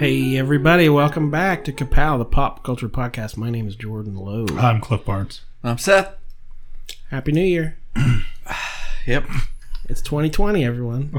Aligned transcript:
Hey 0.00 0.38
everybody, 0.38 0.88
welcome 0.88 1.30
back 1.30 1.62
to 1.64 1.72
Kapow, 1.74 2.16
the 2.16 2.24
pop 2.24 2.64
culture 2.64 2.88
podcast. 2.88 3.36
My 3.36 3.50
name 3.50 3.68
is 3.68 3.76
Jordan 3.76 4.14
Lowe. 4.14 4.46
I'm 4.56 4.80
Cliff 4.80 5.04
Barnes. 5.04 5.42
I'm 5.62 5.76
Seth. 5.76 6.14
Happy 7.10 7.32
New 7.32 7.44
Year. 7.44 7.76
Yep, 9.06 9.26
It's 9.90 10.00
2020, 10.02 10.64
everyone. 10.64 11.12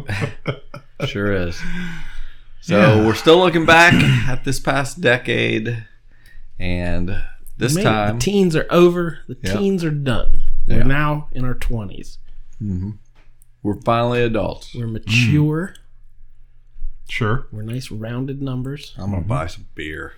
sure 1.05 1.31
is. 1.31 1.59
So 2.61 2.77
Yeah. 2.79 3.05
we're 3.05 3.13
still 3.15 3.37
looking 3.37 3.65
back 3.67 3.93
at 3.93 4.45
this 4.45 4.59
past 4.59 4.99
decade, 5.01 5.85
and 6.59 7.23
this 7.57 7.75
Man, 7.75 7.83
time 7.83 8.13
the 8.15 8.19
teens 8.23 8.55
are 8.55 8.65
over. 8.71 9.19
The 9.27 9.37
Yep. 9.43 9.57
teens 9.57 9.83
are 9.83 9.91
done. 9.91 10.41
Yeah. 10.65 10.77
We're 10.77 10.83
now 10.85 11.27
in 11.33 11.45
our 11.45 11.53
20s. 11.55 12.17
Mm-hmm. 12.61 12.91
we're 13.63 13.79
finally 13.81 14.23
adults. 14.23 14.73
We're 14.75 14.87
mature. 14.87 15.73
Sure. 17.11 17.45
We're 17.51 17.63
nice 17.63 17.91
rounded 17.91 18.41
numbers. 18.41 18.95
I'm 18.97 19.11
gonna 19.11 19.23
buy 19.23 19.47
some 19.47 19.65
beer. 19.75 20.13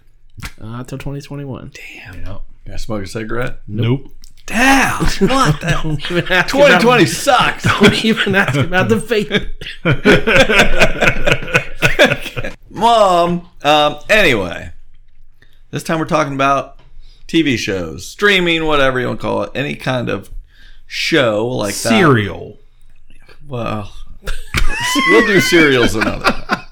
Uh, 0.62 0.78
until 0.78 1.00
2021. 1.00 1.72
Damn. 1.74 2.24
Yep. 2.24 2.42
Can 2.66 2.74
I 2.74 2.78
smoke 2.78 3.04
a 3.04 3.08
cigarette? 3.08 3.62
Nope. 3.68 4.12
Damn. 4.46 5.00
What 5.28 5.60
the? 5.60 5.80
Don't 5.82 6.12
even 6.12 6.32
ask 6.32 6.52
2020 6.54 7.06
sucks. 7.08 7.64
Don't 7.64 8.06
even 8.06 8.36
ask 8.36 8.60
about 8.60 8.90
the 8.90 8.98
vape. 8.98 9.50
Mom. 12.70 13.50
Um. 13.64 13.98
Anyway, 14.08 14.72
this 15.72 15.82
time 15.82 15.98
we're 15.98 16.06
talking 16.06 16.36
about 16.36 16.78
TV 17.28 17.58
shows, 17.58 18.06
streaming, 18.06 18.66
whatever 18.68 19.00
you 19.00 19.08
want 19.08 19.20
to 19.20 19.22
call 19.26 19.42
it, 19.42 19.52
any 19.56 19.74
kind 19.74 20.10
of 20.10 20.30
show 20.86 21.48
like 21.48 21.74
that. 21.74 21.90
Cereal. 21.90 22.60
Well, 23.48 23.92
we'll 25.10 25.26
do 25.26 25.42
cereals 25.42 25.96
another 25.96 26.26
time. 26.32 26.63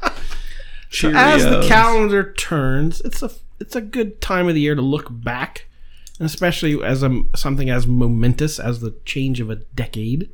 As 1.04 1.44
the 1.44 1.66
calendar 1.68 2.34
turns, 2.34 3.02
it's 3.02 3.24
a 3.24 3.32
it's 3.60 3.76
a 3.76 3.82
good 3.82 4.22
time 4.22 4.48
of 4.48 4.56
the 4.56 4.62
year 4.62 4.76
to 4.76 4.82
look 4.82 5.08
back, 5.10 5.68
and 6.20 6.26
especially 6.26 6.84
as 6.84 7.04
a 7.04 7.24
something 7.36 7.70
as 7.70 7.88
momentous 7.88 8.60
as 8.60 8.82
the 8.82 8.92
change 9.06 9.40
of 9.40 9.50
a 9.50 9.56
decade. 9.56 10.30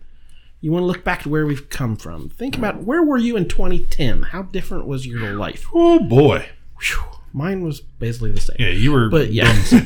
You 0.60 0.72
want 0.72 0.82
to 0.82 0.88
look 0.88 1.04
back 1.04 1.22
to 1.24 1.30
where 1.30 1.46
we've 1.46 1.70
come 1.70 1.96
from. 1.96 2.30
Think 2.30 2.58
about 2.58 2.84
where 2.84 3.04
were 3.04 3.18
you 3.18 3.38
in 3.38 3.48
2010? 3.48 4.24
How 4.24 4.42
different 4.42 4.88
was 4.88 5.06
your 5.06 5.34
life? 5.34 5.68
Oh 5.74 6.00
boy. 6.00 6.50
Whew, 6.82 7.04
mine 7.32 7.64
was 7.64 7.80
basically 7.80 8.32
the 8.32 8.42
same. 8.42 8.56
Yeah, 8.60 8.70
you 8.70 8.92
were. 8.92 9.10
But 9.10 9.32
yeah. 9.32 9.54
doing 9.70 9.84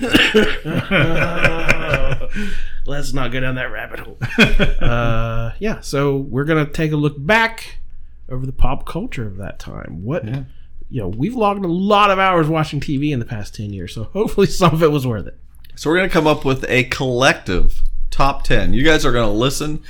Let's 2.85 3.13
not 3.13 3.31
go 3.31 3.41
down 3.41 3.55
that 3.55 3.71
rabbit 3.71 3.99
hole. 3.99 4.17
uh, 4.79 5.51
yeah, 5.59 5.81
so 5.81 6.15
we're 6.17 6.45
gonna 6.45 6.65
take 6.65 6.93
a 6.93 6.95
look 6.95 7.15
back 7.17 7.79
over 8.29 8.45
the 8.45 8.53
pop 8.53 8.85
culture 8.85 9.27
of 9.27 9.37
that 9.37 9.59
time. 9.59 10.03
What 10.03 10.25
Yeah. 10.25 10.43
You 10.91 11.01
know, 11.01 11.07
we've 11.07 11.35
logged 11.35 11.63
a 11.65 11.67
lot 11.69 12.11
of 12.11 12.19
hours 12.19 12.47
watching 12.47 12.79
TV 12.79 13.11
in 13.11 13.19
the 13.19 13.25
past 13.25 13.55
ten 13.55 13.71
years, 13.73 13.95
so 13.95 14.03
hopefully 14.05 14.47
some 14.61 14.73
of 14.73 14.83
it 14.83 14.91
was 14.91 15.07
worth 15.07 15.25
it. 15.25 15.37
So 15.75 15.89
we're 15.89 15.97
going 15.97 16.09
to 16.09 16.13
come 16.13 16.27
up 16.27 16.45
with 16.45 16.63
a 16.69 16.83
collective 16.85 17.81
top 18.11 18.43
10. 18.43 18.73
You 18.73 18.83
guys 18.83 19.05
are 19.05 19.11
going 19.13 19.25
to 19.27 19.33
listen 19.33 19.81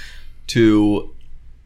to 0.47 1.13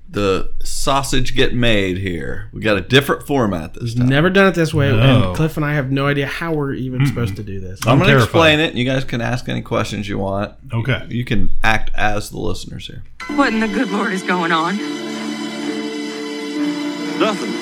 the 0.09 0.51
sausage 0.63 1.35
get 1.35 1.53
made 1.53 1.97
here. 1.97 2.49
We 2.53 2.61
got 2.61 2.77
a 2.77 2.81
different 2.81 3.23
format 3.27 3.73
this 3.73 3.93
time. 3.93 4.07
Never 4.07 4.29
done 4.29 4.47
it 4.47 4.55
this 4.55 4.73
way, 4.73 4.89
No. 4.89 5.27
and 5.29 5.35
Cliff 5.35 5.57
and 5.57 5.65
I 5.65 5.73
have 5.73 5.91
no 5.91 6.07
idea 6.07 6.27
how 6.27 6.53
we're 6.53 6.73
even 6.73 7.05
supposed 7.05 7.35
to 7.35 7.43
do 7.43 7.59
this. 7.59 7.85
I'm 7.85 7.97
going 7.99 8.09
to 8.09 8.17
explain 8.23 8.59
it. 8.61 8.73
You 8.75 8.85
guys 8.85 9.03
can 9.03 9.19
ask 9.19 9.49
any 9.49 9.61
questions 9.61 10.07
you 10.07 10.17
want. 10.17 10.53
okay. 10.73 11.05
You 11.09 11.25
can 11.25 11.49
act 11.63 11.91
as 11.93 12.29
the 12.29 12.39
listeners 12.39 12.87
here. 12.87 13.03
What 13.35 13.51
in 13.53 13.59
the 13.59 13.67
good 13.67 13.89
Lord 13.91 14.13
is 14.13 14.23
going 14.23 14.51
on? 14.53 14.77
Nothing. 17.19 17.54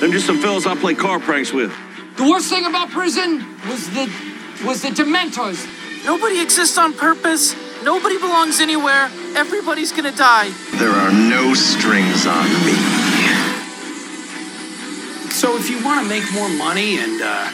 Them 0.00 0.12
just 0.12 0.26
some 0.26 0.38
fellas 0.40 0.66
I 0.66 0.74
play 0.76 0.94
car 0.94 1.18
pranks 1.18 1.52
with. 1.52 1.72
The 2.16 2.24
worst 2.28 2.50
thing 2.50 2.66
about 2.66 2.90
prison 2.90 3.44
was 3.68 3.88
the 3.90 4.12
was 4.64 4.82
the 4.82 4.88
Dementors. 4.88 5.66
Nobody 6.04 6.40
exists 6.40 6.76
on 6.76 6.92
purpose. 6.92 7.54
Nobody 7.82 8.18
belongs 8.18 8.60
anywhere. 8.60 9.10
Everybody's 9.34 9.92
gonna 9.92 10.12
die. 10.12 10.50
There 10.78 10.90
are 10.90 11.12
no 11.12 11.54
strings 11.54 12.26
on 12.26 12.44
me. 12.64 12.76
So 15.30 15.56
if 15.56 15.70
you 15.70 15.82
want 15.84 16.02
to 16.02 16.08
make 16.08 16.24
more 16.32 16.48
money 16.48 16.98
and 16.98 17.20
uh, 17.22 17.50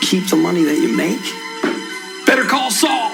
keep 0.00 0.28
the 0.28 0.36
money 0.36 0.64
that 0.64 0.78
you 0.78 0.94
make. 0.96 1.22
better 2.26 2.44
call 2.44 2.70
Saul. 2.70 3.10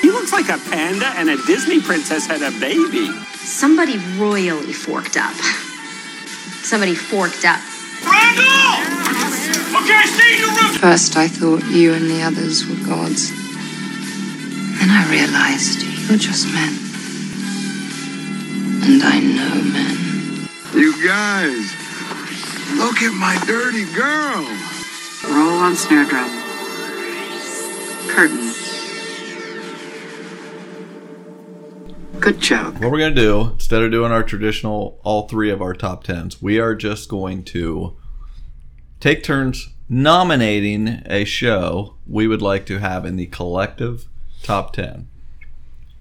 He 0.00 0.10
looks 0.10 0.32
like 0.32 0.48
a 0.48 0.58
panda 0.70 1.06
and 1.16 1.30
a 1.30 1.36
Disney 1.46 1.80
princess 1.80 2.26
had 2.26 2.42
a 2.42 2.50
baby. 2.60 3.10
Somebody 3.36 3.98
royally 4.18 4.72
forked 4.72 5.16
up. 5.16 5.34
Somebody 6.62 6.94
forked 6.94 7.44
up. 7.44 7.60
Okay, 9.84 10.02
stay 10.06 10.34
in 10.34 10.38
your 10.40 10.48
room. 10.48 10.72
First, 10.78 11.16
I 11.16 11.28
thought 11.28 11.64
you 11.70 11.94
and 11.94 12.08
the 12.10 12.22
others 12.22 12.66
were 12.66 12.76
gods. 12.86 13.30
Then 14.78 14.90
I 14.90 15.06
realized 15.10 15.82
you're 16.08 16.18
just 16.18 16.46
men. 16.52 16.74
And 18.84 19.02
I 19.02 19.20
know 19.20 19.62
men. 19.72 20.48
You 20.74 20.92
guys, 21.06 21.72
look 22.76 23.02
at 23.02 23.14
my 23.14 23.36
dirty 23.46 23.84
girl. 23.94 24.44
Roll 25.28 25.58
on 25.58 25.76
snare 25.76 26.04
drum. 26.04 26.30
Curtain. 28.08 28.63
Good 32.20 32.40
joke. 32.40 32.74
What 32.80 32.90
we're 32.90 32.98
going 32.98 33.14
to 33.14 33.20
do, 33.20 33.40
instead 33.52 33.82
of 33.82 33.90
doing 33.90 34.10
our 34.12 34.22
traditional, 34.22 34.98
all 35.04 35.28
three 35.28 35.50
of 35.50 35.60
our 35.60 35.74
top 35.74 36.04
tens, 36.04 36.40
we 36.40 36.58
are 36.58 36.74
just 36.74 37.08
going 37.08 37.44
to 37.44 37.96
take 39.00 39.22
turns 39.22 39.68
nominating 39.88 41.02
a 41.06 41.24
show 41.24 41.96
we 42.06 42.26
would 42.26 42.40
like 42.40 42.64
to 42.66 42.78
have 42.78 43.04
in 43.04 43.16
the 43.16 43.26
collective 43.26 44.06
top 44.42 44.72
10. 44.72 45.06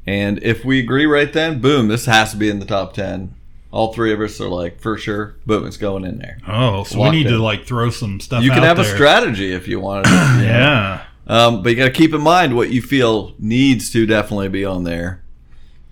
And 0.06 0.42
if 0.44 0.64
we 0.64 0.80
agree 0.80 1.06
right 1.06 1.32
then, 1.32 1.60
boom, 1.60 1.88
this 1.90 2.06
has 2.06 2.32
to 2.32 2.38
be 2.38 2.50
in 2.50 2.60
the 2.60 2.66
top 2.66 2.94
10. 2.94 3.36
All 3.72 3.92
three 3.92 4.14
of 4.14 4.22
us 4.22 4.40
are 4.40 4.50
like, 4.50 4.80
for 4.80 4.98
sure, 4.98 5.36
boom, 5.46 5.66
it's 5.66 5.78
going 5.78 6.06
in 6.06 6.20
there. 6.20 6.38
Oh, 6.48 6.84
so 6.84 7.00
Locked 7.00 7.12
we 7.12 7.18
need 7.18 7.28
in. 7.28 7.34
to 7.34 7.40
like 7.40 7.66
throw 7.66 7.90
some 7.90 8.20
stuff. 8.20 8.44
You 8.44 8.52
can 8.52 8.60
out 8.60 8.78
have 8.78 8.80
a 8.80 8.86
strategy 8.86 9.52
if 9.52 9.68
you 9.68 9.80
want. 9.80 10.06
you. 10.06 10.14
Yeah. 10.46 11.06
Um, 11.26 11.64
but 11.64 11.70
you 11.70 11.76
got 11.78 11.86
to 11.86 11.92
keep 11.92 12.14
in 12.14 12.22
mind 12.22 12.56
what 12.56 12.70
you 12.70 12.82
feel 12.82 13.34
needs 13.40 13.90
to 13.92 14.06
definitely 14.06 14.50
be 14.50 14.64
on 14.66 14.84
there. 14.84 15.23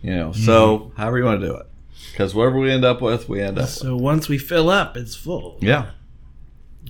You 0.02 0.16
know, 0.16 0.32
so 0.32 0.78
Mm-hmm. 0.80 0.96
however 1.02 1.18
you 1.20 1.24
want 1.26 1.42
to 1.42 1.48
do 1.48 1.56
it. 1.56 1.68
Because 2.12 2.34
whatever 2.36 2.60
we 2.60 2.72
end 2.72 2.84
up 2.84 3.02
with, 3.02 3.30
we 3.30 3.42
end 3.42 3.58
up 3.58 3.64
with. 3.66 3.70
So 3.70 3.96
once 3.96 4.28
we 4.28 4.38
fill 4.38 4.70
up, 4.70 4.98
it's 4.98 5.16
full. 5.16 5.58
Yeah. 5.62 5.92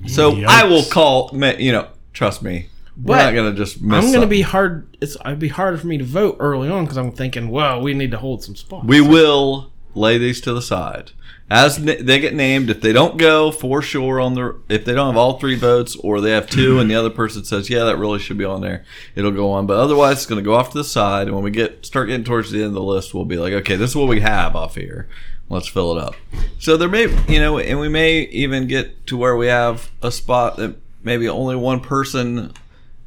So 0.07 0.31
Yikes. 0.31 0.45
I 0.47 0.63
will 0.65 0.83
call. 0.83 1.29
You 1.59 1.71
know, 1.73 1.87
trust 2.13 2.41
me. 2.41 2.67
We're 2.97 3.15
But 3.17 3.23
not 3.25 3.33
gonna 3.35 3.53
just. 3.53 3.81
Miss 3.81 3.93
I'm 3.95 4.01
going 4.01 4.05
to 4.05 4.11
something. 4.21 4.29
be 4.29 4.41
hard. 4.41 4.97
It's 4.99 5.15
it'd 5.25 5.39
be 5.39 5.47
harder 5.49 5.77
for 5.77 5.87
me 5.87 5.97
to 5.97 6.03
vote 6.03 6.37
early 6.39 6.69
on 6.69 6.85
because 6.85 6.97
I'm 6.97 7.11
thinking, 7.11 7.49
well, 7.49 7.81
we 7.81 7.93
need 7.93 8.11
to 8.11 8.17
hold 8.17 8.43
some 8.43 8.55
spots. 8.55 8.85
We 8.87 8.99
will 9.01 9.70
lay 9.95 10.17
these 10.17 10.41
to 10.41 10.53
the 10.53 10.61
side 10.61 11.11
as 11.51 11.75
they 11.83 12.19
get 12.19 12.33
named. 12.33 12.69
If 12.69 12.79
they 12.79 12.93
don't 12.93 13.17
go 13.17 13.51
for 13.51 13.81
sure 13.81 14.21
on 14.21 14.35
the, 14.35 14.55
if 14.69 14.85
they 14.85 14.93
don't 14.93 15.07
have 15.07 15.17
all 15.17 15.37
three 15.37 15.55
votes 15.55 15.97
or 15.97 16.21
they 16.21 16.31
have 16.31 16.49
two, 16.49 16.79
and 16.79 16.89
the 16.89 16.95
other 16.95 17.09
person 17.09 17.43
says, 17.43 17.69
"Yeah, 17.69 17.83
that 17.83 17.97
really 17.97 18.19
should 18.19 18.37
be 18.37 18.45
on 18.45 18.61
there," 18.61 18.85
it'll 19.15 19.31
go 19.31 19.51
on. 19.51 19.67
But 19.67 19.77
otherwise, 19.77 20.17
it's 20.17 20.25
going 20.25 20.41
to 20.41 20.45
go 20.45 20.55
off 20.55 20.71
to 20.71 20.77
the 20.77 20.83
side. 20.85 21.27
And 21.27 21.35
when 21.35 21.43
we 21.43 21.51
get 21.51 21.85
start 21.85 22.07
getting 22.07 22.23
towards 22.23 22.51
the 22.51 22.59
end 22.59 22.67
of 22.67 22.73
the 22.73 22.81
list, 22.81 23.13
we'll 23.13 23.25
be 23.25 23.37
like, 23.37 23.53
"Okay, 23.53 23.75
this 23.75 23.91
is 23.91 23.95
what 23.97 24.07
we 24.07 24.21
have 24.21 24.55
off 24.55 24.75
here. 24.75 25.09
Let's 25.49 25.67
fill 25.67 25.97
it 25.97 26.01
up." 26.01 26.15
So 26.57 26.77
there 26.77 26.87
may, 26.87 27.07
you 27.27 27.39
know, 27.39 27.59
and 27.59 27.79
we 27.81 27.89
may 27.89 28.21
even 28.21 28.67
get 28.67 29.05
to 29.07 29.17
where 29.17 29.35
we 29.35 29.47
have 29.47 29.91
a 30.01 30.11
spot 30.11 30.55
that 30.55 30.77
maybe 31.03 31.27
only 31.27 31.57
one 31.57 31.81
person 31.81 32.53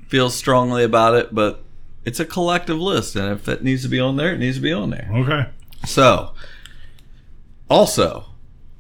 feels 0.09 0.35
strongly 0.35 0.85
about 0.85 1.15
it, 1.15 1.35
but 1.35 1.65
it's 2.05 2.21
a 2.21 2.27
collective 2.27 2.79
list, 2.79 3.17
and 3.17 3.33
if 3.33 3.49
it 3.49 3.65
needs 3.65 3.83
to 3.83 3.89
be 3.89 3.99
on 3.99 4.17
there, 4.17 4.35
it 4.35 4.39
needs 4.39 4.57
to 4.57 4.63
be 4.63 4.73
on 4.73 4.91
there. 4.91 5.09
Okay. 5.15 5.47
So, 5.87 6.35
also, 7.69 8.27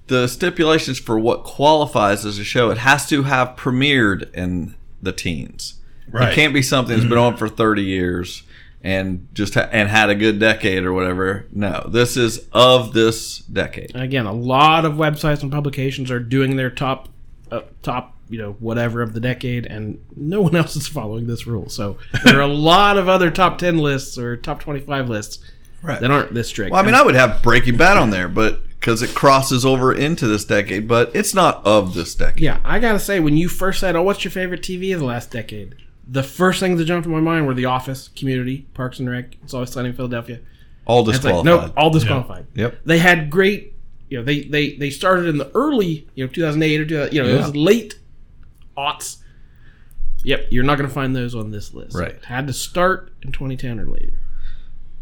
the 0.06 0.26
stipulations 0.26 0.98
for 0.98 1.18
what 1.18 1.44
qualifies 1.44 2.24
as 2.26 2.38
a 2.38 2.44
show, 2.44 2.70
it 2.70 2.78
has 2.78 3.08
to 3.08 3.22
have 3.24 3.56
premiered 3.56 4.32
in 4.34 4.74
the 5.02 5.12
teens. 5.12 5.80
Right. 6.10 6.32
It 6.32 6.34
can't 6.34 6.52
be 6.54 6.62
something 6.62 6.94
that's 6.96 7.08
been 7.08 7.18
on 7.18 7.36
for 7.36 7.48
30 7.48 7.82
years 7.82 8.42
and 8.82 9.26
just 9.32 9.54
ha- 9.54 9.68
and 9.72 9.88
had 9.88 10.10
a 10.10 10.14
good 10.14 10.38
decade 10.38 10.84
or 10.84 10.92
whatever. 10.92 11.46
No, 11.50 11.86
this 11.88 12.16
is 12.16 12.46
of 12.52 12.92
this 12.92 13.38
decade. 13.38 13.96
Again, 13.96 14.26
a 14.26 14.32
lot 14.32 14.84
of 14.84 14.94
websites 14.94 15.42
and 15.42 15.50
publications 15.50 16.10
are 16.10 16.20
doing 16.20 16.56
their 16.56 16.70
top, 16.70 17.08
uh, 17.50 17.62
top 17.82 18.10
you 18.28 18.38
know 18.38 18.52
whatever 18.58 19.00
of 19.02 19.12
the 19.14 19.20
decade, 19.20 19.64
and 19.66 20.02
no 20.16 20.42
one 20.42 20.54
else 20.56 20.76
is 20.76 20.86
following 20.86 21.26
this 21.26 21.46
rule. 21.46 21.68
So 21.70 21.96
there 22.24 22.38
are 22.38 22.42
a 22.42 22.46
lot 22.54 22.98
of 22.98 23.08
other 23.08 23.30
top 23.30 23.56
ten 23.58 23.78
lists 23.78 24.18
or 24.18 24.36
top 24.36 24.60
twenty 24.60 24.80
five 24.80 25.08
lists 25.08 25.38
Right. 25.82 26.00
that 26.00 26.10
aren't 26.10 26.32
this 26.32 26.48
strict. 26.48 26.72
Well, 26.72 26.82
I 26.82 26.86
mean, 26.86 26.94
I 26.94 27.02
would 27.02 27.14
have 27.14 27.42
Breaking 27.42 27.76
Bad 27.76 27.98
on 27.98 28.08
there, 28.08 28.26
but 28.28 28.62
because 28.84 29.00
it 29.00 29.14
crosses 29.14 29.64
over 29.64 29.94
into 29.94 30.26
this 30.26 30.44
decade, 30.44 30.86
but 30.86 31.10
it's 31.16 31.32
not 31.32 31.64
of 31.64 31.94
this 31.94 32.14
decade. 32.14 32.42
Yeah, 32.42 32.60
I 32.62 32.78
gotta 32.78 32.98
say, 32.98 33.18
when 33.18 33.34
you 33.34 33.48
first 33.48 33.80
said, 33.80 33.96
"Oh, 33.96 34.02
what's 34.02 34.22
your 34.24 34.30
favorite 34.30 34.60
TV 34.60 34.92
of 34.92 35.00
the 35.00 35.06
last 35.06 35.30
decade?" 35.30 35.74
The 36.06 36.22
first 36.22 36.60
things 36.60 36.78
that 36.78 36.84
jumped 36.84 37.06
in 37.06 37.12
my 37.12 37.20
mind 37.20 37.46
were 37.46 37.54
The 37.54 37.64
Office, 37.64 38.08
Community, 38.08 38.66
Parks 38.74 38.98
and 38.98 39.08
Rec. 39.08 39.36
It's 39.42 39.54
always 39.54 39.70
sunny 39.70 39.88
in 39.88 39.96
Philadelphia. 39.96 40.40
All 40.84 41.02
disqualified. 41.02 41.46
Like, 41.46 41.62
nope, 41.62 41.72
all 41.78 41.88
disqualified. 41.88 42.46
Yep. 42.54 42.80
They 42.84 42.98
had 42.98 43.30
great. 43.30 43.72
You 44.10 44.18
know, 44.18 44.24
they 44.24 44.42
they 44.42 44.76
they 44.76 44.90
started 44.90 45.28
in 45.28 45.38
the 45.38 45.50
early, 45.54 46.06
you 46.14 46.26
know, 46.26 46.30
2008 46.30 46.80
or 46.80 46.84
2000, 46.84 47.14
you 47.14 47.22
know, 47.22 47.28
it 47.30 47.38
was 47.38 47.56
late 47.56 47.98
aughts. 48.76 49.16
Yep, 50.24 50.48
you're 50.50 50.62
not 50.62 50.76
going 50.76 50.88
to 50.88 50.94
find 50.94 51.16
those 51.16 51.34
on 51.34 51.52
this 51.52 51.72
list. 51.72 51.96
Right. 51.96 52.10
It 52.10 52.26
had 52.26 52.46
to 52.48 52.52
start 52.52 53.14
in 53.22 53.32
2010 53.32 53.80
or 53.80 53.86
later. 53.86 54.18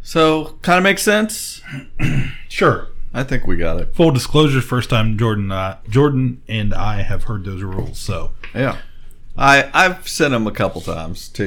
So, 0.02 0.58
kind 0.62 0.78
of 0.78 0.84
makes 0.84 1.02
sense. 1.02 1.62
Sure. 2.48 2.88
I 3.14 3.22
think 3.24 3.46
we 3.46 3.56
got 3.56 3.78
it. 3.80 3.94
Full 3.94 4.10
disclosure: 4.10 4.60
first 4.62 4.90
time 4.90 5.18
Jordan, 5.18 5.52
uh, 5.52 5.78
Jordan 5.88 6.42
and 6.48 6.72
I 6.74 7.02
have 7.02 7.24
heard 7.24 7.44
those 7.44 7.62
rules. 7.62 7.98
So 7.98 8.32
Yeah. 8.54 8.78
I 9.36 9.70
I've 9.72 10.06
sent 10.08 10.32
them 10.32 10.46
a 10.46 10.50
couple 10.52 10.80
times 10.80 11.28
to 11.30 11.44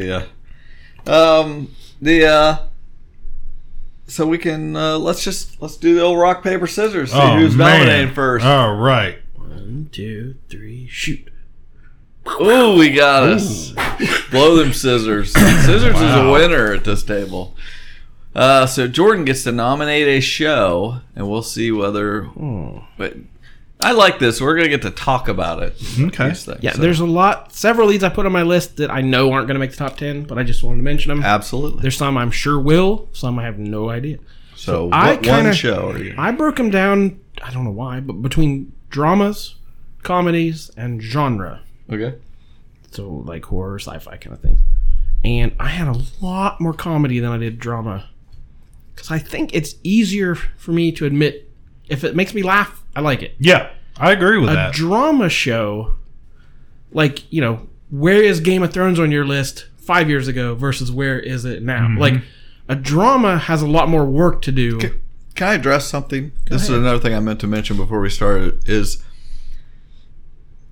you. 1.06 1.12
Um, 1.12 1.70
the 2.02 2.26
uh, 2.26 2.58
so 4.08 4.26
we 4.28 4.38
can 4.38 4.76
uh, 4.76 4.98
let's 4.98 5.24
just 5.24 5.62
let's 5.62 5.78
do 5.78 5.96
the 5.96 6.02
old 6.02 6.20
rock 6.20 6.44
paper 6.44 6.68
scissors. 6.68 7.12
See 7.12 7.18
Oh, 7.20 7.38
who's 7.38 7.56
man. 7.56 7.80
nominating 7.80 8.14
first. 8.16 8.46
All 8.46 8.76
right. 8.76 9.18
One, 9.36 9.90
two, 9.92 10.36
three, 10.50 10.88
shoot. 10.88 11.30
Ooh, 12.42 12.76
we 12.78 12.90
got 12.92 13.24
us. 13.24 13.72
Blow 14.32 14.56
them 14.56 14.74
scissors. 14.74 15.32
Scissors 15.32 15.96
is 15.96 16.16
a 16.16 16.30
winner 16.32 16.74
at 16.74 16.84
this 16.84 17.04
table. 17.04 17.56
Uh, 18.36 18.66
so 18.66 18.88
Jordan 18.88 19.24
gets 19.26 19.44
to 19.44 19.52
nominate 19.52 20.08
a 20.08 20.20
show, 20.20 21.00
and 21.16 21.30
we'll 21.30 21.42
see 21.44 21.72
whether. 21.72 22.24
But 22.98 23.16
I 23.80 23.94
like 23.94 24.20
this. 24.20 24.42
We're 24.42 24.56
gonna 24.56 24.68
get 24.70 24.82
to 24.82 24.92
talk 24.92 25.28
about 25.30 25.64
it. 25.64 25.76
Okay. 26.00 26.30
These 26.30 26.44
things. 26.46 26.60
Yeah, 26.62 26.74
So- 26.74 26.82
there's 26.82 27.00
a 27.00 27.06
lot, 27.06 27.54
several 27.54 27.88
leads 27.88 28.04
I 28.04 28.10
put 28.10 28.26
on 28.26 28.32
my 28.34 28.42
list 28.44 28.78
that 28.78 28.92
I 28.92 29.02
know 29.02 29.32
aren't 29.32 29.48
going 29.48 29.56
to 29.56 29.60
make 29.60 29.72
the 29.72 29.78
top 29.78 29.96
10, 29.98 30.24
but 30.24 30.38
I 30.38 30.44
just 30.44 30.64
wanted 30.64 30.78
to 30.78 30.84
mention 30.84 31.10
them. 31.10 31.24
absolutely. 31.24 31.82
There's 31.82 31.98
some 31.98 32.18
I'm 32.18 32.32
sure 32.32 32.60
will, 32.60 33.08
some 33.14 33.40
I 33.40 33.44
have 33.44 33.58
no 33.60 33.90
idea. 33.90 34.18
So, 34.56 34.90
I 34.92 35.12
what 35.12 35.24
kinda- 35.24 35.44
one 35.50 35.54
show 35.54 35.92
are 35.92 35.98
you? 35.98 36.16
I 36.18 36.32
broke 36.32 36.56
them 36.58 36.70
down, 36.70 37.20
I 37.42 37.52
don't 37.52 37.64
know 37.66 37.72
why, 37.72 38.00
but 38.00 38.14
between 38.22 38.72
dramas, 38.90 39.56
comedies, 40.04 40.72
and 40.78 41.02
genre. 41.02 41.62
Okay. 41.92 42.16
So, 42.92 43.24
like 43.26 43.46
horror, 43.46 43.78
sci 43.80 43.98
fi 44.00 44.16
kind 44.18 44.34
of 44.34 44.40
things. 44.42 44.62
And 45.24 45.54
I 45.60 45.68
had 45.68 45.88
a 45.88 46.02
lot 46.22 46.62
more 46.62 46.74
comedy 46.74 47.20
than 47.20 47.32
I 47.32 47.38
did 47.38 47.60
drama. 47.60 48.06
Because 48.96 49.12
I 49.12 49.20
think 49.20 49.54
it's 49.54 49.76
easier 49.84 50.36
for 50.36 50.72
me 50.72 50.92
to 50.94 51.06
admit 51.06 51.52
if 51.90 52.04
it 52.04 52.16
makes 52.16 52.34
me 52.34 52.42
laugh, 52.42 52.84
I 52.96 53.02
like 53.02 53.22
it. 53.22 53.36
Yeah, 53.40 53.70
I 53.98 54.12
agree 54.12 54.38
with 54.38 54.50
that. 54.50 54.54
a 54.54 54.56
that. 54.56 54.74
drama 54.74 55.30
show, 55.30 55.94
like 56.92 57.32
you 57.32 57.42
know, 57.42 57.68
where 57.90 58.24
is 58.24 58.40
Game 58.40 58.64
of 58.64 58.74
Thrones 58.74 59.00
on 59.00 59.12
your 59.12 59.26
list 59.26 59.68
five 59.78 60.10
years 60.10 60.28
ago 60.28 60.56
versus 60.56 60.92
where 60.92 61.20
is 61.20 61.46
it 61.46 61.62
now? 61.62 61.88
Mm-hmm. 61.88 62.00
Like 62.00 62.14
a 62.68 62.76
drama 62.76 63.38
has 63.38 63.62
a 63.62 63.68
lot 63.68 63.90
more 63.90 64.06
work 64.06 64.42
to 64.44 64.52
do. 64.52 64.80
Can 64.80 65.48
I 65.48 65.54
address 65.56 65.86
something? 65.86 66.32
this 66.46 66.64
ahead. 66.64 66.72
is 66.72 66.78
another 66.82 67.00
thing 67.00 67.14
I 67.14 67.20
meant 67.20 67.42
to 67.42 67.48
mention 67.48 67.76
before 67.76 68.00
we 68.00 68.10
started. 68.10 68.68
Is 68.68 69.04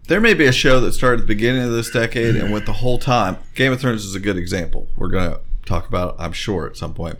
there 0.08 0.20
may 0.20 0.34
be 0.34 0.46
a 0.46 0.52
show 0.52 0.80
that 0.82 0.94
started 0.94 1.22
at 1.22 1.28
the 1.28 1.34
beginning 1.34 1.64
of 1.64 1.72
this 1.72 1.90
decade 1.90 2.36
and 2.36 2.52
went 2.52 2.66
the 2.66 2.74
whole 2.74 2.98
time. 2.98 3.38
Game 3.56 3.72
of 3.72 3.80
Thrones 3.80 4.04
is 4.04 4.16
a 4.16 4.20
good 4.20 4.38
example. 4.38 4.88
We're 4.98 5.08
going 5.08 5.32
to 5.32 5.40
talk 5.66 5.88
about, 5.88 6.16
it, 6.16 6.16
I'm 6.20 6.34
sure, 6.34 6.68
at 6.68 6.76
some 6.76 6.94
point. 6.94 7.20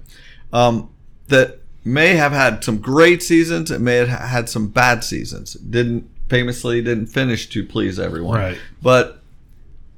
Um, 0.52 0.93
that 1.28 1.60
may 1.86 2.16
have 2.16 2.32
had 2.32 2.64
some 2.64 2.78
great 2.78 3.22
seasons. 3.22 3.72
It 3.72 3.82
may 3.82 3.96
have 3.96 4.08
had 4.08 4.50
some 4.50 4.68
bad 4.68 5.04
seasons. 5.04 5.54
Didn't 5.54 6.10
famously 6.30 6.82
didn't 6.82 7.08
finish 7.08 7.50
to 7.50 7.66
please 7.66 8.00
everyone. 8.00 8.40
Right. 8.40 8.58
But 8.82 9.22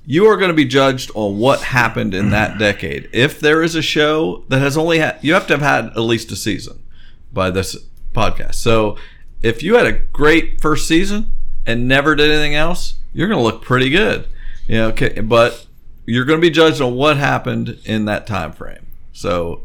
you 0.05 0.25
are 0.25 0.37
going 0.37 0.49
to 0.49 0.55
be 0.55 0.65
judged 0.65 1.11
on 1.15 1.39
what 1.39 1.61
happened 1.61 2.13
in 2.13 2.29
that 2.31 2.57
decade. 2.59 3.09
If 3.11 3.39
there 3.39 3.63
is 3.63 3.75
a 3.75 3.81
show 3.81 4.43
that 4.49 4.59
has 4.59 4.77
only 4.77 4.99
had, 4.99 5.19
you 5.21 5.33
have 5.33 5.47
to 5.47 5.53
have 5.53 5.61
had 5.61 5.85
at 5.87 5.99
least 5.99 6.31
a 6.31 6.35
season 6.35 6.83
by 7.31 7.49
this 7.51 7.77
podcast. 8.13 8.55
So 8.55 8.97
if 9.41 9.61
you 9.63 9.75
had 9.75 9.85
a 9.85 9.93
great 9.93 10.61
first 10.61 10.87
season 10.87 11.33
and 11.65 11.87
never 11.87 12.15
did 12.15 12.31
anything 12.31 12.55
else, 12.55 12.95
you're 13.13 13.27
going 13.27 13.39
to 13.39 13.43
look 13.43 13.61
pretty 13.61 13.89
good. 13.89 14.27
You 14.67 14.77
know, 14.77 14.87
okay, 14.89 15.21
but 15.21 15.65
you're 16.05 16.25
going 16.25 16.39
to 16.39 16.41
be 16.41 16.51
judged 16.51 16.81
on 16.81 16.95
what 16.95 17.17
happened 17.17 17.79
in 17.85 18.05
that 18.05 18.27
time 18.27 18.51
frame. 18.51 18.87
So, 19.13 19.61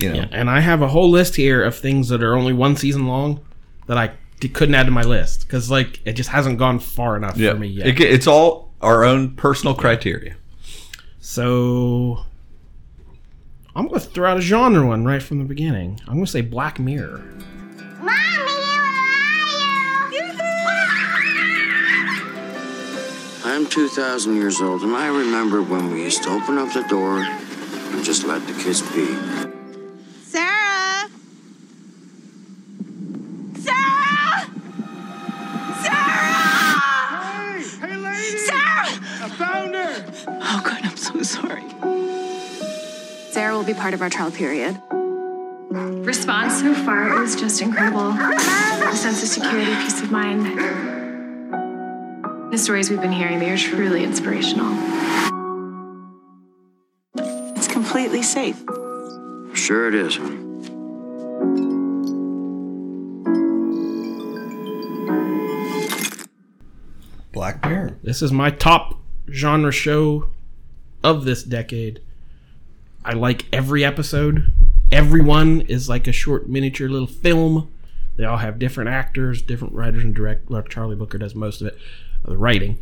you 0.00 0.08
know, 0.08 0.14
Yeah, 0.16 0.28
and 0.32 0.50
I 0.50 0.60
have 0.60 0.82
a 0.82 0.88
whole 0.88 1.10
list 1.10 1.36
here 1.36 1.62
of 1.62 1.76
things 1.76 2.08
that 2.08 2.22
are 2.22 2.34
only 2.34 2.52
one 2.52 2.76
season 2.76 3.06
long 3.06 3.40
that 3.86 3.98
I 3.98 4.12
d- 4.40 4.48
couldn't 4.48 4.74
add 4.74 4.84
to 4.86 4.90
my 4.92 5.02
list 5.02 5.42
because 5.46 5.70
like 5.70 6.00
it 6.04 6.12
just 6.14 6.30
hasn't 6.30 6.58
gone 6.58 6.78
far 6.78 7.16
enough 7.16 7.36
yeah, 7.36 7.52
for 7.52 7.58
me 7.58 7.68
yet. 7.68 7.86
It, 7.86 8.00
it's 8.00 8.26
all 8.26 8.70
our 8.80 9.04
own 9.04 9.36
personal 9.36 9.74
criteria. 9.74 10.36
so 11.20 12.24
I'm 13.76 13.86
going 13.88 14.00
to 14.00 14.06
throw 14.06 14.30
out 14.30 14.38
a 14.38 14.40
genre 14.40 14.86
one 14.86 15.04
right 15.04 15.22
from 15.22 15.38
the 15.38 15.44
beginning. 15.44 16.00
I'm 16.06 16.14
going 16.14 16.24
to 16.24 16.30
say 16.30 16.40
Black 16.40 16.78
Mirror. 16.78 17.22
Mommy! 18.00 18.16
I'm 23.44 23.66
2,000 23.66 24.36
years 24.36 24.60
old, 24.60 24.82
and 24.82 24.94
I 24.94 25.06
remember 25.08 25.62
when 25.62 25.90
we 25.92 26.02
used 26.02 26.22
to 26.24 26.30
open 26.30 26.58
up 26.58 26.72
the 26.72 26.82
door 26.88 27.18
and 27.20 28.04
just 28.04 28.24
let 28.24 28.46
the 28.46 28.52
kids 28.54 28.82
be. 28.92 29.59
Sarah! 30.30 31.10
Sarah! 33.58 34.46
Sarah! 35.82 36.78
Hey, 37.18 37.64
hey, 37.80 37.96
lady! 37.96 38.38
Sarah! 38.38 38.86
I 39.22 39.28
found 39.36 39.74
her! 39.74 40.06
Oh, 40.28 40.62
God, 40.64 40.80
I'm 40.84 40.96
so 40.96 41.20
sorry. 41.24 41.64
Sarah 43.32 43.56
will 43.56 43.64
be 43.64 43.74
part 43.74 43.92
of 43.92 44.02
our 44.02 44.08
trial 44.08 44.30
period. 44.30 44.80
Response 45.72 46.60
so 46.60 46.74
far 46.74 47.24
is 47.24 47.34
just 47.34 47.60
incredible. 47.60 48.10
A 48.12 48.94
sense 48.94 49.24
of 49.24 49.28
security, 49.28 49.74
peace 49.82 50.00
of 50.00 50.12
mind. 50.12 50.46
The 52.52 52.58
stories 52.58 52.88
we've 52.88 53.00
been 53.00 53.10
hearing, 53.10 53.40
they 53.40 53.50
are 53.50 53.58
truly 53.58 54.04
inspirational. 54.04 54.76
It's 57.56 57.66
completely 57.66 58.22
safe. 58.22 58.62
Sure 59.54 59.88
it 59.88 59.94
is, 59.94 60.16
honey. 60.16 60.36
Black 67.32 67.64
Mirror. 67.64 67.98
This 68.02 68.22
is 68.22 68.32
my 68.32 68.50
top 68.50 68.98
genre 69.30 69.72
show 69.72 70.30
of 71.02 71.24
this 71.24 71.42
decade. 71.42 72.00
I 73.04 73.12
like 73.14 73.46
every 73.52 73.84
episode. 73.84 74.52
Everyone 74.92 75.62
is 75.62 75.88
like 75.88 76.06
a 76.06 76.12
short 76.12 76.48
miniature 76.48 76.88
little 76.88 77.06
film. 77.06 77.70
They 78.16 78.24
all 78.24 78.38
have 78.38 78.58
different 78.58 78.90
actors, 78.90 79.40
different 79.40 79.74
writers 79.74 80.04
and 80.04 80.14
direct. 80.14 80.50
Well, 80.50 80.62
Charlie 80.62 80.96
Brooker 80.96 81.18
does 81.18 81.34
most 81.34 81.60
of 81.60 81.68
it, 81.68 81.78
uh, 82.24 82.30
the 82.30 82.36
writing. 82.36 82.78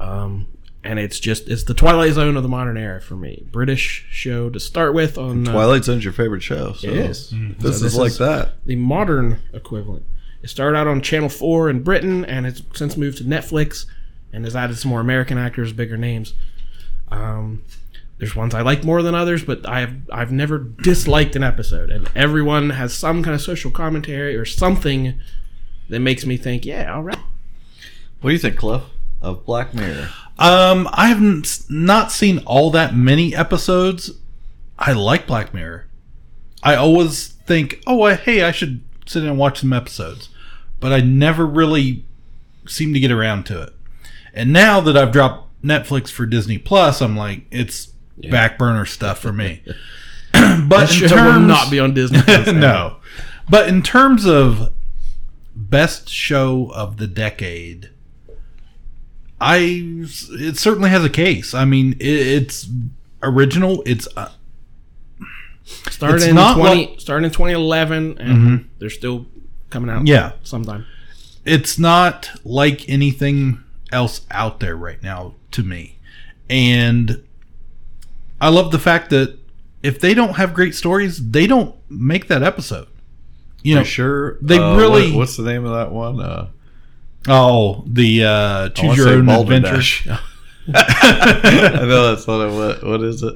Um, 0.00 0.48
and 0.82 0.98
it's 0.98 1.20
just 1.20 1.48
it's 1.48 1.64
the 1.64 1.74
Twilight 1.74 2.12
Zone 2.14 2.36
of 2.36 2.42
the 2.42 2.48
modern 2.48 2.76
era 2.76 3.00
for 3.00 3.14
me. 3.16 3.44
British 3.50 4.06
show 4.10 4.48
to 4.50 4.58
start 4.60 4.94
with 4.94 5.18
on 5.18 5.46
uh, 5.46 5.52
Twilight 5.52 5.84
Zone's 5.84 6.04
your 6.04 6.12
favorite 6.12 6.42
show. 6.42 6.72
So 6.74 6.88
It 6.88 6.96
is. 6.96 7.34
This 7.58 7.80
So 7.80 7.86
is 7.86 7.96
like 7.96 8.14
that. 8.14 8.64
The 8.64 8.76
modern 8.76 9.40
equivalent. 9.52 10.04
It 10.42 10.48
started 10.48 10.78
out 10.78 10.86
on 10.86 11.02
Channel 11.02 11.28
4 11.28 11.68
in 11.68 11.82
Britain 11.82 12.24
and 12.24 12.46
it's 12.46 12.62
since 12.74 12.96
moved 12.96 13.18
to 13.18 13.24
Netflix 13.24 13.84
and 14.32 14.44
has 14.44 14.56
added 14.56 14.78
some 14.78 14.90
more 14.90 15.00
American 15.00 15.36
actors, 15.36 15.72
bigger 15.74 15.98
names. 15.98 16.32
Um, 17.10 17.62
there's 18.18 18.36
ones 18.36 18.54
I 18.54 18.62
like 18.62 18.84
more 18.84 19.02
than 19.02 19.14
others, 19.14 19.44
but 19.44 19.68
I've 19.68 19.94
I've 20.12 20.30
never 20.30 20.58
disliked 20.58 21.36
an 21.36 21.42
episode, 21.42 21.90
and 21.90 22.08
everyone 22.14 22.70
has 22.70 22.92
some 22.94 23.22
kind 23.22 23.34
of 23.34 23.40
social 23.40 23.70
commentary 23.70 24.36
or 24.36 24.44
something 24.44 25.18
that 25.88 26.00
makes 26.00 26.24
me 26.26 26.36
think, 26.36 26.64
yeah, 26.66 26.94
all 26.94 27.02
right. 27.02 27.18
What 28.20 28.30
do 28.30 28.32
you 28.34 28.38
think, 28.38 28.56
Cliff, 28.58 28.82
of 29.22 29.44
Black 29.46 29.74
Mirror? 29.74 30.10
Um, 30.40 30.88
I 30.92 31.08
haven't 31.08 31.60
not 31.68 32.10
seen 32.10 32.38
all 32.46 32.70
that 32.70 32.96
many 32.96 33.34
episodes. 33.36 34.10
I 34.78 34.92
like 34.92 35.26
Black 35.26 35.52
Mirror. 35.52 35.86
I 36.62 36.74
always 36.74 37.28
think, 37.28 37.82
oh, 37.86 38.02
I, 38.02 38.14
hey, 38.14 38.42
I 38.42 38.50
should 38.50 38.82
sit 39.06 39.22
and 39.22 39.38
watch 39.38 39.60
some 39.60 39.72
episodes, 39.72 40.30
but 40.80 40.92
I 40.92 41.00
never 41.00 41.46
really 41.46 42.04
seem 42.66 42.94
to 42.94 43.00
get 43.00 43.10
around 43.10 43.44
to 43.46 43.62
it. 43.62 43.74
And 44.32 44.52
now 44.52 44.80
that 44.80 44.96
I've 44.96 45.12
dropped 45.12 45.62
Netflix 45.62 46.10
for 46.10 46.24
Disney 46.26 46.58
Plus, 46.58 47.02
I'm 47.02 47.16
like, 47.16 47.42
it's 47.50 47.92
back 48.30 48.58
burner 48.58 48.86
stuff 48.86 49.18
for 49.18 49.32
me. 49.32 49.62
but 50.32 50.68
That 50.68 50.90
in 50.90 51.08
show 51.08 51.16
will 51.16 51.32
terms, 51.32 51.46
not 51.48 51.70
be 51.70 51.80
on 51.80 51.92
Disney 51.92 52.22
Plus 52.22 52.46
no, 52.52 52.96
but 53.48 53.68
in 53.68 53.82
terms 53.82 54.24
of 54.24 54.72
best 55.56 56.08
show 56.08 56.70
of 56.72 56.98
the 56.98 57.08
decade, 57.08 57.90
I 59.40 59.58
it 60.32 60.58
certainly 60.58 60.90
has 60.90 61.04
a 61.04 61.08
case. 61.10 61.54
I 61.54 61.64
mean, 61.64 61.94
it, 61.94 62.02
it's 62.08 62.68
original. 63.22 63.82
It's 63.86 64.06
uh, 64.16 64.30
Started 65.90 66.16
It's 66.16 66.24
in 66.26 66.34
not 66.34 66.56
twenty. 66.56 66.86
like- 66.88 67.00
started 67.00 67.26
in 67.26 67.30
2011, 67.32 68.18
and 68.18 68.38
Mhm. 68.38 68.64
they're 68.78 68.90
still 68.90 69.26
coming 69.70 69.88
out. 69.90 70.06
Yeah. 70.06 70.32
sometime. 70.42 70.84
it's 71.46 71.78
not 71.78 72.28
like 72.44 72.86
anything 72.88 73.58
else 73.90 74.20
out 74.30 74.60
there 74.60 74.76
right 74.76 75.02
now 75.02 75.32
to 75.52 75.62
me. 75.62 75.96
And 76.50 77.22
I 78.40 78.50
love 78.50 78.72
the 78.72 78.78
fact 78.78 79.08
that 79.10 79.38
if 79.82 79.98
they 80.00 80.12
don't 80.12 80.36
have 80.36 80.52
great 80.52 80.74
stories, 80.74 81.30
they 81.30 81.46
don't 81.46 81.74
make 81.88 82.28
that 82.28 82.42
episode. 82.42 82.88
You 83.62 83.76
know, 83.76 83.80
For 83.82 83.86
sure. 83.88 84.38
They 84.42 84.58
Uh, 84.58 84.76
really 84.76 85.10
what- 85.12 85.18
what's 85.20 85.36
the 85.38 85.44
name 85.44 85.64
of 85.64 85.72
that 85.72 85.92
one? 85.92 86.20
Uh, 86.20 86.48
Oh, 87.28 87.84
the 87.86 88.24
uh, 88.24 88.64
I 88.66 88.68
choose 88.70 88.96
your 88.96 89.08
own 89.10 89.26
Balderdash. 89.26 90.06
adventure. 90.06 90.22
I 90.74 91.84
know 91.86 92.14
that's 92.14 92.26
not 92.26 92.48
it. 92.48 92.52
What, 92.54 92.82
what 92.84 93.02
is 93.02 93.22
it? 93.22 93.34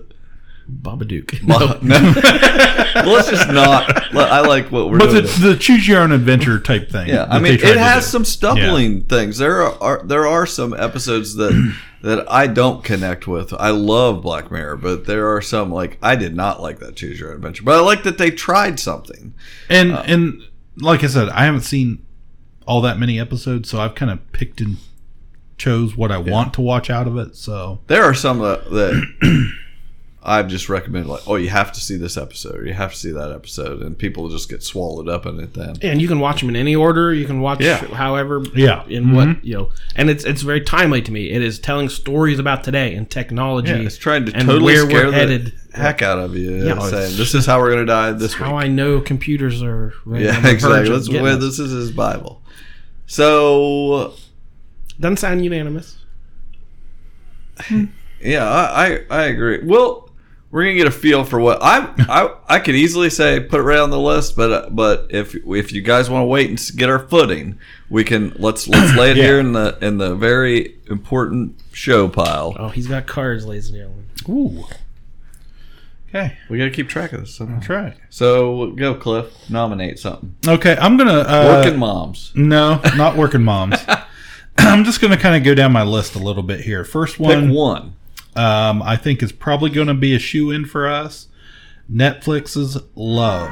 Babadook. 0.70 1.42
Ba- 1.46 1.84
no. 1.84 3.02
well, 3.04 3.14
let's 3.14 3.28
just 3.28 3.48
not. 3.48 4.14
I 4.16 4.40
like 4.40 4.72
what 4.72 4.88
we're 4.90 4.98
But 4.98 5.10
doing. 5.10 5.24
it's 5.24 5.38
the 5.38 5.56
choose 5.56 5.86
your 5.86 6.00
own 6.00 6.12
adventure 6.12 6.58
type 6.58 6.90
thing. 6.90 7.08
Yeah, 7.08 7.26
I 7.28 7.38
mean, 7.38 7.54
it 7.54 7.76
has 7.76 8.04
do. 8.04 8.10
some 8.10 8.24
stumbling 8.24 9.02
things. 9.02 9.36
There 9.38 9.62
are, 9.62 9.76
are 9.82 10.02
there 10.06 10.26
are 10.26 10.46
some 10.46 10.72
episodes 10.72 11.34
that 11.34 11.74
that 12.02 12.30
I 12.32 12.46
don't 12.46 12.82
connect 12.82 13.26
with. 13.26 13.52
I 13.52 13.70
love 13.70 14.22
Black 14.22 14.50
Mirror, 14.50 14.76
but 14.78 15.04
there 15.04 15.34
are 15.34 15.42
some 15.42 15.70
like 15.70 15.98
I 16.02 16.16
did 16.16 16.34
not 16.34 16.62
like 16.62 16.78
that 16.78 16.96
Choose 16.96 17.20
Your 17.20 17.30
Own 17.30 17.36
Adventure. 17.36 17.64
But 17.64 17.76
I 17.76 17.80
like 17.80 18.02
that 18.04 18.16
they 18.16 18.30
tried 18.30 18.80
something. 18.80 19.34
And 19.68 19.92
Uh, 19.92 20.02
and 20.06 20.40
like 20.78 21.04
I 21.04 21.08
said, 21.08 21.28
I 21.28 21.44
haven't 21.44 21.60
seen 21.62 22.03
all 22.66 22.80
that 22.82 22.98
many 22.98 23.18
episodes, 23.18 23.68
so 23.68 23.80
I've 23.80 23.94
kind 23.94 24.10
of 24.10 24.32
picked 24.32 24.60
and 24.60 24.76
chose 25.56 25.96
what 25.96 26.10
I 26.10 26.18
want 26.18 26.54
to 26.54 26.60
watch 26.60 26.90
out 26.90 27.06
of 27.06 27.16
it. 27.16 27.36
So 27.36 27.80
There 27.86 28.02
are 28.02 28.14
some 28.14 28.38
that, 28.40 28.70
that 28.70 29.52
I've 30.26 30.48
just 30.48 30.70
recommended, 30.70 31.06
like, 31.10 31.20
oh, 31.28 31.36
you 31.36 31.50
have 31.50 31.70
to 31.72 31.80
see 31.80 31.96
this 31.98 32.16
episode, 32.16 32.56
or 32.60 32.66
you 32.66 32.72
have 32.72 32.92
to 32.92 32.98
see 32.98 33.10
that 33.12 33.30
episode, 33.30 33.82
and 33.82 33.98
people 33.98 34.30
just 34.30 34.48
get 34.48 34.62
swallowed 34.62 35.06
up 35.06 35.26
in 35.26 35.38
it. 35.38 35.52
Then 35.52 35.76
And 35.82 36.00
you 36.00 36.08
can 36.08 36.18
watch 36.18 36.40
them 36.40 36.48
in 36.48 36.56
any 36.56 36.74
order. 36.74 37.12
You 37.12 37.26
can 37.26 37.42
watch 37.42 37.60
Yeah. 37.60 37.76
however. 37.88 38.42
Yeah. 38.54 38.84
In 38.88 39.12
what 39.12 39.28
Mhm. 39.28 39.40
you 39.42 39.54
know, 39.54 39.68
and 39.96 40.08
it's 40.08 40.24
it's 40.24 40.40
very 40.40 40.62
timely 40.62 41.02
to 41.02 41.12
me. 41.12 41.30
It 41.30 41.42
is 41.42 41.58
telling 41.58 41.90
stories 41.90 42.38
about 42.38 42.64
today 42.64 42.94
and 42.94 43.08
technology. 43.10 43.68
yeah, 43.70 43.76
it's 43.76 43.98
trying 43.98 44.24
to 44.24 44.32
and 44.34 44.46
totally 44.48 44.72
where 44.72 44.86
scare 44.88 45.04
we're 45.04 45.10
the 45.10 45.16
headed. 45.16 45.52
heck 45.74 46.00
out 46.00 46.18
of 46.18 46.34
you, 46.34 46.52
Yeah. 46.64 46.78
saying 46.78 47.18
this 47.18 47.34
is 47.34 47.44
how 47.44 47.58
we're 47.60 47.72
going 47.72 47.86
to 47.86 47.92
die 47.92 48.12
this 48.12 48.38
week. 48.38 48.48
How 48.48 48.56
I 48.56 48.66
know 48.68 49.00
computers 49.02 49.62
are. 49.62 49.92
right 50.06 50.22
yeah, 50.22 50.38
exactly. 50.48 50.88
of 50.88 50.94
That's 50.94 51.08
getting 51.08 51.22
where 51.22 51.36
this 51.36 51.58
is 51.58 51.70
his 51.70 51.90
Bible. 51.90 52.40
So 53.06 54.14
Doesn't 54.98 55.18
sound 55.18 55.44
unanimous. 55.44 55.98
Yeah, 58.22 58.48
I, 58.48 58.86
I, 58.86 59.00
I 59.10 59.22
agree. 59.24 59.60
Well, 59.62 60.03
we're 60.54 60.62
gonna 60.62 60.76
get 60.76 60.86
a 60.86 60.90
feel 60.92 61.24
for 61.24 61.40
what 61.40 61.58
I 61.60 61.92
I 62.08 62.32
I 62.48 62.58
could 62.60 62.76
easily 62.76 63.10
say 63.10 63.40
put 63.40 63.58
it 63.58 63.64
right 63.64 63.80
on 63.80 63.90
the 63.90 63.98
list, 63.98 64.36
but 64.36 64.52
uh, 64.52 64.70
but 64.70 65.08
if 65.10 65.34
if 65.34 65.72
you 65.72 65.82
guys 65.82 66.08
want 66.08 66.22
to 66.22 66.26
wait 66.26 66.48
and 66.48 66.60
get 66.76 66.88
our 66.88 67.00
footing, 67.00 67.58
we 67.90 68.04
can 68.04 68.32
let's 68.38 68.68
let's 68.68 68.96
lay 68.96 69.10
it 69.10 69.16
Yeah. 69.16 69.24
here 69.24 69.40
in 69.40 69.52
the 69.52 69.76
in 69.82 69.98
the 69.98 70.14
very 70.14 70.76
important 70.88 71.60
show 71.72 72.06
pile. 72.08 72.54
Oh, 72.56 72.68
he's 72.68 72.86
got 72.86 73.06
cards, 73.08 73.44
ladies 73.46 73.68
and 73.70 73.78
gentlemen. 73.78 74.06
Ooh. 74.28 74.64
Okay. 76.08 76.38
We 76.48 76.58
got 76.58 76.66
to 76.66 76.70
keep 76.70 76.88
track 76.88 77.12
of 77.12 77.22
this. 77.22 77.34
somehow. 77.34 77.56
That's 77.56 77.68
right. 77.68 77.96
So 78.08 78.70
go, 78.76 78.94
Cliff. 78.94 79.32
Nominate 79.50 79.98
something. 79.98 80.36
Okay, 80.46 80.76
I'm 80.80 80.96
gonna 80.96 81.18
uh, 81.26 81.60
Working 81.64 81.80
moms. 81.80 82.30
No, 82.36 82.80
not 82.96 83.16
working 83.16 83.42
moms. 83.42 83.76
I'm 84.58 84.84
just 84.84 85.00
gonna 85.00 85.16
kind 85.16 85.34
of 85.34 85.42
go 85.42 85.54
down 85.56 85.72
my 85.72 85.82
list 85.82 86.14
a 86.14 86.20
little 86.20 86.44
bit 86.44 86.60
here. 86.60 86.84
First 86.84 87.18
one, 87.18 87.48
Pick 87.48 87.56
one. 87.56 87.96
Um, 88.36 88.82
I 88.82 88.96
think 88.96 89.22
is 89.22 89.32
probably 89.32 89.70
going 89.70 89.88
to 89.88 89.94
be 89.94 90.14
a 90.14 90.18
shoe 90.18 90.50
in 90.50 90.64
for 90.64 90.88
us. 90.88 91.28
Netflix's 91.90 92.82
Love. 92.94 93.50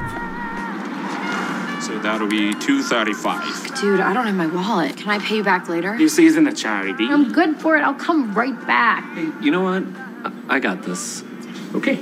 So 1.82 1.98
that'll 1.98 2.28
be 2.28 2.54
two 2.54 2.82
thirty-five. 2.82 3.80
Dude, 3.80 4.00
I 4.00 4.14
don't 4.14 4.26
have 4.26 4.36
my 4.36 4.46
wallet. 4.46 4.96
Can 4.96 5.10
I 5.10 5.18
pay 5.18 5.36
you 5.36 5.44
back 5.44 5.68
later? 5.68 5.98
This 5.98 6.18
isn't 6.18 6.46
a 6.46 6.52
charity. 6.52 7.08
I'm 7.10 7.32
good 7.32 7.56
for 7.56 7.76
it. 7.76 7.82
I'll 7.82 7.92
come 7.92 8.32
right 8.34 8.58
back. 8.66 9.04
You 9.42 9.50
know 9.50 9.62
what? 9.62 9.82
I, 10.24 10.56
I 10.56 10.58
got 10.60 10.84
this. 10.84 11.24
Okay. 11.74 11.98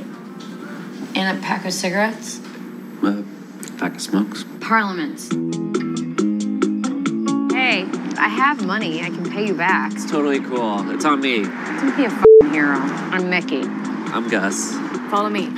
And 1.15 1.39
a 1.39 1.41
pack 1.41 1.65
of 1.65 1.73
cigarettes? 1.73 2.41
A 3.03 3.25
pack 3.79 3.95
of 3.95 4.03
smokes. 4.03 4.45
Parliaments. 4.61 5.31
Hey, 7.61 7.83
I 8.17 8.29
have 8.29 8.65
money. 8.65 9.03
I 9.03 9.11
can 9.11 9.31
pay 9.31 9.47
you 9.47 9.55
back. 9.55 9.93
It's 9.93 10.11
totally 10.11 10.41
cool. 10.41 10.91
It's 10.93 11.05
on 11.05 11.21
me. 11.21 11.43
Don't 11.43 11.95
be 11.95 12.05
a 12.05 12.07
f***ing 12.07 12.51
hero. 12.55 12.79
I'm 12.79 13.29
Mickey. 13.29 13.61
I'm 13.65 14.29
Gus. 14.31 14.73
Follow 15.11 15.29
me. 15.29 15.51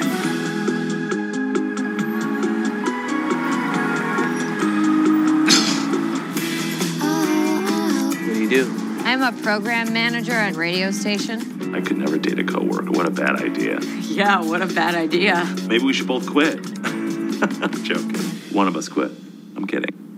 What 8.18 8.34
do 8.34 8.42
you 8.42 8.50
do? 8.50 8.74
I'm 9.04 9.22
a 9.22 9.30
program 9.40 9.92
manager 9.92 10.32
at 10.32 10.54
a 10.54 10.58
radio 10.58 10.90
station. 10.90 11.72
I 11.72 11.80
could 11.82 11.98
never 11.98 12.18
date 12.18 12.40
a 12.40 12.44
coworker. 12.44 12.90
What 12.90 13.06
a 13.06 13.12
bad 13.12 13.40
idea. 13.40 13.78
Yeah, 14.12 14.42
what 14.42 14.60
a 14.60 14.66
bad 14.66 14.94
idea. 14.94 15.46
Maybe 15.68 15.84
we 15.84 15.94
should 15.94 16.06
both 16.08 16.28
quit. 16.28 16.56
I'm 16.84 17.84
joking. 17.84 18.16
One 18.52 18.68
of 18.68 18.76
us 18.76 18.88
quit. 18.90 19.10
I'm 19.56 19.66
kidding. 19.66 20.11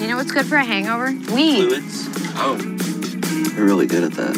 You 0.00 0.08
know 0.08 0.16
what's 0.16 0.32
good 0.32 0.46
for 0.46 0.56
a 0.56 0.64
hangover? 0.64 1.06
Weed. 1.34 1.68
Fluids. 1.68 2.08
Oh. 2.36 2.56
You're 3.54 3.66
really 3.66 3.86
good 3.86 4.04
at 4.04 4.12
that. 4.12 4.36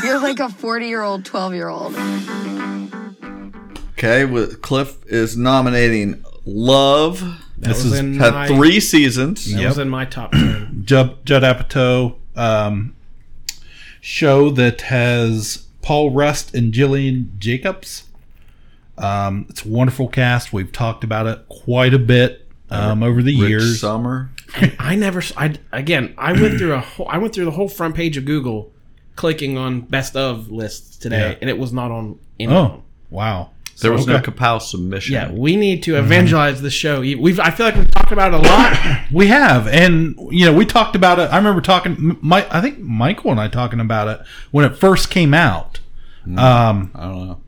You're 0.04 0.20
like 0.20 0.40
a 0.40 0.48
40 0.48 0.86
year 0.86 1.02
old, 1.02 1.24
12 1.26 1.54
year 1.54 1.68
old. 1.68 1.94
Okay, 3.92 4.24
with 4.24 4.62
Cliff 4.62 4.96
is 5.06 5.36
nominating 5.36 6.24
Love. 6.46 7.22
This 7.58 7.84
was 7.84 7.92
is 7.92 8.16
had 8.16 8.32
my- 8.32 8.46
three 8.46 8.80
seasons. 8.80 9.52
That 9.54 9.66
was 9.66 9.76
in 9.78 9.90
my 9.90 10.06
top 10.06 10.32
ten. 10.32 10.82
Judd, 10.86 11.24
Judd 11.26 11.42
Apatow 11.42 12.16
um, 12.34 12.96
show 14.00 14.48
that 14.50 14.80
has 14.82 15.66
Paul 15.82 16.10
Rust 16.12 16.54
and 16.54 16.72
Gillian 16.72 17.34
Jacobs. 17.38 18.04
Um, 19.00 19.46
it's 19.48 19.64
a 19.64 19.68
wonderful 19.68 20.08
cast. 20.08 20.52
We've 20.52 20.70
talked 20.70 21.04
about 21.04 21.26
it 21.26 21.48
quite 21.48 21.94
a 21.94 21.98
bit 21.98 22.46
um, 22.70 23.02
over 23.02 23.22
the 23.22 23.40
Rich 23.40 23.48
years. 23.50 23.80
Summer. 23.80 24.30
I 24.78 24.94
never. 24.96 25.20
s- 25.20 25.32
I 25.36 25.54
again. 25.72 26.14
I 26.18 26.32
went 26.32 26.58
through 26.58 26.74
a. 26.74 26.80
Whole, 26.80 27.08
I 27.08 27.18
went 27.18 27.34
through 27.34 27.46
the 27.46 27.50
whole 27.52 27.68
front 27.68 27.94
page 27.94 28.16
of 28.16 28.24
Google, 28.24 28.72
clicking 29.16 29.56
on 29.56 29.82
best 29.82 30.16
of 30.16 30.50
lists 30.50 30.96
today, 30.96 31.30
Yeah. 31.32 31.38
and 31.40 31.48
it 31.50 31.56
was 31.58 31.72
not 31.72 31.90
on 31.90 32.18
any. 32.38 32.52
Oh, 32.52 32.82
wow. 33.10 33.50
There 33.80 33.92
was 33.92 34.06
no 34.06 34.16
Okay. 34.16 34.30
Kapow 34.30 34.60
submission. 34.60 35.14
Yeah, 35.14 35.32
we 35.32 35.56
need 35.56 35.82
to 35.84 35.96
evangelize 35.96 36.60
the 36.60 36.68
show. 36.70 37.00
We've. 37.00 37.40
I 37.40 37.50
feel 37.50 37.64
like 37.64 37.76
we've 37.76 37.90
talked 37.90 38.12
about 38.12 38.34
it 38.34 38.40
a 38.40 38.42
lot. 38.42 39.00
We 39.12 39.28
have, 39.28 39.66
and 39.68 40.14
you 40.30 40.44
know, 40.44 40.52
we 40.52 40.66
talked 40.66 40.94
about 40.94 41.18
it. 41.18 41.30
I 41.32 41.38
remember 41.38 41.62
talking. 41.62 42.18
My, 42.20 42.46
I 42.50 42.60
think 42.60 42.78
Michael 42.78 43.30
and 43.30 43.40
I 43.40 43.48
talking 43.48 43.80
about 43.80 44.08
it 44.08 44.20
when 44.50 44.66
it 44.66 44.76
first 44.76 45.08
came 45.10 45.32
out, 45.32 45.80
um, 46.26 46.90
I 46.94 47.08
don't 47.08 47.26
know. 47.28 47.40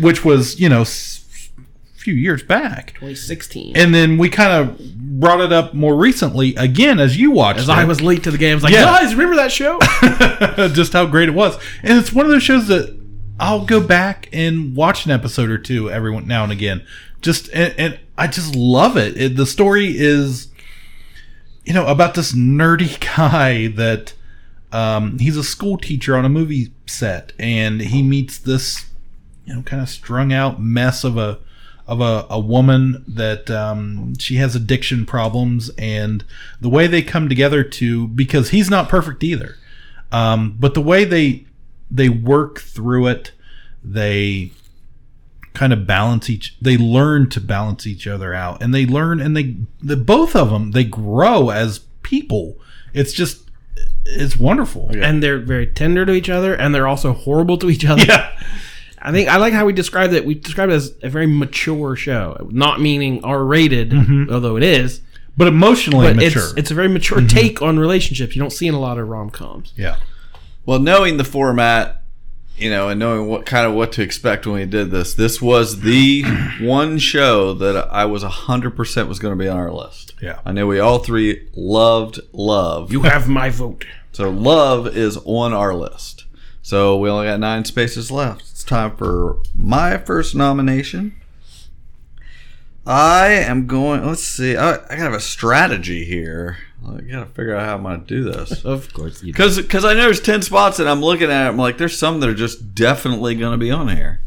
Which 0.00 0.24
was 0.24 0.58
you 0.60 0.68
know 0.68 0.82
s- 0.82 1.50
a 1.96 1.98
few 2.00 2.14
years 2.14 2.42
back. 2.42 2.92
2016. 2.94 3.76
And 3.76 3.94
then 3.94 4.16
we 4.18 4.28
kind 4.30 4.52
of 4.52 4.96
brought 5.20 5.40
it 5.40 5.52
up 5.52 5.74
more 5.74 5.94
recently 5.96 6.54
again 6.56 6.98
as 6.98 7.16
you 7.18 7.30
watched. 7.30 7.60
As 7.60 7.68
it. 7.68 7.72
I 7.72 7.84
was 7.84 8.00
late 8.00 8.22
to 8.24 8.30
the 8.30 8.38
game, 8.38 8.52
I 8.52 8.54
was 8.54 8.62
like, 8.64 8.72
Yeah. 8.72 8.84
guys, 8.84 9.14
remember 9.14 9.36
that 9.36 9.52
show? 9.52 9.78
just 10.74 10.92
how 10.94 11.04
great 11.06 11.28
it 11.28 11.34
was. 11.34 11.58
And 11.82 11.98
it's 11.98 12.12
one 12.12 12.24
of 12.24 12.32
those 12.32 12.42
shows 12.42 12.68
that 12.68 12.98
I'll 13.38 13.64
go 13.66 13.80
back 13.86 14.28
and 14.32 14.74
watch 14.74 15.04
an 15.04 15.10
episode 15.10 15.50
or 15.50 15.58
two 15.58 15.90
every 15.90 16.18
now 16.20 16.42
and 16.42 16.52
again. 16.52 16.86
Just 17.20 17.48
and, 17.52 17.74
and 17.76 17.98
I 18.16 18.26
just 18.28 18.54
love 18.54 18.96
it. 18.96 19.16
it. 19.20 19.36
The 19.36 19.44
story 19.46 19.94
is, 19.96 20.48
you 21.64 21.74
know, 21.74 21.86
about 21.86 22.14
this 22.14 22.32
nerdy 22.32 22.98
guy 23.16 23.66
that 23.68 24.14
um, 24.72 25.18
he's 25.18 25.36
a 25.36 25.44
school 25.44 25.76
teacher 25.76 26.16
on 26.16 26.24
a 26.24 26.28
movie 26.30 26.72
set, 26.86 27.32
and 27.38 27.80
he 27.80 28.02
meets 28.02 28.38
this, 28.38 28.86
you 29.50 29.56
know, 29.56 29.62
kind 29.62 29.82
of 29.82 29.88
strung 29.88 30.32
out 30.32 30.60
mess 30.60 31.02
of 31.04 31.16
a 31.16 31.38
of 31.86 32.00
a, 32.00 32.24
a 32.30 32.38
woman 32.38 33.04
that 33.08 33.50
um, 33.50 34.16
she 34.16 34.36
has 34.36 34.54
addiction 34.54 35.04
problems, 35.04 35.70
and 35.76 36.24
the 36.60 36.68
way 36.68 36.86
they 36.86 37.02
come 37.02 37.28
together 37.28 37.64
to 37.64 38.06
because 38.08 38.50
he's 38.50 38.70
not 38.70 38.88
perfect 38.88 39.24
either, 39.24 39.56
um, 40.12 40.56
but 40.58 40.74
the 40.74 40.80
way 40.80 41.04
they 41.04 41.46
they 41.90 42.08
work 42.08 42.60
through 42.60 43.08
it, 43.08 43.32
they 43.82 44.52
kind 45.52 45.72
of 45.72 45.84
balance 45.84 46.30
each 46.30 46.56
they 46.60 46.78
learn 46.78 47.28
to 47.28 47.40
balance 47.40 47.84
each 47.84 48.06
other 48.06 48.32
out 48.32 48.62
and 48.62 48.72
they 48.72 48.86
learn 48.86 49.20
and 49.20 49.36
they 49.36 49.56
the 49.82 49.96
both 49.96 50.36
of 50.36 50.48
them 50.48 50.70
they 50.70 50.84
grow 50.84 51.50
as 51.50 51.80
people 52.02 52.56
it's 52.94 53.12
just 53.12 53.50
it's 54.04 54.36
wonderful 54.36 54.90
and 54.94 55.22
they're 55.22 55.40
very 55.40 55.66
tender 55.66 56.06
to 56.06 56.12
each 56.12 56.28
other, 56.28 56.54
and 56.54 56.74
they're 56.74 56.88
also 56.88 57.12
horrible 57.12 57.58
to 57.58 57.70
each 57.70 57.84
other. 57.84 58.04
Yeah. 58.04 58.30
I 59.02 59.12
think 59.12 59.28
I 59.28 59.36
like 59.38 59.52
how 59.52 59.64
we 59.64 59.72
described 59.72 60.12
it. 60.12 60.24
We 60.24 60.34
described 60.34 60.72
it 60.72 60.76
as 60.76 60.92
a 61.02 61.08
very 61.08 61.26
mature 61.26 61.96
show, 61.96 62.48
not 62.50 62.80
meaning 62.80 63.24
R 63.24 63.44
rated, 63.44 63.90
Mhm. 63.90 64.30
although 64.30 64.56
it 64.56 64.62
is. 64.62 65.00
but 65.36 65.48
emotionally 65.48 66.08
but 66.08 66.16
mature. 66.16 66.42
it's 66.42 66.54
it's 66.56 66.70
a 66.70 66.74
very 66.74 66.88
mature 66.88 67.20
take 67.22 67.62
on 67.62 67.78
relationships. 67.78 68.36
You 68.36 68.40
don't 68.42 68.50
see 68.52 68.66
in 68.66 68.74
a 68.74 68.80
lot 68.80 68.98
of 68.98 69.08
rom 69.08 69.30
coms. 69.30 69.72
yeah. 69.76 69.96
Well, 70.66 70.78
knowing 70.80 71.16
the 71.16 71.24
format, 71.24 72.02
you 72.58 72.68
know, 72.68 72.90
and 72.90 73.00
knowing 73.00 73.26
what 73.26 73.46
kind 73.46 73.66
of 73.66 73.72
what 73.72 73.90
to 73.92 74.02
expect 74.02 74.44
when 74.46 74.56
we 74.56 74.66
did 74.66 74.90
this, 74.90 75.14
this 75.14 75.40
was 75.40 75.80
the 75.80 76.24
one 76.60 76.98
show 76.98 77.54
that 77.54 77.88
I 77.90 78.04
was 78.04 78.22
hundred 78.22 78.72
percent 78.76 79.08
was 79.08 79.18
going 79.18 79.32
to 79.32 79.42
be 79.42 79.48
on 79.48 79.56
our 79.56 79.72
list. 79.72 80.12
Yeah. 80.20 80.40
I 80.44 80.52
know 80.52 80.66
we 80.66 80.78
all 80.78 80.98
three 80.98 81.48
loved 81.54 82.20
Love. 82.34 82.92
You 82.92 83.02
have 83.02 83.26
my 83.28 83.48
vote. 83.48 83.86
So 84.12 84.28
Love 84.28 84.88
is 84.94 85.16
on 85.24 85.54
our 85.54 85.72
list. 85.74 86.24
So 86.62 86.96
we 86.98 87.08
only 87.08 87.26
got 87.26 87.40
nine 87.40 87.64
spaces 87.64 88.10
left. 88.10 88.42
It's 88.42 88.64
time 88.64 88.96
for 88.96 89.38
my 89.54 89.96
first 89.96 90.34
nomination. 90.34 91.14
I 92.86 93.28
am 93.28 93.66
going. 93.66 94.06
Let's 94.06 94.22
see. 94.22 94.56
I, 94.56 94.74
I 94.74 94.78
gotta 94.78 94.96
have 94.96 95.12
a 95.12 95.20
strategy 95.20 96.04
here. 96.04 96.58
I 96.86 97.00
gotta 97.02 97.26
figure 97.26 97.54
out 97.54 97.66
how 97.66 97.76
I'm 97.76 97.82
gonna 97.82 97.98
do 97.98 98.24
this. 98.24 98.64
Of 98.70 98.92
course. 98.92 99.20
Because 99.20 99.58
because 99.58 99.84
I 99.84 99.94
know 99.94 100.02
there's 100.02 100.20
ten 100.20 100.42
spots 100.42 100.78
and 100.78 100.88
I'm 100.88 101.02
looking 101.02 101.30
at 101.30 101.46
it. 101.46 101.48
I'm 101.48 101.56
like, 101.56 101.78
there's 101.78 101.98
some 101.98 102.20
that 102.20 102.28
are 102.28 102.34
just 102.34 102.74
definitely 102.74 103.34
gonna 103.34 103.58
be 103.58 103.70
on 103.70 103.88
here. 103.88 104.20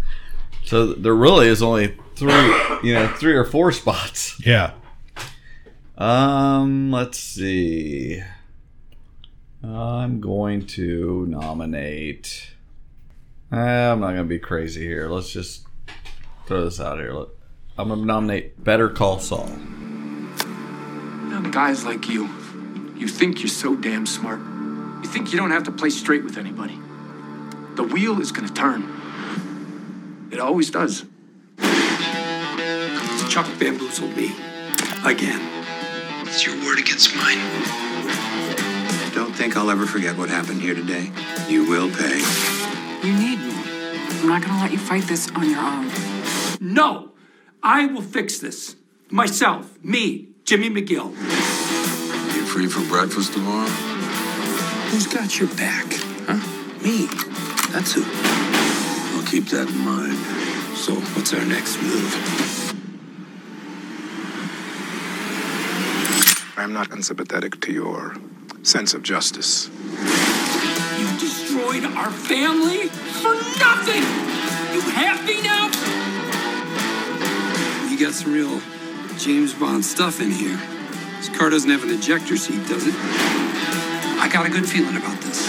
So 0.65 0.93
there 0.93 1.15
really 1.15 1.47
is 1.47 1.61
only 1.61 1.95
three, 2.15 2.33
you 2.83 2.93
know, 2.93 3.07
three 3.17 3.33
or 3.33 3.43
four 3.43 3.71
spots. 3.71 4.39
Yeah. 4.45 4.73
Um, 5.97 6.91
let's 6.91 7.19
see. 7.19 8.23
I'm 9.63 10.19
going 10.19 10.65
to 10.67 11.25
nominate. 11.27 12.49
Eh, 13.51 13.55
I'm 13.55 14.01
not 14.01 14.09
gonna 14.09 14.25
be 14.25 14.39
crazy 14.39 14.85
here. 14.85 15.07
Let's 15.07 15.31
just 15.31 15.65
throw 16.47 16.65
this 16.65 16.81
out 16.81 16.99
here. 16.99 17.13
Let- 17.13 17.29
I'm 17.77 17.87
gonna 17.87 18.05
nominate 18.05 18.61
Better 18.61 18.89
Call 18.89 19.19
Saul. 19.19 19.47
You 19.47 19.55
know, 21.29 21.49
guys 21.49 21.85
like 21.85 22.09
you, 22.09 22.29
you 22.97 23.07
think 23.07 23.39
you're 23.39 23.47
so 23.47 23.75
damn 23.75 24.05
smart. 24.05 24.39
You 25.01 25.09
think 25.09 25.31
you 25.31 25.37
don't 25.39 25.51
have 25.51 25.63
to 25.63 25.71
play 25.71 25.89
straight 25.89 26.25
with 26.25 26.37
anybody. 26.37 26.77
The 27.75 27.83
wheel 27.83 28.19
is 28.19 28.33
gonna 28.33 28.49
turn. 28.49 28.83
It 30.31 30.39
always 30.39 30.69
does. 30.71 31.05
Chuck 33.29 33.47
bamboozled 33.59 34.15
me. 34.17 34.35
Again. 35.05 35.41
It's 36.27 36.45
your 36.45 36.55
word 36.65 36.79
against 36.79 37.15
mine. 37.15 37.92
Don't 39.13 39.33
think 39.33 39.55
I'll 39.55 39.69
ever 39.69 39.85
forget 39.85 40.17
what 40.17 40.29
happened 40.29 40.61
here 40.61 40.73
today. 40.73 41.11
You 41.47 41.69
will 41.69 41.89
pay. 41.89 42.17
You 43.07 43.13
need 43.13 43.37
me. 43.37 43.53
I'm 44.21 44.27
not 44.27 44.41
gonna 44.41 44.59
let 44.59 44.71
you 44.71 44.79
fight 44.79 45.03
this 45.03 45.29
on 45.31 45.49
your 45.49 45.59
own. 45.59 45.91
No! 46.59 47.11
I 47.61 47.85
will 47.85 48.01
fix 48.01 48.39
this. 48.39 48.75
Myself. 49.11 49.77
Me. 49.83 50.29
Jimmy 50.45 50.69
McGill. 50.69 51.11
You 51.11 52.45
free 52.45 52.67
for 52.67 52.81
breakfast 52.89 53.33
tomorrow? 53.33 53.69
Who's 54.89 55.05
got 55.05 55.39
your 55.39 55.49
back? 55.49 55.85
Huh? 56.25 56.39
Me. 56.83 57.05
That's 57.71 57.93
who. 57.93 58.03
I'll 59.15 59.27
keep 59.27 59.45
that 59.49 59.69
in 59.69 59.77
mind. 59.77 60.17
So, 60.75 60.95
what's 61.15 61.33
our 61.33 61.45
next 61.45 61.81
move? 61.81 62.73
I'm 66.57 66.73
not 66.73 66.91
unsympathetic 66.91 67.61
to 67.61 67.71
your 67.71 68.15
sense 68.63 68.93
of 68.93 69.03
justice. 69.03 69.69
You 70.97 71.19
destroyed 71.19 71.83
our 71.83 72.09
family 72.09 72.87
for 72.87 73.35
nothing! 73.59 74.03
You 74.73 74.81
happy 74.81 75.41
now? 75.41 75.67
You 77.89 77.99
got 77.99 78.13
some 78.13 78.33
real 78.33 78.61
James 79.17 79.53
Bond 79.53 79.83
stuff 79.83 80.21
in 80.21 80.31
here. 80.31 80.59
This 81.17 81.29
car 81.29 81.49
doesn't 81.49 81.69
have 81.69 81.83
an 81.83 81.91
ejector 81.91 82.37
seat, 82.37 82.65
does 82.67 82.87
it? 82.87 82.95
I 82.95 84.29
got 84.31 84.45
a 84.45 84.49
good 84.49 84.65
feeling 84.67 84.95
about 84.95 85.19
this. 85.21 85.47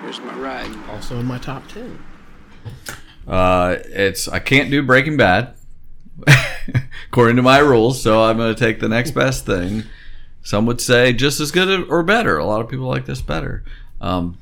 Here's 0.00 0.20
my 0.20 0.34
ride. 0.38 0.74
Also 0.90 1.20
in 1.20 1.26
my 1.26 1.38
top 1.38 1.66
ten. 1.68 1.98
Uh, 3.26 3.76
it's 3.86 4.28
I 4.28 4.38
can't 4.38 4.70
do 4.70 4.82
Breaking 4.82 5.16
Bad 5.16 5.54
according 7.08 7.36
to 7.36 7.42
my 7.42 7.58
rules, 7.58 8.00
so 8.00 8.22
I'm 8.22 8.36
going 8.36 8.54
to 8.54 8.58
take 8.58 8.80
the 8.80 8.88
next 8.88 9.12
best 9.12 9.46
thing. 9.46 9.84
Some 10.42 10.66
would 10.66 10.80
say 10.80 11.12
just 11.12 11.40
as 11.40 11.50
good 11.50 11.88
or 11.88 12.02
better. 12.02 12.38
A 12.38 12.44
lot 12.44 12.60
of 12.60 12.68
people 12.68 12.86
like 12.86 13.06
this 13.06 13.20
better. 13.20 13.64
Um, 14.00 14.38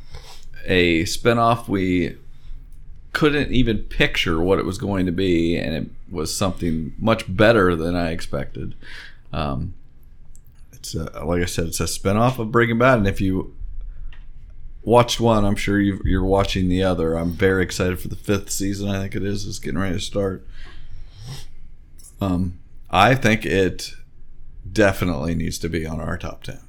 a 0.67 1.05
spinoff 1.05 1.69
we 1.69 2.17
couldn't 3.13 3.53
even 3.53 3.79
picture 3.79 4.41
what 4.41 4.59
it 4.59 4.65
was 4.65 4.77
going 4.77 5.07
to 5.07 5.13
be, 5.13 5.57
and 5.57 5.75
it 5.75 5.91
was 6.11 6.37
something 6.37 6.95
much 6.99 7.25
better 7.35 7.75
than 7.75 7.95
I 7.95 8.11
expected. 8.11 8.75
Um, 9.33 9.75
it's 10.73 10.95
a, 10.95 11.25
like 11.25 11.43
I 11.43 11.47
said, 11.47 11.69
it's 11.69 11.81
a 11.81 11.85
spinoff 11.85 12.39
of 12.39 12.53
Breaking 12.53 12.79
Bad, 12.79 12.99
and 12.99 13.07
if 13.07 13.21
you 13.21 13.55
watched 14.85 15.21
one, 15.21 15.45
I'm 15.45 15.57
sure 15.57 15.81
you 15.81 16.01
you're 16.05 16.25
watching 16.25 16.69
the 16.69 16.83
other. 16.83 17.15
I'm 17.15 17.33
very 17.33 17.63
excited 17.63 18.01
for 18.01 18.09
the 18.09 18.17
fifth 18.17 18.51
season. 18.51 18.89
I 18.89 19.01
think 19.01 19.15
it 19.15 19.25
is. 19.25 19.47
It's 19.47 19.59
getting 19.59 19.79
ready 19.79 19.95
to 19.95 20.01
start. 20.01 20.47
Um, 22.21 22.59
I 22.91 23.15
think 23.15 23.45
it 23.45 23.95
definitely 24.71 25.35
needs 25.35 25.59
to 25.59 25.69
be 25.69 25.87
on 25.87 26.01
our 26.01 26.17
top 26.17 26.43
ten. 26.43 26.61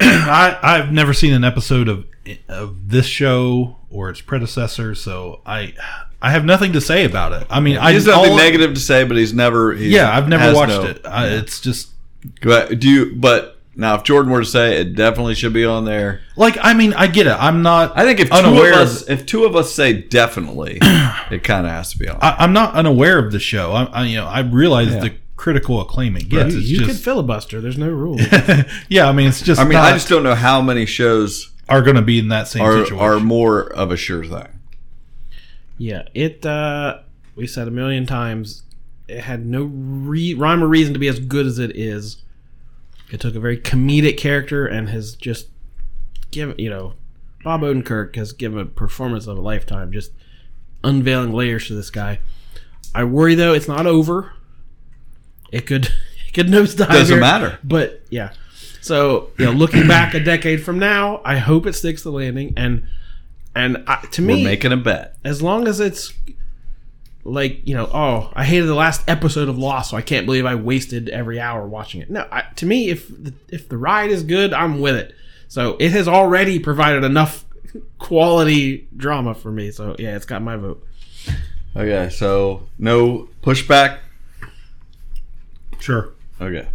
I 0.00 0.58
I've 0.62 0.92
never 0.92 1.12
seen 1.12 1.32
an 1.32 1.44
episode 1.44 1.88
of 1.88 2.06
of 2.48 2.90
this 2.90 3.06
show 3.06 3.76
or 3.90 4.10
its 4.10 4.20
predecessor, 4.20 4.94
so 4.94 5.40
I 5.46 5.74
I 6.20 6.30
have 6.30 6.44
nothing 6.44 6.72
to 6.74 6.80
say 6.80 7.04
about 7.04 7.32
it. 7.32 7.46
I 7.50 7.60
mean, 7.60 7.76
I 7.78 7.92
He's 7.92 8.06
nothing 8.06 8.32
all- 8.32 8.36
negative 8.36 8.74
to 8.74 8.80
say, 8.80 9.04
but 9.04 9.16
he's 9.16 9.32
never. 9.32 9.72
He's, 9.74 9.92
Yeah, 9.92 10.16
I've 10.16 10.28
never 10.28 10.54
watched 10.54 10.72
no- 10.72 10.84
it. 10.84 11.06
I, 11.06 11.28
it's 11.28 11.60
just 11.60 11.90
But 12.42 12.78
do 12.80 12.88
you? 12.88 13.14
But 13.16 13.57
now, 13.80 13.94
if 13.94 14.02
Jordan 14.02 14.32
were 14.32 14.40
to 14.40 14.44
say 14.44 14.80
it, 14.80 14.96
definitely 14.96 15.36
should 15.36 15.52
be 15.52 15.64
on 15.64 15.84
there. 15.84 16.20
like 16.36 16.58
I 16.60 16.74
mean, 16.74 16.92
I 16.94 17.06
get 17.06 17.28
it. 17.28 17.32
I'm 17.38 17.62
not. 17.62 17.96
I 17.96 18.02
think 18.04 18.18
if 18.18 18.28
two 18.28 18.34
unaware 18.34 18.72
of 18.74 18.80
of- 18.80 18.88
us, 18.88 19.08
if 19.08 19.24
two 19.24 19.44
of 19.44 19.54
us 19.54 19.72
say 19.72 19.92
definitely, 19.94 20.78
it 20.82 21.44
kind 21.44 21.64
of 21.64 21.72
has 21.72 21.92
to 21.92 21.98
be 21.98 22.08
on. 22.08 22.18
I, 22.20 22.36
I'm 22.40 22.52
not 22.52 22.74
unaware 22.74 23.18
of 23.18 23.30
the 23.32 23.38
show. 23.38 23.72
I, 23.72 23.84
I 23.84 24.04
you 24.06 24.16
know 24.16 24.26
I 24.26 24.40
realize 24.40 24.88
Yeah. 24.88 25.00
the 25.00 25.14
critical 25.36 25.80
acclaim 25.80 26.16
it 26.16 26.28
gets. 26.28 26.52
you 26.54 26.58
It's 26.60 26.68
you 26.68 26.78
just, 26.78 26.90
could 26.90 26.98
filibuster. 26.98 27.60
There's 27.60 27.78
no 27.78 27.88
rule. 27.88 28.18
yeah, 28.88 29.08
I 29.08 29.12
mean, 29.12 29.28
it's 29.28 29.40
just. 29.42 29.60
I 29.60 29.64
mean, 29.64 29.74
not, 29.74 29.84
I 29.84 29.92
just 29.92 30.08
don't 30.08 30.24
know 30.24 30.34
how 30.34 30.60
many 30.60 30.84
shows 30.84 31.52
are 31.68 31.80
going 31.80 31.94
to 31.96 32.02
be 32.02 32.18
in 32.18 32.28
that 32.28 32.48
same 32.48 32.62
are 32.64 32.72
situation. 32.72 32.98
are 32.98 33.20
more 33.20 33.72
of 33.72 33.92
a 33.92 33.96
sure 33.96 34.24
thing. 34.24 34.48
Yeah, 35.76 36.02
it. 36.14 36.44
uh 36.44 36.98
We 37.36 37.46
said 37.46 37.68
a 37.68 37.70
million 37.70 38.06
times. 38.06 38.64
It 39.06 39.20
had 39.20 39.46
no 39.46 39.62
re- 39.62 40.34
rhyme 40.34 40.62
or 40.62 40.66
reason 40.66 40.92
to 40.94 40.98
be 40.98 41.08
as 41.08 41.18
good 41.20 41.46
as 41.46 41.58
it 41.60 41.76
is. 41.76 42.16
It 43.10 43.20
took 43.20 43.34
a 43.34 43.40
very 43.40 43.58
comedic 43.58 44.16
character 44.18 44.66
and 44.66 44.88
has 44.90 45.14
just 45.14 45.48
given. 46.30 46.56
You 46.58 46.70
know, 46.70 46.94
Bob 47.44 47.62
Odenkirk 47.62 48.16
has 48.16 48.32
given 48.32 48.58
a 48.58 48.64
performance 48.66 49.26
of 49.26 49.38
a 49.38 49.40
lifetime, 49.40 49.92
just 49.92 50.12
unveiling 50.84 51.32
layers 51.32 51.66
to 51.68 51.74
this 51.74 51.90
guy. 51.90 52.18
I 52.94 53.04
worry 53.04 53.34
though, 53.34 53.52
it's 53.54 53.68
not 53.68 53.86
over. 53.86 54.32
It 55.52 55.66
could. 55.66 55.88
It 56.28 56.34
could 56.34 56.48
nosedive. 56.48 56.88
Doesn't 56.88 57.14
here, 57.14 57.20
matter. 57.20 57.58
But 57.64 58.02
yeah. 58.10 58.34
So 58.82 59.30
you 59.38 59.46
know, 59.46 59.50
looking 59.50 59.88
back 59.88 60.12
a 60.12 60.20
decade 60.20 60.62
from 60.62 60.78
now, 60.78 61.22
I 61.24 61.38
hope 61.38 61.64
it 61.66 61.72
sticks 61.72 62.02
the 62.02 62.12
landing. 62.12 62.52
And 62.54 62.86
and 63.54 63.82
I, 63.86 64.04
to 64.10 64.20
me, 64.20 64.42
We're 64.44 64.50
making 64.50 64.72
a 64.72 64.76
bet. 64.76 65.16
as 65.24 65.40
long 65.40 65.66
as 65.66 65.80
it's 65.80 66.12
like 67.28 67.66
you 67.68 67.74
know 67.74 67.88
oh 67.92 68.30
i 68.34 68.44
hated 68.44 68.66
the 68.66 68.74
last 68.74 69.02
episode 69.08 69.48
of 69.48 69.58
lost 69.58 69.90
so 69.90 69.96
i 69.96 70.02
can't 70.02 70.24
believe 70.26 70.46
i 70.46 70.54
wasted 70.54 71.08
every 71.10 71.38
hour 71.40 71.66
watching 71.66 72.00
it 72.00 72.10
no 72.10 72.26
I, 72.32 72.42
to 72.56 72.66
me 72.66 72.88
if 72.90 73.08
the, 73.08 73.32
if 73.48 73.68
the 73.68 73.76
ride 73.76 74.10
is 74.10 74.22
good 74.22 74.52
i'm 74.52 74.80
with 74.80 74.96
it 74.96 75.14
so 75.48 75.76
it 75.78 75.90
has 75.92 76.08
already 76.08 76.58
provided 76.58 77.04
enough 77.04 77.44
quality 77.98 78.88
drama 78.96 79.34
for 79.34 79.50
me 79.52 79.70
so 79.70 79.94
yeah 79.98 80.16
it's 80.16 80.26
got 80.26 80.42
my 80.42 80.56
vote 80.56 80.84
Okay, 81.76 82.08
so 82.10 82.66
no 82.78 83.28
pushback. 83.42 83.98
Sure. 85.78 86.12
Okay. 86.40 86.66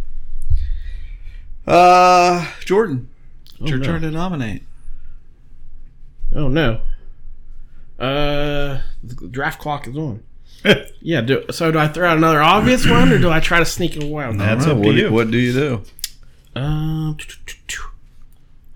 Uh, 1.66 2.46
Jordan, 2.64 3.10
it's 3.50 3.60
Oh, 3.62 3.66
your 3.66 3.78
no. 3.78 3.84
turn 3.84 4.02
to 4.02 4.10
nominate. 4.10 4.62
oh 6.34 6.48
no 6.48 6.80
uh 7.98 8.80
the 9.02 9.28
draft 9.30 9.60
clock 9.60 9.86
is 9.86 9.96
on 9.96 10.22
yeah 11.00 11.20
do, 11.20 11.44
so 11.50 11.70
do 11.70 11.78
i 11.78 11.86
throw 11.88 12.08
out 12.08 12.16
another 12.16 12.40
obvious 12.40 12.88
one 12.88 13.12
or 13.12 13.18
do 13.18 13.30
i 13.30 13.38
try 13.40 13.58
to 13.58 13.64
sneak 13.64 13.96
it 13.96 14.04
wild 14.04 14.38
card? 14.38 14.48
That's 14.58 14.66
up 14.66 14.80
to 14.80 14.86
what, 14.88 14.94
you. 14.94 15.12
what 15.12 15.30
do 15.30 15.38
you 15.38 15.52
do? 15.52 15.82
Um, 16.56 17.18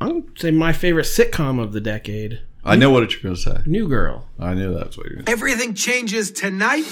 I'm 0.00 0.20
gonna 0.20 0.22
say 0.36 0.50
my 0.50 0.72
favorite 0.72 1.06
sitcom 1.06 1.60
of 1.60 1.72
the 1.72 1.80
decade, 1.80 2.40
I 2.64 2.76
know 2.76 2.90
what 2.90 3.12
you're 3.12 3.22
going 3.22 3.34
to 3.34 3.40
say. 3.40 3.58
New 3.64 3.88
Girl. 3.88 4.26
I 4.38 4.52
knew 4.52 4.74
that's 4.74 4.96
what 4.98 5.06
you're 5.06 5.14
going 5.14 5.24
to 5.24 5.30
say. 5.30 5.32
Everything 5.32 5.74
changes 5.74 6.30
tonight. 6.30 6.84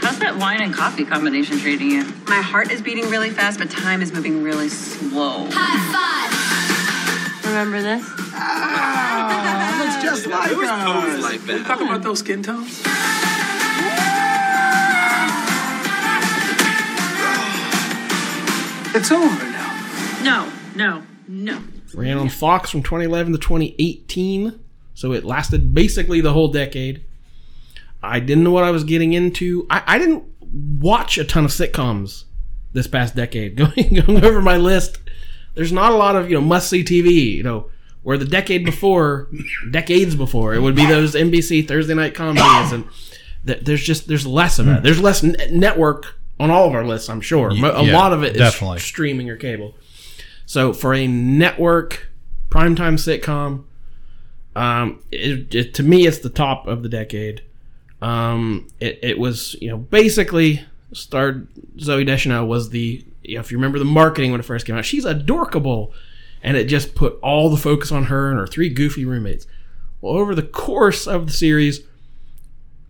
How's 0.00 0.18
that 0.20 0.36
wine 0.38 0.62
and 0.62 0.72
coffee 0.72 1.04
combination 1.04 1.58
treating 1.58 1.90
you? 1.90 2.04
My 2.26 2.40
heart 2.40 2.70
is 2.70 2.80
beating 2.80 3.10
really 3.10 3.30
fast, 3.30 3.58
but 3.58 3.70
time 3.70 4.00
is 4.00 4.12
moving 4.12 4.42
really 4.42 4.68
slow. 4.70 5.48
High 5.50 5.92
five! 5.92 7.46
Remember 7.46 7.82
this? 7.82 8.02
Ah, 8.32 9.78
let's 9.80 10.02
just 10.02 10.26
like 10.26 10.50
It 10.50 10.56
was 10.56 10.68
us. 10.68 10.84
posed 10.84 11.22
like 11.22 11.40
that. 11.42 11.66
Talk 11.66 11.80
about 11.80 12.02
those 12.02 12.20
skin 12.20 12.42
tones. 12.42 12.82
It's 18.94 19.10
over 19.10 19.44
now. 19.50 20.20
No, 20.22 20.52
no, 20.76 21.02
no. 21.28 21.62
Ran 21.94 22.16
on 22.18 22.28
Fox 22.28 22.70
from 22.70 22.82
2011 22.82 23.32
to 23.32 23.38
2018, 23.38 24.58
so 24.94 25.12
it 25.12 25.24
lasted 25.24 25.74
basically 25.74 26.20
the 26.20 26.32
whole 26.32 26.48
decade. 26.48 27.04
I 28.02 28.20
didn't 28.20 28.44
know 28.44 28.50
what 28.50 28.64
I 28.64 28.70
was 28.70 28.84
getting 28.84 29.12
into. 29.12 29.66
I, 29.70 29.82
I 29.86 29.98
didn't 29.98 30.24
watch 30.80 31.18
a 31.18 31.24
ton 31.24 31.44
of 31.44 31.50
sitcoms 31.50 32.24
this 32.72 32.86
past 32.86 33.14
decade. 33.14 33.56
Going 33.56 33.94
going 33.94 34.24
over 34.24 34.42
my 34.42 34.56
list, 34.56 34.98
there's 35.54 35.72
not 35.72 35.92
a 35.92 35.96
lot 35.96 36.16
of 36.16 36.28
you 36.28 36.34
know 36.36 36.40
must 36.40 36.68
see 36.68 36.82
TV. 36.84 37.32
You 37.34 37.42
know, 37.42 37.70
where 38.02 38.18
the 38.18 38.24
decade 38.24 38.64
before, 38.64 39.28
decades 39.70 40.14
before, 40.16 40.54
it 40.54 40.60
would 40.60 40.74
be 40.76 40.86
those 40.86 41.14
NBC 41.14 41.66
Thursday 41.66 41.94
night 41.94 42.14
comedies, 42.14 42.72
and 42.72 42.84
th- 43.46 43.60
there's 43.64 43.82
just 43.84 44.08
there's 44.08 44.26
less 44.26 44.58
of 44.58 44.66
that. 44.66 44.82
There's 44.82 45.00
less 45.00 45.22
n- 45.24 45.36
network 45.50 46.16
on 46.38 46.50
all 46.50 46.66
of 46.66 46.74
our 46.74 46.84
lists. 46.84 47.08
I'm 47.08 47.20
sure 47.20 47.50
a 47.50 47.54
yeah, 47.54 47.70
lot 47.70 48.12
of 48.12 48.22
it 48.22 48.32
is 48.32 48.38
definitely. 48.38 48.80
streaming 48.80 49.30
or 49.30 49.36
cable. 49.36 49.74
So 50.46 50.72
for 50.72 50.94
a 50.94 51.06
network 51.06 52.08
primetime 52.50 52.98
sitcom, 52.98 53.64
um, 54.56 55.02
it, 55.10 55.54
it, 55.54 55.74
to 55.74 55.82
me, 55.82 56.06
it's 56.06 56.18
the 56.18 56.30
top 56.30 56.66
of 56.66 56.82
the 56.82 56.88
decade. 56.88 57.42
Um, 58.02 58.68
it, 58.80 58.98
it 59.02 59.18
was, 59.18 59.56
you 59.60 59.68
know, 59.68 59.78
basically 59.78 60.64
starred 60.92 61.48
Zooey 61.76 62.06
Deschanel 62.06 62.46
was 62.46 62.70
the, 62.70 63.04
you 63.22 63.34
know, 63.34 63.40
if 63.40 63.50
you 63.50 63.58
remember 63.58 63.78
the 63.78 63.84
marketing 63.84 64.30
when 64.30 64.40
it 64.40 64.44
first 64.44 64.66
came 64.66 64.76
out, 64.76 64.84
she's 64.84 65.04
adorkable. 65.04 65.92
And 66.42 66.58
it 66.58 66.66
just 66.66 66.94
put 66.94 67.18
all 67.22 67.48
the 67.48 67.56
focus 67.56 67.90
on 67.90 68.04
her 68.04 68.30
and 68.30 68.38
her 68.38 68.46
three 68.46 68.68
goofy 68.68 69.06
roommates. 69.06 69.46
Well, 70.02 70.14
over 70.14 70.34
the 70.34 70.42
course 70.42 71.06
of 71.06 71.26
the 71.26 71.32
series, 71.32 71.80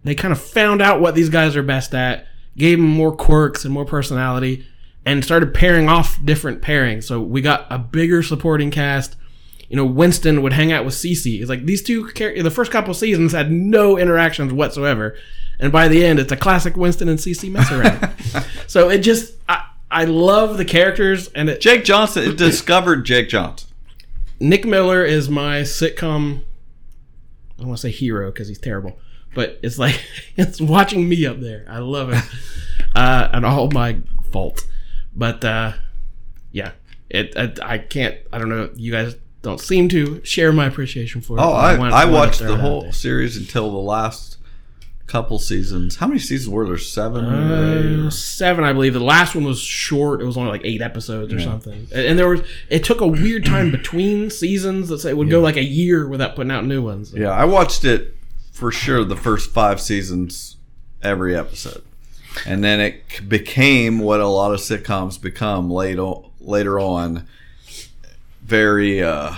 they 0.03 0.17
kind 0.17 0.33
of 0.33 0.41
found 0.41 0.83
out 0.83 1.01
what 1.01 1.15
these 1.15 1.29
guys 1.29 1.55
are 1.55 1.63
best 1.63 1.95
at, 1.95 2.27
gave 2.57 2.79
him 2.79 2.87
more 2.87 3.15
quirks 3.15 3.65
and 3.65 3.73
more 3.73 3.85
personality, 3.85 4.67
and 5.05 5.25
started 5.25 5.53
pairing 5.55 5.89
off 5.89 6.19
different 6.25 6.63
pairings. 6.63 7.05
So 7.05 7.21
we 7.21 7.41
got 7.41 7.67
a 7.71 7.79
bigger 7.79 8.23
supporting 8.23 8.71
cast. 8.71 9.17
You 9.69 9.77
know, 9.77 9.85
Winston 9.85 10.43
would 10.43 10.53
hang 10.53 10.73
out 10.73 10.85
with 10.85 10.95
Cece. 10.95 11.41
It's 11.41 11.49
like 11.49 11.65
these 11.65 11.83
two, 11.83 12.11
char- 12.13 12.41
the 12.41 12.51
first 12.51 12.71
couple 12.71 12.95
seasons 12.95 13.33
had 13.33 13.51
no 13.51 13.99
interactions 13.99 14.53
whatsoever, 14.53 15.17
and 15.59 15.73
by 15.73 15.89
the 15.89 16.05
end, 16.05 16.19
it's 16.19 16.33
a 16.33 16.37
classic 16.37 16.77
Winston 16.77 17.09
and 17.09 17.19
Cece 17.19 17.51
mess 17.51 17.71
around. 17.73 18.11
so 18.67 18.89
it 18.91 18.99
just, 18.99 19.35
I, 19.49 19.67
I 19.91 20.05
love 20.05 20.59
the 20.59 20.65
characters, 20.65 21.29
and 21.29 21.49
it, 21.49 21.61
Jake 21.61 21.85
Johnson 21.85 22.31
it 22.31 22.37
discovered 22.37 23.05
Jake 23.05 23.29
Johnson. 23.29 23.69
Nick 24.41 24.65
Miller 24.65 25.05
is 25.05 25.31
my 25.31 25.61
sitcom. 25.61 26.41
I 26.41 27.59
don't 27.59 27.69
want 27.69 27.79
to 27.81 27.89
say 27.89 27.91
hero 27.91 28.31
because 28.31 28.49
he's 28.49 28.59
terrible, 28.59 28.99
but 29.35 29.59
it's 29.63 29.79
like 29.79 30.01
it's 30.37 30.61
watching 30.61 31.09
me 31.09 31.27
up 31.27 31.41
there. 31.41 31.67
I 31.69 31.79
love 31.79 32.11
it, 32.13 32.23
uh, 32.95 33.29
and 33.33 33.45
all 33.45 33.71
my 33.71 33.99
fault. 34.33 34.67
But 35.15 35.45
uh, 35.45 35.73
yeah, 36.53 36.73
it, 37.11 37.35
it. 37.37 37.61
I 37.63 37.79
can't. 37.79 38.17
I 38.33 38.39
don't 38.39 38.49
know. 38.49 38.71
You 38.75 38.93
guys 38.93 39.17
don't 39.43 39.61
seem 39.61 39.89
to 39.91 40.25
share 40.25 40.53
my 40.53 40.67
appreciation 40.67 41.21
for 41.21 41.37
it. 41.37 41.41
Oh, 41.43 41.53
I, 41.53 41.79
want- 41.79 41.93
I 41.95 42.05
watched 42.07 42.41
the 42.41 42.57
whole 42.57 42.91
series 42.93 43.37
until 43.37 43.71
the 43.71 43.77
last 43.79 44.39
couple 45.07 45.39
seasons. 45.39 45.97
How 45.97 46.07
many 46.07 46.19
seasons 46.19 46.49
were 46.49 46.67
there? 46.67 46.79
Seven. 46.79 47.27
Uh, 47.27 48.11
seven, 48.11 48.65
I 48.65 48.73
believe. 48.73 48.95
The 48.95 49.01
last 49.01 49.35
one 49.35 49.45
was 49.45 49.61
short. 49.61 50.23
It 50.23 50.25
was 50.25 50.37
only 50.39 50.51
like 50.51 50.63
eight 50.65 50.81
episodes 50.81 51.33
or 51.33 51.37
Yeah. 51.39 51.45
something. 51.45 51.87
And 51.93 52.07
and 52.07 52.19
there 52.19 52.29
was. 52.29 52.41
It 52.71 52.85
took 52.85 53.01
a 53.03 53.07
weird 53.07 53.45
time 53.45 53.71
between 53.71 54.31
seasons. 54.31 54.91
Let's 54.91 55.03
say 55.03 55.11
it 55.11 55.17
would 55.17 55.31
go 55.31 55.41
like 55.41 55.57
a 55.57 55.63
year 55.63 56.09
without 56.09 56.35
putting 56.37 56.51
out 56.51 56.65
new 56.65 56.83
ones. 56.83 57.13
Yeah, 57.15 57.29
I 57.31 57.45
watched 57.45 57.85
it 57.85 58.14
for 58.55 58.71
sure 58.73 59.05
the 59.05 59.17
first 59.17 59.51
five 59.51 59.81
seasons, 59.81 60.57
every 61.03 61.37
episode, 61.37 61.83
and 62.47 62.63
then 62.65 62.81
it 62.81 63.29
became 63.29 63.99
what 63.99 64.21
a 64.21 64.27
lot 64.29 64.55
of 64.55 64.61
sitcoms 64.61 65.21
become 65.21 65.69
late 65.71 65.99
o- 65.99 66.31
later 66.41 66.79
on. 66.79 67.27
Very, 68.45 69.03
uh, 69.03 69.35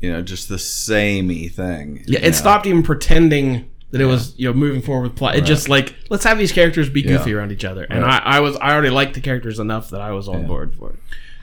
you 0.00 0.10
know, 0.12 0.22
just 0.22 0.48
the 0.48 0.58
samey 0.58 1.48
thing. 1.48 2.04
Yeah, 2.06 2.20
it 2.20 2.24
know? 2.26 2.30
stopped 2.30 2.66
even 2.66 2.82
pretending 2.82 3.68
that 3.90 4.00
it 4.00 4.06
was 4.06 4.32
you 4.38 4.48
know 4.48 4.54
moving 4.54 4.80
forward 4.80 5.02
with 5.08 5.16
plot. 5.16 5.34
It 5.34 5.38
Right. 5.40 5.46
just 5.46 5.68
like 5.68 5.94
let's 6.08 6.24
have 6.24 6.38
these 6.38 6.52
characters 6.52 6.88
be 6.88 7.02
goofy 7.02 7.30
Yeah. 7.30 7.36
around 7.36 7.52
each 7.52 7.64
other, 7.64 7.84
and 7.90 8.02
Right. 8.02 8.22
I, 8.24 8.36
I 8.36 8.40
was 8.40 8.56
I 8.56 8.72
already 8.72 8.90
liked 8.90 9.14
the 9.14 9.20
characters 9.20 9.58
enough 9.58 9.90
that 9.90 10.00
I 10.00 10.12
was 10.12 10.28
on 10.28 10.46
board 10.46 10.74
for 10.74 10.90
it. 10.90 10.96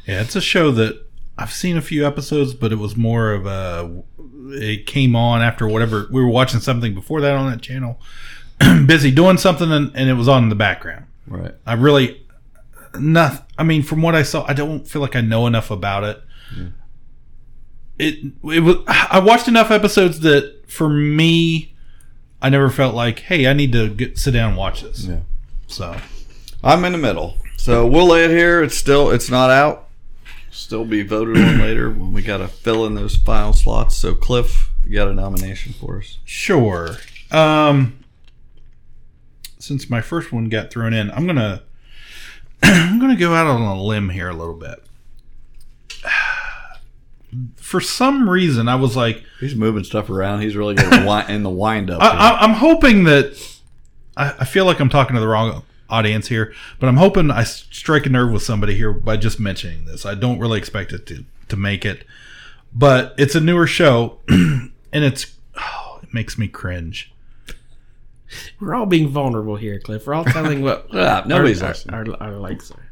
Yeah, 0.07 0.21
it's 0.21 0.35
a 0.35 0.41
show 0.41 0.71
that 0.71 1.05
I've 1.37 1.51
seen 1.53 1.77
a 1.77 1.81
few 1.81 2.05
episodes, 2.07 2.53
but 2.53 2.71
it 2.71 2.77
was 2.79 2.95
more 2.97 3.31
of 3.33 3.45
a. 3.45 4.03
It 4.41 4.85
came 4.85 5.15
on 5.15 5.41
after 5.41 5.67
whatever 5.67 6.07
we 6.11 6.21
were 6.21 6.29
watching 6.29 6.59
something 6.59 6.93
before 6.93 7.21
that 7.21 7.35
on 7.35 7.51
that 7.51 7.61
channel, 7.61 7.99
busy 8.85 9.11
doing 9.11 9.37
something, 9.37 9.71
and, 9.71 9.91
and 9.95 10.09
it 10.09 10.13
was 10.13 10.27
on 10.27 10.43
in 10.43 10.49
the 10.49 10.55
background. 10.55 11.05
Right. 11.27 11.53
I 11.65 11.73
really, 11.73 12.25
not. 12.97 13.47
I 13.57 13.63
mean, 13.63 13.83
from 13.83 14.01
what 14.01 14.15
I 14.15 14.23
saw, 14.23 14.45
I 14.47 14.53
don't 14.53 14.87
feel 14.87 15.01
like 15.01 15.15
I 15.15 15.21
know 15.21 15.45
enough 15.47 15.71
about 15.71 16.03
it. 16.03 16.23
It 17.99 18.33
it 18.43 18.61
was. 18.61 18.77
I 18.87 19.19
watched 19.19 19.47
enough 19.47 19.71
episodes 19.71 20.21
that 20.21 20.69
for 20.71 20.87
me, 20.89 21.75
I 22.41 22.49
never 22.49 22.69
felt 22.69 22.95
like, 22.95 23.19
hey, 23.19 23.47
I 23.47 23.53
need 23.53 23.73
to 23.73 23.89
get 23.89 24.17
sit 24.17 24.31
down 24.31 24.49
and 24.49 24.57
watch 24.57 24.81
this. 24.81 25.03
Yeah. 25.05 25.19
So 25.67 25.97
I'm 26.63 26.85
in 26.85 26.93
the 26.93 26.97
middle, 26.97 27.37
so 27.57 27.85
we'll 27.85 28.07
lay 28.07 28.23
it 28.23 28.31
here. 28.31 28.63
It's 28.63 28.75
still 28.75 29.11
it's 29.11 29.29
not 29.29 29.49
out. 29.49 29.88
Still 30.51 30.85
be 30.85 31.03
voted 31.03 31.37
on 31.37 31.57
later 31.59 31.89
when 31.89 32.13
we 32.13 32.21
got 32.21 32.37
to 32.37 32.47
fill 32.47 32.85
in 32.85 32.95
those 32.95 33.15
final 33.15 33.53
slots. 33.53 33.95
So 33.95 34.13
Cliff, 34.15 34.69
you 34.85 34.95
got 34.95 35.07
a 35.07 35.13
nomination 35.13 35.73
for 35.73 35.99
us? 35.99 36.17
Sure. 36.25 36.97
Um, 37.31 37.99
since 39.59 39.89
my 39.89 40.01
first 40.01 40.31
one 40.31 40.49
got 40.49 40.71
thrown 40.71 40.93
in, 40.93 41.11
I'm 41.11 41.27
gonna 41.27 41.63
I'm 42.63 42.99
gonna 42.99 43.15
go 43.15 43.33
out 43.33 43.47
on 43.47 43.61
a 43.61 43.81
limb 43.81 44.09
here 44.09 44.29
a 44.29 44.33
little 44.33 44.55
bit. 44.55 44.83
For 47.57 47.79
some 47.79 48.27
reason, 48.27 48.67
I 48.67 48.73
was 48.73 48.95
like, 48.95 49.23
He's 49.39 49.53
moving 49.53 49.83
stuff 49.83 50.09
around. 50.09 50.41
He's 50.41 50.55
really 50.55 50.73
good 50.73 50.91
in 51.29 51.43
the 51.43 51.49
wind 51.49 51.91
up. 51.91 52.01
I, 52.01 52.07
I, 52.07 52.39
I'm 52.41 52.55
hoping 52.55 53.03
that 53.03 53.37
I, 54.17 54.33
I 54.39 54.45
feel 54.45 54.65
like 54.65 54.79
I'm 54.79 54.89
talking 54.89 55.13
to 55.13 55.19
the 55.19 55.27
wrong 55.27 55.63
audience 55.89 56.27
here, 56.27 56.53
but 56.79 56.87
I'm 56.87 56.97
hoping 56.97 57.31
I 57.31 57.43
strike 57.43 58.05
a 58.05 58.09
nerve 58.09 58.31
with 58.31 58.43
somebody 58.43 58.75
here 58.75 58.93
by 58.93 59.17
just 59.17 59.39
mentioning 59.39 59.85
this. 59.85 60.05
I 60.05 60.15
don't 60.15 60.39
really 60.39 60.57
expect 60.59 60.91
it 60.93 61.05
to 61.07 61.25
to 61.49 61.55
make 61.55 61.85
it, 61.85 62.05
but 62.73 63.15
it's 63.17 63.35
a 63.35 63.41
newer 63.41 63.67
show, 63.67 64.19
and 64.29 64.71
it's 64.93 65.35
oh, 65.57 65.99
it 66.03 66.13
makes 66.13 66.37
me 66.37 66.47
cringe. 66.47 67.11
We're 68.59 68.75
all 68.75 68.85
being 68.85 69.07
vulnerable 69.07 69.55
here, 69.55 69.79
Cliff. 69.79 70.05
We're 70.05 70.13
all 70.13 70.25
telling 70.25 70.61
what 70.61 70.87
Yeah, 70.93 71.23
nobody's 71.27 71.63
our, 71.63 71.69
listening. 71.69 71.95
our, 71.95 72.05
our, 72.21 72.33
our 72.33 72.39
likes 72.39 72.71
are. 72.71 72.85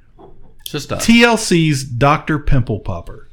Just 0.66 0.92
us. 0.92 1.06
TLC's 1.06 1.84
Dr. 1.84 2.40
Pimple 2.40 2.80
Popper. 2.80 3.27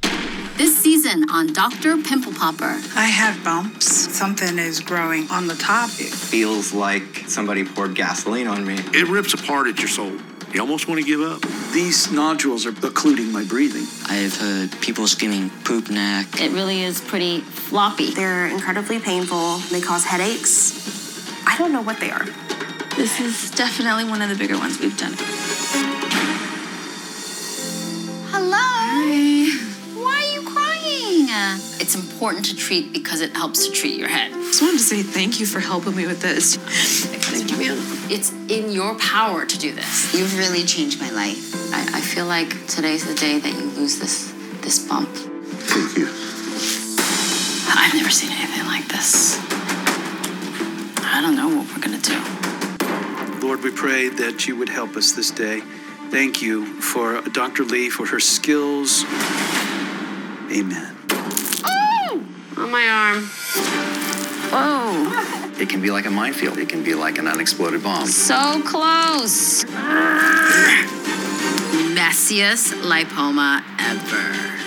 This 0.57 0.79
season 0.79 1.29
on 1.31 1.53
Dr. 1.53 1.97
Pimple 1.97 2.33
Popper. 2.33 2.81
I 2.95 3.07
have 3.07 3.43
bumps. 3.43 3.87
Something 3.87 4.57
is 4.61 4.79
growing 4.79 5.29
on 5.29 5.49
the 5.49 5.57
top. 5.57 5.91
It 5.99 6.15
feels 6.15 6.73
like 6.73 7.03
somebody 7.27 7.65
poured 7.65 7.97
gasoline 7.97 8.47
on 8.47 8.65
me. 8.65 8.75
It 8.93 9.09
rips 9.09 9.35
apart 9.35 9.67
at 9.67 9.81
your 9.81 9.89
soul. 9.89 10.13
You 10.53 10.61
almost 10.61 10.87
want 10.87 11.01
to 11.01 11.05
give 11.05 11.21
up. 11.21 11.41
These 11.73 12.13
nodules 12.13 12.67
are 12.67 12.87
occluding 12.87 13.33
my 13.33 13.43
breathing. 13.43 13.85
I 14.09 14.15
have 14.15 14.37
heard 14.37 14.81
people 14.81 15.09
screaming 15.09 15.51
poop 15.65 15.91
neck. 15.91 16.41
It 16.41 16.53
really 16.53 16.85
is 16.85 17.01
pretty 17.01 17.41
floppy. 17.41 18.13
They're 18.15 18.47
incredibly 18.47 19.01
painful. 19.01 19.59
They 19.73 19.81
cause 19.81 20.05
headaches. 20.05 21.35
I 21.49 21.59
don't 21.59 21.73
know 21.73 21.83
what 21.83 21.99
they 21.99 22.13
are. 22.13 22.27
This 22.95 23.19
is 23.19 23.51
definitely 23.51 24.05
one 24.05 24.23
of 24.23 24.29
the 24.29 24.37
bigger 24.37 24.57
ones 24.57 24.79
we've 24.79 24.97
done. 24.97 25.15
Hello? 28.31 28.75
Why 28.95 29.11
are 29.11 29.13
you 29.13 29.44
crying? 31.35 31.61
Uh, 31.61 31.81
It's 31.81 31.95
important 31.95 32.47
to 32.47 32.57
treat 32.57 32.93
because 32.93 33.21
it 33.21 33.37
helps 33.37 33.67
to 33.67 33.73
treat 33.73 33.99
your 33.99 34.09
head. 34.09 34.33
I 34.33 34.35
just 34.35 34.63
wanted 34.63 34.79
to 34.79 34.85
say 34.85 35.03
thank 35.03 35.41
you 35.41 35.47
for 35.47 35.61
helping 35.61 35.95
me 35.97 36.07
with 36.07 36.21
this. 36.21 36.57
Thank 36.57 37.51
you. 37.61 37.77
It's 38.09 38.31
in 38.49 38.71
your 38.73 38.95
power 38.99 39.45
to 39.45 39.59
do 39.59 39.73
this. 39.73 40.15
You've 40.15 40.39
really 40.39 40.65
changed 40.65 41.01
my 41.01 41.11
life. 41.11 41.55
I, 41.73 41.99
I 41.99 42.01
feel 42.01 42.27
like 42.27 42.67
today's 42.67 43.05
the 43.07 43.15
day 43.15 43.39
that 43.39 43.53
you 43.53 43.67
lose 43.71 43.99
this 43.99 44.33
this 44.63 44.89
bump. 44.89 45.09
Thank 45.09 45.99
you. 45.99 46.07
I've 47.77 47.95
never 47.95 48.11
seen 48.11 48.31
anything 48.31 48.67
like 48.67 48.89
this. 48.89 49.39
I 51.05 51.21
don't 51.21 51.37
know 51.37 51.49
what 51.49 51.67
we're 51.69 51.83
gonna 51.83 51.99
do. 51.99 52.19
Lord, 53.47 53.63
we 53.63 53.71
pray 53.71 54.09
that 54.09 54.47
you 54.47 54.57
would 54.57 54.71
help 54.71 54.97
us 54.97 55.13
this 55.13 55.31
day. 55.31 55.61
Thank 56.11 56.41
you 56.41 56.81
for 56.81 57.21
Dr. 57.23 57.65
Lee 57.65 57.91
for 57.91 58.07
her 58.07 58.21
skills. 58.21 59.05
Amen. 60.51 60.94
On 62.57 62.71
my 62.71 62.87
arm. 62.89 63.25
Whoa. 64.53 65.61
It 65.61 65.69
can 65.69 65.81
be 65.81 65.91
like 65.91 66.07
a 66.07 66.11
minefield. 66.11 66.59
It 66.59 66.69
can 66.69 66.83
be 66.85 66.95
like 66.95 67.19
an 67.19 67.27
unexploded 67.27 67.83
bomb. 67.83 68.07
So 68.07 68.63
close. 68.63 69.65
Messiest 71.95 72.75
lipoma 72.83 73.63
ever. 73.79 74.61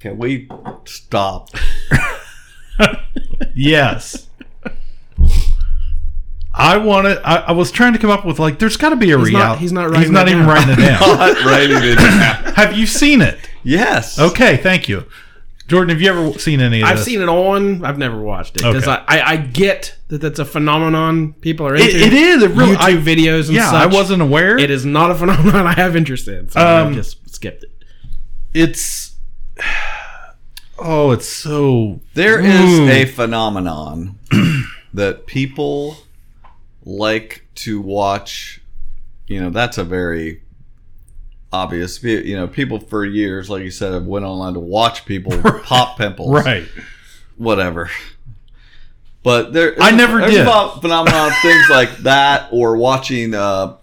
Can 0.00 0.18
we 0.18 0.48
stop? 0.84 1.50
Yes. 3.54 4.28
I 6.54 6.76
wanted. 6.76 7.18
I, 7.24 7.36
I 7.48 7.52
was 7.52 7.72
trying 7.72 7.92
to 7.94 7.98
come 7.98 8.10
up 8.10 8.24
with 8.24 8.38
like. 8.38 8.60
There's 8.60 8.76
got 8.76 8.90
to 8.90 8.96
be 8.96 9.10
a 9.10 9.18
He's 9.18 9.32
not- 9.32 9.38
reality. 9.38 9.60
he's 9.60 9.72
not 9.72 9.84
writing. 9.90 10.00
He's 10.02 10.10
not 10.12 10.26
that 10.26 10.32
even 10.32 10.46
down. 10.46 10.54
writing 10.54 10.70
it 10.72 10.76
down. 10.88 11.00
Not 11.18 11.44
writing 11.44 11.76
it 11.80 11.96
down. 11.96 12.54
Have 12.54 12.76
you 12.78 12.86
seen 12.86 13.20
it? 13.20 13.36
Yes. 13.64 14.18
Okay. 14.20 14.56
Thank 14.58 14.88
you, 14.88 15.04
Jordan. 15.68 15.90
Have 15.90 16.00
you 16.00 16.10
ever 16.10 16.38
seen 16.38 16.60
any 16.60 16.80
of 16.82 16.88
I've 16.88 16.96
this? 16.96 17.04
seen 17.06 17.20
it 17.20 17.28
on. 17.28 17.84
I've 17.84 17.98
never 17.98 18.20
watched 18.20 18.56
it 18.56 18.62
because 18.64 18.88
Okay. 18.88 19.04
I, 19.06 19.18
I, 19.18 19.30
I 19.32 19.36
get 19.36 19.96
that 20.08 20.20
that's 20.20 20.38
a 20.38 20.44
phenomenon 20.44 21.34
people 21.34 21.66
are 21.66 21.74
It- 21.76 21.82
into. 21.94 21.98
it 22.06 22.12
is. 22.14 22.42
It 22.42 22.50
really- 22.52 22.74
YouTube 22.76 22.80
I- 22.80 22.92
videos 22.94 23.46
and 23.46 23.54
yeah, 23.56 23.70
such. 23.70 23.82
I 23.82 23.86
wasn't 23.86 24.22
aware. 24.22 24.58
It 24.58 24.70
is 24.70 24.84
not 24.86 25.10
a 25.10 25.14
phenomenon 25.14 25.66
I 25.66 25.74
have 25.74 25.94
interest 25.94 26.26
in, 26.26 26.48
so 26.48 26.58
I 26.60 26.80
Um, 26.80 26.94
just 26.94 27.32
skipped 27.32 27.62
it. 27.64 27.70
It's. 28.54 29.14
Oh, 30.78 31.10
it's 31.10 31.28
so. 31.28 32.00
There 32.14 32.40
is 32.40 32.46
Mm. 32.80 32.88
a 32.88 33.04
phenomenon 33.06 34.18
that 34.94 35.26
people 35.26 35.98
like 36.84 37.44
to 37.56 37.80
watch. 37.80 38.60
You 39.26 39.40
know, 39.40 39.50
that's 39.50 39.76
a 39.76 39.84
very 39.84 40.40
obvious. 41.52 42.02
You 42.02 42.36
know, 42.36 42.46
people 42.48 42.80
for 42.80 43.04
years, 43.04 43.48
like 43.50 43.62
you 43.62 43.70
said, 43.70 43.92
have 43.92 44.06
went 44.06 44.24
online 44.24 44.54
to 44.54 44.60
watch 44.60 45.04
people 45.06 45.40
pop 45.62 45.96
pimples. 45.98 46.30
Right. 46.44 46.66
Whatever. 47.36 47.90
But 49.22 49.52
there, 49.52 49.74
I 49.80 49.90
never 49.90 50.20
there's 50.20 50.32
did. 50.32 50.46
a 50.46 50.80
phenomenon 50.80 51.26
of 51.28 51.36
things 51.42 51.64
like 51.70 51.90
that, 51.98 52.48
or 52.52 52.76
watching 52.76 53.34
uh, 53.34 53.76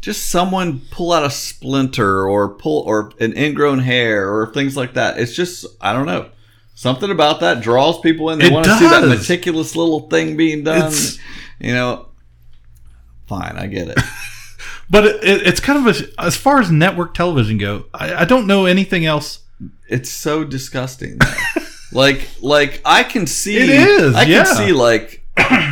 just 0.00 0.30
someone 0.30 0.80
pull 0.90 1.12
out 1.12 1.24
a 1.24 1.30
splinter, 1.30 2.26
or 2.26 2.50
pull, 2.54 2.82
or 2.86 3.12
an 3.20 3.36
ingrown 3.36 3.80
hair, 3.80 4.32
or 4.32 4.52
things 4.52 4.76
like 4.76 4.94
that. 4.94 5.18
It's 5.18 5.34
just 5.34 5.66
I 5.80 5.92
don't 5.92 6.06
know. 6.06 6.28
Something 6.74 7.10
about 7.10 7.40
that 7.40 7.60
draws 7.60 8.00
people 8.00 8.30
in. 8.30 8.38
They 8.38 8.46
It 8.46 8.52
want 8.52 8.64
to 8.64 8.74
see 8.78 8.86
that 8.88 9.02
does. 9.02 9.20
meticulous 9.20 9.76
little 9.76 10.08
thing 10.08 10.36
being 10.36 10.64
done. 10.64 10.78
It's- 10.78 11.18
you 11.60 11.72
know, 11.74 12.08
fine, 13.28 13.56
I 13.56 13.66
get 13.68 13.88
it. 13.88 13.98
But 14.92 15.06
it, 15.06 15.24
it, 15.24 15.46
it's 15.46 15.60
kind 15.60 15.88
of 15.88 15.96
a, 15.96 16.20
as 16.20 16.36
far 16.36 16.60
as 16.60 16.70
network 16.70 17.14
television 17.14 17.58
go. 17.58 17.86
I, 17.92 18.14
I 18.14 18.24
don't 18.24 18.46
know 18.46 18.66
anything 18.66 19.04
else. 19.04 19.40
It's 19.88 20.10
so 20.10 20.44
disgusting. 20.44 21.18
like, 21.92 22.28
like 22.40 22.80
I 22.84 23.02
can 23.02 23.26
see. 23.26 23.56
It 23.56 23.70
is, 23.70 24.14
I 24.14 24.22
yeah. 24.22 24.44
can 24.44 24.54
see 24.54 24.72
like 24.72 25.26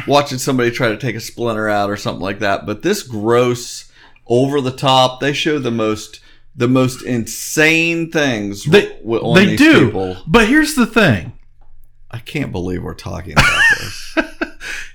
watching 0.09 0.39
somebody 0.39 0.71
try 0.71 0.89
to 0.89 0.97
take 0.97 1.17
a 1.17 1.21
splinter 1.21 1.69
out 1.69 1.91
or 1.91 1.97
something 1.97 2.23
like 2.23 2.41
that. 2.41 2.67
But 2.67 2.83
this 2.83 3.03
gross, 3.03 3.91
over 4.31 4.63
the 4.63 4.71
top. 4.71 5.21
They 5.21 5.35
show 5.35 5.59
the 5.59 5.71
most, 5.71 6.21
the 6.57 6.69
most 6.69 7.03
insane 7.03 8.11
things. 8.11 8.65
They, 8.65 8.89
w- 9.03 9.35
they 9.35 9.57
do. 9.57 9.87
People. 9.87 10.17
But 10.27 10.49
here's 10.49 10.77
the 10.77 10.87
thing. 10.87 11.33
I 12.11 12.19
can't 12.19 12.53
believe 12.53 12.83
we're 12.83 12.95
talking 12.95 13.35
about 13.35 13.63
this. 13.79 14.19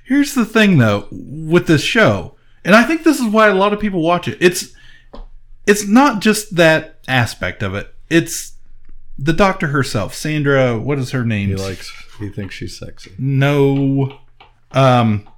Here's 0.04 0.36
the 0.36 0.46
thing 0.46 0.78
though 0.78 1.08
with 1.12 1.66
this 1.66 1.82
show. 1.82 2.35
And 2.65 2.75
I 2.75 2.84
think 2.84 3.04
this 3.04 3.19
is 3.19 3.28
why 3.28 3.47
a 3.47 3.54
lot 3.56 3.71
of 3.73 3.80
people 3.80 4.01
watch 4.01 4.28
it. 4.28 4.38
It's 4.41 4.73
it's 5.67 5.88
not 5.88 6.19
just 6.21 6.56
that 6.56 6.99
aspect 7.08 7.63
of 7.63 7.73
it. 7.75 7.93
It's 8.10 8.54
the 9.17 9.34
doctor 9.34 9.67
herself, 9.67 10.13
Sandra, 10.13 10.78
what 10.78 10.99
is 10.99 11.12
her 11.12 11.23
name? 11.23 11.49
he 11.49 11.56
likes. 11.56 11.91
He 12.19 12.28
thinks 12.30 12.56
she's 12.56 12.78
sexy. 12.78 13.12
No. 13.17 14.19
Um 14.71 15.30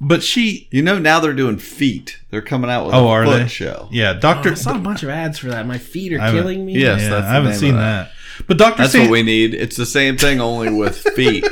but 0.00 0.22
she 0.22 0.68
You 0.72 0.82
know, 0.82 0.98
now 0.98 1.20
they're 1.20 1.32
doing 1.32 1.56
feet. 1.58 2.18
They're 2.30 2.42
coming 2.42 2.68
out 2.70 2.86
with 2.86 2.94
Oh, 2.94 3.06
a 3.06 3.10
are 3.10 3.24
foot 3.24 3.38
they? 3.42 3.48
show. 3.48 3.88
Yeah, 3.92 4.14
Oh, 4.16 4.20
Doctor 4.20 4.50
I 4.50 4.54
saw 4.54 4.74
a 4.76 4.78
bunch 4.80 5.02
of 5.02 5.08
ads 5.08 5.38
for 5.38 5.46
that. 5.48 5.66
My 5.66 5.78
feet 5.78 6.12
are 6.12 6.18
killing 6.32 6.66
me. 6.66 6.74
Yes, 6.74 7.02
Yeah, 7.02 7.08
that's 7.10 7.26
I 7.26 7.32
haven't 7.32 7.54
seen 7.54 7.74
that. 7.76 8.10
that. 8.38 8.46
But 8.48 8.58
Dr. 8.58 8.78
That's 8.78 8.92
San- 8.92 9.02
what 9.02 9.10
we 9.12 9.22
need. 9.22 9.54
It's 9.54 9.76
the 9.76 9.86
same 9.86 10.16
thing, 10.18 10.40
only 10.40 10.68
with 10.68 10.98
feet. 11.14 11.46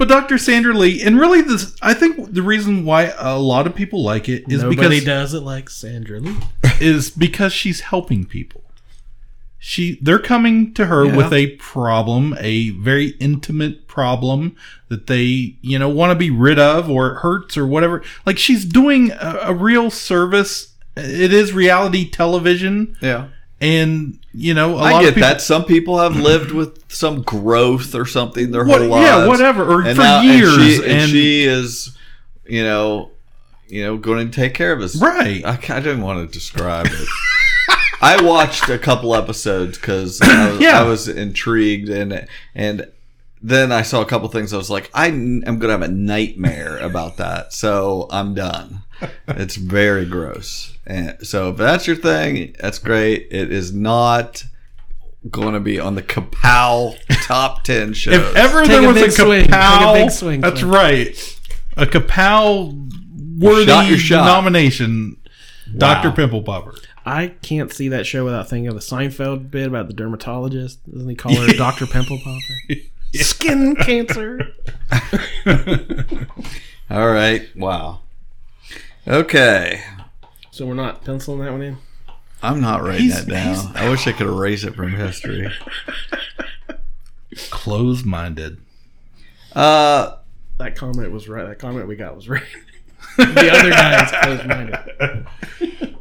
But 0.00 0.08
Dr. 0.08 0.38
Sandra 0.38 0.72
Lee, 0.72 1.02
and 1.02 1.20
really 1.20 1.42
this 1.42 1.76
I 1.82 1.92
think 1.92 2.32
the 2.32 2.40
reason 2.40 2.86
why 2.86 3.12
a 3.18 3.38
lot 3.38 3.66
of 3.66 3.74
people 3.74 4.02
like 4.02 4.30
it 4.30 4.44
is 4.50 4.62
Nobody 4.62 4.76
because 5.00 5.04
does 5.04 5.34
it 5.34 5.40
like 5.42 5.68
Sandra 5.68 6.20
Lee. 6.20 6.38
is 6.80 7.10
because 7.10 7.52
she's 7.52 7.80
helping 7.82 8.24
people. 8.24 8.64
She 9.58 9.98
they're 10.00 10.18
coming 10.18 10.72
to 10.72 10.86
her 10.86 11.04
Yeah. 11.04 11.16
with 11.18 11.34
a 11.34 11.48
problem, 11.56 12.34
a 12.40 12.70
very 12.70 13.08
intimate 13.20 13.88
problem 13.88 14.56
that 14.88 15.06
they, 15.06 15.56
you 15.60 15.78
know, 15.78 15.90
want 15.90 16.12
to 16.12 16.16
be 16.16 16.30
rid 16.30 16.58
of 16.58 16.88
or 16.88 17.10
it 17.10 17.14
hurts 17.16 17.58
or 17.58 17.66
whatever. 17.66 18.02
Like 18.24 18.38
she's 18.38 18.64
doing 18.64 19.10
a, 19.10 19.38
a 19.48 19.52
real 19.54 19.90
service. 19.90 20.76
It 20.96 21.30
is 21.34 21.52
reality 21.52 22.08
television. 22.08 22.96
Yeah. 23.02 23.28
And 23.60 24.18
you 24.32 24.54
know, 24.54 24.74
a 24.78 24.82
I 24.82 24.92
lot 24.92 25.00
get 25.00 25.08
of 25.10 25.14
people, 25.16 25.28
that. 25.28 25.40
Some 25.42 25.64
people 25.64 25.98
have 25.98 26.16
lived 26.16 26.52
with 26.52 26.90
some 26.90 27.22
growth 27.22 27.94
or 27.94 28.06
something 28.06 28.50
their 28.52 28.64
What- 28.64 28.80
whole 28.80 28.88
lives. 28.90 29.06
yeah, 29.06 29.26
whatever, 29.26 29.64
or 29.64 29.82
And 29.82 29.96
for 29.96 30.02
and 30.02 30.26
years, 30.26 30.56
she, 30.56 30.74
and, 30.76 30.84
and- 30.84 31.10
she 31.10 31.42
is, 31.44 31.96
you 32.46 32.62
know, 32.62 33.10
you 33.68 33.82
know, 33.84 33.96
going 33.98 34.30
to 34.30 34.34
take 34.34 34.54
care 34.54 34.72
of 34.72 34.80
us. 34.80 34.96
Right. 35.00 35.44
I, 35.44 35.52
I 35.52 35.80
didn't 35.80 36.02
want 36.02 36.26
to 36.26 36.32
describe 36.32 36.86
it. 36.86 37.08
I 38.02 38.22
watched 38.22 38.68
a 38.70 38.78
couple 38.78 39.14
episodes 39.14 39.76
because 39.78 40.20
I, 40.22 40.50
was- 40.52 40.60
Yeah. 40.62 40.80
I 40.80 40.84
was 40.84 41.06
intrigued 41.08 41.88
and 41.90 42.26
and 42.54 42.88
then 43.42 43.72
I 43.72 43.82
saw 43.82 44.00
a 44.02 44.06
couple 44.06 44.28
things. 44.28 44.52
I 44.52 44.56
was 44.58 44.70
like, 44.70 44.90
I 44.94 45.06
am 45.08 45.40
going 45.42 45.60
to 45.60 45.68
have 45.70 45.82
a 45.82 45.88
nightmare 45.88 46.78
about 46.78 47.16
that, 47.18 47.52
so 47.54 48.06
I'm 48.10 48.34
done. 48.34 48.82
It's 49.28 49.56
very 49.56 50.04
gross. 50.04 50.76
And 50.86 51.16
so 51.26 51.50
if 51.50 51.56
that's 51.56 51.86
your 51.86 51.96
thing, 51.96 52.54
that's 52.60 52.78
great. 52.78 53.28
It 53.30 53.52
is 53.52 53.72
not 53.72 54.44
going 55.30 55.54
to 55.54 55.60
be 55.60 55.78
on 55.78 55.94
the 55.94 56.02
Kapow 56.02 56.96
top 57.26 57.62
ten 57.64 57.92
shows. 57.92 58.14
If 58.14 58.36
ever 58.36 58.60
Take 58.62 58.68
there 58.70 58.84
a 58.84 58.86
was 58.88 58.96
a 58.96 59.00
big 59.00 59.12
swing. 59.12 59.42
Take 59.44 59.50
a 59.50 59.54
Kapow, 59.54 59.94
big 59.94 60.10
swing, 60.10 60.40
that's 60.40 60.60
Clint. 60.60 60.74
right, 60.74 61.38
a 61.76 61.86
Kapow 61.86 63.38
worthy 63.38 63.66
shot 63.66 63.88
your 63.88 63.98
shot. 63.98 64.24
nomination, 64.26 65.16
Doctor 65.76 66.08
Wow. 66.10 66.14
Pimple 66.16 66.42
Popper. 66.42 66.74
I 67.06 67.28
can't 67.42 67.72
see 67.72 67.88
that 67.88 68.06
show 68.06 68.24
without 68.24 68.48
thinking 68.48 68.68
of 68.68 68.74
the 68.74 68.80
Seinfeld 68.80 69.50
bit 69.50 69.66
about 69.68 69.86
the 69.88 69.94
dermatologist. 69.94 70.78
Doesn't 70.90 71.08
he 71.08 71.14
call 71.16 71.34
her 71.34 71.52
Doctor 71.56 71.86
Pimple 71.86 72.18
Popper? 72.18 72.80
Skin 73.14 73.74
cancer. 73.76 74.40
All 76.90 77.08
right. 77.08 77.48
Wow. 77.56 78.00
Okay. 79.06 79.82
So 80.50 80.66
we're 80.66 80.74
not 80.74 81.04
penciling 81.04 81.40
that 81.40 81.52
one 81.52 81.62
in. 81.62 81.78
I'm 82.42 82.60
not 82.60 82.82
writing 82.82 83.02
He's- 83.06 83.24
that 83.24 83.30
down. 83.30 83.76
I 83.76 83.88
wish 83.90 84.06
I 84.06 84.12
could 84.12 84.26
erase 84.26 84.64
it 84.64 84.74
from 84.74 84.92
history. 84.92 85.50
Closed 87.50 88.04
minded. 88.06 88.58
Uh, 89.54 90.16
That 90.58 90.74
comment 90.76 91.10
was 91.12 91.28
right. 91.28 91.46
That 91.46 91.58
comment 91.58 91.86
we 91.88 91.96
got 91.96 92.14
was 92.16 92.28
right. 92.28 92.42
the 93.16 93.50
other 93.52 93.70
guy 93.70 94.04
is 94.04 94.10
closed 94.22 94.46
minded. 94.46 95.96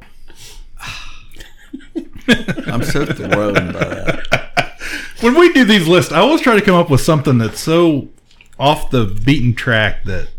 I'm 2.67 2.83
so 2.83 3.05
thrown 3.05 3.53
by 3.53 3.71
that. 3.79 4.77
When 5.21 5.38
we 5.38 5.51
do 5.53 5.65
these 5.65 5.88
lists, 5.88 6.12
I 6.12 6.19
always 6.19 6.41
try 6.41 6.55
to 6.55 6.62
come 6.62 6.75
up 6.75 6.89
with 6.89 7.01
something 7.01 7.38
that's 7.38 7.59
so 7.59 8.09
off 8.57 8.89
the 8.91 9.05
beaten 9.05 9.53
track 9.55 10.03
that 10.05 10.29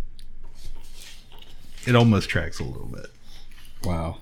it 1.90 1.96
almost 1.96 2.28
tracks 2.28 2.60
a 2.60 2.64
little 2.64 2.86
bit. 2.86 3.10
Wow. 3.84 4.18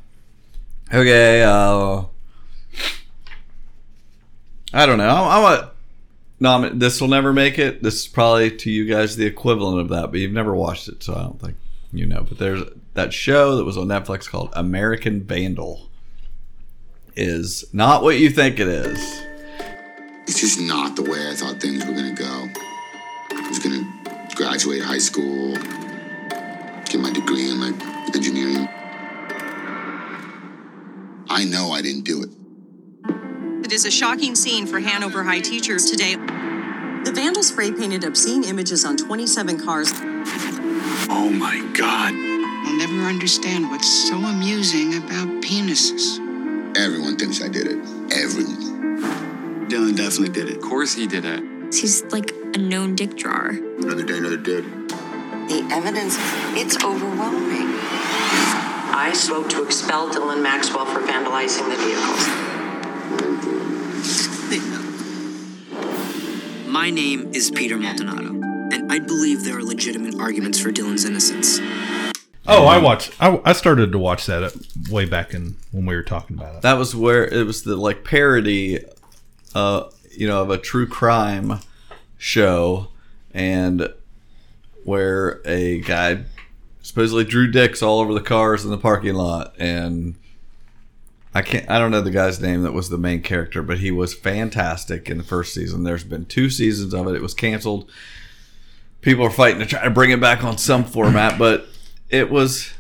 Okay. 0.92 1.42
Uh, 1.42 2.04
I 4.72 4.87
don't 4.87 4.98
know. 4.98 5.09
I'm, 5.09 5.44
I'm 5.44 5.52
a. 5.52 5.70
No, 6.40 6.68
this 6.70 7.00
will 7.00 7.09
never 7.09 7.33
make 7.33 7.59
it. 7.59 7.83
This 7.83 8.02
is 8.02 8.07
probably 8.07 8.57
to 8.59 8.70
you 8.70 8.87
guys 8.87 9.16
the 9.16 9.26
equivalent 9.26 9.81
of 9.81 9.88
that, 9.88 10.11
but 10.11 10.20
you've 10.20 10.33
never 10.33 10.54
watched 10.54 10.88
it, 10.88 11.02
so 11.02 11.14
I 11.14 11.22
don't 11.22 11.40
think 11.40 11.57
you 11.92 12.07
know. 12.07 12.24
But 12.28 12.38
there's 12.38 12.62
that 12.94 13.12
show 13.12 13.57
that 13.57 13.64
was 13.64 13.76
on 13.76 13.88
Netflix 13.88 14.28
called 14.28 14.50
American 14.54 15.22
Vandal. 15.22 15.88
Is 17.16 17.64
not 17.72 18.04
what 18.04 18.18
you 18.18 18.31
think 18.31 18.61
it 18.61 18.68
is. 18.68 19.22
It's 20.28 20.40
just 20.40 20.61
not 20.61 20.94
the 20.94 21.02
way 21.02 21.28
I 21.28 21.35
thought 21.35 21.61
things 21.61 21.85
were 21.85 21.92
gonna 21.92 22.14
go. 22.14 22.48
I 23.33 23.48
was 23.48 23.59
gonna 23.59 23.83
graduate 24.37 24.83
high 24.83 24.98
school, 24.98 25.57
get 26.98 27.02
my 27.02 27.12
degree 27.12 27.50
in 27.50 27.61
like 27.61 28.14
engineering. 28.14 28.68
I 31.28 31.44
know 31.44 31.70
I 31.70 31.82
didn't 31.82 32.04
do 32.04 32.22
it. 32.22 32.30
It 33.64 33.72
is 33.72 33.84
a 33.84 33.90
shocking 33.90 34.34
scene 34.34 34.66
for 34.66 34.80
Hanover 34.80 35.22
High 35.22 35.40
teachers 35.40 35.90
today. 35.90 36.16
The 36.16 37.12
vandals 37.14 37.48
spray 37.48 37.70
painted 37.72 38.04
obscene 38.04 38.44
images 38.44 38.84
on 38.84 38.96
27 38.96 39.64
cars. 39.64 39.92
Oh 41.11 41.30
my 41.32 41.61
god. 41.74 42.14
I'll 42.14 42.76
never 42.76 43.08
understand 43.08 43.70
what's 43.70 44.08
so 44.08 44.16
amusing 44.16 44.96
about 44.96 45.28
penises. 45.42 46.18
Everyone 46.76 47.16
thinks 47.16 47.42
I 47.42 47.48
did 47.48 47.66
it. 47.66 47.78
Everyone. 48.12 49.68
Dylan 49.68 49.96
definitely 49.96 50.30
did 50.30 50.48
it. 50.48 50.56
Of 50.56 50.62
course 50.62 50.94
he 50.94 51.06
did 51.06 51.24
it. 51.24 51.42
He's 51.72 52.02
like 52.06 52.32
a 52.54 52.58
known 52.58 52.94
dick 52.94 53.16
drawer. 53.16 53.50
Another 53.50 54.02
day, 54.02 54.16
another 54.16 54.38
dick. 54.38 54.64
The 55.48 55.66
evidence, 55.72 56.14
it's 56.58 56.76
overwhelming. 56.84 57.68
I 58.92 59.12
spoke 59.14 59.48
to 59.48 59.64
expel 59.64 60.11
Dylan 60.11 60.42
Maxwell 60.42 60.84
for 60.84 61.00
vandalizing 61.00 61.70
the 61.70 61.76
vehicles. 61.78 62.48
My 66.68 66.90
name 66.90 67.32
is 67.32 67.50
Peter 67.50 67.78
Maldonado, 67.78 68.28
and 68.74 68.92
I'd 68.92 69.06
believe 69.06 69.44
there 69.44 69.56
are 69.56 69.62
legitimate 69.62 70.20
arguments 70.20 70.61
for 70.61 70.70
Dylan's 70.70 71.06
innocence. 71.06 71.61
Oh, 72.46 72.66
I 72.66 72.76
watched. 72.76 73.14
I, 73.18 73.40
I 73.42 73.54
started 73.54 73.90
to 73.92 73.98
watch 73.98 74.26
that 74.26 74.42
uh, 74.42 74.50
way 74.90 75.06
back 75.06 75.32
in 75.32 75.56
when 75.72 75.87
we 75.87 75.96
were 75.96 76.02
talking 76.02 76.37
about 76.37 76.56
it. 76.56 76.62
That 76.62 76.74
was 76.74 76.94
where 76.94 77.26
it 77.26 77.46
was 77.46 77.62
the 77.62 77.74
like 77.74 78.04
parody, 78.04 78.84
uh, 79.54 79.84
you 80.11 80.26
know, 80.26 80.42
of 80.42 80.50
a 80.50 80.58
true 80.58 80.87
crime 80.87 81.61
show, 82.18 82.88
and 83.32 83.88
where 84.88 85.42
a 85.44 85.81
guy 85.81 86.24
supposedly 86.81 87.22
drew 87.22 87.51
dicks 87.51 87.83
all 87.83 88.01
over 88.01 88.14
the 88.14 88.22
cars 88.22 88.64
in 88.64 88.70
the 88.70 88.79
parking 88.79 89.14
lot, 89.14 89.55
and 89.59 90.14
I 91.35 91.42
can't. 91.42 91.68
I 91.70 91.79
don't 91.79 91.90
know 91.90 92.01
the 92.01 92.11
guy's 92.11 92.40
name 92.40 92.62
that 92.62 92.72
was 92.72 92.88
the 92.88 92.96
main 92.96 93.20
character, 93.20 93.62
but 93.62 93.81
he 93.81 93.90
was 93.90 94.14
fantastic 94.14 95.11
in 95.11 95.18
the 95.18 95.24
first 95.24 95.53
season. 95.53 95.85
There's 95.85 96.05
been 96.05 96.24
two 96.24 96.48
seasons 96.48 96.94
of 96.94 97.07
it. 97.07 97.14
It 97.14 97.20
was 97.20 97.35
canceled. 97.35 97.90
People 99.03 99.27
are 99.27 99.31
fighting 99.31 99.61
to 99.61 99.66
try 99.66 99.85
to 99.85 99.90
bring 99.90 100.11
it 100.11 100.22
back 100.22 100.42
on 100.42 100.57
some 100.57 100.85
format, 100.85 101.38
but 101.38 101.66
it 102.09 102.31
was 102.31 102.72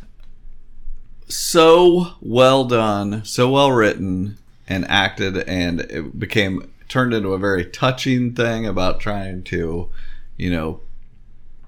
so 1.28 2.14
well 2.22 2.64
done, 2.64 3.22
so 3.26 3.50
well 3.50 3.70
written 3.70 4.38
and 4.66 4.86
acted, 4.88 5.36
and 5.36 5.82
it 5.82 6.18
became 6.18 6.72
turned 6.88 7.12
into 7.12 7.34
a 7.34 7.38
very 7.38 7.66
touching 7.66 8.34
thing 8.34 8.66
about 8.66 8.98
trying 8.98 9.42
to, 9.42 9.90
you 10.38 10.50
know, 10.50 10.80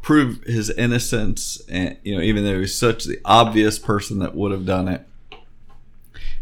prove 0.02 0.42
his 0.44 0.70
innocence, 0.70 1.60
and 1.68 1.96
you 2.02 2.16
know, 2.16 2.22
even 2.22 2.44
though 2.44 2.54
he 2.54 2.60
was 2.60 2.76
such 2.78 3.04
the 3.04 3.18
obvious 3.24 3.78
person 3.78 4.18
that 4.20 4.34
would 4.34 4.52
have 4.52 4.66
done 4.66 4.88
it, 4.88 5.06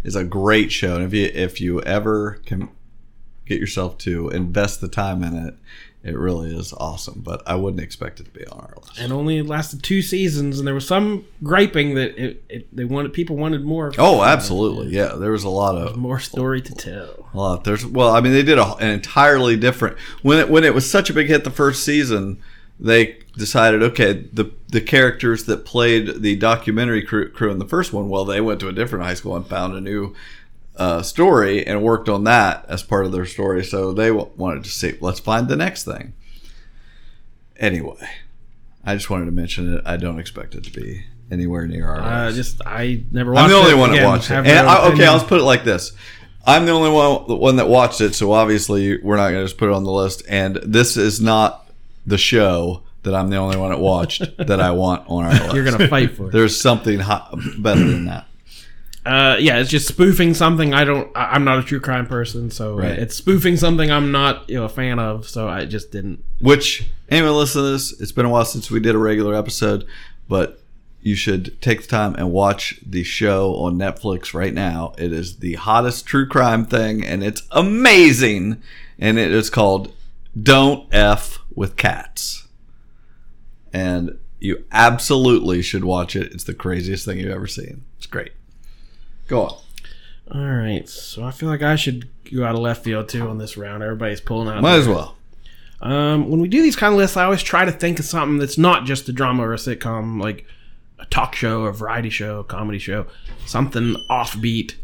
is 0.02 0.16
a 0.16 0.24
great 0.24 0.70
show. 0.72 0.96
And 0.96 1.04
if 1.04 1.12
you 1.12 1.30
if 1.34 1.60
you 1.60 1.82
ever 1.82 2.40
can 2.46 2.68
get 3.46 3.60
yourself 3.60 3.98
to 3.98 4.28
invest 4.28 4.80
the 4.80 4.88
time 4.88 5.22
in 5.24 5.34
it, 5.34 5.54
it 6.04 6.16
really 6.16 6.54
is 6.56 6.72
awesome. 6.76 7.22
But 7.24 7.42
I 7.46 7.56
wouldn't 7.56 7.82
expect 7.82 8.20
it 8.20 8.24
to 8.24 8.30
be 8.30 8.46
on 8.46 8.60
our 8.60 8.74
list. 8.80 8.98
and 9.00 9.12
only 9.12 9.42
lasted 9.42 9.82
two 9.82 10.02
seasons, 10.02 10.58
and 10.58 10.66
there 10.66 10.74
was 10.74 10.86
some 10.86 11.24
griping 11.42 11.94
that 11.94 12.16
it, 12.16 12.44
it 12.48 12.76
they 12.76 12.84
wanted 12.84 13.12
people 13.12 13.36
wanted 13.36 13.64
more. 13.64 13.92
Oh, 13.98 14.22
absolutely. 14.22 14.88
Yeah, 14.94 15.14
there 15.16 15.32
was 15.32 15.44
a 15.44 15.48
lot 15.48 15.76
of 15.76 15.96
more 15.96 16.20
story 16.20 16.62
to 16.62 16.74
tell. 16.74 17.28
a 17.32 17.36
lot. 17.36 17.64
There's 17.64 17.84
well, 17.84 18.10
I 18.14 18.20
mean, 18.20 18.32
they 18.32 18.44
did 18.44 18.58
a, 18.58 18.74
an 18.76 18.90
entirely 18.90 19.56
different 19.56 19.98
when 20.22 20.38
it 20.38 20.48
when 20.48 20.62
it 20.62 20.74
was 20.74 20.88
such 20.88 21.10
a 21.10 21.12
big 21.12 21.26
hit 21.26 21.44
the 21.44 21.50
first 21.50 21.84
season. 21.84 22.40
They 22.80 23.18
decided, 23.36 23.82
okay, 23.82 24.12
the 24.32 24.52
the 24.68 24.80
characters 24.80 25.44
that 25.44 25.64
played 25.64 26.22
the 26.22 26.36
documentary 26.36 27.02
crew, 27.02 27.28
crew 27.30 27.50
in 27.50 27.58
the 27.58 27.66
first 27.66 27.92
one, 27.92 28.08
well, 28.08 28.24
they 28.24 28.40
went 28.40 28.60
to 28.60 28.68
a 28.68 28.72
different 28.72 29.04
high 29.04 29.14
school 29.14 29.34
and 29.34 29.46
found 29.46 29.74
a 29.74 29.80
new 29.80 30.14
uh, 30.76 31.02
story 31.02 31.66
and 31.66 31.82
worked 31.82 32.08
on 32.08 32.22
that 32.24 32.64
as 32.68 32.82
part 32.84 33.04
of 33.04 33.10
their 33.12 33.26
story. 33.26 33.64
So 33.64 33.92
they 33.92 34.08
w- 34.08 34.30
wanted 34.36 34.62
to 34.64 34.70
see, 34.70 34.96
let's 35.00 35.18
find 35.18 35.48
the 35.48 35.56
next 35.56 35.84
thing. 35.84 36.12
Anyway, 37.56 37.96
I 38.84 38.94
just 38.94 39.10
wanted 39.10 39.24
to 39.26 39.32
mention 39.32 39.74
it. 39.74 39.82
I 39.84 39.96
don't 39.96 40.20
expect 40.20 40.54
it 40.54 40.62
to 40.64 40.70
be 40.70 41.04
anywhere 41.30 41.66
near 41.66 41.88
our 41.88 42.00
Uh, 42.00 42.24
list. 42.26 42.36
just 42.36 42.62
I 42.64 43.02
never. 43.10 43.32
watched 43.32 43.44
I'm 43.44 43.50
the 43.50 43.56
only 43.56 43.72
it. 43.72 43.76
one 43.76 43.90
that 43.90 43.96
Again, 43.96 44.08
watched 44.08 44.30
it. 44.30 44.34
And 44.46 44.68
I, 44.68 44.88
okay, 44.92 45.08
let's 45.10 45.24
put 45.24 45.40
it 45.40 45.44
like 45.44 45.64
this: 45.64 45.92
I'm 46.46 46.64
the 46.66 46.72
only 46.72 46.90
one, 46.90 47.26
the 47.26 47.34
one 47.36 47.56
that 47.56 47.68
watched 47.68 48.00
it, 48.00 48.14
so 48.14 48.30
obviously 48.32 48.98
we're 49.02 49.16
not 49.16 49.30
going 49.30 49.40
to 49.40 49.44
just 49.46 49.58
put 49.58 49.68
it 49.68 49.74
on 49.74 49.82
the 49.82 49.90
list. 49.90 50.22
And 50.28 50.56
this 50.62 50.96
is 50.96 51.20
not 51.20 51.67
the 52.08 52.18
show 52.18 52.82
that 53.04 53.14
I'm 53.14 53.30
the 53.30 53.36
only 53.36 53.56
one 53.56 53.70
that 53.70 53.78
watched 53.80 54.22
that 54.38 54.60
I 54.60 54.70
want 54.72 55.04
on 55.08 55.24
our 55.24 55.30
list. 55.32 55.54
You're 55.54 55.64
gonna 55.64 55.88
fight 55.88 56.16
for 56.16 56.26
it. 56.28 56.32
There's 56.32 56.60
something 56.60 56.98
hot, 57.00 57.34
better 57.58 57.84
than 57.84 58.06
that. 58.06 58.24
Uh, 59.06 59.36
yeah, 59.40 59.58
it's 59.58 59.70
just 59.70 59.88
spoofing 59.88 60.34
something 60.34 60.74
I 60.74 60.84
don't. 60.84 61.10
I, 61.16 61.26
I'm 61.34 61.44
not 61.44 61.58
a 61.58 61.62
true 61.62 61.80
crime 61.80 62.06
person, 62.06 62.50
so 62.50 62.76
Right. 62.76 62.98
it's 62.98 63.14
spoofing 63.14 63.56
something 63.56 63.90
I'm 63.90 64.10
not 64.12 64.48
you 64.50 64.56
know 64.56 64.64
a 64.64 64.68
fan 64.68 64.98
of. 64.98 65.26
So 65.28 65.48
I 65.48 65.64
just 65.64 65.90
didn't. 65.92 66.22
Which 66.40 66.86
anyway, 67.08 67.30
listen 67.30 67.62
to 67.62 67.70
this. 67.70 67.98
It's 68.00 68.12
been 68.12 68.26
a 68.26 68.28
while 68.28 68.44
since 68.44 68.70
we 68.70 68.80
did 68.80 68.94
a 68.94 68.98
regular 68.98 69.34
episode, 69.34 69.86
but 70.28 70.60
you 71.00 71.14
should 71.14 71.58
take 71.62 71.80
the 71.82 71.86
time 71.88 72.16
and 72.16 72.32
watch 72.32 72.80
the 72.84 73.02
show 73.04 73.54
on 73.56 73.78
Netflix 73.78 74.34
right 74.34 74.52
now. 74.52 74.92
It 74.98 75.12
is 75.12 75.38
the 75.38 75.54
hottest 75.54 76.04
true 76.04 76.26
crime 76.26 76.66
thing, 76.66 77.02
and 77.04 77.22
it's 77.24 77.44
amazing. 77.52 78.60
And 78.98 79.18
it 79.18 79.30
is 79.32 79.48
called 79.48 79.94
"Don't 80.40 80.86
F 80.92 81.38
with 81.58 81.76
Cats," 81.76 82.48
and 83.72 84.18
you 84.40 84.64
absolutely 84.72 85.62
should 85.62 85.84
watch 85.84 86.14
it. 86.16 86.32
It's 86.32 86.44
the 86.44 86.54
craziest 86.54 87.04
thing 87.04 87.18
you've 87.18 87.30
ever 87.30 87.46
seen. 87.46 87.84
It's 87.96 88.06
great. 88.06 88.32
Go 89.26 89.42
on. 89.42 89.56
All 90.30 90.56
right, 90.56 90.88
so 90.88 91.24
I 91.24 91.30
feel 91.30 91.48
like 91.48 91.62
I 91.62 91.76
should 91.76 92.08
go 92.30 92.44
out 92.44 92.54
of 92.54 92.60
left 92.60 92.84
field 92.84 93.08
too 93.08 93.28
on 93.28 93.38
this 93.38 93.56
round. 93.56 93.82
Everybody's 93.82 94.20
pulling 94.20 94.48
out. 94.48 94.62
Might 94.62 94.76
as 94.76 94.88
well. 94.88 95.16
Um, 95.80 96.28
when 96.28 96.40
we 96.40 96.48
do 96.48 96.60
these 96.62 96.76
kind 96.76 96.92
of 96.92 96.98
lists, 96.98 97.16
I 97.16 97.24
always 97.24 97.42
try 97.42 97.64
to 97.64 97.72
think 97.72 97.98
of 97.98 98.04
something 98.04 98.38
that's 98.38 98.58
not 98.58 98.84
just 98.84 99.08
a 99.08 99.12
drama 99.12 99.44
or 99.44 99.54
a 99.54 99.56
sitcom, 99.56 100.20
like 100.20 100.44
a 100.98 101.06
talk 101.06 101.34
show, 101.34 101.64
a 101.64 101.72
variety 101.72 102.10
show, 102.10 102.40
a 102.40 102.44
comedy 102.44 102.78
show, 102.78 103.06
something 103.46 103.94
offbeat. 104.10 104.74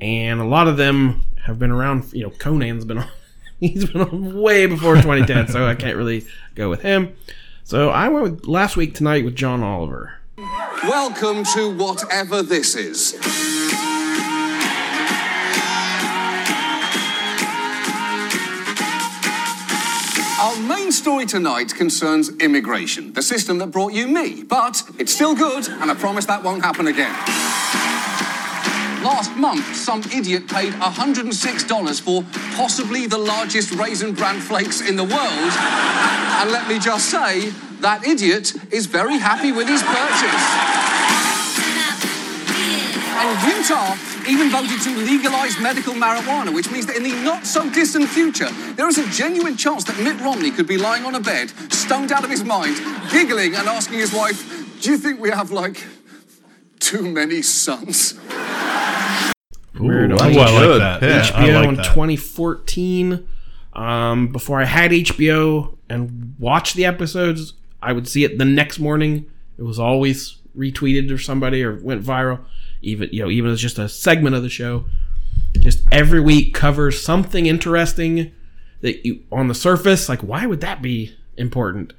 And 0.00 0.40
a 0.40 0.44
lot 0.44 0.66
of 0.66 0.76
them 0.76 1.24
have 1.44 1.58
been 1.58 1.70
around. 1.70 2.12
You 2.12 2.24
know, 2.24 2.30
Conan's 2.30 2.84
been 2.84 2.98
on. 2.98 3.08
He's 3.60 3.90
been 3.90 4.00
on 4.02 4.40
way 4.40 4.66
before 4.66 4.96
2010, 4.96 5.48
so 5.48 5.66
I 5.66 5.74
can't 5.74 5.96
really 5.96 6.26
go 6.54 6.68
with 6.68 6.82
him. 6.82 7.14
So 7.62 7.90
I 7.90 8.08
went 8.08 8.22
with 8.24 8.46
last 8.46 8.76
week 8.76 8.94
tonight 8.94 9.24
with 9.24 9.36
John 9.36 9.62
Oliver. 9.62 10.14
Welcome 10.82 11.44
to 11.54 11.74
whatever 11.74 12.42
this 12.42 12.74
is. 12.74 13.14
Our 20.40 20.60
main 20.60 20.90
story 20.90 21.24
tonight 21.24 21.74
concerns 21.74 22.30
immigration, 22.40 23.12
the 23.12 23.22
system 23.22 23.58
that 23.58 23.68
brought 23.68 23.92
you 23.92 24.08
me. 24.08 24.42
But 24.42 24.82
it's 24.98 25.14
still 25.14 25.34
good, 25.34 25.68
and 25.68 25.90
I 25.90 25.94
promise 25.94 26.26
that 26.26 26.42
won't 26.42 26.62
happen 26.62 26.88
again. 26.88 27.93
Last 29.04 29.36
month, 29.36 29.76
some 29.76 30.02
idiot 30.04 30.48
paid 30.48 30.72
$106 30.72 32.00
for 32.00 32.24
possibly 32.56 33.06
the 33.06 33.18
largest 33.18 33.72
raisin 33.72 34.14
bran 34.14 34.40
flakes 34.40 34.80
in 34.80 34.96
the 34.96 35.04
world. 35.04 35.52
And 36.40 36.50
let 36.50 36.66
me 36.66 36.78
just 36.78 37.10
say, 37.10 37.50
that 37.80 38.06
idiot 38.06 38.54
is 38.72 38.86
very 38.86 39.18
happy 39.18 39.52
with 39.52 39.68
his 39.68 39.82
purchase. 39.82 40.44
And 43.20 43.28
Utah 43.44 43.94
even 44.26 44.48
voted 44.48 44.80
to 44.80 44.96
legalize 44.96 45.60
medical 45.60 45.92
marijuana, 45.92 46.54
which 46.54 46.70
means 46.70 46.86
that 46.86 46.96
in 46.96 47.02
the 47.02 47.12
not 47.22 47.44
so 47.44 47.68
distant 47.68 48.08
future, 48.08 48.48
there 48.76 48.88
is 48.88 48.96
a 48.96 49.06
genuine 49.10 49.58
chance 49.58 49.84
that 49.84 49.98
Mitt 50.02 50.18
Romney 50.22 50.50
could 50.50 50.66
be 50.66 50.78
lying 50.78 51.04
on 51.04 51.14
a 51.14 51.20
bed, 51.20 51.50
stoned 51.70 52.10
out 52.10 52.24
of 52.24 52.30
his 52.30 52.42
mind, 52.42 52.76
giggling 53.12 53.54
and 53.54 53.68
asking 53.68 53.98
his 53.98 54.14
wife, 54.14 54.80
Do 54.80 54.90
you 54.90 54.96
think 54.96 55.20
we 55.20 55.28
have 55.28 55.50
like 55.50 55.84
too 56.80 57.02
many 57.02 57.42
sons? 57.42 58.18
Weird. 59.78 60.12
Ooh, 60.12 60.16
I 60.16 60.28
like 60.28 60.78
that. 60.78 61.02
Yeah, 61.02 61.22
HBO 61.22 61.54
like 61.54 61.68
in 61.68 61.74
that. 61.76 61.84
2014. 61.84 63.28
Um, 63.72 64.28
before 64.28 64.60
I 64.60 64.64
had 64.64 64.92
HBO 64.92 65.76
and 65.88 66.36
watched 66.38 66.76
the 66.76 66.84
episodes, 66.84 67.54
I 67.82 67.92
would 67.92 68.06
see 68.06 68.24
it 68.24 68.38
the 68.38 68.44
next 68.44 68.78
morning. 68.78 69.26
It 69.58 69.62
was 69.62 69.78
always 69.78 70.40
retweeted 70.56 71.12
or 71.12 71.18
somebody 71.18 71.62
or 71.62 71.76
went 71.80 72.02
viral. 72.02 72.40
Even 72.82 73.08
you 73.12 73.22
know, 73.22 73.30
even 73.30 73.50
as 73.50 73.60
just 73.60 73.78
a 73.78 73.88
segment 73.88 74.36
of 74.36 74.42
the 74.42 74.48
show. 74.48 74.86
Just 75.58 75.84
every 75.92 76.20
week 76.20 76.52
covers 76.52 77.00
something 77.02 77.46
interesting 77.46 78.32
that 78.80 79.06
you 79.06 79.22
on 79.32 79.48
the 79.48 79.54
surface, 79.54 80.08
like 80.08 80.20
why 80.20 80.46
would 80.46 80.60
that 80.60 80.82
be 80.82 81.16
important? 81.36 81.92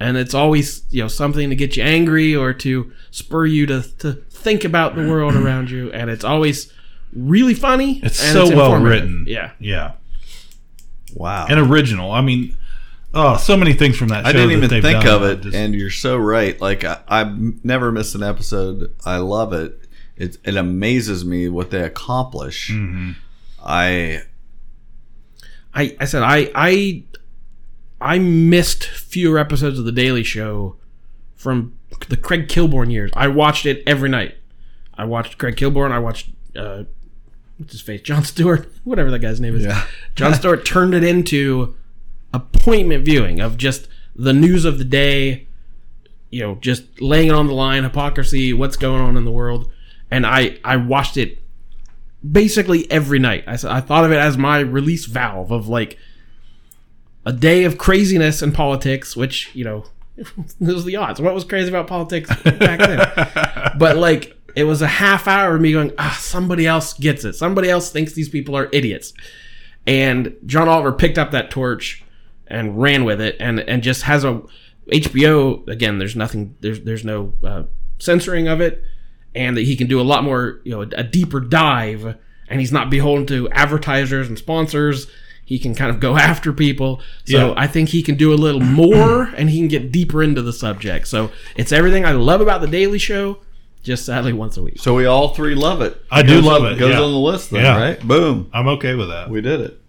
And 0.00 0.16
it's 0.16 0.34
always 0.34 0.84
you 0.90 1.02
know 1.02 1.08
something 1.08 1.50
to 1.50 1.56
get 1.56 1.76
you 1.76 1.82
angry 1.82 2.34
or 2.36 2.52
to 2.54 2.92
spur 3.10 3.46
you 3.46 3.66
to 3.66 3.82
to 3.98 4.12
think 4.30 4.64
about 4.64 4.94
the 4.94 5.08
world 5.08 5.34
around 5.36 5.70
you. 5.70 5.90
And 5.92 6.10
it's 6.10 6.24
always 6.24 6.72
really 7.12 7.54
funny. 7.54 8.00
It's 8.02 8.22
and 8.22 8.32
so 8.32 8.56
well 8.56 8.80
written. 8.80 9.24
Yeah. 9.26 9.52
Yeah. 9.58 9.92
Wow. 11.14 11.46
And 11.48 11.58
original. 11.58 12.12
I 12.12 12.20
mean, 12.20 12.56
oh, 13.14 13.36
so 13.36 13.56
many 13.56 13.72
things 13.72 13.96
from 13.96 14.08
that 14.08 14.24
show. 14.24 14.30
I 14.30 14.32
didn't 14.32 14.48
that 14.48 14.56
even 14.56 14.70
they've 14.70 14.82
think 14.82 15.04
done 15.04 15.22
of 15.22 15.28
it, 15.30 15.40
just- 15.42 15.56
and 15.56 15.74
you're 15.74 15.90
so 15.90 16.16
right. 16.16 16.60
Like 16.60 16.84
I, 16.84 17.00
I've 17.08 17.64
never 17.64 17.90
missed 17.92 18.14
an 18.14 18.22
episode. 18.22 18.94
I 19.04 19.16
love 19.18 19.52
it. 19.52 19.80
It 20.16 20.38
it 20.44 20.56
amazes 20.56 21.24
me 21.24 21.48
what 21.48 21.70
they 21.70 21.82
accomplish. 21.82 22.70
Mm-hmm. 22.70 23.12
I 23.64 24.22
I, 25.74 25.96
I 26.00 26.04
said 26.04 26.22
I 26.22 26.50
I 26.54 27.04
I 28.00 28.18
missed 28.18 28.84
fewer 28.84 29.38
episodes 29.38 29.78
of 29.78 29.84
the 29.84 29.92
Daily 29.92 30.24
Show 30.24 30.76
from 31.34 31.78
the 32.08 32.16
Craig 32.16 32.48
Kilborn 32.48 32.90
years. 32.92 33.10
I 33.14 33.28
watched 33.28 33.64
it 33.66 33.82
every 33.86 34.08
night. 34.08 34.36
I 34.94 35.04
watched 35.04 35.38
Craig 35.38 35.56
Kilborn. 35.56 35.92
I 35.92 35.98
watched 36.00 36.30
uh, 36.56 36.84
what's 37.58 37.72
his 37.72 37.80
face, 37.80 38.00
Jon 38.00 38.24
Stewart, 38.24 38.72
whatever 38.84 39.10
that 39.10 39.18
guy's 39.20 39.40
name 39.40 39.56
is. 39.56 39.64
Yeah. 39.64 39.86
Jon 40.14 40.34
Stewart 40.38 40.64
turned 40.64 40.94
it 40.94 41.04
into 41.04 41.76
appointment 42.32 43.04
viewing 43.04 43.40
of 43.40 43.56
just 43.56 43.88
the 44.16 44.32
news 44.32 44.64
of 44.64 44.78
the 44.78 44.84
day. 44.84 45.46
You 46.30 46.42
know, 46.42 46.54
just 46.56 47.00
laying 47.00 47.28
it 47.28 47.34
on 47.34 47.46
the 47.46 47.54
line, 47.54 47.84
hypocrisy, 47.84 48.52
what's 48.52 48.76
going 48.76 49.00
on 49.00 49.16
in 49.16 49.24
the 49.24 49.30
world, 49.30 49.70
and 50.10 50.26
I 50.26 50.58
I 50.62 50.76
watched 50.76 51.16
it 51.16 51.38
basically 52.28 52.90
every 52.90 53.18
night. 53.18 53.44
I, 53.46 53.52
I 53.52 53.80
thought 53.80 54.04
of 54.04 54.12
it 54.12 54.18
as 54.18 54.36
my 54.36 54.58
release 54.60 55.06
valve 55.06 55.50
of 55.50 55.68
like 55.68 55.98
a 57.24 57.32
day 57.32 57.64
of 57.64 57.78
craziness 57.78 58.42
in 58.42 58.52
politics, 58.52 59.16
which, 59.16 59.54
you 59.54 59.64
know, 59.64 59.84
it 60.16 60.26
was 60.60 60.84
the 60.84 60.96
odds. 60.96 61.20
What 61.20 61.34
was 61.34 61.44
crazy 61.44 61.68
about 61.68 61.86
politics 61.86 62.28
back 62.42 62.78
then? 62.78 63.78
but 63.78 63.96
like, 63.96 64.37
it 64.58 64.64
was 64.64 64.82
a 64.82 64.88
half 64.88 65.28
hour 65.28 65.54
of 65.54 65.60
me 65.60 65.70
going, 65.70 65.92
ah, 65.98 66.18
somebody 66.20 66.66
else 66.66 66.92
gets 66.92 67.24
it. 67.24 67.34
Somebody 67.34 67.70
else 67.70 67.90
thinks 67.90 68.12
these 68.12 68.28
people 68.28 68.56
are 68.56 68.68
idiots. 68.72 69.12
And 69.86 70.34
John 70.46 70.68
Oliver 70.68 70.90
picked 70.90 71.16
up 71.16 71.30
that 71.30 71.52
torch 71.52 72.02
and 72.48 72.76
ran 72.82 73.04
with 73.04 73.20
it, 73.20 73.36
and 73.38 73.60
and 73.60 73.84
just 73.84 74.02
has 74.02 74.24
a 74.24 74.42
HBO 74.90 75.66
again. 75.68 75.98
There's 75.98 76.16
nothing. 76.16 76.56
There's 76.60 76.80
there's 76.80 77.04
no 77.04 77.34
uh, 77.44 77.62
censoring 78.00 78.48
of 78.48 78.60
it, 78.60 78.82
and 79.32 79.56
that 79.56 79.62
he 79.62 79.76
can 79.76 79.86
do 79.86 80.00
a 80.00 80.02
lot 80.02 80.24
more. 80.24 80.60
You 80.64 80.72
know, 80.72 80.82
a, 80.82 80.88
a 80.96 81.04
deeper 81.04 81.38
dive, 81.38 82.16
and 82.48 82.58
he's 82.60 82.72
not 82.72 82.90
beholden 82.90 83.26
to 83.26 83.48
advertisers 83.50 84.26
and 84.26 84.36
sponsors. 84.36 85.06
He 85.44 85.60
can 85.60 85.74
kind 85.76 85.90
of 85.90 86.00
go 86.00 86.16
after 86.30 86.52
people. 86.52 87.00
So 87.24 87.48
Yeah. 87.48 87.54
I 87.56 87.68
think 87.68 87.90
he 87.90 88.02
can 88.02 88.16
do 88.16 88.34
a 88.34 88.36
little 88.36 88.60
more, 88.60 89.22
and 89.36 89.48
he 89.50 89.58
can 89.58 89.68
get 89.68 89.92
deeper 89.92 90.20
into 90.20 90.42
the 90.42 90.52
subject. 90.52 91.06
So 91.06 91.30
it's 91.54 91.70
everything 91.70 92.04
I 92.04 92.12
love 92.12 92.40
about 92.40 92.60
the 92.60 92.66
Daily 92.66 92.98
Show. 92.98 93.38
Just 93.82 94.04
sadly 94.04 94.32
once 94.32 94.56
a 94.56 94.62
week. 94.62 94.78
So 94.80 94.94
we 94.94 95.06
all 95.06 95.28
three 95.34 95.54
love 95.54 95.80
it. 95.80 96.00
I 96.10 96.22
do 96.22 96.34
Goes 96.36 96.44
love 96.44 96.62
on- 96.64 96.72
it. 96.72 96.78
Goes 96.78 96.90
yeah. 96.94 97.00
on 97.00 97.12
the 97.12 97.18
list 97.18 97.50
then, 97.50 97.64
Yeah. 97.64 97.78
right? 97.78 98.00
Boom. 98.06 98.50
I'm 98.52 98.68
okay 98.68 98.94
with 98.94 99.08
that. 99.08 99.30
We 99.30 99.40
did 99.40 99.60
it. 99.60 99.80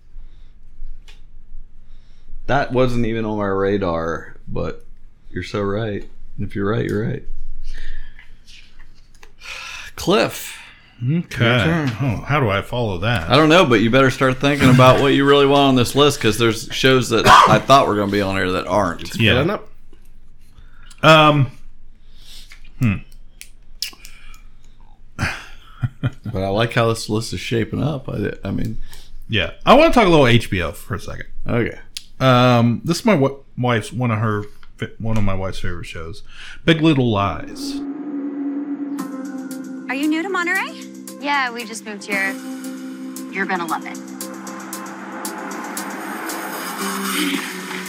That 2.48 2.72
wasn't 2.72 3.06
even 3.06 3.26
on 3.26 3.38
my 3.38 3.46
radar, 3.46 4.38
but 4.48 4.86
you're 5.30 5.44
so 5.44 5.62
right. 5.62 6.08
If 6.40 6.56
you're 6.56 6.70
right, 6.70 6.86
you're 6.86 7.06
right. 7.08 7.24
Cliff. 9.96 10.56
Okay. 11.02 11.88
Oh, 12.02 12.24
how 12.28 12.40
do 12.40 12.50
I 12.50 12.62
follow 12.62 12.98
that? 13.00 13.30
I 13.30 13.36
don't 13.36 13.50
know, 13.50 13.66
but 13.66 13.76
you 13.82 13.90
better 13.90 14.12
start 14.12 14.38
thinking 14.38 14.70
about 14.70 15.00
what 15.02 15.14
you 15.14 15.26
really 15.26 15.46
want 15.46 15.70
on 15.70 15.76
this 15.76 15.96
list 15.96 16.18
because 16.20 16.38
there's 16.38 16.68
shows 16.74 17.10
that 17.10 17.26
I 17.26 17.60
thought 17.60 17.88
were 17.88 17.96
going 17.96 18.10
to 18.10 18.12
be 18.12 18.22
on 18.22 18.36
here 18.36 18.52
that 18.54 18.68
aren't. 18.68 19.16
Yeah. 19.20 19.60
Um. 21.02 21.52
Hmm. 22.80 22.94
But 26.02 26.36
I 26.44 26.48
like 26.50 26.74
how 26.74 26.88
this 26.88 27.10
list 27.10 27.34
is 27.34 27.40
shaping 27.40 27.82
up. 27.84 28.08
I, 28.08 28.34
I 28.44 28.52
mean, 28.52 28.78
Yeah, 29.28 29.52
I 29.66 29.74
want 29.76 29.94
to 29.94 30.00
talk 30.00 30.08
a 30.08 30.10
little 30.10 30.26
HBO 30.26 30.74
for 30.74 30.96
a 30.96 31.00
second. 31.00 31.26
Okay. 31.48 31.78
Um, 32.20 32.82
this 32.84 33.00
is 33.00 33.06
my 33.06 33.16
wa- 33.16 33.38
wife's 33.58 33.92
one 33.94 34.12
of 34.12 34.20
her 34.20 34.44
one 34.98 35.18
of 35.18 35.24
my 35.24 35.34
wife's 35.34 35.60
favorite 35.60 35.86
shows, 35.86 36.24
Big 36.64 36.82
Little 36.82 37.10
Lies. 37.12 37.76
Are 39.90 39.96
you 39.96 40.08
new 40.08 40.24
to 40.24 40.30
Monterey? 40.30 40.72
Yeah, 41.20 41.52
we 41.52 41.66
just 41.66 41.84
moved 41.86 42.06
here. 42.06 42.32
You're 43.32 43.46
gonna 43.46 43.66
love 43.66 43.86
it. 43.86 43.98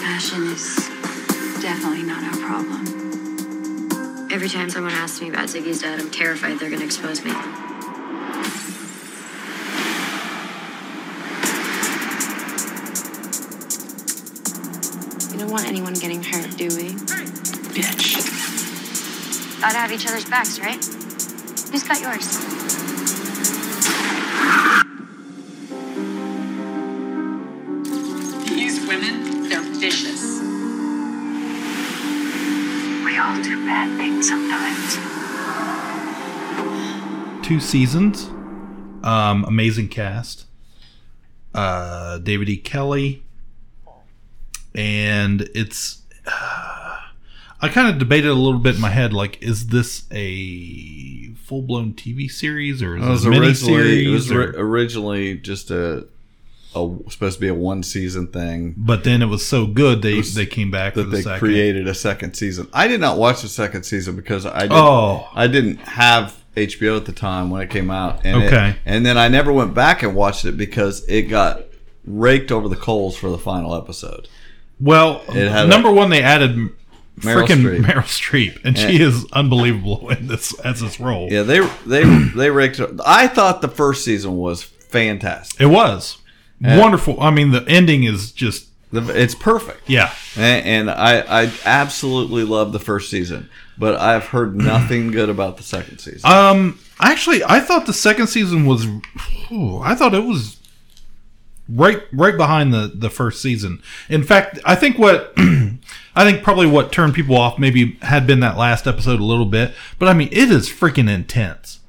Fashion 0.01 0.43
is 0.49 0.77
definitely 1.63 2.03
not 2.03 2.23
our 2.25 2.41
problem. 2.47 2.87
Every 4.33 4.49
time 4.49 4.71
someone 4.71 4.93
asks 4.93 5.21
me 5.21 5.29
about 5.29 5.49
Ziggy's 5.49 5.81
dad, 5.83 6.01
I'm 6.01 6.11
terrified 6.11 6.59
they're 6.59 6.71
gonna 6.71 6.85
expose 6.85 7.25
me. 7.25 7.33
Anyone 15.71 15.95
getting 15.95 16.21
hurt, 16.21 16.57
do 16.57 16.67
we? 16.67 16.95
Bitch. 17.71 18.19
Gotta 19.61 19.77
have 19.77 19.93
each 19.93 20.05
other's 20.05 20.25
backs, 20.25 20.59
right? 20.59 20.85
Who's 21.71 21.85
got 21.85 22.01
yours? 22.01 22.27
These 28.49 28.85
women, 28.89 29.49
they're 29.49 29.63
vicious. 29.63 30.41
We 33.05 33.17
all 33.17 33.41
do 33.41 33.65
bad 33.65 33.97
things 33.97 34.29
sometimes. 34.29 34.97
Two 37.47 37.61
seasons, 37.61 38.25
um, 39.05 39.45
amazing 39.45 39.87
cast. 39.87 40.47
Uh, 41.55 42.19
David 42.19 42.49
E. 42.49 42.57
Kelley, 42.57 43.23
and 44.75 45.49
it's. 45.55 46.03
I 47.63 47.69
kind 47.69 47.89
of 47.91 47.99
debated 47.99 48.31
a 48.31 48.35
little 48.35 48.59
bit 48.59 48.77
in 48.77 48.81
my 48.81 48.89
head, 48.89 49.13
like, 49.13 49.43
is 49.43 49.67
this 49.67 50.05
a 50.11 51.27
full 51.35 51.61
blown 51.61 51.93
TV 51.93 52.31
series 52.31 52.83
or 52.83 52.97
is 52.97 53.05
it 53.05 53.09
was 53.09 53.25
it 53.27 53.29
a 53.29 53.31
mini 53.31 53.47
originally 53.49 54.07
it 54.07 54.09
was 54.09 54.31
ri- 54.33 54.55
originally 54.57 55.37
just 55.37 55.71
a, 55.71 56.07
a 56.75 56.97
supposed 57.11 57.35
to 57.35 57.41
be 57.41 57.49
a 57.49 57.55
one 57.55 57.83
season 57.83 58.29
thing. 58.29 58.75
But 58.79 59.05
then 59.05 59.21
it 59.21 59.27
was 59.27 59.47
so 59.47 59.67
good 59.67 60.01
they 60.01 60.15
was- 60.17 60.35
they 60.35 60.47
came 60.47 60.71
back 60.71 60.95
that 60.95 61.03
for 61.05 61.11
the 61.11 61.17
they 61.19 61.23
second. 61.23 61.39
created 61.39 61.87
a 61.87 61.95
second 61.95 62.33
season. 62.35 62.67
I 62.73 62.89
did 62.89 62.99
not 63.01 63.19
watch 63.19 63.43
the 63.43 63.49
second 63.49 63.83
season 63.83 64.17
because 64.17 64.47
I 64.47 64.61
didn't, 64.63 64.73
Oh. 64.79 65.29
I 65.35 65.47
didn't 65.47 65.81
have 65.81 66.43
HBO 66.57 66.97
at 66.97 67.05
the 67.05 67.13
time 67.13 67.51
when 67.51 67.61
it 67.61 67.69
came 67.69 67.91
out. 67.91 68.21
And 68.25 68.43
it- 68.43 68.47
Okay. 68.47 68.77
and 68.87 69.05
then 69.05 69.19
I 69.19 69.29
never 69.29 69.53
went 69.53 69.75
back 69.75 70.03
and 70.03 70.15
watched 70.15 70.47
it 70.47 70.57
because 70.57 71.05
it 71.09 71.23
got 71.25 71.65
raked 72.07 72.51
over 72.51 72.71
the 72.71 72.77
coals 72.77 73.19
for 73.19 73.29
the 73.29 73.37
final 73.39 73.75
episode. 73.75 74.29
Well, 74.81 75.19
had 75.21 75.67
a- 75.67 75.69
number 75.69 75.91
one, 75.91 76.11
they 76.11 76.23
added 76.23 76.57
Meryl 77.19 77.47
freaking 77.47 77.63
Streep. 77.63 77.85
Meryl 77.85 78.03
Streep, 78.05 78.65
and 78.65 78.79
she 78.79 79.01
is 79.01 79.27
unbelievable 79.33 80.09
in 80.17 80.27
this 80.29 80.59
as 80.61 80.81
this 80.81 80.99
role. 80.99 81.29
Yeah, 81.31 81.43
they 81.43 81.61
they 81.87 82.05
they 82.05 82.51
raked. 82.51 82.81
it- 82.81 82.99
I 83.05 83.27
thought 83.29 83.61
the 83.63 83.69
first 83.69 84.05
season 84.05 84.37
was 84.37 84.63
fantastic. 84.63 85.61
It 85.61 85.67
was 85.67 86.19
And- 86.63 86.81
wonderful. 86.81 87.21
I 87.21 87.31
mean, 87.31 87.51
the 87.51 87.65
ending 87.69 88.05
is 88.05 88.33
just 88.33 88.67
It's 88.93 89.35
perfect. 89.35 89.83
Yeah. 89.89 90.13
and, 90.37 90.67
and 90.67 90.91
I 90.91 91.43
I 91.45 91.53
absolutely 91.67 92.45
love 92.45 92.73
the 92.73 92.81
first 92.81 93.11
season, 93.11 93.49
but 93.79 94.01
I've 94.01 94.27
heard 94.27 94.57
nothing 94.57 95.11
good 95.11 95.29
about 95.29 95.57
the 95.59 95.63
second 95.63 95.99
season. 95.99 96.29
Um, 96.31 96.79
actually, 97.01 97.45
I 97.45 97.61
thought 97.61 97.85
the 97.87 97.93
second 97.93 98.29
season 98.29 98.65
was. 98.67 98.87
I 99.53 99.95
thought 99.95 100.15
it 100.15 100.25
was 100.25 100.57
right 101.73 102.03
right 102.13 102.37
behind 102.37 102.73
the 102.73 102.93
the 102.95 103.11
first 103.11 103.41
season. 103.43 103.83
In 104.09 104.23
fact, 104.23 104.59
I 104.65 104.75
think 104.75 104.99
what 104.99 105.33
I 105.37 106.25
think 106.25 106.43
probably 106.43 106.67
what 106.67 106.93
turned 106.93 107.15
people 107.15 107.37
off 107.37 107.59
maybe 107.59 107.99
had 108.03 108.27
been 108.27 108.41
that 108.41 108.57
last 108.57 108.87
episode 108.87 109.21
a 109.21 109.25
little 109.25 109.47
bit, 109.47 109.75
but 109.99 110.09
I 110.09 110.13
mean 110.13 110.29
it 110.33 110.51
is 110.51 110.69
freaking 110.69 111.11
intense. 111.11 111.81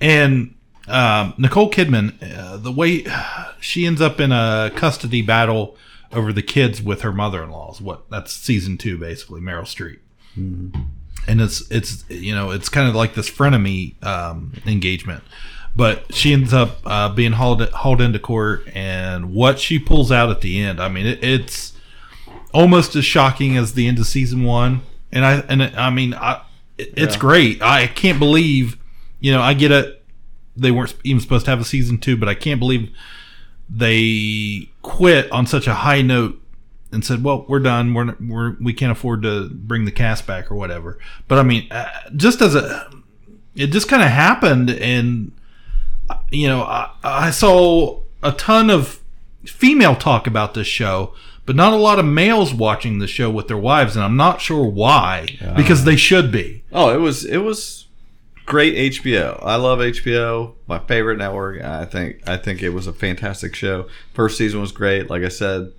And 0.00 0.54
um, 0.88 1.34
Nicole 1.38 1.70
Kidman, 1.70 2.14
uh, 2.36 2.56
the 2.58 2.72
way 2.72 3.04
she 3.60 3.86
ends 3.86 4.00
up 4.00 4.20
in 4.20 4.32
a 4.32 4.70
custody 4.74 5.22
battle 5.22 5.76
over 6.12 6.32
the 6.32 6.42
kids 6.42 6.80
with 6.80 7.02
her 7.02 7.12
mother-in-law 7.12 7.72
is 7.72 7.80
what 7.80 8.08
that's 8.10 8.32
season 8.32 8.78
two 8.78 8.98
basically. 8.98 9.40
Meryl 9.40 9.62
Streep 9.62 9.98
and 11.26 11.40
it's 11.40 11.68
it's 11.70 12.04
you 12.08 12.34
know 12.34 12.50
it's 12.50 12.68
kind 12.68 12.88
of 12.88 12.94
like 12.94 13.14
this 13.14 13.30
frenemy 13.30 14.02
um, 14.04 14.52
engagement 14.66 15.22
but 15.76 16.12
she 16.14 16.32
ends 16.32 16.52
up 16.54 16.78
uh, 16.86 17.08
being 17.10 17.32
hauled 17.32 17.62
hauled 17.70 18.00
into 18.00 18.18
court 18.18 18.66
and 18.74 19.32
what 19.34 19.60
she 19.60 19.78
pulls 19.78 20.10
out 20.10 20.30
at 20.30 20.40
the 20.40 20.58
end 20.60 20.80
i 20.80 20.88
mean 20.88 21.06
it, 21.06 21.22
it's 21.22 21.74
almost 22.54 22.96
as 22.96 23.04
shocking 23.04 23.56
as 23.56 23.74
the 23.74 23.86
end 23.86 23.98
of 23.98 24.06
season 24.06 24.42
one 24.44 24.80
and 25.12 25.24
i 25.26 25.34
and 25.48 25.62
i 25.62 25.90
mean 25.90 26.14
I, 26.14 26.42
it- 26.78 26.94
it's 26.96 27.14
Yeah. 27.14 27.20
great 27.20 27.62
i 27.62 27.86
can't 27.86 28.18
believe 28.18 28.78
you 29.20 29.32
know 29.32 29.42
i 29.42 29.52
get 29.54 29.70
it 29.70 30.02
they 30.56 30.70
weren't 30.70 30.94
even 31.04 31.20
supposed 31.20 31.44
to 31.44 31.50
have 31.50 31.60
a 31.60 31.64
season 31.64 31.98
two 31.98 32.16
but 32.16 32.28
i 32.28 32.34
can't 32.34 32.58
believe 32.58 32.90
they 33.68 34.68
quit 34.82 35.30
on 35.32 35.46
such 35.46 35.66
a 35.66 35.74
high 35.74 36.02
note 36.02 36.40
and 36.92 37.04
said, 37.04 37.24
"Well, 37.24 37.44
we're 37.48 37.58
done. 37.58 37.94
We're, 37.94 38.14
we're 38.20 38.56
we 38.60 38.72
can't 38.72 38.92
afford 38.92 39.22
to 39.22 39.48
bring 39.48 39.84
the 39.86 39.90
cast 39.90 40.24
back 40.26 40.50
or 40.50 40.54
whatever." 40.54 40.98
But 41.26 41.38
I 41.38 41.42
mean, 41.42 41.66
uh, 41.72 41.88
just 42.14 42.40
as 42.40 42.54
a, 42.54 42.88
it 43.56 43.68
just 43.68 43.88
kind 43.88 44.02
of 44.04 44.08
happened, 44.08 44.70
and 44.70 45.32
you 46.30 46.48
know, 46.48 46.62
I, 46.62 46.90
I 47.02 47.30
saw 47.30 48.00
a 48.22 48.32
ton 48.32 48.70
of 48.70 49.00
female 49.44 49.94
talk 49.96 50.26
about 50.26 50.54
this 50.54 50.66
show, 50.66 51.14
but 51.44 51.56
not 51.56 51.72
a 51.72 51.76
lot 51.76 51.98
of 51.98 52.04
males 52.04 52.52
watching 52.52 52.98
the 52.98 53.06
show 53.06 53.30
with 53.30 53.48
their 53.48 53.56
wives, 53.56 53.94
and 53.96 54.04
I'm 54.04 54.16
not 54.16 54.40
sure 54.40 54.64
why 54.64 55.26
because 55.56 55.84
they 55.84 55.96
should 55.96 56.32
be. 56.32 56.64
Oh, 56.72 56.92
it 56.92 56.98
was 57.00 57.24
it 57.24 57.38
was 57.38 57.86
great 58.44 58.92
HBO. 58.92 59.38
I 59.42 59.56
love 59.56 59.78
HBO, 59.80 60.54
my 60.66 60.78
favorite 60.80 61.18
network. 61.18 61.62
I 61.62 61.84
think 61.84 62.28
I 62.28 62.36
think 62.36 62.62
it 62.62 62.70
was 62.70 62.86
a 62.86 62.92
fantastic 62.92 63.54
show. 63.54 63.88
First 64.14 64.38
season 64.38 64.60
was 64.60 64.72
great. 64.72 65.08
Like 65.10 65.22
I 65.22 65.28
said, 65.28 65.72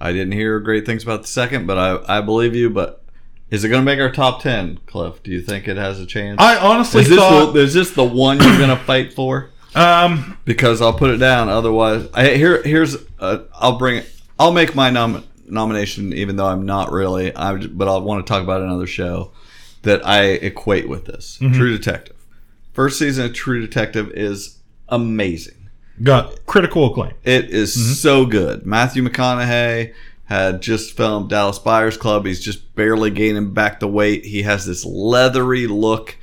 I 0.00 0.12
didn't 0.12 0.32
hear 0.32 0.58
great 0.60 0.86
things 0.86 1.02
about 1.02 1.22
the 1.22 1.28
second, 1.28 1.66
but 1.66 1.78
I 1.78 2.18
I 2.18 2.20
believe 2.20 2.54
you. 2.56 2.70
But 2.70 3.04
is 3.50 3.64
it 3.64 3.68
going 3.68 3.82
to 3.82 3.84
make 3.84 4.00
our 4.00 4.10
top 4.10 4.42
ten, 4.42 4.78
Cliff? 4.86 5.22
Do 5.22 5.30
you 5.30 5.42
think 5.42 5.68
it 5.68 5.76
has 5.76 6.00
a 6.00 6.06
chance? 6.06 6.40
I 6.40 6.56
honestly 6.56 7.02
is 7.02 7.08
this 7.10 7.18
thought- 7.18 7.52
the, 7.52 7.60
is 7.60 7.74
this 7.74 7.90
the 7.92 8.04
one 8.04 8.40
you're 8.40 8.58
going 8.58 8.76
to 8.76 8.84
fight 8.84 9.12
for? 9.12 9.50
Um, 9.74 10.36
because 10.44 10.82
I'll 10.82 10.92
put 10.92 11.10
it 11.10 11.16
down. 11.16 11.48
Otherwise, 11.48 12.08
I, 12.14 12.28
here 12.30 12.62
here's 12.62 12.96
uh, 13.18 13.38
I'll 13.54 13.78
bring 13.78 13.98
it. 13.98 14.10
I'll 14.38 14.52
make 14.52 14.74
my 14.74 14.90
nom- 14.90 15.24
nomination, 15.46 16.12
even 16.12 16.36
though 16.36 16.46
I'm 16.46 16.66
not 16.66 16.92
really. 16.92 17.34
I 17.34 17.54
but 17.56 17.88
I 17.88 17.96
want 17.98 18.26
to 18.26 18.30
talk 18.30 18.42
about 18.42 18.60
another 18.62 18.86
show 18.86 19.32
that 19.82 20.06
I 20.06 20.24
equate 20.24 20.88
with 20.88 21.06
this. 21.06 21.38
Mhm. 21.40 21.54
True 21.54 21.76
Detective. 21.76 22.16
First 22.72 22.98
season 22.98 23.26
of 23.26 23.32
True 23.34 23.60
Detective 23.60 24.10
is 24.10 24.58
amazing. 24.88 25.68
Got 26.02 26.46
critical 26.46 26.86
acclaim. 26.90 27.12
It 27.24 27.50
is 27.50 27.76
Mhm. 27.76 27.94
so 27.94 28.26
good. 28.26 28.66
Matthew 28.66 29.02
McConaughey 29.02 29.92
had 30.24 30.62
just 30.62 30.96
filmed 30.96 31.28
Dallas 31.30 31.58
Buyers 31.58 31.96
Club. 31.96 32.24
He's 32.26 32.40
just 32.40 32.74
barely 32.74 33.10
gaining 33.10 33.52
back 33.52 33.80
the 33.80 33.88
weight. 33.88 34.24
He 34.24 34.42
has 34.42 34.64
this 34.66 34.84
leathery 34.84 35.66
look. 35.66 36.16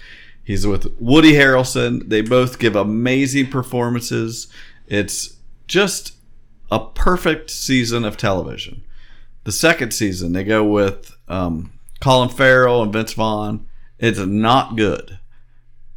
He's 0.49 0.65
with 0.65 0.95
Woody 0.99 1.33
Harrelson. 1.33 2.09
They 2.09 2.21
both 2.21 2.57
give 2.57 2.75
amazing 2.75 3.51
performances. 3.51 4.47
It's 4.87 5.37
just 5.67 6.15
a 6.71 6.79
perfect 6.79 7.51
season 7.51 8.03
of 8.03 8.17
television. 8.17 8.83
The 9.43 9.51
second 9.51 9.93
season, 9.93 10.33
they 10.33 10.43
go 10.43 10.63
with 10.63 11.15
um, 11.27 11.71
Colin 12.01 12.29
Farrell 12.29 12.81
and 12.81 12.91
Vince 12.91 13.13
Vaughn. 13.13 13.67
It's 13.99 14.17
not 14.17 14.75
good. 14.75 15.19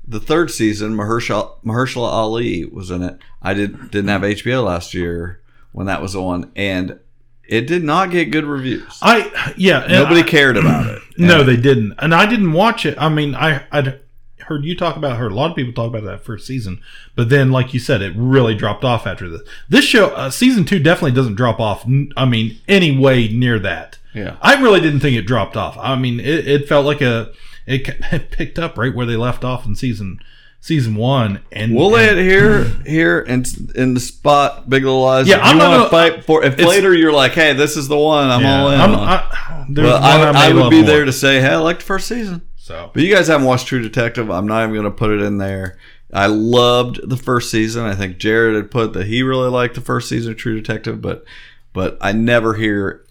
The 0.06 0.20
third 0.20 0.50
season, 0.50 0.94
Mahershala, 0.98 1.54
Mahershala 1.64 2.10
Ali 2.12 2.66
was 2.66 2.90
in 2.90 3.02
it. 3.02 3.18
I 3.40 3.54
did 3.54 3.90
didn't 3.90 4.08
have 4.08 4.20
HBO 4.20 4.62
last 4.66 4.92
year 4.92 5.40
when 5.72 5.86
that 5.86 6.02
was 6.02 6.14
on, 6.14 6.52
and 6.54 7.00
it 7.48 7.66
did 7.66 7.84
not 7.84 8.10
get 8.10 8.26
good 8.30 8.44
reviews. 8.44 8.98
I 9.00 9.54
yeah, 9.56 9.86
Nobody 9.88 10.20
I- 10.20 10.24
cared 10.24 10.58
about 10.58 10.88
it. 10.94 11.00
No, 11.16 11.42
they 11.42 11.56
didn't, 11.56 11.94
and 12.00 12.14
I 12.14 12.26
didn't 12.26 12.52
watch 12.52 12.84
it. 12.84 12.98
I 12.98 13.08
mean, 13.08 13.34
I 13.34 13.64
I'd 13.72 14.00
heard 14.46 14.64
you 14.64 14.76
talk 14.76 14.96
about, 14.96 15.16
heard 15.18 15.32
a 15.32 15.34
lot 15.34 15.50
of 15.50 15.56
people 15.56 15.72
talk 15.72 15.88
about 15.88 16.04
that 16.04 16.24
first 16.24 16.46
season, 16.46 16.80
but 17.14 17.28
then, 17.28 17.50
like 17.50 17.72
you 17.74 17.80
said, 17.80 18.02
it 18.02 18.12
really 18.16 18.54
dropped 18.54 18.84
off 18.84 19.06
after 19.06 19.28
this. 19.28 19.42
This 19.68 19.84
show, 19.84 20.08
uh, 20.08 20.30
season 20.30 20.64
two, 20.64 20.78
definitely 20.78 21.12
doesn't 21.12 21.34
drop 21.36 21.60
off. 21.60 21.84
I 22.16 22.24
mean, 22.24 22.58
any 22.68 22.96
way 22.96 23.28
near 23.28 23.58
that. 23.60 23.98
Yeah. 24.14 24.36
I 24.42 24.60
really 24.60 24.80
didn't 24.80 25.00
think 25.00 25.16
it 25.16 25.22
dropped 25.22 25.56
off. 25.56 25.76
I 25.78 25.96
mean, 25.96 26.20
it, 26.20 26.46
it 26.46 26.68
felt 26.68 26.84
like 26.86 27.00
a 27.00 27.32
it, 27.66 27.88
it 28.12 28.30
picked 28.30 28.58
up 28.58 28.76
right 28.76 28.94
where 28.94 29.06
they 29.06 29.16
left 29.16 29.44
off 29.44 29.64
in 29.66 29.74
season 29.74 30.20
season 30.60 30.94
one, 30.94 31.40
and 31.50 31.74
We'll 31.74 31.90
lay 31.90 32.04
it 32.06 32.18
here, 32.18 32.64
here, 32.86 33.20
and 33.26 33.44
in 33.74 33.94
the 33.94 34.00
spot, 34.00 34.68
Big 34.70 34.84
Little 34.84 35.02
Lies. 35.02 35.26
Yeah, 35.26 35.38
I'm 35.42 35.58
not 35.58 35.76
gonna- 35.76 35.90
fight 35.90 36.24
for. 36.24 36.44
If 36.44 36.56
later 36.58 36.94
you're 36.94 37.12
like, 37.12 37.32
"Hey, 37.32 37.52
this 37.52 37.76
is 37.76 37.88
the 37.88 37.98
one," 37.98 38.30
I'm 38.30 38.42
Yeah, 38.42 38.62
all 38.62 38.70
in. 38.70 38.80
I'm- 38.80 38.94
on. 38.94 38.98
I- 39.08 39.64
well, 39.76 39.96
I, 40.02 40.18
I 40.30 40.50
I 40.50 40.52
would 40.52 40.70
be 40.70 40.76
more. 40.82 40.86
there 40.86 41.04
to 41.04 41.12
say, 41.12 41.40
"Hey, 41.40 41.48
I 41.48 41.56
liked 41.56 41.80
the 41.80 41.86
first 41.86 42.06
season." 42.06 42.42
So, 42.62 42.92
but 42.94 43.02
you 43.02 43.12
guys 43.12 43.26
haven't 43.26 43.44
watched 43.48 43.66
True 43.66 43.82
Detective. 43.82 44.30
I'm 44.30 44.46
not 44.46 44.62
even 44.62 44.72
going 44.72 44.84
to 44.84 44.90
put 44.92 45.10
it 45.10 45.20
in 45.20 45.38
there. 45.38 45.78
I 46.12 46.26
loved 46.26 47.00
the 47.02 47.16
first 47.16 47.50
season. 47.50 47.84
I 47.84 47.96
think 47.96 48.18
Jared 48.18 48.54
had 48.54 48.70
put 48.70 48.92
that 48.92 49.08
he 49.08 49.24
really 49.24 49.50
liked 49.50 49.74
the 49.74 49.80
first 49.80 50.08
season 50.08 50.30
of 50.30 50.38
True 50.38 50.54
Detective, 50.54 51.02
but 51.02 51.24
but 51.72 51.98
I 52.00 52.12
never 52.12 52.54
hear 52.54 53.04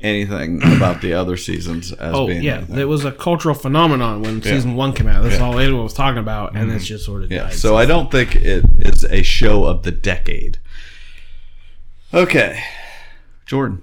anything 0.00 0.60
about 0.76 1.00
the 1.00 1.12
other 1.12 1.36
seasons 1.36 1.92
as 1.92 2.12
Oh 2.12 2.26
being 2.26 2.42
yeah, 2.42 2.56
anything. 2.56 2.76
it 2.80 2.88
was 2.88 3.04
a 3.04 3.12
cultural 3.12 3.54
phenomenon 3.54 4.20
when 4.20 4.38
Yeah. 4.38 4.50
season 4.54 4.74
one 4.74 4.92
came 4.92 5.06
out. 5.06 5.22
That's 5.22 5.36
Yeah. 5.36 5.44
all 5.44 5.60
anyone 5.60 5.84
was 5.84 5.94
talking 5.94 6.18
about, 6.18 6.56
and 6.56 6.72
it's 6.72 6.84
Mhm. 6.84 6.88
just 6.88 7.04
sort 7.04 7.22
of 7.22 7.30
yeah. 7.30 7.44
died. 7.44 7.54
So 7.54 7.76
I 7.76 7.86
don't 7.86 8.10
think 8.10 8.34
it 8.34 8.64
is 8.80 9.04
a 9.04 9.22
show 9.22 9.62
of 9.62 9.84
the 9.84 9.92
decade. 9.92 10.58
Okay, 12.12 12.60
Jordan. 13.46 13.82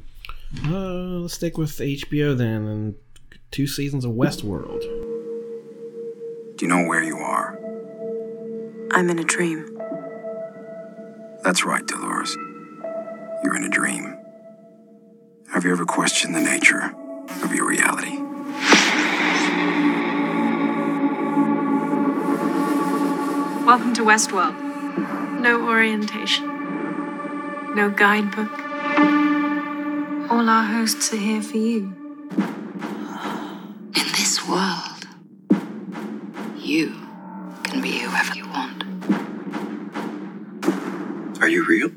Uh, 0.68 1.20
let's 1.22 1.36
stick 1.36 1.57
with 1.57 1.80
HBO 1.80 2.34
then, 2.36 2.66
and 2.68 2.95
two 3.56 3.66
seasons 3.66 4.03
of 4.03 4.12
Westworld. 4.12 4.82
Do 6.58 6.66
you 6.66 6.68
know 6.68 6.86
where 6.86 7.01
you 7.01 7.16
are? 7.16 7.58
I'm 8.91 9.10
in 9.10 9.18
a 9.18 9.24
dream. 9.24 9.80
That's 11.41 11.64
right, 11.64 11.88
Dolores. 11.88 12.36
You're 13.45 13.56
in 13.56 13.64
a 13.64 13.70
dream. 13.70 14.18
Have 15.53 15.64
you 15.64 15.72
ever 15.72 15.86
questioned 15.86 16.36
the 16.36 16.41
nature 16.41 16.93
of 17.43 17.56
your 17.56 17.66
reality? 17.66 18.18
Welcome 23.66 23.93
to 23.93 24.01
Westworld. 24.01 24.60
No 25.39 25.66
orientation. 25.66 26.45
No 27.74 27.89
guidebook. 27.89 28.51
All 30.30 30.49
our 30.49 30.66
hosts 30.66 31.14
are 31.14 31.16
here 31.16 31.41
for 31.41 31.56
you. 31.56 31.95
In 34.46 34.52
this 34.52 34.58
world, 34.60 35.08
you 36.58 36.93
can 37.64 37.82
be 37.82 38.00
whoever 38.00 38.36
you 38.36 38.48
want. 38.48 38.84
Are 41.41 41.48
you 41.48 41.66
real? 41.66 41.91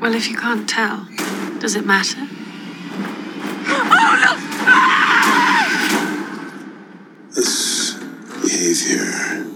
Well, 0.00 0.14
if 0.14 0.28
you 0.28 0.36
can't 0.36 0.68
tell, 0.68 1.08
does 1.58 1.74
it 1.74 1.84
matter? 1.84 2.26
This 7.34 7.94
behavior, 8.42 9.46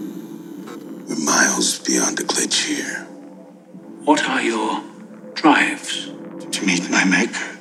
we're 1.07 1.23
miles 1.23 1.79
beyond 1.79 2.19
a 2.19 2.23
glitch 2.23 2.65
here. 2.65 3.05
What 4.03 4.27
are 4.27 4.41
your 4.41 4.83
drives? 5.33 6.11
To 6.51 6.65
meet 6.65 6.89
my 6.89 7.05
maker. 7.05 7.51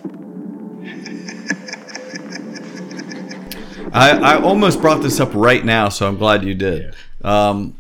I, 3.95 4.19
I 4.35 4.43
almost 4.43 4.81
brought 4.81 5.03
this 5.03 5.21
up 5.21 5.31
right 5.35 5.65
now, 5.65 5.89
so 5.89 6.07
I'm 6.09 6.17
glad 6.19 6.45
you 6.45 6.55
did. 6.55 6.95
Um, 7.23 7.77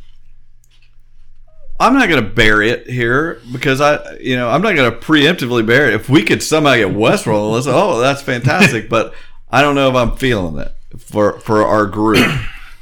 I'm 1.81 1.95
not 1.95 2.09
going 2.09 2.23
to 2.25 2.31
bury 2.31 2.71
it 2.71 2.89
here 2.89 3.41
because 3.53 3.81
I, 3.81 4.17
you 4.19 4.37
know, 4.37 4.49
I'm 4.49 4.63
not 4.63 4.77
going 4.77 4.91
to 4.91 4.97
preemptively 4.97 5.67
bury 5.67 5.89
it. 5.89 5.95
If 5.95 6.09
we 6.09 6.23
could 6.23 6.43
somehow 6.43 6.77
get 6.77 6.89
Westworld, 6.89 7.53
let's, 7.53 7.67
oh, 7.67 7.99
that's 8.01 8.23
fantastic. 8.23 8.89
but 8.89 9.13
I 9.51 9.61
don't 9.61 9.75
know 9.75 9.89
if 9.91 9.97
I'm 9.97 10.17
feeling 10.17 10.59
it 10.59 10.73
for 10.99 11.41
for 11.41 11.63
our 11.65 11.87
group. 11.87 12.25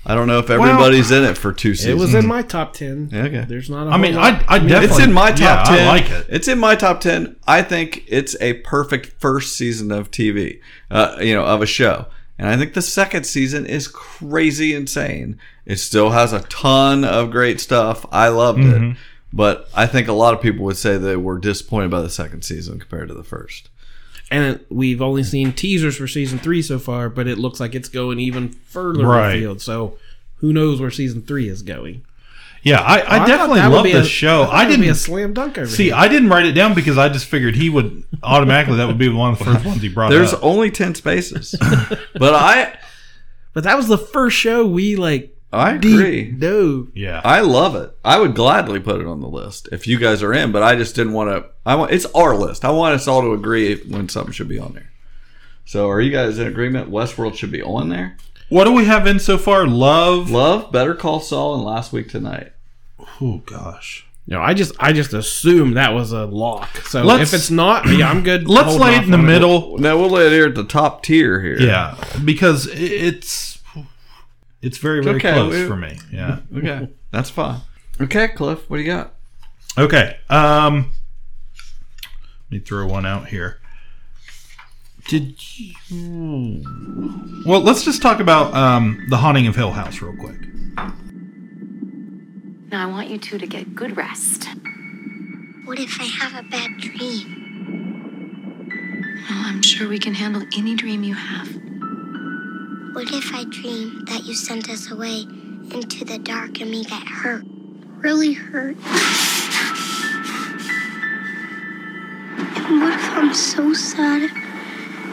I 0.05 0.15
don't 0.17 0.27
know 0.27 0.41
if 0.41 0.51
everybody's 0.51 1.11
in 1.13 1.23
it 1.25 1.39
for 1.39 1.53
two 1.53 1.75
seasons. 1.75 1.95
It 1.95 2.05
was 2.05 2.13
in 2.15 2.27
my 2.27 2.43
top 2.43 2.75
ten. 2.75 3.09
Okay. 3.13 3.45
There's 3.49 3.71
not. 3.71 3.87
a 3.87 3.91
I 3.91 3.97
mean, 3.99 4.17
I- 4.19 4.45
I 4.49 4.59
mean, 4.59 4.69
definitely- 4.69 4.97
It's 4.97 5.05
in 5.05 5.13
my 5.13 5.31
top 5.31 5.41
yeah, 5.41 5.63
I 5.73 5.77
ten. 5.77 5.87
like 5.87 6.11
it. 6.11 6.27
It's 6.29 6.49
in 6.49 6.59
my 6.59 6.75
top 6.75 7.01
ten. 7.01 7.37
I 7.47 7.63
think 7.63 8.05
it's 8.09 8.37
a 8.41 8.55
perfect 8.55 9.21
first 9.21 9.57
season 9.57 9.91
of 9.93 10.11
TV. 10.11 10.61
Uh, 10.91 11.17
you 11.21 11.35
know, 11.35 11.45
of 11.45 11.63
a 11.63 11.67
show. 11.67 12.07
And 12.43 12.51
I 12.51 12.57
think 12.57 12.75
the 12.75 12.83
second 12.83 13.25
season 13.25 13.67
is 13.67 13.87
crazy 13.87 14.75
insane. 14.75 15.39
It 15.65 15.77
still 15.77 16.11
has 16.11 16.33
a 16.33 16.41
ton 16.41 17.05
of 17.05 17.31
great 17.31 17.61
stuff. 17.61 18.05
I 18.11 18.29
loved 18.29 18.59
Mhm. 18.59 18.93
it. 18.93 18.97
But 19.33 19.69
I 19.75 19.87
think 19.87 20.09
a 20.09 20.13
lot 20.13 20.35
of 20.35 20.43
people 20.43 20.65
would 20.65 20.77
say 20.77 20.97
they 20.99 21.15
were 21.17 21.39
disappointed 21.39 21.93
by 21.93 22.03
the 22.03 22.11
second 22.11 22.43
season 22.43 22.81
compared 22.81 23.09
to 23.09 23.15
the 23.15 23.23
first. 23.23 23.69
and 24.31 24.55
it, 24.57 24.67
we've 24.71 25.03
only 25.03 25.23
seen 25.23 25.53
teasers 25.53 25.97
for 25.99 26.09
season 26.09 26.39
three 26.39 26.63
so 26.63 26.79
far, 26.79 27.11
but 27.11 27.29
it 27.29 27.39
looks 27.39 27.61
like 27.61 27.75
it's 27.75 27.89
going 27.89 28.19
even 28.19 28.49
further 28.49 29.07
Right. 29.07 29.35
afield. 29.37 29.61
So 29.61 29.99
who 30.37 30.55
knows 30.55 30.81
where 30.81 30.91
season 30.91 31.21
three 31.23 31.49
is 31.51 31.61
going? 31.61 32.01
Yeah, 32.65 32.81
I, 32.81 33.01
oh, 33.01 33.05
I, 33.09 33.19
thought 33.19 33.27
definitely 33.29 33.61
that 33.61 33.71
love 33.73 33.85
be 33.85 33.93
this 33.93 34.07
a- 34.07 34.11
show. 34.11 34.43
I 34.43 34.63
I 34.63 34.65
didn't 34.67 34.83
be 34.83 34.89
a 34.89 34.95
slam 34.95 35.33
dunk 35.35 35.59
over 35.59 35.67
see. 35.67 35.85
here. 35.87 35.95
I 35.97 36.07
didn't 36.07 36.29
write 36.29 36.47
it 36.47 36.53
down 36.53 36.75
because 36.75 36.97
I 36.97 37.09
just 37.09 37.27
figured 37.27 37.57
he 37.57 37.69
would 37.69 38.05
automatically. 38.23 38.77
That 38.77 38.87
would 38.87 38.99
be 38.99 39.09
one 39.09 39.33
of 39.33 39.39
the 39.39 39.45
first 39.45 39.65
ones 39.65 39.83
he 39.83 39.89
brought 39.89 40.11
There's 40.11 40.33
up. 40.33 40.45
only 40.45 40.71
ten 40.71 40.95
spaces, 40.95 41.55
but 41.61 42.35
I 42.35 42.77
But 43.53 43.65
that 43.65 43.77
was 43.77 43.89
the 43.89 43.99
first 43.99 44.37
show 44.37 44.67
we 44.67 44.97
like. 44.97 45.37
I 45.55 45.77
deep 45.77 45.95
agree. 45.99 46.31
dove. 46.31 46.89
Yeah, 46.95 47.21
I 47.25 47.41
love 47.41 47.75
it. 47.77 47.95
I 48.03 48.19
would 48.19 48.35
gladly 48.35 48.81
put 48.81 49.03
it 49.03 49.07
on 49.07 49.21
the 49.21 49.29
list 49.29 49.69
if 49.71 49.87
you 49.87 49.99
guys 49.99 50.23
are 50.23 50.33
in, 50.33 50.51
but 50.51 50.63
I 50.63 50.77
just 50.77 50.95
didn't 50.95 51.13
want 51.13 51.29
to. 51.29 51.51
I 51.67 51.75
want 51.75 51.91
it's 51.93 52.07
our 52.15 52.35
list. 52.35 52.65
I 52.65 52.71
want 52.71 52.95
us 52.95 53.07
all 53.07 53.21
to 53.21 53.33
agree 53.35 53.77
when 53.83 54.09
something 54.09 54.33
should 54.33 54.49
be 54.49 54.59
on 54.59 54.73
there. 54.73 54.91
So, 55.67 55.91
are 55.91 56.01
you 56.01 56.11
guys 56.11 56.39
in 56.39 56.47
agreement? 56.47 56.91
Westworld 56.91 57.35
should 57.37 57.53
be 57.53 57.61
on 57.63 57.89
there. 57.91 58.17
What 58.53 58.65
do 58.65 58.73
we 58.73 58.85
have 58.85 59.07
in 59.07 59.19
so 59.19 59.39
far? 59.39 59.67
Love, 59.67 60.31
Love, 60.31 60.71
Better 60.71 60.95
Call 60.95 61.21
Saul, 61.21 61.55
and 61.55 61.65
Last 61.65 61.91
Week 61.91 62.11
Tonight. 62.11 62.53
Oh 63.19 63.39
gosh. 63.47 64.07
No, 64.27 64.43
I 64.43 64.53
just 64.53 64.75
I 64.79 64.93
just 64.93 65.15
assumed 65.15 65.79
that 65.79 65.95
was 65.95 66.13
a 66.13 66.27
lock. 66.27 66.69
So 66.83 67.03
Let's- 67.03 67.33
if 67.33 67.39
it's 67.41 67.51
not, 67.51 67.87
yeah, 67.89 68.11
I'm 68.11 68.23
good. 68.23 68.47
Let's 68.49 68.69
holding 68.69 68.87
lay 68.89 68.95
it 68.95 68.99
off 68.99 69.05
in 69.07 69.11
the 69.11 69.17
on 69.17 69.25
middle. 69.25 69.79
Now 69.79 69.97
we'll 69.97 70.11
lay 70.11 70.27
it 70.27 70.33
here 70.33 70.47
at 70.49 70.55
the 70.55 70.65
top 70.65 71.03
tier 71.03 71.41
here. 71.41 71.59
Yeah, 71.61 71.97
because 72.25 72.69
i- 72.69 72.73
it's 72.75 73.59
it's 74.61 74.77
very 74.77 75.03
very 75.03 75.17
Okay, 75.17 75.33
close 75.33 75.55
we- 75.55 75.67
for 75.67 75.77
me. 75.77 75.99
Yeah. 76.13 76.41
Okay, 76.55 76.89
that's 77.11 77.31
fine. 77.31 77.61
Okay, 78.03 78.29
Cliff, 78.29 78.69
what 78.69 78.77
do 78.77 78.83
you 78.83 78.89
got? 78.93 79.15
Okay. 79.79 80.19
Um, 80.29 80.93
let 82.45 82.51
me 82.51 82.59
throw 82.59 82.87
one 82.87 83.07
out 83.07 83.29
here. 83.29 83.61
Did 85.09 85.35
you? 85.59 86.63
Well, 87.45 87.61
let's 87.61 87.85
just 87.85 88.01
talk 88.03 88.21
about 88.21 88.55
um, 88.55 89.05
the 89.11 89.17
haunting 89.17 89.47
of 89.47 89.57
Hill 89.57 89.73
House 89.73 90.01
real 90.01 90.17
quick. 90.17 90.41
Now 92.71 92.85
I 92.85 92.87
want 92.87 93.11
you 93.11 93.19
two 93.19 93.39
to 93.39 93.47
get 93.47 93.75
good 93.75 93.97
rest. 93.97 94.49
What 95.65 95.79
if 95.79 96.01
I 96.01 96.05
have 96.05 96.45
a 96.45 96.49
bad 96.49 96.79
dream? 96.79 97.39
Well, 99.29 99.43
I'm 99.47 99.63
sure 99.63 99.89
we 99.89 99.99
can 99.99 100.15
handle 100.15 100.43
any 100.57 100.75
dream 100.75 101.05
you 101.05 101.15
have. 101.15 101.49
What 102.95 103.11
if 103.13 103.35
I 103.35 103.45
dream 103.45 104.05
that 104.07 104.25
you 104.25 104.35
sent 104.35 104.69
us 104.71 104.91
away 104.91 105.27
into 105.73 106.05
the 106.05 106.19
dark 106.19 106.61
and 106.61 106.71
we 106.71 106.85
get 106.85 107.07
hurt? 107.07 107.45
Really 107.99 108.33
hurt? 108.33 108.77
And 112.57 112.81
what 112.81 112.95
if 112.95 113.11
I'm 113.17 113.35
so 113.35 113.73
sad 113.75 114.31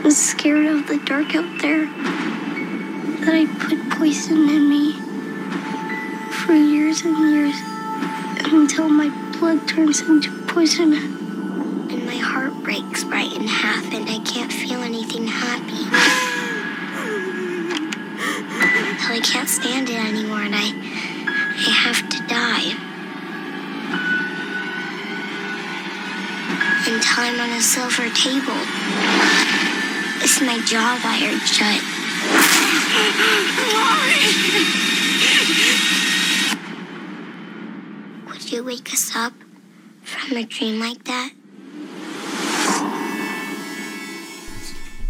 and 0.04 0.14
scared 0.14 0.66
of 0.66 0.88
the 0.88 0.98
dark 1.06 1.36
out 1.36 1.62
there 1.62 1.86
that 1.86 3.34
I 3.34 3.46
put 3.60 4.00
poison 4.00 4.50
in 4.50 4.70
me 4.70 4.94
for 6.32 6.54
years 6.54 7.02
and 7.02 7.18
years 7.18 7.56
until 8.52 8.88
my 8.88 9.10
blood 9.38 9.68
turns 9.68 10.02
into 10.02 10.32
poison 10.48 10.94
and 10.94 12.06
my 12.06 12.16
heart 12.16 12.54
breaks 12.64 13.04
right 13.04 13.32
in 13.34 13.46
half 13.46 13.94
and 13.94 14.10
I 14.10 14.20
can't 14.20 14.52
feel 14.52 14.82
anything 14.82 15.28
happy. 15.28 15.84
Till 19.00 19.16
I 19.16 19.22
can't 19.22 19.50
stand 19.50 19.90
it 19.90 19.98
anymore 19.98 20.42
and 20.42 20.56
I 20.56 20.74
I 21.60 21.72
have 21.72 22.08
to 22.08 22.20
die. 22.28 22.74
And 26.88 27.02
time 27.04 27.40
on 27.40 27.50
a 27.52 27.62
silver 27.62 28.10
table. 28.16 29.59
Is 30.24 30.42
my 30.42 30.60
jaw 30.66 31.00
wired 31.04 31.42
shut? 31.42 31.82
Why? 33.74 34.10
Would 38.28 38.52
you 38.52 38.64
wake 38.64 38.92
us 38.94 39.16
up 39.16 39.34
from 40.04 40.38
a 40.38 40.44
dream 40.46 40.80
like 40.80 41.04
that? 41.06 41.32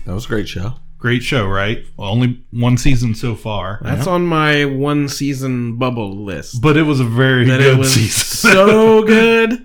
That 0.05 0.13
was 0.13 0.25
a 0.25 0.27
great 0.27 0.47
show. 0.47 0.73
Great 0.97 1.23
show, 1.23 1.47
right? 1.47 1.85
Well, 1.97 2.09
only 2.09 2.43
one 2.51 2.77
season 2.77 3.15
so 3.15 3.35
far. 3.35 3.79
That's 3.83 4.07
on 4.07 4.25
my 4.25 4.65
one 4.65 5.07
season 5.07 5.77
bubble 5.77 6.25
list. 6.25 6.61
But 6.61 6.75
it 6.77 6.83
was 6.83 6.99
a 6.99 7.05
very 7.05 7.45
That 7.45 7.59
good 7.59 7.75
it 7.75 7.77
was 7.77 7.93
season. 7.93 8.51
so 8.51 9.03
good. 9.07 9.63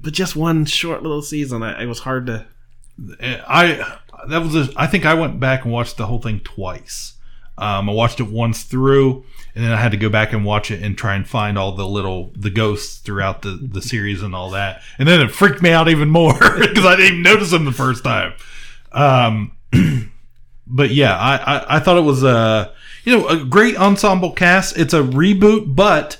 But 0.00 0.12
just 0.12 0.36
one 0.36 0.64
short 0.66 1.02
little 1.02 1.22
season. 1.22 1.62
I, 1.62 1.82
it 1.82 1.86
was 1.86 2.00
hard 2.00 2.26
to. 2.26 2.46
I 3.20 3.98
that 4.28 4.38
was 4.42 4.54
a, 4.54 4.68
I 4.76 4.86
think 4.86 5.04
I 5.04 5.14
went 5.14 5.40
back 5.40 5.64
and 5.64 5.72
watched 5.72 5.96
the 5.96 6.06
whole 6.06 6.20
thing 6.20 6.40
twice. 6.40 7.14
Um, 7.58 7.88
I 7.88 7.92
watched 7.92 8.18
it 8.18 8.28
once 8.28 8.62
through, 8.62 9.24
and 9.54 9.62
then 9.62 9.72
I 9.72 9.76
had 9.76 9.92
to 9.92 9.98
go 9.98 10.08
back 10.08 10.32
and 10.32 10.44
watch 10.44 10.70
it 10.70 10.82
and 10.82 10.96
try 10.96 11.14
and 11.14 11.28
find 11.28 11.58
all 11.58 11.72
the 11.72 11.86
little 11.86 12.32
the 12.34 12.50
ghosts 12.50 12.98
throughout 12.98 13.42
the 13.42 13.50
the 13.50 13.82
series 13.82 14.22
and 14.22 14.34
all 14.34 14.50
that. 14.50 14.82
And 14.98 15.06
then 15.06 15.20
it 15.20 15.30
freaked 15.30 15.62
me 15.62 15.70
out 15.70 15.88
even 15.88 16.08
more 16.08 16.32
because 16.58 16.84
I 16.84 16.96
didn't 16.96 17.12
even 17.12 17.22
notice 17.22 17.50
them 17.50 17.64
the 17.64 17.72
first 17.72 18.04
time. 18.04 18.32
Um, 18.92 19.56
but 20.66 20.90
yeah, 20.90 21.16
I, 21.16 21.36
I 21.36 21.76
I 21.76 21.80
thought 21.80 21.98
it 21.98 22.02
was 22.02 22.22
a 22.22 22.72
you 23.04 23.16
know 23.16 23.28
a 23.28 23.44
great 23.44 23.76
ensemble 23.76 24.32
cast. 24.32 24.78
It's 24.78 24.94
a 24.94 25.02
reboot, 25.02 25.76
but 25.76 26.18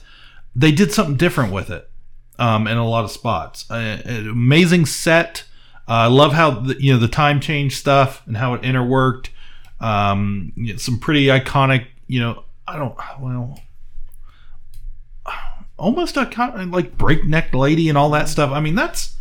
they 0.54 0.70
did 0.70 0.92
something 0.92 1.16
different 1.16 1.52
with 1.52 1.70
it 1.70 1.90
um, 2.38 2.66
in 2.66 2.76
a 2.76 2.86
lot 2.86 3.04
of 3.04 3.10
spots. 3.10 3.70
Uh, 3.70 4.02
an 4.04 4.28
amazing 4.28 4.86
set. 4.86 5.44
Uh, 5.88 5.92
I 5.92 6.06
love 6.06 6.32
how 6.32 6.50
the, 6.50 6.80
you 6.82 6.92
know 6.92 6.98
the 6.98 7.08
time 7.08 7.40
change 7.40 7.76
stuff 7.76 8.22
and 8.26 8.36
how 8.36 8.54
it 8.54 8.62
interworked. 8.62 9.28
Um, 9.80 10.52
you 10.56 10.72
know, 10.72 10.78
some 10.78 10.98
pretty 11.00 11.26
iconic. 11.26 11.86
You 12.06 12.20
know, 12.20 12.44
I 12.68 12.76
don't 12.78 12.94
well, 13.20 13.58
almost 15.76 16.14
iconic 16.16 16.72
like 16.72 16.96
breakneck 16.96 17.54
lady 17.54 17.88
and 17.88 17.98
all 17.98 18.10
that 18.10 18.28
stuff. 18.28 18.50
I 18.50 18.60
mean, 18.60 18.74
that's 18.74 19.16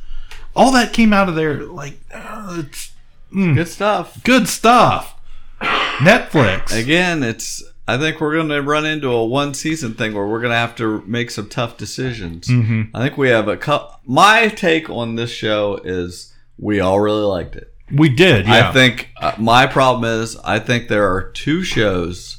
all 0.55 0.71
that 0.73 0.93
came 0.93 1.13
out 1.13 1.29
of 1.29 1.35
there. 1.35 1.63
Like, 1.63 1.97
uh, 2.13 2.61
it's 2.67 2.91
mm, 3.33 3.55
Good 3.55 3.67
stuff. 3.67 4.21
good 4.23 4.47
stuff. 4.47 5.15
Netflix. 5.61 6.77
Again, 6.77 7.23
it's. 7.23 7.63
I 7.87 7.97
think 7.97 8.21
we're 8.21 8.33
going 8.35 8.49
to 8.49 8.61
run 8.61 8.85
into 8.85 9.09
a 9.09 9.25
one 9.25 9.53
season 9.53 9.95
thing 9.95 10.13
where 10.13 10.25
we're 10.25 10.39
going 10.39 10.51
to 10.51 10.57
have 10.57 10.75
to 10.77 11.01
make 11.05 11.29
some 11.29 11.49
tough 11.49 11.77
decisions. 11.77 12.47
Mhm. 12.47 12.89
I 12.93 13.01
think 13.03 13.17
we 13.17 13.29
have 13.29 13.47
a. 13.47 13.57
cou- 13.57 13.87
My 14.05 14.47
take 14.47 14.89
on 14.89 15.15
this 15.15 15.31
show 15.31 15.79
is 15.83 16.30
we 16.57 16.79
all 16.79 16.99
really 16.99 17.23
liked 17.23 17.55
it. 17.55 17.73
We 17.91 18.09
did. 18.09 18.47
Yeah. 18.47 18.69
I 18.69 18.73
think 18.73 19.09
uh, 19.17 19.33
my 19.37 19.67
problem 19.67 20.21
is 20.21 20.37
I 20.37 20.59
think 20.59 20.87
there 20.87 21.13
are 21.13 21.29
two 21.31 21.63
shows 21.63 22.37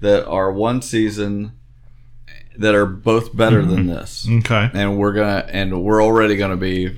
that 0.00 0.26
are 0.26 0.52
one 0.52 0.82
season 0.82 1.52
that 2.56 2.74
are 2.74 2.86
both 2.86 3.36
better 3.36 3.64
than 3.64 3.86
this. 3.86 4.26
Okay. 4.28 4.70
And 4.72 4.98
we're 4.98 5.12
gonna 5.12 5.46
and 5.48 5.82
we're 5.82 6.02
already 6.02 6.36
gonna 6.36 6.56
be 6.56 6.88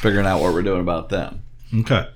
figuring 0.00 0.26
out 0.26 0.40
what 0.40 0.54
we're 0.54 0.62
doing 0.62 0.80
about 0.80 1.10
them. 1.10 1.42
Okay. 1.74 2.08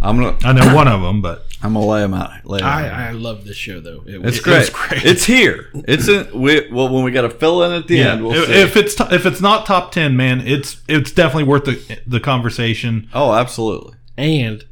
I'm 0.00 0.16
gonna. 0.16 0.38
I 0.44 0.52
know 0.52 0.74
one 0.74 0.88
of 0.88 1.02
them, 1.02 1.20
but 1.20 1.44
I'm 1.62 1.74
gonna 1.74 1.86
lay 1.86 2.00
them 2.02 2.14
out. 2.14 2.46
Lay 2.46 2.60
'em 2.60 2.64
out. 2.66 2.84
I, 2.84 3.08
I 3.08 3.10
love 3.10 3.44
this 3.44 3.56
show 3.56 3.80
though. 3.80 4.04
It, 4.06 4.24
It's 4.24 4.38
it 4.38 4.44
great. 4.44 4.58
was 4.58 4.70
great. 4.72 5.04
It's 5.04 5.24
here. 5.24 5.68
It's 5.88 6.06
in. 6.08 6.28
We, 6.40 6.68
well, 6.70 6.88
when 6.88 7.02
we 7.02 7.10
got 7.10 7.22
to 7.22 7.30
fill 7.30 7.62
in 7.64 7.72
at 7.72 7.88
the 7.88 7.96
yeah. 7.96 8.12
end, 8.12 8.22
we'll 8.24 8.32
if, 8.34 8.46
see. 8.46 8.52
if 8.52 8.76
it's 8.76 8.94
to- 8.96 9.12
if 9.12 9.26
it's 9.26 9.40
not 9.40 9.66
top 9.66 9.90
ten, 9.90 10.16
man, 10.16 10.40
it's 10.46 10.80
it's 10.88 11.10
definitely 11.10 11.44
worth 11.44 11.64
the 11.64 12.00
the 12.06 12.20
conversation. 12.20 13.08
oh, 13.12 13.32
absolutely. 13.34 13.94
and 14.16 14.64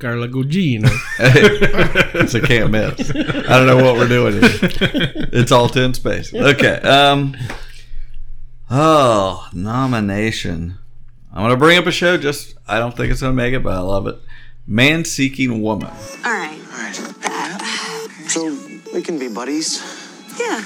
Carla 0.00 0.26
Gugino. 0.28 0.88
it's 2.18 2.34
a 2.34 2.40
can't 2.40 2.70
miss. 2.72 3.10
I 3.10 3.58
don't 3.58 3.66
know 3.66 3.76
what 3.84 3.94
we're 3.96 4.08
doing 4.08 4.34
here. 4.40 4.50
It's 5.32 5.52
all 5.52 5.68
ten 5.68 5.94
space. 5.94 6.34
Okay. 6.34 6.80
Um. 6.80 7.36
Oh, 8.70 9.48
nomination. 9.52 10.78
I'm 11.32 11.42
gonna 11.44 11.56
bring 11.56 11.78
up 11.78 11.86
a 11.86 11.92
show. 11.92 12.16
Just 12.16 12.54
I 12.66 12.78
don't 12.78 12.96
think 12.96 13.10
it's 13.12 13.20
gonna 13.20 13.34
make 13.34 13.54
it, 13.54 13.62
but 13.62 13.74
I 13.74 13.80
love 13.80 14.06
it. 14.06 14.18
Man 14.66 15.04
seeking 15.04 15.60
woman. 15.60 15.90
All 16.24 16.32
right. 16.32 16.58
So 18.28 18.56
we 18.94 19.02
can 19.02 19.18
be 19.18 19.28
buddies. 19.28 19.82
Yeah. 20.38 20.64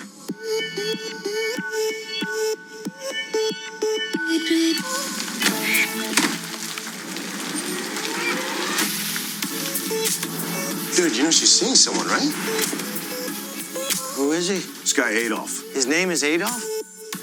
Dude, 10.95 11.17
you 11.17 11.25
know 11.25 11.31
she's 11.31 11.53
seeing 11.59 11.75
someone, 11.75 12.07
right? 12.07 12.33
Who 14.17 14.33
is 14.33 14.49
he? 14.49 14.59
This 14.59 14.93
guy 14.93 15.11
Adolf. 15.11 15.73
His 15.75 15.87
name 15.87 16.11
is 16.11 16.23
Adolf? 16.23 16.63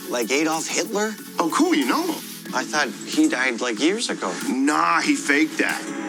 Like 0.10 0.32
Adolf 0.32 0.68
Hitler? 0.68 1.16
Oh, 1.40 1.52
cool, 1.54 1.74
you 1.74 1.88
know 1.88 2.04
him. 2.04 2.22
I 2.54 2.64
thought 2.64 2.90
he 2.90 3.30
died 3.30 3.62
like 3.62 3.80
years 3.80 4.10
ago. 4.10 4.34
Nah, 4.50 5.02
he 5.02 5.16
faked 5.16 5.60
that. 5.60 6.03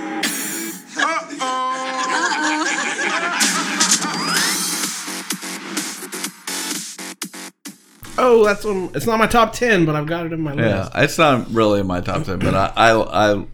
Oh, 8.16 8.42
that's 8.44 8.64
one. 8.64 8.90
It's 8.94 9.06
not 9.06 9.18
my 9.18 9.26
top 9.26 9.52
ten, 9.52 9.84
but 9.84 9.96
I've 9.96 10.06
got 10.06 10.26
it 10.26 10.32
in 10.32 10.40
my 10.40 10.54
list. 10.54 10.92
Yeah, 10.94 11.02
it's 11.02 11.18
not 11.18 11.50
really 11.50 11.80
in 11.80 11.86
my 11.86 12.00
top 12.00 12.24
ten, 12.24 12.38
but 12.38 12.54
I 12.54 12.72
I, 12.76 13.32
I 13.32 13.46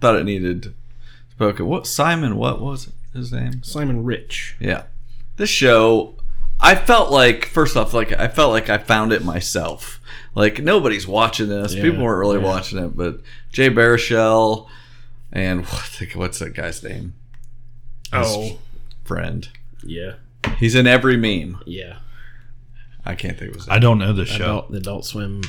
thought 0.00 0.16
it 0.16 0.24
needed 0.24 0.74
spoken. 1.30 1.66
What 1.66 1.86
Simon? 1.86 2.36
What 2.36 2.60
was 2.60 2.90
his 3.12 3.32
name? 3.32 3.62
Simon 3.62 4.04
Rich. 4.04 4.56
Yeah, 4.60 4.84
this 5.36 5.50
show. 5.50 6.16
I 6.64 6.76
felt 6.76 7.10
like 7.10 7.46
first 7.46 7.76
off, 7.76 7.92
like 7.92 8.12
I 8.12 8.28
felt 8.28 8.52
like 8.52 8.70
I 8.70 8.78
found 8.78 9.12
it 9.12 9.24
myself. 9.24 10.00
Like 10.34 10.62
nobody's 10.62 11.06
watching 11.06 11.48
this. 11.48 11.74
Yeah, 11.74 11.82
People 11.82 12.04
weren't 12.04 12.20
really 12.20 12.40
yeah. 12.40 12.46
watching 12.46 12.78
it, 12.78 12.96
but 12.96 13.20
Jay 13.50 13.68
Baruchel 13.68 14.68
and 15.32 15.64
what, 15.66 16.00
what's 16.14 16.38
that 16.40 16.54
guy's 16.54 16.82
name? 16.82 17.14
His 18.12 18.26
Oh. 18.28 18.58
friend. 19.04 19.48
Yeah. 19.82 20.14
He's 20.58 20.74
in 20.74 20.86
every 20.86 21.16
meme. 21.16 21.62
Yeah. 21.66 21.98
I 23.04 23.14
can't 23.14 23.38
think 23.38 23.50
of 23.50 23.56
his 23.56 23.66
name. 23.68 23.74
I 23.76 23.78
don't 23.78 23.98
know 23.98 24.12
the 24.12 24.24
show. 24.26 24.44
Adult, 24.44 24.70
the 24.72 24.78
Adult 24.78 25.04
Swim. 25.06 25.42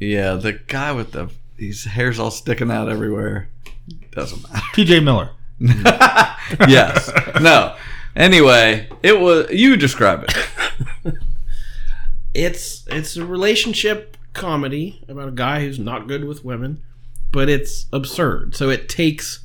Yeah, 0.00 0.34
the 0.34 0.52
guy 0.54 0.92
with 0.92 1.12
the 1.12 1.30
his 1.56 1.84
hair's 1.84 2.18
all 2.18 2.30
sticking 2.30 2.70
out 2.70 2.88
everywhere. 2.88 3.48
Doesn't 4.12 4.42
matter. 4.50 4.64
T.J. 4.74 5.00
Miller. 5.00 5.30
yes. 5.60 7.10
No. 7.40 7.74
Anyway, 8.14 8.88
it 9.02 9.20
was 9.20 9.50
you 9.50 9.76
describe 9.76 10.24
it. 10.24 11.14
It's 12.34 12.84
it's 12.88 13.16
a 13.16 13.24
relationship 13.24 14.16
comedy 14.32 15.02
about 15.08 15.28
a 15.28 15.32
guy 15.32 15.60
who's 15.60 15.78
not 15.78 16.08
good 16.08 16.24
with 16.24 16.44
women, 16.44 16.82
but 17.36 17.50
it's 17.50 17.84
absurd. 17.92 18.56
So 18.56 18.70
it 18.70 18.88
takes, 18.88 19.40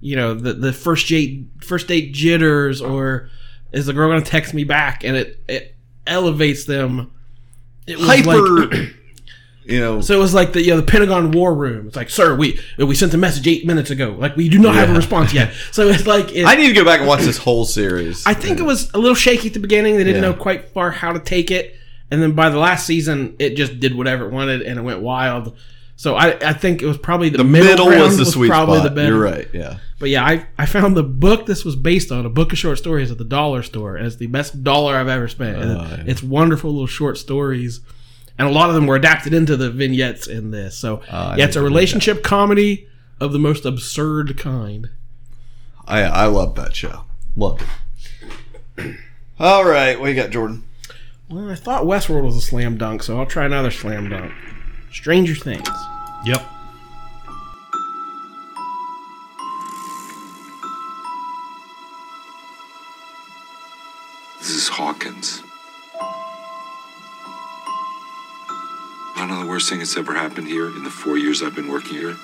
you 0.00 0.14
know, 0.14 0.34
the 0.34 0.52
the 0.52 0.72
first 0.72 1.08
date 1.08 1.48
first 1.60 1.88
date 1.88 2.12
jitters 2.14 2.80
or 2.80 3.28
is 3.72 3.86
the 3.86 3.92
girl 3.92 4.08
going 4.08 4.22
to 4.22 4.30
text 4.30 4.54
me 4.54 4.62
back, 4.62 5.02
and 5.02 5.16
it 5.16 5.42
it 5.48 5.74
elevates 6.06 6.64
them. 6.64 7.10
It 7.88 7.98
was 7.98 8.06
Hyper 8.06 8.66
like- 8.66 8.94
you 9.64 9.80
know 9.80 10.00
So 10.00 10.14
it 10.14 10.18
was 10.18 10.32
like 10.34 10.52
the 10.52 10.62
you 10.62 10.70
know, 10.70 10.76
the 10.76 10.86
Pentagon 10.86 11.32
War 11.32 11.52
Room. 11.54 11.88
It's 11.88 11.96
like, 11.96 12.08
sir, 12.08 12.36
we 12.36 12.60
we 12.78 12.94
sent 12.94 13.12
a 13.14 13.18
message 13.18 13.48
eight 13.48 13.66
minutes 13.66 13.90
ago. 13.90 14.14
Like 14.16 14.36
we 14.36 14.48
do 14.48 14.60
not 14.60 14.76
have 14.76 14.90
a 14.90 14.94
response 14.94 15.32
yet. 15.34 15.52
So 15.72 15.88
it's 15.88 16.06
like 16.06 16.32
it, 16.32 16.46
I 16.46 16.54
need 16.54 16.68
to 16.68 16.72
go 16.74 16.84
back 16.84 17.00
and 17.00 17.08
watch 17.08 17.22
this 17.22 17.38
whole 17.38 17.64
series. 17.64 18.24
I 18.26 18.34
think 18.34 18.60
it 18.60 18.64
was 18.64 18.92
a 18.94 18.98
little 18.98 19.16
shaky 19.16 19.48
at 19.48 19.54
the 19.54 19.60
beginning. 19.60 19.96
They 19.96 20.04
didn't 20.04 20.22
Yeah. 20.22 20.30
know 20.30 20.34
quite 20.34 20.68
far 20.68 20.92
how 20.92 21.12
to 21.12 21.18
take 21.18 21.50
it, 21.50 21.74
and 22.12 22.22
then 22.22 22.32
by 22.32 22.48
the 22.48 22.58
last 22.58 22.86
season, 22.86 23.34
it 23.40 23.56
just 23.56 23.80
did 23.80 23.96
whatever 23.96 24.26
it 24.26 24.30
wanted, 24.32 24.62
and 24.62 24.78
it 24.78 24.82
went 24.82 25.00
wild. 25.00 25.56
So 25.96 26.16
I, 26.16 26.36
I 26.50 26.52
think 26.52 26.82
it 26.82 26.86
was 26.86 26.98
probably 26.98 27.28
the, 27.28 27.38
The 27.38 27.44
middle, 27.44 27.88
middle 27.88 28.04
was 28.04 28.16
the 28.18 28.26
sweet 28.26 28.48
probably 28.48 28.78
spot. 28.78 28.88
the 28.90 28.94
better. 28.94 29.08
You're 29.14 29.22
right, 29.22 29.48
yeah. 29.52 29.78
But 30.00 30.10
yeah, 30.10 30.24
I 30.24 30.46
I 30.58 30.66
found 30.66 30.96
the 30.96 31.04
book 31.04 31.46
this 31.46 31.64
was 31.64 31.76
based 31.76 32.10
on 32.10 32.26
a 32.26 32.28
book 32.28 32.52
of 32.52 32.58
short 32.58 32.78
stories 32.78 33.10
at 33.12 33.18
the 33.18 33.24
dollar 33.24 33.62
store 33.62 33.96
as 33.96 34.16
the 34.16 34.26
best 34.26 34.64
dollar 34.64 34.96
I've 34.96 35.08
ever 35.08 35.28
spent. 35.28 35.56
And 35.58 35.70
Oh, 35.78 35.82
yeah. 35.82 36.02
It's 36.06 36.22
wonderful 36.22 36.72
little 36.72 36.88
short 36.88 37.16
stories, 37.16 37.80
and 38.38 38.48
a 38.48 38.50
lot 38.50 38.68
of 38.68 38.74
them 38.74 38.86
were 38.86 38.96
adapted 38.96 39.32
into 39.32 39.56
the 39.56 39.70
vignettes 39.70 40.26
in 40.26 40.50
this. 40.50 40.76
So 40.76 41.00
ah, 41.10 41.32
I 41.32 41.36
yeah, 41.36 41.44
it's 41.44 41.56
a 41.56 41.62
relationship 41.62 42.22
comedy 42.24 42.88
of 43.20 43.32
the 43.32 43.38
most 43.38 43.64
absurd 43.64 44.36
kind. 44.36 44.90
I 45.86 46.02
I 46.02 46.26
love 46.26 46.56
that 46.56 46.74
show. 46.74 47.04
Loved 47.36 47.62
it. 48.76 48.96
All 49.38 49.64
right, 49.64 49.98
what 49.98 50.08
you 50.08 50.16
got, 50.16 50.30
Jordan? 50.30 50.64
Well, 51.30 51.48
I 51.50 51.54
thought 51.54 51.84
Westworld 51.84 52.24
was 52.24 52.36
a 52.36 52.40
slam 52.40 52.76
dunk, 52.76 53.02
so 53.02 53.18
I'll 53.18 53.26
try 53.26 53.44
another 53.46 53.70
slam 53.70 54.08
dunk. 54.08 54.32
Stranger 54.94 55.34
Things. 55.34 55.68
Yep. 56.24 56.40
This 64.38 64.50
is 64.50 64.68
Hawkins. 64.68 65.42
I 69.16 69.26
know 69.28 69.42
the 69.42 69.48
worst 69.48 69.68
thing 69.68 69.80
that's 69.80 69.96
ever 69.96 70.14
happened 70.14 70.46
here 70.46 70.68
in 70.68 70.84
the 70.84 70.90
four 70.90 71.18
years 71.18 71.42
I've 71.42 71.56
been 71.56 71.68
working 71.68 71.98
here. 71.98 72.16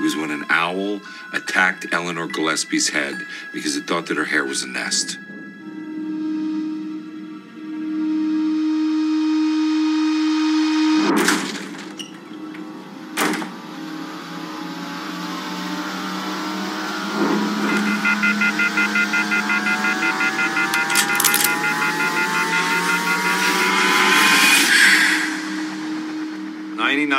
It 0.00 0.02
was 0.02 0.16
when 0.16 0.32
an 0.32 0.44
owl 0.50 1.00
attacked 1.32 1.86
Eleanor 1.92 2.26
Gillespie's 2.26 2.88
head 2.88 3.14
because 3.54 3.76
it 3.76 3.86
thought 3.86 4.06
that 4.06 4.16
her 4.16 4.24
hair 4.24 4.44
was 4.44 4.64
a 4.64 4.68
nest. 4.68 5.18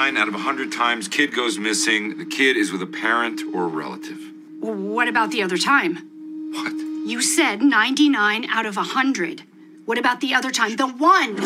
Ninety-nine 0.04 0.22
out 0.22 0.36
of 0.36 0.41
hundred 0.41 0.74
times, 0.74 1.08
kid 1.08 1.34
goes 1.34 1.58
missing. 1.58 2.18
The 2.18 2.26
kid 2.26 2.58
is 2.58 2.74
with 2.74 2.82
a 2.82 2.86
parent 2.86 3.41
or 3.56 3.64
a 3.64 3.68
relative. 3.68 4.20
What 4.60 5.08
about 5.08 5.32
the 5.32 5.41
other 5.41 5.58
time? 5.58 5.95
What? 6.51 6.74
You 7.08 7.22
said 7.22 7.62
99 7.62 8.43
out 8.49 8.66
of 8.66 8.76
100. 8.76 9.43
What 9.86 9.97
about 9.97 10.20
the 10.20 10.34
other 10.34 10.51
time? 10.51 10.76
The 10.76 10.88
one! 10.88 11.38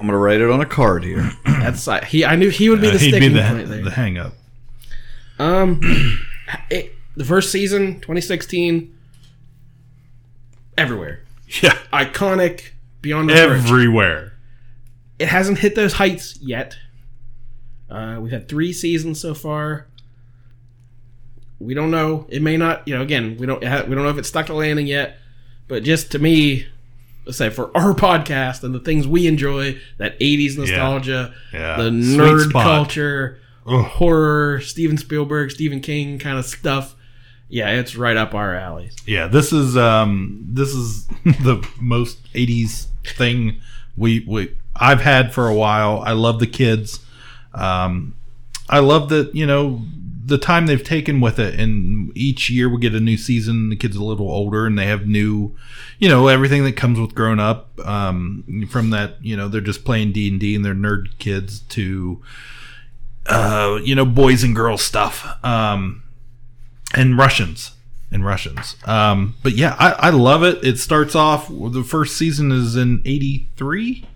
I'm 0.00 0.06
gonna 0.06 0.18
write 0.18 0.40
it 0.40 0.50
on 0.50 0.60
a 0.60 0.66
card 0.66 1.04
here. 1.04 1.30
That's 1.44 1.86
uh, 1.86 2.04
he. 2.04 2.24
I 2.24 2.34
knew 2.34 2.48
he 2.48 2.68
would 2.68 2.80
be 2.80 2.88
Uh, 2.88 2.94
the 2.94 2.98
he'd 2.98 3.12
be 3.12 3.16
sticking 3.16 3.36
the, 3.36 3.42
point 3.42 3.68
there. 3.68 3.84
the 3.84 3.90
hang 3.92 4.18
up. 4.18 4.32
Um, 5.38 5.80
it, 6.68 6.96
the 7.14 7.24
first 7.24 7.52
season, 7.52 8.00
2016, 8.00 8.92
everywhere. 10.76 11.20
Yeah, 11.62 11.78
iconic 11.92 12.70
beyond. 13.00 13.30
Everywhere. 13.30 14.34
It 15.18 15.28
hasn't 15.28 15.58
hit 15.58 15.74
those 15.74 15.94
heights 15.94 16.38
yet. 16.40 16.76
Uh, 17.90 18.18
we've 18.20 18.32
had 18.32 18.48
three 18.48 18.72
seasons 18.72 19.20
so 19.20 19.34
far. 19.34 19.86
We 21.58 21.74
don't 21.74 21.90
know. 21.90 22.26
It 22.30 22.40
may 22.42 22.56
not. 22.56 22.86
You 22.88 22.94
know, 22.96 23.02
again, 23.02 23.36
we 23.38 23.46
don't. 23.46 23.62
Ha- 23.62 23.84
we 23.86 23.94
don't 23.94 24.04
know 24.04 24.10
if 24.10 24.18
it's 24.18 24.28
stuck 24.28 24.48
a 24.48 24.54
landing 24.54 24.86
yet. 24.86 25.18
But 25.68 25.82
just 25.84 26.10
to 26.12 26.18
me, 26.18 26.66
let's 27.26 27.36
say 27.38 27.50
for 27.50 27.76
our 27.76 27.94
podcast 27.94 28.62
and 28.64 28.74
the 28.74 28.80
things 28.80 29.06
we 29.06 29.26
enjoy, 29.26 29.78
that 29.98 30.18
'80s 30.20 30.56
nostalgia, 30.56 31.34
Yeah. 31.52 31.76
the 31.76 31.90
Sweet 31.90 32.18
nerd 32.18 32.48
spot. 32.48 32.62
culture, 32.64 33.38
horror, 33.66 34.60
Steven 34.62 34.96
Spielberg, 34.96 35.50
Stephen 35.50 35.80
King 35.80 36.18
kind 36.18 36.38
of 36.38 36.46
stuff. 36.46 36.96
Yeah, 37.50 37.70
it's 37.70 37.96
right 37.96 38.16
up 38.16 38.32
our 38.32 38.54
alley. 38.54 38.92
Yeah, 39.06 39.26
this 39.26 39.52
is 39.52 39.76
um 39.76 40.46
this 40.48 40.70
is 40.70 41.06
the 41.24 41.66
most 41.80 42.32
80s 42.32 42.86
thing 43.04 43.60
we 43.96 44.24
we 44.26 44.56
I've 44.76 45.00
had 45.00 45.34
for 45.34 45.48
a 45.48 45.54
while. 45.54 46.00
I 46.06 46.12
love 46.12 46.38
the 46.38 46.46
kids. 46.46 47.00
Um 47.52 48.14
I 48.68 48.78
love 48.78 49.08
that, 49.08 49.34
you 49.34 49.46
know, 49.46 49.82
the 50.24 50.38
time 50.38 50.66
they've 50.66 50.84
taken 50.84 51.20
with 51.20 51.40
it 51.40 51.58
and 51.58 52.16
each 52.16 52.48
year 52.50 52.68
we 52.68 52.78
get 52.78 52.94
a 52.94 53.00
new 53.00 53.16
season, 53.16 53.68
the 53.68 53.74
kids 53.74 53.96
are 53.96 54.00
a 54.00 54.04
little 54.04 54.30
older 54.30 54.64
and 54.64 54.78
they 54.78 54.86
have 54.86 55.06
new, 55.08 55.56
you 55.98 56.08
know, 56.08 56.28
everything 56.28 56.62
that 56.62 56.76
comes 56.76 57.00
with 57.00 57.16
growing 57.16 57.40
up 57.40 57.68
um 57.84 58.68
from 58.70 58.90
that, 58.90 59.16
you 59.24 59.36
know, 59.36 59.48
they're 59.48 59.60
just 59.60 59.84
playing 59.84 60.12
D&D 60.12 60.54
and 60.54 60.64
they're 60.64 60.72
nerd 60.72 61.18
kids 61.18 61.60
to 61.70 62.22
uh 63.26 63.80
you 63.82 63.96
know, 63.96 64.04
boys 64.04 64.44
and 64.44 64.54
girls 64.54 64.82
stuff. 64.82 65.26
Um 65.44 66.04
and 66.94 67.16
Russians 67.16 67.72
and 68.10 68.24
Russians. 68.24 68.76
Um, 68.84 69.36
but 69.42 69.52
yeah, 69.52 69.76
I, 69.78 69.92
I 69.92 70.10
love 70.10 70.42
it. 70.42 70.64
It 70.64 70.78
starts 70.78 71.14
off. 71.14 71.48
The 71.48 71.84
first 71.84 72.16
season 72.16 72.50
is 72.52 72.76
in 72.76 73.02
'83, 73.04 74.06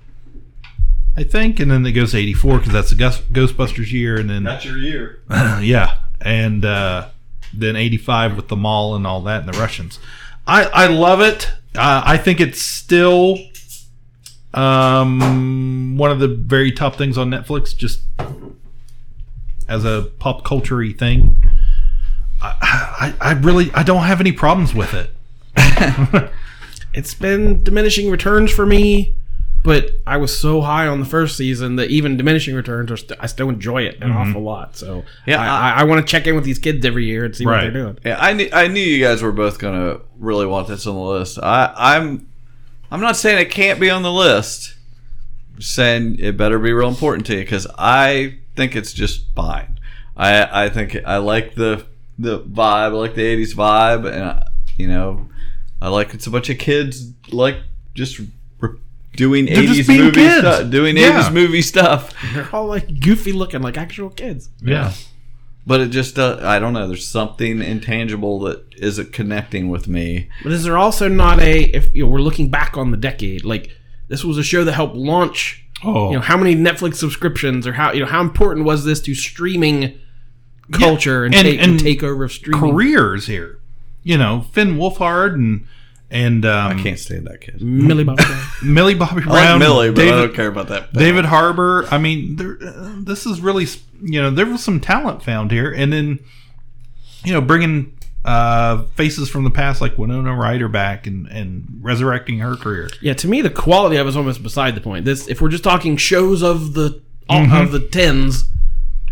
I 1.16 1.22
think, 1.22 1.60
and 1.60 1.70
then 1.70 1.86
it 1.86 1.92
goes 1.92 2.12
to 2.12 2.18
'84 2.18 2.58
because 2.58 2.72
that's 2.72 2.90
the 2.90 2.96
Ghostbusters 2.96 3.92
year, 3.92 4.18
and 4.18 4.28
then 4.28 4.44
That's 4.44 4.64
your 4.64 4.78
year. 4.78 5.22
yeah, 5.30 5.98
and 6.20 6.64
uh, 6.64 7.08
then 7.52 7.76
'85 7.76 8.36
with 8.36 8.48
the 8.48 8.56
mall 8.56 8.94
and 8.94 9.06
all 9.06 9.22
that, 9.22 9.44
and 9.44 9.52
the 9.52 9.58
Russians. 9.58 9.98
I 10.46 10.64
I 10.64 10.86
love 10.86 11.20
it. 11.20 11.52
Uh, 11.76 12.02
I 12.04 12.16
think 12.18 12.40
it's 12.40 12.60
still 12.60 13.38
um, 14.52 15.96
one 15.96 16.10
of 16.10 16.20
the 16.20 16.28
very 16.28 16.70
top 16.70 16.96
things 16.96 17.18
on 17.18 17.30
Netflix, 17.30 17.76
just 17.76 18.00
as 19.68 19.84
a 19.84 20.10
pop 20.18 20.44
culture 20.44 20.86
thing. 20.92 21.38
I, 22.60 23.14
I, 23.20 23.30
I 23.30 23.32
really 23.34 23.70
I 23.74 23.82
don't 23.82 24.04
have 24.04 24.20
any 24.20 24.32
problems 24.32 24.74
with 24.74 24.92
it. 24.94 25.10
it's 26.94 27.14
been 27.14 27.62
diminishing 27.62 28.10
returns 28.10 28.50
for 28.52 28.66
me, 28.66 29.14
but 29.62 29.90
I 30.06 30.16
was 30.18 30.36
so 30.36 30.60
high 30.60 30.86
on 30.86 31.00
the 31.00 31.06
first 31.06 31.36
season 31.36 31.76
that 31.76 31.90
even 31.90 32.16
diminishing 32.16 32.54
returns 32.54 32.90
are 32.90 32.96
st- 32.96 33.18
I 33.20 33.26
still 33.26 33.48
enjoy 33.48 33.82
it 33.82 34.00
an 34.02 34.10
Mhm. 34.10 34.16
awful 34.28 34.42
lot. 34.42 34.76
So 34.76 35.04
Yeah, 35.26 35.40
I, 35.40 35.46
I- 35.46 35.70
I, 35.70 35.80
I 35.80 35.84
want 35.84 36.06
to 36.06 36.10
check 36.10 36.26
in 36.26 36.34
with 36.34 36.44
these 36.44 36.58
kids 36.58 36.84
every 36.84 37.04
year 37.06 37.24
and 37.24 37.34
see 37.34 37.46
what 37.46 37.60
they're 37.62 37.70
doing. 37.70 37.98
Yeah, 38.04 38.18
I 38.20 38.32
knew 38.32 38.48
I 38.52 38.68
knew 38.68 38.80
you 38.82 39.02
guys 39.04 39.22
were 39.22 39.32
both 39.32 39.58
gonna 39.58 39.98
really 40.18 40.46
want 40.46 40.68
this 40.68 40.86
on 40.86 40.94
the 40.94 41.00
list. 41.00 41.38
I, 41.42 41.72
I'm 41.76 42.26
I'm 42.90 43.00
not 43.00 43.16
saying 43.16 43.38
it 43.38 43.50
can't 43.50 43.80
be 43.80 43.90
on 43.90 44.02
the 44.02 44.12
list. 44.12 44.74
I'm 45.54 45.62
saying 45.62 46.16
it 46.18 46.36
better 46.36 46.58
be 46.58 46.72
real 46.72 46.88
important 46.88 47.26
to 47.26 47.34
you 47.34 47.40
because 47.40 47.66
I 47.78 48.38
think 48.56 48.76
it's 48.76 48.92
just 48.92 49.24
fine. 49.34 49.78
I 50.16 50.64
I 50.66 50.68
think 50.68 50.96
I 51.06 51.16
like 51.18 51.54
the 51.54 51.86
the 52.18 52.40
vibe, 52.40 52.58
I 52.58 52.86
like 52.88 53.14
the 53.14 53.22
'80s 53.22 53.54
vibe, 53.54 54.10
and 54.10 54.22
I, 54.24 54.46
you 54.76 54.88
know, 54.88 55.28
I 55.80 55.88
like 55.88 56.14
it's 56.14 56.26
a 56.26 56.30
bunch 56.30 56.48
of 56.50 56.58
kids 56.58 57.12
like 57.30 57.56
just 57.94 58.20
re- 58.60 58.78
doing 59.16 59.46
They're 59.46 59.62
just 59.62 59.80
'80s 59.80 59.86
being 59.88 60.00
movie 60.04 60.14
kids. 60.20 60.38
stuff, 60.38 60.70
doing 60.70 60.96
Yeah. 60.96 61.20
'80s 61.22 61.32
movie 61.32 61.62
stuff. 61.62 62.12
They're 62.34 62.48
all 62.52 62.66
like 62.66 63.00
goofy 63.00 63.32
looking, 63.32 63.62
like 63.62 63.76
actual 63.76 64.10
kids. 64.10 64.50
Yeah. 64.62 64.92
But 65.66 65.80
it 65.80 65.88
just, 65.88 66.18
uh, 66.18 66.40
I 66.42 66.58
don't 66.58 66.74
know. 66.74 66.86
There's 66.86 67.08
something 67.08 67.62
intangible 67.62 68.38
that 68.40 68.62
isn't 68.76 69.14
connecting 69.14 69.70
with 69.70 69.88
me. 69.88 70.28
But 70.42 70.52
is 70.52 70.62
there 70.64 70.76
also 70.76 71.08
not 71.08 71.40
a 71.40 71.62
if 71.74 71.94
you 71.94 72.04
know, 72.04 72.10
we're 72.10 72.20
looking 72.20 72.50
back 72.50 72.76
on 72.76 72.90
the 72.90 72.98
decade, 72.98 73.44
like 73.46 73.70
this 74.08 74.22
was 74.24 74.36
a 74.36 74.42
show 74.42 74.62
that 74.64 74.72
helped 74.72 74.94
launch 74.94 75.62
Oh. 75.82 76.08
you 76.10 76.16
know 76.16 76.22
how 76.22 76.36
many 76.36 76.54
Netflix 76.54 76.94
subscriptions 76.96 77.66
or 77.66 77.72
how 77.72 77.92
you 77.92 78.00
know 78.00 78.06
how 78.06 78.20
important 78.20 78.64
was 78.64 78.84
this 78.84 79.00
to 79.02 79.14
streaming 79.14 79.98
culture 80.72 81.24
and, 81.24 81.34
take, 81.34 81.60
and 81.60 81.78
takeover 81.80 82.24
of 82.24 82.32
streaming 82.32 82.60
careers 82.72 83.26
here. 83.26 83.58
You 84.02 84.18
know, 84.18 84.42
Finn 84.52 84.76
Wolfhard 84.76 85.34
and 85.34 85.66
and 86.10 86.44
um, 86.44 86.78
I 86.78 86.82
can't 86.82 86.98
stand 86.98 87.26
that 87.26 87.40
kid. 87.40 87.60
Millie 87.60 88.04
Bobby 88.04 88.22
Brown. 88.22 88.42
Millie 88.64 88.94
Bobby 88.94 89.22
I 89.26 89.52
like 89.54 89.58
Millie, 89.58 89.90
but 89.90 90.04
I 90.06 90.10
don't 90.10 90.34
care 90.34 90.46
about 90.48 90.68
that. 90.68 90.92
David 90.92 91.24
Harbour. 91.24 91.86
I 91.90 91.98
mean, 91.98 92.36
there, 92.36 92.56
uh, 92.64 92.92
this 92.98 93.26
is 93.26 93.40
really 93.40 93.66
you 94.02 94.20
know 94.22 94.30
there 94.30 94.46
was 94.46 94.62
some 94.62 94.80
talent 94.80 95.22
found 95.22 95.50
here, 95.50 95.72
and 95.72 95.92
then 95.92 96.20
you 97.24 97.32
know 97.32 97.40
bringing 97.40 97.96
uh, 98.24 98.82
faces 98.94 99.28
from 99.28 99.44
the 99.44 99.50
past 99.50 99.80
like 99.80 99.98
Winona 99.98 100.34
Ryder 100.36 100.68
back 100.68 101.06
and 101.06 101.26
and 101.28 101.80
resurrecting 101.80 102.38
her 102.40 102.54
career. 102.56 102.90
Yeah, 103.00 103.14
to 103.14 103.26
me, 103.26 103.40
the 103.40 103.50
quality 103.50 103.96
of 103.96 104.06
it 104.06 104.10
is 104.10 104.16
almost 104.16 104.42
beside 104.42 104.74
the 104.74 104.80
point. 104.80 105.04
This, 105.04 105.26
if 105.28 105.40
we're 105.40 105.48
just 105.48 105.64
talking 105.64 105.96
shows 105.96 106.42
of 106.42 106.74
the 106.74 107.02
Mhm. 107.30 107.62
of 107.62 107.72
the 107.72 107.80
tens, 107.80 108.44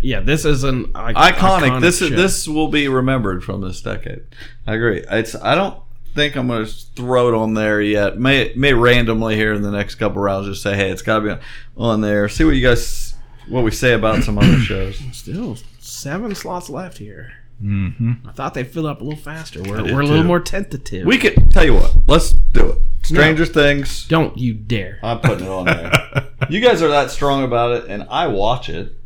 yeah, 0.03 0.21
this 0.21 0.45
is 0.45 0.65
an 0.65 0.91
I- 0.95 1.33
iconic. 1.33 1.81
This 1.81 1.99
show. 1.99 2.07
is 2.07 2.11
this 2.11 2.49
will 2.49 2.69
be 2.69 2.89
remembered 2.89 3.45
from 3.45 3.61
this 3.61 3.81
decade. 3.81 4.23
I 4.67 4.75
agree. 4.75 5.05
It's 5.11 5.35
I 5.35 5.55
don't 5.55 5.83
think 6.15 6.37
I'm 6.37 6.49
going 6.49 6.67
to 6.67 6.73
throw 6.95 7.29
it 7.29 7.35
on 7.35 7.55
there 7.55 7.81
yet. 7.81 8.19
May 8.19 8.53
may 8.57 8.73
randomly 8.73 9.37
here 9.37 9.55
in 9.55 9.63
the 9.63 9.71
next 9.71 9.95
couple 9.97 10.23
rounds 10.23 10.47
just 10.47 10.63
say, 10.63 10.77
hey, 10.77 10.91
it's 10.91 11.03
got 11.03 11.21
to 11.21 11.25
be 11.25 11.31
on, 11.31 11.41
on 11.77 12.01
there. 12.01 12.29
See 12.29 12.45
what 12.45 12.55
you 12.55 12.67
guys 12.67 13.15
what 13.49 13.65
we 13.65 13.71
say 13.71 13.93
about 13.93 14.23
some 14.23 14.39
other 14.39 14.59
shows. 14.59 15.01
Still 15.13 15.57
seven 15.79 16.35
slots 16.35 16.69
left 16.69 16.99
here. 16.99 17.33
Mm-hmm. 17.63 18.29
I 18.29 18.33
thought 18.33 18.55
they'd 18.55 18.67
fill 18.67 18.87
up 18.87 19.01
a 19.01 19.05
little 19.05 19.19
faster. 19.19 19.63
We're, 19.63 19.85
we're 19.85 20.01
a 20.01 20.07
little 20.07 20.23
too. 20.23 20.29
more 20.29 20.41
tentative. 20.41 21.07
We 21.07 21.17
could 21.17 21.51
tell 21.53 21.65
you 21.65 21.75
what. 21.75 21.95
Let's 22.09 22.33
do 22.33 22.71
it. 22.71 22.79
Stranger 23.05 23.47
Things. 23.47 24.07
Don't 24.09 24.37
you 24.37 24.55
dare. 24.55 24.99
I'm 25.03 25.21
putting 25.21 25.47
it 25.47 25.51
on 25.51 25.67
there. 25.67 26.29
you 26.51 26.61
guys 26.61 26.83
are 26.83 26.89
that 26.89 27.11
strong 27.11 27.45
about 27.45 27.73
it, 27.73 27.91
and 27.91 28.05
I 28.11 28.29
watch 28.29 28.69
it. 28.69 28.97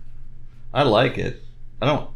I 0.76 0.82
like 0.82 1.16
it. 1.18 1.42
I 1.80 1.86
don't. 1.86 2.10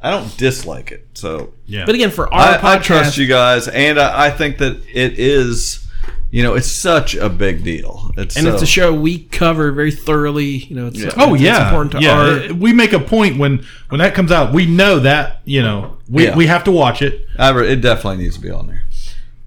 I 0.00 0.10
don't 0.10 0.34
dislike 0.38 0.92
it. 0.92 1.06
So 1.14 1.52
Yeah. 1.66 1.84
But 1.84 1.94
again, 1.94 2.10
for 2.10 2.32
our 2.32 2.40
I, 2.40 2.54
I 2.54 2.78
podcast- 2.78 2.82
trust 2.84 3.18
you 3.18 3.26
guys, 3.26 3.68
and 3.68 3.98
I, 4.00 4.26
I 4.26 4.30
think 4.30 4.58
that 4.58 4.80
it 4.92 5.18
is. 5.18 5.84
You 6.30 6.42
know, 6.42 6.54
it's 6.54 6.70
such 6.70 7.14
a 7.14 7.30
big 7.30 7.64
deal. 7.64 8.10
It's 8.18 8.36
and 8.36 8.44
so, 8.44 8.52
it's 8.52 8.62
a 8.62 8.66
show 8.66 8.92
we 8.92 9.20
cover 9.24 9.72
very 9.72 9.90
thoroughly. 9.90 10.44
You 10.68 10.76
know, 10.76 10.86
it's, 10.88 11.02
Oh 11.16 11.32
it's 11.34 11.42
yeah, 11.42 11.64
important 11.68 11.92
to 11.92 12.00
yeah. 12.02 12.48
our 12.50 12.54
We 12.54 12.74
make 12.74 12.92
a 12.92 12.98
point 13.00 13.38
when 13.38 13.64
when 13.88 13.98
that 14.00 14.14
comes 14.14 14.30
out. 14.30 14.52
We 14.52 14.66
know 14.66 14.98
that 15.00 15.40
you 15.46 15.62
know 15.62 15.96
we, 16.08 16.24
Yeah. 16.24 16.36
we 16.36 16.46
have 16.46 16.64
to 16.64 16.70
watch 16.70 17.00
it. 17.00 17.26
I 17.38 17.48
re- 17.50 17.70
it 17.72 17.80
definitely 17.80 18.22
needs 18.24 18.36
to 18.36 18.42
be 18.42 18.50
on 18.50 18.66
there. 18.66 18.82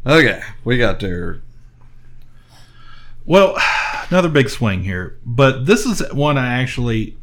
Okay, 0.07 0.41
we 0.63 0.77
got 0.79 0.99
there. 0.99 1.41
Well, 3.25 3.55
another 4.09 4.29
big 4.29 4.49
swing 4.49 4.83
here, 4.83 5.17
but 5.25 5.65
this 5.67 5.85
is 5.85 6.01
one 6.13 6.37
I 6.39 6.61
actually 6.61 7.15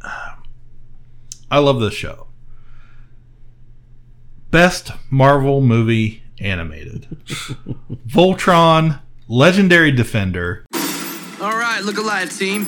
I 1.51 1.59
love 1.59 1.79
this 1.79 1.93
show. 1.93 2.27
Best 4.51 4.91
Marvel 5.09 5.61
movie 5.61 6.23
animated. 6.39 7.07
Voltron, 8.07 9.01
legendary 9.27 9.91
defender. 9.91 10.65
All 11.41 11.57
right, 11.57 11.81
look 11.83 11.97
alive, 11.97 12.35
team. 12.37 12.67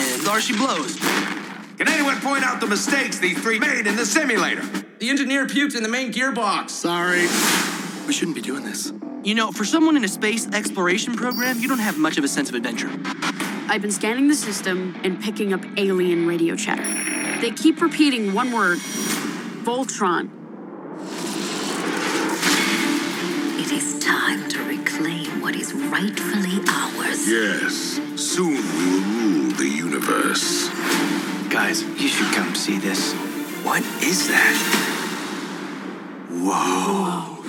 And 0.00 0.22
there 0.26 0.40
she 0.40 0.56
blows. 0.56 0.96
Can 1.78 1.88
anyone 1.88 2.20
point 2.20 2.44
out 2.44 2.60
the 2.60 2.66
mistakes 2.66 3.18
these 3.18 3.40
three 3.40 3.58
made 3.58 3.86
in 3.86 3.96
the 3.96 4.04
simulator? 4.04 4.62
The 4.98 5.08
engineer 5.08 5.46
puked 5.46 5.76
in 5.76 5.82
the 5.82 5.88
main 5.88 6.12
gearbox. 6.12 6.70
Sorry. 6.70 7.26
We 8.10 8.14
shouldn't 8.14 8.34
be 8.34 8.42
doing 8.42 8.64
this. 8.64 8.92
You 9.22 9.36
know, 9.36 9.52
for 9.52 9.64
someone 9.64 9.96
in 9.96 10.02
a 10.02 10.08
space 10.08 10.44
exploration 10.48 11.14
program, 11.14 11.60
you 11.60 11.68
don't 11.68 11.78
have 11.78 11.96
much 11.96 12.18
of 12.18 12.24
a 12.24 12.26
sense 12.26 12.48
of 12.48 12.56
adventure. 12.56 12.90
I've 13.68 13.82
been 13.82 13.92
scanning 13.92 14.26
the 14.26 14.34
system 14.34 14.96
and 15.04 15.22
picking 15.22 15.52
up 15.52 15.64
alien 15.76 16.26
radio 16.26 16.56
chatter. 16.56 16.82
They 17.40 17.52
keep 17.52 17.80
repeating 17.80 18.34
one 18.34 18.50
word 18.50 18.78
Voltron. 19.62 20.28
It 23.60 23.70
is 23.70 24.04
time 24.04 24.48
to 24.48 24.64
reclaim 24.64 25.40
what 25.40 25.54
is 25.54 25.72
rightfully 25.72 26.64
ours. 26.68 27.28
Yes, 27.28 28.00
soon 28.16 28.54
we 28.54 28.86
will 28.90 29.02
rule 29.02 29.52
the 29.52 29.68
universe. 29.68 30.68
Guys, 31.48 31.84
you 31.84 32.08
should 32.08 32.34
come 32.34 32.56
see 32.56 32.80
this. 32.80 33.12
What 33.62 33.84
is 34.02 34.26
that? 34.26 34.56
Whoa. 36.28 37.39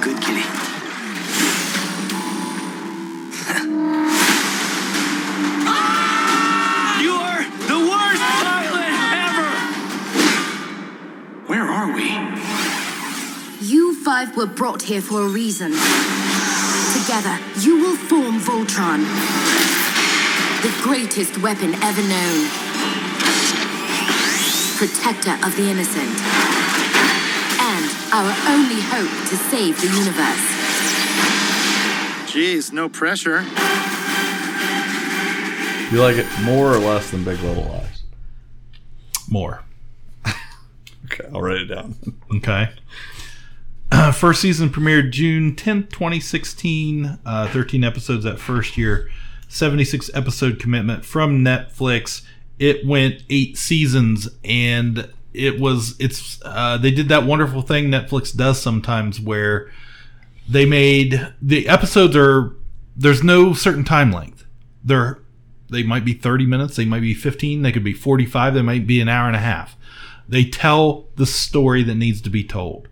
Good 0.00 0.20
kitty. 0.22 0.40
You're 7.00 7.42
the 7.68 7.78
worst 7.88 8.24
pilot 8.42 8.92
ever! 9.26 9.50
Where 11.46 11.64
are 11.64 11.90
we? 11.94 12.06
You 13.66 13.94
five 14.04 14.36
were 14.36 14.46
brought 14.46 14.82
here 14.82 15.00
for 15.00 15.22
a 15.22 15.28
reason. 15.28 15.72
Together, 16.92 17.38
you 17.60 17.80
will 17.80 17.96
form 17.96 18.40
Voltron, 18.40 19.04
the 20.62 20.72
greatest 20.82 21.38
weapon 21.38 21.74
ever 21.82 22.02
known. 22.02 22.48
Protector 24.76 25.36
of 25.46 25.54
the 25.56 25.68
innocent. 25.70 26.49
And 28.12 28.26
our 28.26 28.34
only 28.48 28.80
hope 28.80 29.28
to 29.28 29.36
save 29.36 29.80
the 29.80 29.86
universe. 29.86 30.46
Jeez, 32.30 32.72
no 32.72 32.88
pressure. 32.88 33.42
You 35.92 36.00
like 36.00 36.16
it 36.16 36.26
more 36.42 36.72
or 36.72 36.78
less 36.78 37.10
than 37.10 37.24
Big 37.24 37.40
Little 37.40 37.64
Lies? 37.64 38.02
More. 39.28 39.64
Okay, 41.12 41.28
I'll 41.34 41.40
write 41.42 41.58
it 41.62 41.64
down. 41.66 41.96
Okay. 42.36 42.68
Uh, 43.90 44.12
first 44.12 44.40
season 44.40 44.68
premiered 44.70 45.10
June 45.10 45.56
10th, 45.56 45.90
2016. 45.90 47.18
Uh, 47.26 47.48
13 47.48 47.82
episodes 47.82 48.22
that 48.22 48.38
first 48.38 48.78
year. 48.78 49.10
76 49.48 50.08
episode 50.14 50.60
commitment 50.60 51.04
from 51.04 51.44
Netflix. 51.44 52.22
It 52.60 52.86
went 52.86 53.24
eight 53.28 53.58
seasons 53.58 54.28
and 54.44 55.10
it 55.32 55.60
was, 55.60 55.94
it's, 55.98 56.40
uh, 56.44 56.76
they 56.78 56.90
did 56.90 57.08
that 57.08 57.24
wonderful 57.24 57.62
thing 57.62 57.86
Netflix 57.86 58.34
does 58.34 58.60
sometimes 58.60 59.20
where 59.20 59.70
they 60.48 60.64
made 60.64 61.32
the 61.40 61.68
episodes 61.68 62.16
are, 62.16 62.56
there's 62.96 63.22
no 63.22 63.52
certain 63.54 63.84
time 63.84 64.12
length. 64.12 64.44
They're, 64.82 65.20
they 65.70 65.82
might 65.82 66.04
be 66.04 66.14
30 66.14 66.46
minutes, 66.46 66.76
they 66.76 66.84
might 66.84 67.00
be 67.00 67.14
15, 67.14 67.62
they 67.62 67.72
could 67.72 67.84
be 67.84 67.92
45, 67.92 68.54
they 68.54 68.62
might 68.62 68.86
be 68.86 69.00
an 69.00 69.08
hour 69.08 69.26
and 69.26 69.36
a 69.36 69.40
half. 69.40 69.76
They 70.28 70.44
tell 70.44 71.06
the 71.16 71.26
story 71.26 71.82
that 71.84 71.94
needs 71.94 72.20
to 72.22 72.30
be 72.30 72.44
told. 72.44 72.88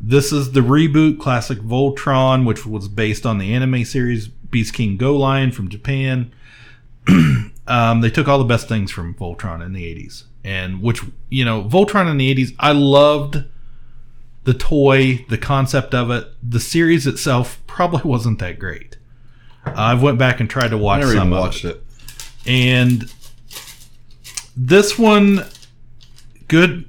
This 0.00 0.32
is 0.32 0.52
the 0.52 0.60
reboot 0.60 1.18
classic 1.18 1.58
Voltron, 1.58 2.44
which 2.44 2.66
was 2.66 2.88
based 2.88 3.24
on 3.24 3.38
the 3.38 3.54
anime 3.54 3.84
series 3.84 4.28
Beast 4.28 4.74
King 4.74 4.96
Go 4.96 5.16
Lion 5.16 5.52
from 5.52 5.68
Japan. 5.68 6.32
um, 7.66 8.00
they 8.00 8.10
took 8.10 8.28
all 8.28 8.38
the 8.38 8.44
best 8.44 8.68
things 8.68 8.90
from 8.90 9.14
Voltron 9.14 9.64
in 9.64 9.72
the 9.72 9.82
80s. 9.82 10.24
And 10.46 10.80
which, 10.80 11.02
you 11.28 11.44
know, 11.44 11.64
Voltron 11.64 12.08
in 12.08 12.18
the 12.18 12.34
80s, 12.34 12.54
I 12.60 12.70
loved 12.70 13.44
the 14.44 14.54
toy, 14.54 15.26
the 15.28 15.36
concept 15.36 15.92
of 15.92 16.10
it. 16.10 16.28
The 16.42 16.60
series 16.60 17.06
itself 17.06 17.60
probably 17.66 18.02
wasn't 18.04 18.38
that 18.38 18.58
great. 18.58 18.96
I've 19.64 20.02
went 20.02 20.18
back 20.18 20.38
and 20.38 20.48
tried 20.48 20.68
to 20.68 20.78
watch 20.78 21.00
never 21.00 21.12
some 21.12 21.30
watched 21.30 21.64
it. 21.64 21.82
And 22.46 23.12
this 24.56 24.96
one, 24.98 25.44
good. 26.46 26.88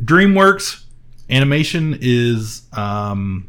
DreamWorks 0.00 0.84
animation 1.28 1.98
is 2.00 2.62
um, 2.72 3.48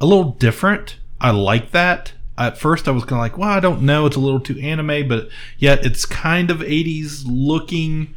a 0.00 0.06
little 0.06 0.32
different. 0.32 0.96
I 1.20 1.30
like 1.30 1.72
that. 1.72 2.12
At 2.38 2.56
first, 2.56 2.88
I 2.88 2.92
was 2.92 3.04
kind 3.04 3.14
of 3.14 3.18
like, 3.18 3.36
well, 3.36 3.50
I 3.50 3.60
don't 3.60 3.82
know. 3.82 4.06
It's 4.06 4.16
a 4.16 4.20
little 4.20 4.40
too 4.40 4.58
anime, 4.60 5.06
but 5.08 5.28
yet 5.58 5.84
it's 5.84 6.06
kind 6.06 6.50
of 6.50 6.58
80s 6.60 7.24
looking. 7.26 8.14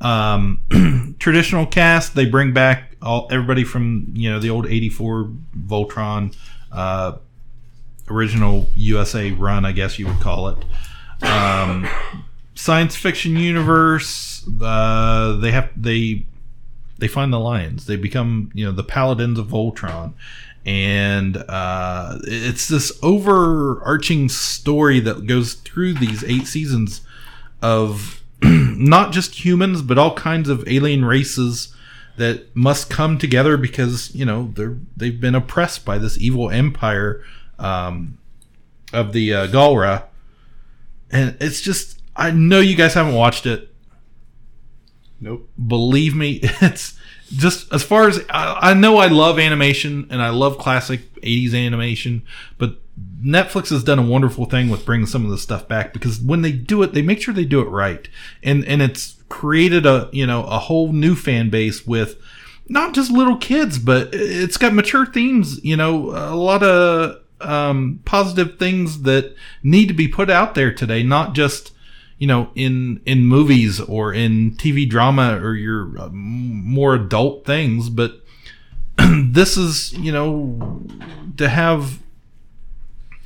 Um, 0.00 1.16
traditional 1.18 1.66
cast. 1.66 2.14
They 2.14 2.26
bring 2.26 2.52
back 2.52 2.96
all 3.00 3.28
everybody 3.30 3.64
from 3.64 4.12
you 4.14 4.30
know 4.30 4.38
the 4.38 4.50
old 4.50 4.66
'84 4.66 5.30
Voltron, 5.66 6.34
uh, 6.72 7.18
original 8.08 8.68
USA 8.76 9.30
run, 9.32 9.64
I 9.64 9.72
guess 9.72 9.98
you 9.98 10.06
would 10.06 10.20
call 10.20 10.48
it. 10.48 10.64
Um, 11.22 11.88
science 12.54 12.96
fiction 12.96 13.36
universe. 13.36 14.46
Uh, 14.60 15.36
they 15.36 15.52
have 15.52 15.70
they 15.76 16.26
they 16.98 17.08
find 17.08 17.32
the 17.32 17.40
lions. 17.40 17.86
They 17.86 17.96
become 17.96 18.50
you 18.54 18.64
know 18.64 18.72
the 18.72 18.84
paladins 18.84 19.38
of 19.38 19.48
Voltron, 19.48 20.14
and 20.64 21.36
uh, 21.48 22.18
it's 22.24 22.68
this 22.68 22.92
overarching 23.02 24.28
story 24.28 25.00
that 25.00 25.26
goes 25.26 25.54
through 25.54 25.94
these 25.94 26.24
eight 26.24 26.46
seasons 26.46 27.02
of 27.62 28.23
not 28.78 29.12
just 29.12 29.44
humans 29.44 29.82
but 29.82 29.98
all 29.98 30.14
kinds 30.14 30.48
of 30.48 30.66
alien 30.68 31.04
races 31.04 31.74
that 32.16 32.54
must 32.54 32.90
come 32.90 33.18
together 33.18 33.56
because 33.56 34.14
you 34.14 34.24
know 34.24 34.52
they're 34.54 34.78
they've 34.96 35.20
been 35.20 35.34
oppressed 35.34 35.84
by 35.84 35.98
this 35.98 36.18
evil 36.18 36.50
empire 36.50 37.22
um, 37.58 38.18
of 38.92 39.12
the 39.12 39.34
uh, 39.34 39.46
Galra, 39.48 40.04
and 41.10 41.36
it's 41.40 41.60
just 41.60 42.00
I 42.16 42.30
know 42.30 42.60
you 42.60 42.76
guys 42.76 42.94
haven't 42.94 43.14
watched 43.14 43.46
it. 43.46 43.74
Nope. 45.20 45.48
Believe 45.66 46.14
me, 46.14 46.40
it's 46.42 46.98
just 47.28 47.72
as 47.72 47.82
far 47.82 48.08
as 48.08 48.20
I, 48.30 48.70
I 48.70 48.74
know. 48.74 48.98
I 48.98 49.08
love 49.08 49.38
animation 49.38 50.06
and 50.10 50.22
I 50.22 50.30
love 50.30 50.58
classic 50.58 51.14
'80s 51.22 51.54
animation, 51.54 52.22
but 52.58 52.78
Netflix 53.24 53.70
has 53.70 53.82
done 53.82 53.98
a 53.98 54.02
wonderful 54.02 54.44
thing 54.44 54.68
with 54.68 54.84
bringing 54.84 55.06
some 55.06 55.24
of 55.24 55.30
this 55.30 55.42
stuff 55.42 55.66
back 55.66 55.92
because 55.92 56.20
when 56.20 56.42
they 56.42 56.52
do 56.52 56.82
it, 56.82 56.92
they 56.92 57.02
make 57.02 57.20
sure 57.20 57.34
they 57.34 57.44
do 57.44 57.60
it 57.60 57.68
right, 57.68 58.08
and 58.42 58.64
and 58.66 58.82
it's 58.82 59.16
created 59.28 59.86
a 59.86 60.08
you 60.12 60.26
know 60.26 60.44
a 60.44 60.58
whole 60.58 60.92
new 60.92 61.14
fan 61.14 61.50
base 61.50 61.86
with 61.86 62.20
not 62.68 62.94
just 62.94 63.10
little 63.10 63.36
kids, 63.36 63.78
but 63.78 64.10
it's 64.12 64.56
got 64.56 64.74
mature 64.74 65.06
themes. 65.06 65.62
You 65.64 65.76
know, 65.76 66.10
a 66.10 66.36
lot 66.36 66.62
of 66.62 67.20
um, 67.40 68.00
positive 68.04 68.58
things 68.58 69.02
that 69.02 69.34
need 69.62 69.88
to 69.88 69.94
be 69.94 70.08
put 70.08 70.30
out 70.30 70.54
there 70.54 70.72
today, 70.72 71.02
not 71.02 71.34
just 71.34 71.72
you 72.18 72.26
know 72.26 72.50
in 72.54 73.00
in 73.06 73.26
movies 73.26 73.80
or 73.80 74.12
in 74.12 74.52
TV 74.52 74.88
drama 74.88 75.38
or 75.42 75.54
your 75.54 75.98
uh, 75.98 76.08
more 76.10 76.94
adult 76.94 77.44
things, 77.44 77.88
but 77.88 78.20
this 78.96 79.56
is 79.56 79.92
you 79.94 80.12
know 80.12 80.82
to 81.36 81.48
have 81.48 81.98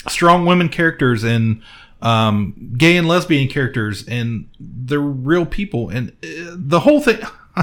strong 0.08 0.46
women 0.46 0.68
characters 0.68 1.24
and 1.24 1.62
um, 2.00 2.74
gay 2.76 2.96
and 2.96 3.08
lesbian 3.08 3.48
characters 3.48 4.06
and 4.06 4.48
they're 4.60 5.00
real 5.00 5.44
people 5.44 5.88
and 5.90 6.10
uh, 6.22 6.54
the 6.54 6.80
whole 6.80 7.00
thing 7.00 7.20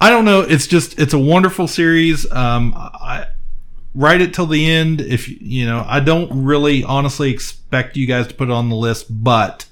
i 0.00 0.10
don't 0.10 0.24
know 0.24 0.42
it's 0.42 0.66
just 0.66 0.98
it's 0.98 1.14
a 1.14 1.18
wonderful 1.18 1.66
series. 1.66 2.30
Um, 2.30 2.72
i 2.76 3.26
write 3.94 4.20
it 4.20 4.34
till 4.34 4.46
the 4.46 4.70
end 4.70 5.00
if 5.00 5.28
you 5.28 5.64
know 5.64 5.84
i 5.88 6.00
don't 6.00 6.44
really 6.44 6.84
honestly 6.84 7.30
expect 7.30 7.96
you 7.96 8.06
guys 8.06 8.26
to 8.26 8.34
put 8.34 8.48
it 8.48 8.52
on 8.52 8.68
the 8.68 8.76
list 8.76 9.06
but 9.08 9.66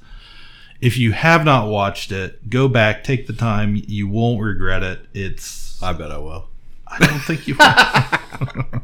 if 0.83 0.99
you 0.99 1.12
have 1.12 1.45
not 1.45 1.68
watched 1.68 2.12
it 2.12 2.51
go 2.51 2.68
back 2.68 3.03
take 3.05 3.26
the 3.26 3.33
time 3.33 3.80
you 3.87 4.07
won't 4.07 4.41
regret 4.43 4.83
it 4.83 5.01
it's 5.14 5.83
i 5.83 5.93
bet 5.93 6.11
i 6.11 6.18
will 6.18 6.49
i 6.87 6.99
don't 6.99 7.20
think 7.20 7.47
you 7.49 7.55
will 7.55 7.64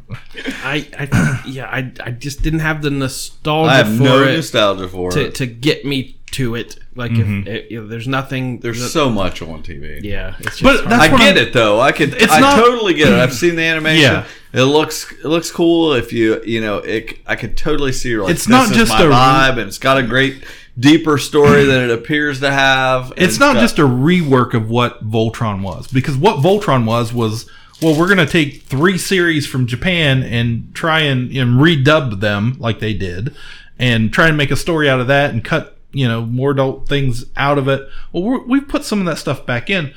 I, 0.65 0.87
I 0.99 1.43
yeah, 1.47 1.67
I, 1.67 1.93
I 2.05 2.11
just 2.13 2.43
didn't 2.43 2.61
have 2.61 2.83
the 2.83 2.91
nostalgia 2.91 3.71
I 3.71 3.77
have 3.79 3.97
for 3.97 4.03
no 4.03 4.23
it 4.23 4.37
nostalgia 4.37 4.89
for 4.89 5.11
to, 5.13 5.27
it. 5.27 5.35
to 5.37 5.47
get 5.47 5.85
me 5.85 6.17
to 6.33 6.55
it. 6.55 6.79
Like 6.95 7.11
Mhm. 7.13 7.47
if, 7.47 7.65
if, 7.71 7.83
if 7.85 7.89
there's 7.89 8.07
nothing, 8.07 8.61
There's 8.61 8.93
so 8.93 9.09
much 9.11 9.41
on 9.43 9.63
TV. 9.63 10.01
Yeah, 10.03 10.35
it's 10.39 10.59
just 10.59 10.63
But 10.63 10.77
hard. 10.77 10.89
that's 10.91 11.05
I 11.05 11.13
what 11.13 11.19
get 11.21 11.37
I'm- 11.37 11.47
it 11.49 11.53
though. 11.53 11.81
I 11.81 11.93
could. 11.93 12.15
It's 12.15 12.33
I 12.33 12.41
not- 12.41 12.57
totally 12.59 12.95
get 12.95 13.09
it. 13.13 13.19
I've 13.19 13.33
seen 13.35 13.57
the 13.57 13.63
animation. 13.63 14.03
Yeah. 14.13 14.25
It 14.53 14.63
looks 14.65 15.11
it 15.13 15.25
looks 15.25 15.51
cool. 15.51 15.95
If 15.95 16.13
you 16.13 16.43
you 16.45 16.61
know 16.61 16.79
it, 16.79 17.19
I 17.27 17.35
could 17.37 17.57
totally 17.57 17.93
see 17.93 18.17
like 18.17 18.31
It's 18.31 18.43
this 18.45 18.49
not 18.49 18.71
is 18.71 18.77
just 18.77 18.93
my 18.93 19.03
a- 19.03 19.09
vibe, 19.11 19.53
and 19.59 19.61
it's 19.69 19.79
got 19.79 19.99
a 19.99 20.03
great 20.03 20.45
deeper 20.79 21.19
story 21.19 21.65
than 21.65 21.83
it 21.83 21.91
appears 21.91 22.41
to 22.41 22.51
have. 22.51 23.13
It's 23.17 23.39
not 23.39 23.55
got- 23.55 23.61
just 23.61 23.79
a 23.79 23.83
rework 23.83 24.55
of 24.55 24.71
what 24.71 25.09
Voltron 25.09 25.63
was, 25.63 25.87
because 25.89 26.17
what 26.17 26.37
Voltron 26.37 26.85
was 26.85 27.13
was 27.13 27.49
well, 27.81 27.97
we're 27.97 28.07
going 28.13 28.19
to 28.19 28.27
take 28.27 28.63
three 28.63 28.99
series 28.99 29.47
from 29.47 29.67
Japan 29.67 30.25
and 30.25 30.75
try 30.75 31.01
and, 31.01 31.31
and 31.31 31.61
redub 31.61 32.19
them 32.19 32.57
like 32.59 32.81
they 32.81 32.93
did, 32.93 33.35
and 33.79 34.13
try 34.13 34.27
and 34.27 34.37
make 34.37 34.51
a 34.51 34.57
story 34.57 34.91
out 34.91 35.01
of 35.01 35.07
that 35.07 35.31
and 35.31 35.45
cut 35.45 35.77
you 35.93 36.07
know 36.07 36.27
more 36.27 36.51
adult 36.51 36.89
things 36.89 37.25
out 37.37 37.59
of 37.59 37.69
it. 37.69 37.89
Well, 38.13 38.23
we're, 38.23 38.45
we've 38.45 38.69
put 38.69 38.85
some 38.85 39.01
of 39.01 39.07
that 39.07 39.19
stuff 39.19 39.47
back 39.47 39.71
in, 39.71 39.95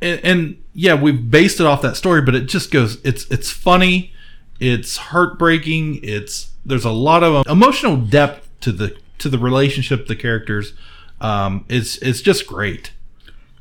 and, 0.00 0.20
and 0.24 0.62
yeah, 0.72 0.94
we've 0.94 1.30
based 1.30 1.60
it 1.60 1.66
off 1.66 1.82
that 1.82 1.96
story, 1.96 2.22
but 2.22 2.34
it 2.34 2.46
just 2.46 2.70
goes. 2.70 2.98
It's 3.04 3.26
it's 3.26 3.50
funny, 3.50 4.12
it's 4.60 4.96
heartbreaking. 4.96 6.00
It's 6.02 6.50
there's 6.64 6.84
a 6.84 6.90
lot 6.90 7.22
of 7.22 7.34
um, 7.34 7.44
emotional 7.48 7.96
depth 7.96 8.48
to 8.60 8.72
the 8.72 8.96
to 9.24 9.28
the 9.30 9.38
relationship, 9.38 10.06
the 10.06 10.14
characters. 10.14 10.74
Um, 11.20 11.64
it's 11.68 11.96
it's 11.98 12.20
just 12.20 12.46
great. 12.46 12.92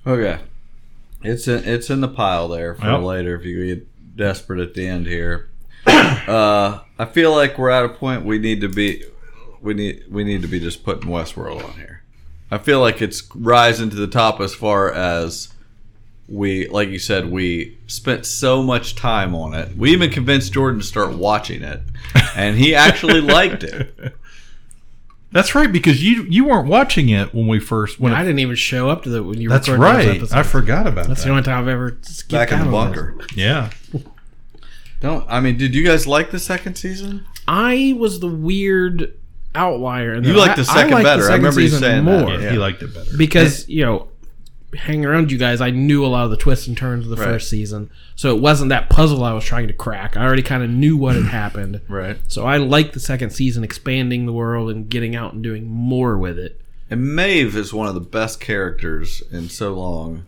Okay. 0.05 0.39
It's 1.23 1.47
in, 1.47 1.63
it's 1.63 1.89
in 1.89 2.01
the 2.01 2.09
pile 2.09 2.49
there 2.49 2.75
for 2.75 2.85
Yep. 2.85 3.01
later 3.01 3.35
if 3.35 3.45
you 3.45 3.75
get 3.75 4.17
desperate 4.17 4.59
at 4.59 4.73
the 4.73 4.85
end 4.85 5.07
here. 5.07 5.49
uh, 5.87 6.79
I 6.99 7.05
feel 7.05 7.31
like 7.33 7.57
we're 7.57 7.69
at 7.69 7.85
a 7.85 7.89
point 7.89 8.25
we 8.25 8.39
need 8.39 8.59
to 8.61 8.67
be 8.67 9.05
we 9.61 9.73
need 9.73 10.03
we 10.11 10.23
need 10.25 10.41
to 10.41 10.47
be 10.49 10.59
just 10.59 10.83
putting 10.83 11.09
Westworld 11.09 11.63
on 11.63 11.73
here. 11.75 12.03
I 12.51 12.57
feel 12.57 12.81
like 12.81 13.01
it's 13.01 13.23
rising 13.33 13.89
to 13.89 13.95
the 13.95 14.07
top 14.07 14.41
as 14.41 14.53
far 14.53 14.91
as 14.91 15.49
we 16.27 16.67
like 16.67 16.89
you 16.89 16.99
said 16.99 17.31
we 17.31 17.77
spent 17.87 18.25
so 18.25 18.61
much 18.61 18.95
time 18.95 19.33
on 19.33 19.53
it. 19.53 19.77
We 19.77 19.91
even 19.91 20.09
convinced 20.09 20.51
Jordan 20.51 20.81
to 20.81 20.85
start 20.85 21.13
watching 21.13 21.63
it 21.63 21.81
and 22.35 22.57
he 22.57 22.75
actually 22.75 23.21
liked 23.39 23.63
it. 23.63 24.13
That's 25.33 25.53
right 25.55 25.69
because 25.71 26.01
you 26.03 26.23
you 26.29 26.45
weren't 26.45 26.67
watching 26.67 27.09
it 27.09 27.33
when 27.33 27.47
we 27.47 27.59
first 27.59 27.99
when 27.99 28.13
I 28.13 28.21
it- 28.21 28.25
didn't 28.25 28.39
even 28.39 28.55
show 28.55 28.89
up 28.89 29.03
to 29.03 29.09
the 29.09 29.21
when 29.23 29.41
you. 29.41 29.49
That's 29.49 29.67
recorded 29.67 30.21
those 30.21 30.31
right. 30.31 30.39
I 30.39 30.43
forgot 30.43 30.87
about 30.87 31.05
it. 31.05 31.07
That's 31.09 31.21
that. 31.21 31.25
the 31.27 31.31
only 31.31 31.43
time 31.43 31.59
I've 31.63 31.67
ever 31.67 31.97
skipped 32.03 32.31
Back 32.31 32.51
in 32.51 32.63
the 32.65 32.71
bunker. 32.71 33.17
Yeah. 33.35 33.71
Don't 35.01 35.25
I 35.29 35.39
mean 35.41 35.57
did 35.57 35.75
you 35.75 35.83
guys 35.83 36.07
like 36.07 36.31
the 36.31 36.39
second 36.39 36.75
season? 36.75 37.25
I 37.47 37.95
was 37.97 38.19
the 38.21 38.27
weird 38.27 39.13
outlier. 39.53 40.13
and 40.13 40.25
You 40.25 40.33
liked 40.33 40.55
the 40.55 40.63
second 40.65 40.91
liked 40.91 41.03
better. 41.05 41.29
I 41.29 41.35
remember 41.35 41.59
you 41.61 41.67
saying 41.69 42.05
that. 42.05 42.25
more. 42.25 42.39
Yeah, 42.39 42.51
he 42.51 42.57
liked 42.57 42.81
it 42.83 42.93
better. 42.93 43.11
because 43.17 43.67
you 43.67 43.83
know, 43.85 44.07
hanging 44.77 45.05
around 45.05 45.31
you 45.31 45.37
guys, 45.37 45.61
I 45.61 45.69
knew 45.71 46.05
a 46.05 46.07
lot 46.07 46.25
of 46.25 46.31
the 46.31 46.37
twists 46.37 46.67
and 46.67 46.75
turns 46.77 47.05
of 47.05 47.09
the 47.09 47.15
Right. 47.17 47.25
first 47.25 47.49
season, 47.49 47.89
so 48.15 48.35
it 48.35 48.41
wasn't 48.41 48.69
that 48.69 48.89
puzzle 48.89 49.23
I 49.23 49.33
was 49.33 49.43
trying 49.43 49.67
to 49.67 49.73
crack. 49.73 50.15
I 50.17 50.23
already 50.25 50.41
kind 50.43 50.63
of 50.63 50.69
knew 50.69 50.97
what 50.97 51.15
had 51.15 51.25
happened. 51.31 51.81
Right. 51.87 52.17
So 52.27 52.45
I 52.45 52.57
liked 52.57 52.93
the 52.93 52.99
second 52.99 53.31
season, 53.31 53.63
expanding 53.63 54.25
the 54.25 54.33
world 54.33 54.69
and 54.69 54.89
getting 54.89 55.15
out 55.15 55.33
and 55.33 55.43
doing 55.43 55.67
more 55.67 56.17
with 56.17 56.37
it. 56.39 56.59
And 56.89 57.15
Maeve 57.15 57.55
is 57.55 57.73
one 57.73 57.87
of 57.87 57.93
the 57.95 58.01
best 58.01 58.39
characters 58.39 59.23
in 59.31 59.49
so 59.49 59.73
long. 59.73 60.25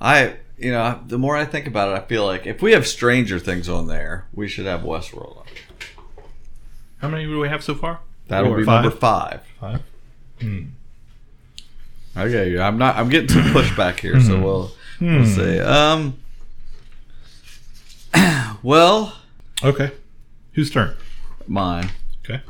I, 0.00 0.36
you 0.58 0.72
know, 0.72 1.00
the 1.06 1.18
more 1.18 1.36
I 1.36 1.44
think 1.44 1.66
about 1.66 1.88
it, 1.90 2.02
I 2.02 2.06
feel 2.06 2.24
like 2.26 2.46
if 2.46 2.60
we 2.62 2.72
have 2.72 2.86
Stranger 2.86 3.38
Things 3.38 3.68
on 3.68 3.86
there, 3.86 4.26
we 4.32 4.48
should 4.48 4.66
have 4.66 4.80
Westworld 4.80 5.38
on. 5.38 5.44
How 6.98 7.08
many 7.08 7.24
do 7.24 7.38
we 7.38 7.48
have 7.48 7.62
so 7.62 7.74
far? 7.74 8.00
That'll 8.28 8.48
Four. 8.50 8.56
be 8.58 8.64
number 8.64 8.90
five. 8.90 9.42
Five. 9.60 9.82
Hmm. 10.40 10.64
Okay, 12.16 12.58
I'm 12.58 12.78
not. 12.78 12.96
I'm 12.96 13.08
getting 13.08 13.28
some 13.28 13.42
pushback 13.54 14.00
here, 14.00 14.20
so 14.20 14.36
Hmm. 14.36 14.42
we'll 14.42 14.72
Hmm. 14.98 15.16
we'll 15.16 15.26
see. 15.26 15.58
Um. 15.60 16.18
Well. 18.62 19.16
Okay. 19.62 19.92
Whose 20.52 20.70
turn? 20.70 20.96
Mine. 21.46 21.90
Okay. 22.24 22.40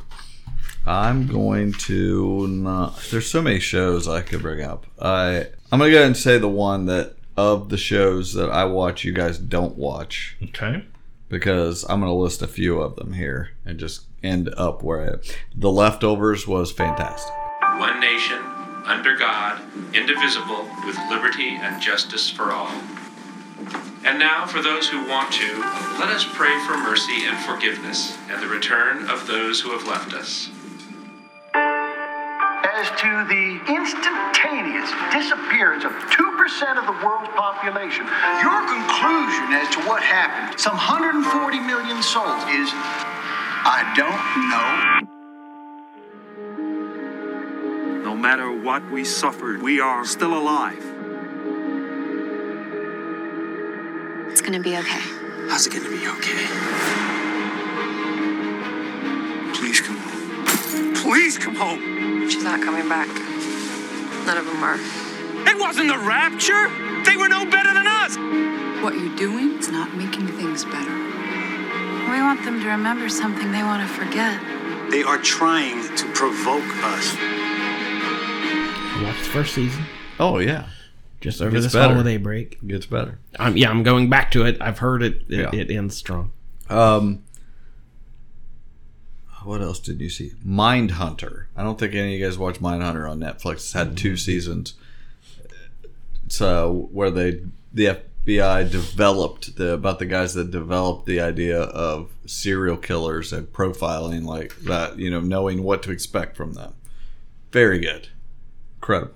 I'm 0.87 1.27
going 1.27 1.73
to 1.73 2.47
not. 2.47 2.97
There's 3.11 3.29
so 3.31 3.43
many 3.43 3.59
shows 3.59 4.07
I 4.09 4.23
could 4.23 4.41
bring 4.41 4.62
up. 4.62 4.87
I 5.01 5.49
I'm 5.73 5.81
gonna 5.81 5.91
go 5.91 5.97
ahead 5.97 6.07
and 6.07 6.17
say 6.17 6.39
the 6.39 6.49
one 6.49 6.87
that 6.87 7.17
of 7.37 7.69
the 7.69 7.77
shows 7.77 8.33
that 8.35 8.49
I 8.51 8.64
watch, 8.64 9.05
you 9.05 9.12
guys 9.12 9.37
don't 9.39 9.77
watch. 9.77 10.37
Okay. 10.43 10.85
Because 11.29 11.85
I'm 11.89 12.01
gonna 12.01 12.14
list 12.14 12.41
a 12.41 12.47
few 12.47 12.81
of 12.81 12.97
them 12.97 13.12
here 13.14 13.51
and 13.67 13.79
just 13.79 14.03
end 14.23 14.49
up 14.57 14.83
where 14.83 15.14
I. 15.14 15.17
The 15.55 15.71
leftovers 15.71 16.47
was 16.47 16.71
fantastic. 16.73 17.35
One 17.79 18.01
nation, 18.01 18.39
under 18.87 19.16
God, 19.16 19.61
indivisible, 19.95 20.68
with 20.87 20.97
liberty 21.11 21.51
and 21.51 21.82
justice 21.82 22.30
for 22.30 22.53
all. 22.53 22.72
And 24.05 24.20
now, 24.20 24.47
for 24.47 24.62
those 24.62 24.89
who 24.89 25.09
want 25.09 25.32
to, 25.32 25.59
let 25.99 26.09
us 26.14 26.24
pray 26.32 26.57
for 26.64 26.78
mercy 26.78 27.26
and 27.26 27.37
forgiveness 27.45 28.16
and 28.30 28.41
the 28.41 28.47
return 28.47 29.11
of 29.11 29.26
those 29.26 29.61
who 29.61 29.72
have 29.72 29.84
left 29.87 30.14
us. 30.14 30.49
As 31.53 32.87
to 33.01 33.11
the 33.26 33.61
instantaneous 33.66 34.91
disappearance 35.11 35.84
of 35.84 35.91
2% 35.91 36.78
of 36.78 36.87
the 36.87 37.05
world's 37.05 37.30
population, 37.34 38.07
your 38.39 38.61
conclusion 38.70 39.51
as 39.59 39.68
to 39.74 39.80
what 39.89 40.03
happened, 40.03 40.61
some 40.61 40.76
140 40.76 41.59
million 41.61 42.01
souls, 42.03 42.43
is 42.55 42.70
I 43.68 43.82
don't 43.97 45.07
know. 45.07 45.16
No 48.07 48.15
matter 48.15 48.53
what 48.53 48.89
we 48.93 49.03
suffered, 49.05 49.61
we 49.61 49.81
are 49.81 50.05
still 50.05 50.39
alive. 50.39 50.79
It's 54.31 54.41
gonna 54.41 54.61
be 54.61 54.77
okay. 54.77 55.03
How's 55.51 55.67
it 55.67 55.73
gonna 55.73 55.91
be 55.91 56.07
okay? 56.07 56.47
Please 59.59 59.81
come 59.81 59.97
home. 59.97 60.95
Please 60.95 61.37
come 61.37 61.57
home. 61.57 62.31
She's 62.31 62.45
not 62.45 62.63
coming 62.63 62.89
back. 62.89 63.09
None 64.25 64.39
of 64.39 64.47
them 64.47 64.63
are. 64.63 64.79
It 65.51 65.59
wasn't 65.59 65.89
the 65.89 65.99
rapture! 65.99 66.71
They 67.03 67.17
were 67.17 67.29
no 67.29 67.45
better 67.45 67.75
than 67.75 67.89
us! 67.89 68.17
What 68.85 68.95
you're 68.95 69.17
doing 69.17 69.59
is 69.59 69.69
not 69.69 69.97
making 69.97 70.29
things 70.29 70.65
better. 70.65 70.95
We 70.95 72.23
want 72.23 72.45
them 72.45 72.61
to 72.61 72.69
remember 72.69 73.09
something 73.09 73.51
they 73.51 73.65
want 73.65 73.83
to 73.83 73.93
forget. 73.93 74.41
They 74.93 75.03
are 75.03 75.19
trying 75.19 75.83
to 75.97 76.07
provoke 76.13 76.71
us. 76.85 77.56
Watched 79.03 79.25
the 79.25 79.31
first 79.31 79.55
season. 79.55 79.85
Oh 80.19 80.39
yeah, 80.39 80.67
just 81.21 81.41
over 81.43 81.51
Gets 81.51 81.65
this 81.67 81.73
better. 81.75 81.93
holiday 81.95 82.17
break. 82.17 82.67
Gets 82.67 82.87
better. 82.87 83.19
I'm, 83.39 83.57
yeah, 83.57 83.71
I'm 83.71 83.83
going 83.83 84.09
back 84.09 84.31
to 84.33 84.45
it. 84.45 84.57
I've 84.61 84.79
heard 84.79 85.03
it. 85.03 85.23
It, 85.29 85.39
Yeah. 85.41 85.51
it 85.55 85.71
ends 85.71 85.97
strong. 85.97 86.33
Um, 86.71 87.23
what 89.45 89.61
else 89.61 89.79
did 89.79 90.01
you 90.01 90.09
see? 90.11 90.33
Mindhunter. 90.45 91.45
I 91.57 91.63
don't 91.63 91.79
think 91.79 91.95
any 91.95 92.15
of 92.15 92.21
you 92.21 92.27
guys 92.27 92.37
watched 92.39 92.61
Mindhunter 92.61 93.09
on 93.09 93.21
Netflix. 93.21 93.53
It's 93.55 93.73
had 93.75 93.97
two 93.97 94.17
seasons. 94.17 94.75
It's 96.25 96.41
uh, 96.41 96.67
where 96.69 97.11
they 97.11 97.43
the 97.73 97.99
FBI 98.27 98.69
developed 98.71 99.57
the 99.57 99.75
about 99.75 99.99
the 100.01 100.07
guys 100.07 100.35
that 100.35 100.51
developed 100.51 101.07
the 101.07 101.21
idea 101.21 101.61
of 101.61 102.11
serial 102.27 102.77
killers 102.77 103.33
and 103.33 103.47
profiling 103.53 104.25
like 104.25 104.57
that. 104.63 104.99
You 104.99 105.11
know, 105.11 105.21
knowing 105.21 105.63
what 105.63 105.83
to 105.85 105.93
expect 105.93 106.37
from 106.37 106.55
them. 106.55 106.73
Very 107.53 107.79
good, 107.79 108.09
incredible. 108.77 109.14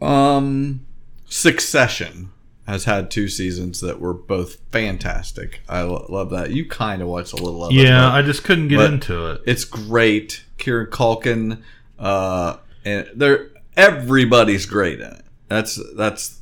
Um, 0.00 0.86
Succession 1.26 2.30
has 2.66 2.84
had 2.84 3.10
two 3.10 3.28
seasons 3.28 3.80
that 3.80 4.00
were 4.00 4.14
both 4.14 4.58
fantastic. 4.70 5.60
I 5.68 5.82
lo- 5.82 6.06
love 6.08 6.30
that. 6.30 6.50
You 6.50 6.66
kind 6.68 7.02
of 7.02 7.08
watched 7.08 7.32
a 7.32 7.36
little 7.36 7.64
of 7.64 7.72
it. 7.72 7.76
Yeah, 7.76 8.08
but- 8.10 8.14
I 8.18 8.22
just 8.22 8.44
couldn't 8.44 8.68
get 8.68 8.80
into 8.80 9.30
it. 9.32 9.42
It's 9.46 9.64
great. 9.64 10.44
Kieran 10.58 10.86
Culkin, 10.90 11.62
uh, 11.98 12.56
and 12.84 13.08
they're 13.14 13.48
everybody's 13.76 14.66
great 14.66 15.00
in 15.00 15.12
it. 15.12 15.24
That's 15.48 15.78
that's. 15.96 16.40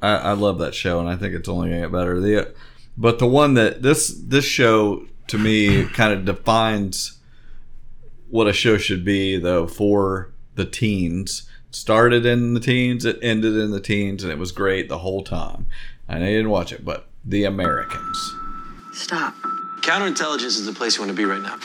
I, 0.00 0.16
I 0.16 0.32
love 0.32 0.58
that 0.58 0.74
show, 0.74 0.98
and 1.00 1.08
I 1.08 1.16
think 1.16 1.34
it's 1.34 1.48
only 1.48 1.68
gonna 1.70 1.82
get 1.82 1.92
better. 1.92 2.18
The, 2.20 2.54
but 2.96 3.18
the 3.18 3.26
one 3.26 3.54
that 3.54 3.82
this 3.82 4.08
this 4.08 4.44
show 4.44 5.06
to 5.28 5.38
me 5.38 5.84
kind 5.86 6.12
of 6.12 6.24
defines 6.24 7.18
what 8.32 8.48
a 8.48 8.52
show 8.52 8.78
should 8.78 9.04
be, 9.04 9.36
though, 9.36 9.66
for 9.66 10.32
the 10.54 10.64
teens. 10.64 11.46
Started 11.70 12.24
in 12.24 12.54
the 12.54 12.60
teens, 12.60 13.04
it 13.04 13.18
ended 13.20 13.58
in 13.58 13.72
the 13.72 13.80
teens, 13.80 14.22
and 14.22 14.32
it 14.32 14.38
was 14.38 14.52
great 14.52 14.88
the 14.88 14.98
whole 14.98 15.22
time. 15.22 15.66
I 16.08 16.18
know 16.18 16.24
didn't 16.24 16.48
watch 16.48 16.72
it, 16.72 16.82
but 16.82 17.08
The 17.26 17.44
Americans. 17.44 18.34
Stop. 18.94 19.34
Counterintelligence 19.82 20.56
is 20.56 20.64
the 20.64 20.72
place 20.72 20.96
you 20.96 21.02
want 21.02 21.10
to 21.10 21.16
be 21.16 21.26
right 21.26 21.42
now. 21.42 21.58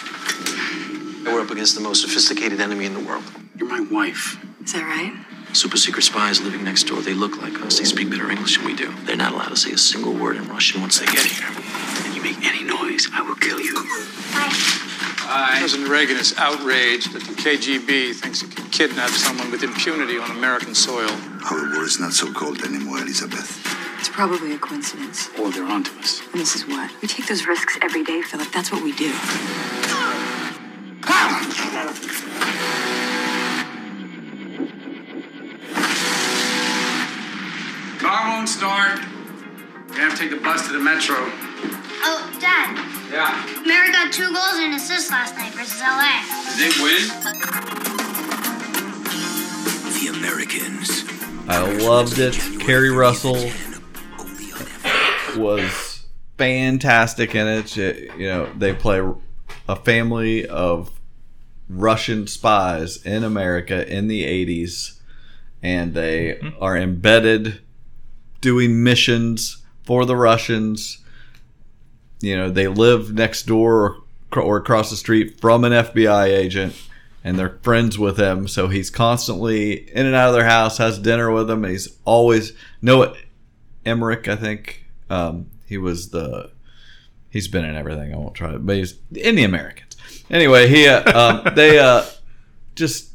We're 1.32 1.42
up 1.42 1.52
against 1.52 1.76
the 1.76 1.82
most 1.82 2.02
sophisticated 2.02 2.60
enemy 2.60 2.86
in 2.86 2.94
the 2.94 3.00
world. 3.00 3.24
You're 3.56 3.70
my 3.70 3.88
wife. 3.90 4.38
Is 4.62 4.74
that 4.74 4.84
right? 4.84 5.14
Super 5.54 5.78
secret 5.78 6.04
spies 6.04 6.42
living 6.42 6.64
next 6.64 6.84
door. 6.84 7.02
They 7.02 7.14
look 7.14 7.42
like 7.42 7.60
us. 7.62 7.80
They 7.80 7.86
speak 7.86 8.10
better 8.10 8.30
English 8.30 8.58
than 8.58 8.66
we 8.66 8.76
do. 8.76 8.94
They're 9.06 9.16
not 9.16 9.34
allowed 9.34 9.50
to 9.50 9.56
say 9.56 9.72
a 9.72 9.78
single 9.78 10.14
word 10.14 10.36
in 10.38 10.48
Russian 10.48 10.82
once 10.82 11.00
they 11.00 11.06
get 11.06 11.26
here. 11.26 11.48
If 11.50 12.16
you 12.16 12.22
make 12.22 12.38
any 12.46 12.64
noise, 12.64 13.08
I 13.14 13.22
will 13.22 13.36
kill 13.36 13.60
you. 13.60 13.74
President 15.60 15.90
Reagan 15.90 16.18
is 16.18 16.34
outraged 16.38 17.14
that 17.14 17.24
the 17.24 17.34
KGB 17.34 18.16
thinks 18.16 18.44
it 18.44 18.56
can 18.56 18.70
kidnap 18.70 19.10
someone 19.10 19.52
with 19.52 19.64
impunity 19.64 20.18
on 20.18 20.32
American 20.32 20.74
soil. 20.76 21.10
Our 21.50 21.74
war 21.74 21.84
is 21.84 22.00
not 22.00 22.14
so 22.14 22.32
cold 22.32 22.64
anymore, 22.64 23.00
Elizabeth. 23.00 23.60
It's 24.00 24.10
probably 24.10 24.54
a 24.54 24.58
coincidence. 24.60 25.30
Or 25.40 25.52
they're 25.52 25.66
onto 25.66 25.92
us. 26.00 26.22
And 26.32 26.40
this 26.40 26.56
is 26.56 26.68
what? 26.68 26.92
We 27.02 27.08
take 27.08 27.28
those 27.28 27.46
risks 27.48 27.78
every 27.82 28.04
day, 28.04 28.22
Philip. 28.22 28.50
That's 28.52 28.72
what 28.72 28.84
we 28.84 28.94
do. 28.94 29.12
Car 38.08 38.30
won't 38.30 38.48
start. 38.48 39.00
You 39.90 39.96
have 39.96 40.14
to 40.14 40.18
take 40.18 40.30
the 40.30 40.38
bus 40.38 40.66
to 40.68 40.72
the 40.72 40.80
metro. 40.80 41.18
Oh, 41.20 42.38
Dad. 42.40 42.78
Yeah. 43.12 43.66
Mary 43.68 43.92
got 43.92 44.14
two 44.14 44.32
goals 44.32 44.54
and 44.54 44.74
assists 44.76 45.12
last 45.12 45.36
night 45.36 45.52
versus 45.52 45.82
LA. 45.82 46.24
Did 46.56 46.72
they 46.72 46.82
win? 46.82 47.04
The 49.92 50.18
Americans. 50.18 51.04
I 51.50 51.86
loved 51.86 52.18
it. 52.18 52.40
Keri 52.62 52.92
Russell 52.92 53.52
was 55.36 56.06
fantastic 56.38 57.36
in 57.36 57.46
it. 57.46 57.68
She- 57.68 58.10
You 58.18 58.28
know, 58.30 58.50
they 58.58 58.72
play 58.74 59.02
a 59.68 59.76
family 59.76 60.48
of 60.48 60.92
Russian 61.68 62.26
spies 62.28 63.06
in 63.06 63.26
America 63.26 63.86
in 63.86 64.08
the 64.08 64.24
80s, 64.24 65.02
and 65.62 65.94
they 65.94 66.40
mm-hmm. 66.42 66.64
are 66.64 66.78
embedded 66.78 67.60
doing 68.42 68.84
missions 68.84 69.64
for 69.84 70.06
the 70.06 70.16
Russians. 70.16 71.00
You 72.22 72.36
know, 72.36 72.50
they 72.50 72.68
live 72.68 73.14
next 73.14 73.44
door 73.44 74.04
or, 74.32 74.42
or 74.42 74.58
across 74.58 74.90
the 74.90 74.96
street 74.96 75.40
from 75.40 75.64
an 75.64 75.72
FBI 75.72 76.28
agent, 76.28 76.76
and 77.24 77.38
they're 77.38 77.60
friends 77.62 77.98
with 77.98 78.18
him. 78.18 78.48
So 78.48 78.68
he's 78.68 78.90
constantly 78.90 79.90
in 79.92 80.06
and 80.06 80.16
out 80.16 80.30
of 80.30 80.34
their 80.36 80.46
house, 80.46 80.78
has 80.78 81.00
dinner 81.00 81.32
with 81.32 81.48
them, 81.48 81.64
and 81.64 81.72
he's 81.72 81.98
always 82.06 82.54
Noah 82.82 83.16
Emmerich, 83.86 84.28
I 84.28 84.36
think. 84.36 84.86
Um, 85.10 85.50
he 85.66 85.78
was 85.78 86.10
the 86.10 86.52
he's 87.30 87.48
been 87.48 87.66
in 87.66 87.76
everything. 87.76 88.14
I 88.14 88.18
won't 88.18 88.36
try 88.36 88.54
it, 88.54 88.66
but 88.66 88.76
he's 88.76 88.96
in 89.14 89.36
the 89.36 89.44
Americans. 89.44 89.96
Anyway, 90.30 90.68
he 90.68 90.88
uh, 90.88 91.18
um, 91.18 91.48
they 91.56 91.80
uh, 91.80 92.04
just 92.76 93.12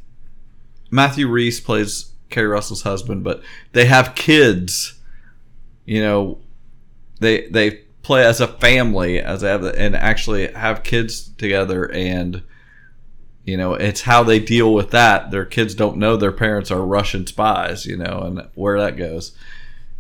Matthew 0.91 1.29
Rhys 1.29 1.61
plays 1.61 2.13
Keri 2.31 2.47
Russell's 2.47 2.83
husband, 2.83 3.25
but 3.25 3.43
they 3.73 3.87
have 3.87 4.15
kids. 4.15 4.99
You 5.93 6.01
know, 6.01 6.39
they 7.21 7.49
they 7.49 7.83
play 8.03 8.25
as 8.25 8.41
a 8.41 8.49
family 8.49 9.21
as 9.21 9.43
they 9.43 9.49
have 9.49 9.63
and 9.63 9.95
actually 9.95 10.51
have 10.53 10.83
kids 10.83 11.29
together 11.37 11.85
and 11.93 12.43
you 13.45 13.57
know 13.57 13.75
it's 13.75 14.01
how 14.01 14.23
they 14.25 14.41
deal 14.41 14.73
with 14.75 14.91
that 14.91 15.31
their 15.31 15.45
kids 15.45 15.75
don't 15.75 15.97
know 15.97 16.17
their 16.17 16.33
parents 16.33 16.73
are 16.73 16.85
russian 16.85 17.25
spies 17.29 17.87
you 17.87 17.97
know 17.97 18.23
and 18.25 18.49
where 18.57 18.81
that 18.81 18.97
goes 18.97 19.37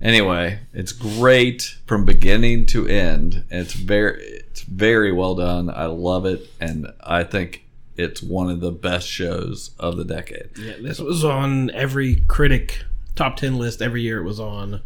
anyway 0.00 0.58
it's 0.72 0.90
great 0.90 1.76
from 1.86 2.04
beginning 2.04 2.66
to 2.66 2.88
end 2.88 3.44
it's 3.50 3.72
very 3.72 4.20
it's 4.24 4.62
very 4.62 5.12
well 5.12 5.36
done 5.36 5.70
i 5.70 5.86
love 5.86 6.26
it 6.26 6.50
and 6.60 6.88
i 7.04 7.22
think 7.22 7.64
it's 7.96 8.20
one 8.20 8.50
of 8.50 8.58
the 8.58 8.72
best 8.72 9.06
shows 9.06 9.70
of 9.78 9.96
the 9.96 10.04
decade 10.04 10.50
Yeah, 10.56 10.74
this 10.80 10.98
was 10.98 11.24
on 11.24 11.70
every 11.70 12.16
critic 12.26 12.84
top 13.14 13.36
ten 13.36 13.58
list 13.58 13.82
every 13.82 14.02
year. 14.02 14.18
It 14.18 14.24
was 14.24 14.40
on. 14.40 14.82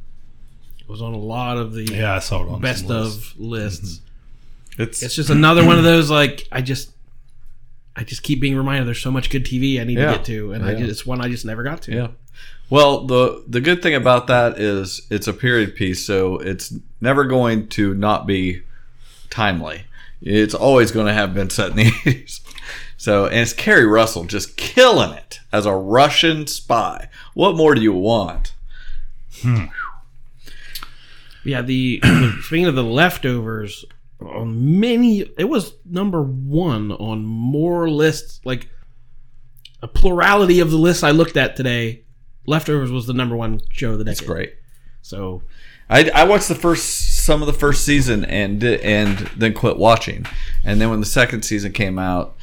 It 0.88 0.90
was 0.90 1.02
on 1.02 1.14
a 1.14 1.18
lot 1.18 1.56
of 1.58 1.72
the 1.74 1.82
Yeah, 1.84 2.14
I 2.14 2.18
saw 2.20 2.44
it 2.44 2.48
on 2.48 2.60
best 2.60 2.86
some 2.86 2.96
lists. 2.96 3.32
of 3.32 3.40
lists. 3.40 4.00
Mm-hmm. 4.70 4.82
It's 4.82 5.02
It's 5.02 5.14
just 5.16 5.30
another 5.30 5.64
one 5.66 5.78
of 5.78 5.84
those 5.84 6.10
like 6.10 6.46
I 6.52 6.60
just 6.62 6.90
I 7.96 8.04
just 8.04 8.22
keep 8.22 8.40
being 8.40 8.56
reminded 8.56 8.86
there's 8.86 9.00
so 9.00 9.10
much 9.10 9.30
good 9.30 9.44
TV 9.44 9.80
I 9.80 9.84
need 9.84 9.98
Yeah. 9.98 10.12
to 10.12 10.16
get 10.18 10.24
to, 10.26 10.52
and 10.52 10.64
I 10.64 10.74
just, 10.74 10.90
it's 10.90 11.06
one 11.06 11.20
I 11.20 11.28
just 11.28 11.44
never 11.46 11.62
got 11.62 11.80
to. 11.82 11.92
Yeah. 11.94 12.08
Well, 12.68 13.06
the 13.06 13.42
the 13.48 13.60
good 13.60 13.80
thing 13.82 13.94
about 13.94 14.26
that 14.26 14.58
is 14.60 15.06
it's 15.10 15.26
a 15.26 15.32
period 15.32 15.74
piece, 15.76 16.04
so 16.04 16.36
it's 16.38 16.74
never 17.00 17.24
going 17.24 17.68
to 17.68 17.94
not 17.94 18.26
be 18.26 18.62
timely. 19.30 19.84
It's 20.20 20.54
always 20.54 20.90
going 20.92 21.06
to 21.06 21.12
have 21.14 21.32
been 21.34 21.48
set 21.50 21.70
in 21.70 21.76
the 21.76 21.84
80s. 21.84 22.40
So, 22.98 23.26
and 23.26 23.36
it's 23.40 23.52
Keri 23.52 23.84
Russell 23.86 24.24
just 24.24 24.56
killing 24.56 25.12
it 25.12 25.40
as 25.52 25.66
a 25.66 25.74
Russian 25.74 26.46
spy. 26.46 27.10
What 27.34 27.54
more 27.54 27.74
do 27.74 27.82
you 27.82 27.92
want? 27.92 28.54
Hmm. 29.42 29.66
Yeah, 31.46 31.62
the 31.62 32.00
speaking 32.42 32.66
of 32.66 32.74
the 32.74 32.84
leftovers, 32.84 33.84
on 34.20 34.80
many 34.80 35.20
it 35.38 35.48
was 35.48 35.74
number 35.84 36.22
one 36.22 36.92
on 36.92 37.24
more 37.24 37.88
lists. 37.88 38.40
Like 38.44 38.68
a 39.82 39.88
plurality 39.88 40.60
of 40.60 40.70
the 40.70 40.78
lists 40.78 41.02
I 41.02 41.10
looked 41.10 41.36
at 41.36 41.56
today, 41.56 42.04
leftovers 42.46 42.90
was 42.90 43.06
the 43.06 43.14
number 43.14 43.36
one 43.36 43.60
show 43.70 43.92
of 43.92 43.98
the 43.98 44.04
decade. 44.04 44.18
It's 44.18 44.26
great. 44.26 44.54
So 45.02 45.42
I, 45.88 46.10
I 46.10 46.24
watched 46.24 46.48
the 46.48 46.54
first 46.54 47.24
some 47.24 47.42
of 47.42 47.46
the 47.46 47.52
first 47.52 47.84
season 47.84 48.24
and 48.24 48.62
and 48.62 49.18
then 49.36 49.54
quit 49.54 49.76
watching, 49.76 50.26
and 50.64 50.80
then 50.80 50.90
when 50.90 51.00
the 51.00 51.06
second 51.06 51.44
season 51.44 51.72
came 51.72 51.98
out, 51.98 52.36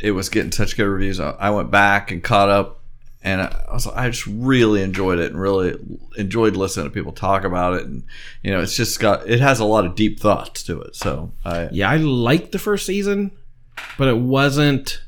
it 0.00 0.12
was 0.12 0.28
getting 0.28 0.52
such 0.52 0.76
good 0.76 0.86
reviews. 0.86 1.18
I 1.18 1.50
went 1.50 1.70
back 1.70 2.10
and 2.10 2.22
caught 2.22 2.48
up, 2.48 2.77
and 3.22 3.40
I 3.40 3.64
was 3.72 3.86
I 3.86 4.08
just 4.10 4.26
really 4.26 4.82
enjoyed 4.82 5.18
it 5.18 5.30
and 5.32 5.40
really 5.40 5.74
enjoyed 6.16 6.56
listening 6.56 6.86
to 6.86 6.90
people 6.90 7.12
talk 7.12 7.44
about 7.44 7.74
it, 7.74 7.84
and 7.86 8.04
you 8.42 8.50
know 8.50 8.60
it's 8.60 8.76
just 8.76 8.98
got 9.00 9.28
it 9.28 9.40
has 9.40 9.60
a 9.60 9.64
lot 9.64 9.84
of 9.84 9.94
deep 9.94 10.20
thoughts 10.20 10.62
to 10.64 10.80
it. 10.82 10.94
So 10.96 11.32
I 11.44 11.68
yeah, 11.72 11.90
I 11.90 11.96
liked 11.96 12.52
the 12.52 12.58
first 12.58 12.86
season, 12.86 13.32
but 13.98 14.08
it 14.08 14.18
wasn't, 14.18 15.00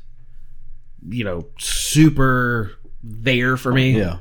you 1.07 1.23
know, 1.23 1.47
super 1.59 2.71
there 3.03 3.57
for 3.57 3.71
me. 3.71 3.97
Yeah. 3.97 4.17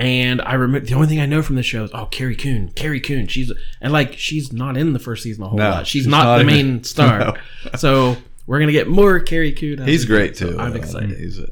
And 0.00 0.40
I 0.42 0.54
remember 0.54 0.86
the 0.86 0.94
only 0.94 1.08
thing 1.08 1.18
I 1.18 1.26
know 1.26 1.42
from 1.42 1.56
the 1.56 1.62
show 1.64 1.82
is 1.84 1.90
oh 1.92 2.06
Carrie 2.06 2.36
Coon, 2.36 2.70
Carrie 2.76 3.00
Coon. 3.00 3.26
She's 3.26 3.50
and 3.80 3.92
like 3.92 4.12
she's 4.14 4.52
not 4.52 4.76
in 4.76 4.92
the 4.92 4.98
first 5.00 5.22
season 5.24 5.42
a 5.42 5.48
whole 5.48 5.58
No, 5.58 5.70
lot. 5.70 5.86
She's, 5.88 6.02
she's 6.02 6.06
not, 6.06 6.24
not 6.24 6.36
the 6.36 6.42
even- 6.44 6.54
main 6.74 6.84
star. 6.84 7.18
No. 7.64 7.70
so 7.76 8.16
we're 8.46 8.60
gonna 8.60 8.70
get 8.72 8.86
more 8.88 9.18
Carrie 9.20 9.52
Coon. 9.52 9.84
he's 9.84 10.04
great 10.04 10.36
So 10.36 10.52
too. 10.52 10.58
I'm 10.60 10.72
Uh, 10.72 10.76
excited. 10.76 11.18
He's 11.18 11.38
a, 11.40 11.48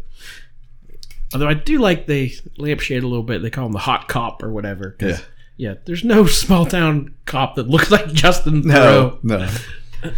Although 1.32 1.48
I 1.48 1.54
do 1.54 1.78
like 1.78 2.06
they 2.06 2.32
lampshade 2.56 3.02
a 3.02 3.06
little 3.08 3.22
bit. 3.24 3.42
They 3.42 3.50
call 3.50 3.66
him 3.66 3.72
the 3.72 3.78
hot 3.80 4.08
cop 4.08 4.42
or 4.42 4.50
whatever. 4.50 4.96
Yeah. 5.00 5.18
Yeah. 5.56 5.74
There's 5.84 6.04
no 6.04 6.26
small 6.26 6.66
town 6.66 7.14
cop 7.24 7.56
that 7.56 7.68
looks 7.68 7.90
like 7.96 8.12
Justin 8.12 8.62
no 8.62 9.18
Theroux. 9.24 9.60
no. 10.04 10.12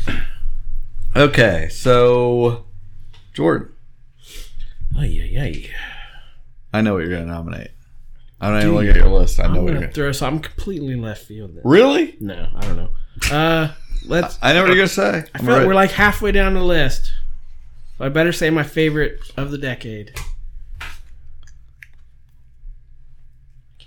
okay, 1.16 1.68
so 1.70 2.66
Jordan, 3.32 3.72
Ay, 4.98 5.06
ay, 5.22 5.40
ay. 5.40 5.70
I 6.72 6.80
know 6.82 6.94
what 6.94 7.00
you're 7.00 7.10
going 7.10 7.26
to 7.26 7.32
nominate. 7.32 7.70
I 8.40 8.50
don't 8.50 8.60
even 8.62 8.74
look 8.74 8.86
at 8.86 8.96
your 8.96 9.08
list. 9.08 9.40
I 9.40 9.44
know 9.44 9.48
I'm 9.48 9.54
what 9.56 9.60
you're 9.62 9.66
gonna 9.68 9.80
going 9.80 9.88
to. 9.90 9.94
throw 9.94 10.12
something 10.12 10.42
completely 10.42 10.96
left 10.96 11.24
field. 11.24 11.54
There. 11.54 11.62
Really? 11.64 12.16
No, 12.20 12.48
I 12.54 12.60
don't 12.60 12.76
know. 12.76 12.88
Uh, 13.32 13.72
let's. 14.06 14.38
I 14.42 14.52
know 14.52 14.60
what 14.62 14.68
you're 14.68 14.76
going 14.76 14.88
to 14.88 14.94
say. 14.94 15.24
I 15.34 15.38
I'm 15.38 15.44
feel 15.46 15.56
like 15.56 15.66
we're 15.66 15.74
like 15.74 15.90
halfway 15.90 16.30
down 16.32 16.54
the 16.54 16.62
list. 16.62 17.12
So 17.96 18.04
I 18.04 18.08
better 18.10 18.32
say 18.32 18.50
my 18.50 18.62
favorite 18.62 19.20
of 19.36 19.50
the 19.50 19.58
decade. 19.58 20.12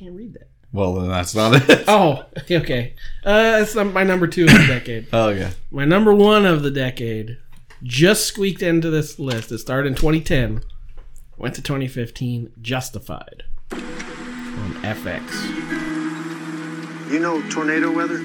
Can't 0.01 0.15
read 0.15 0.33
that. 0.33 0.49
Well, 0.73 0.95
then 0.95 1.09
that's 1.09 1.35
not 1.35 1.69
it. 1.69 1.83
Oh, 1.87 2.25
okay. 2.49 2.95
Uh, 3.23 3.59
that's 3.59 3.75
my 3.75 4.03
number 4.03 4.25
two 4.25 4.45
of 4.45 4.51
the 4.51 4.65
decade. 4.67 5.05
Oh, 5.13 5.29
okay. 5.29 5.51
My 5.69 5.85
number 5.85 6.11
one 6.13 6.45
of 6.45 6.63
the 6.63 6.71
decade 6.71 7.37
just 7.83 8.25
squeaked 8.25 8.63
into 8.63 8.89
this 8.89 9.19
list. 9.19 9.51
It 9.51 9.59
started 9.59 9.89
in 9.89 9.95
2010, 9.95 10.63
went 11.37 11.53
to 11.55 11.61
2015. 11.61 12.53
Justified 12.61 13.43
on 13.71 14.73
FX. 14.81 15.21
You 17.11 17.19
know 17.19 17.47
tornado 17.49 17.91
weather? 17.91 18.17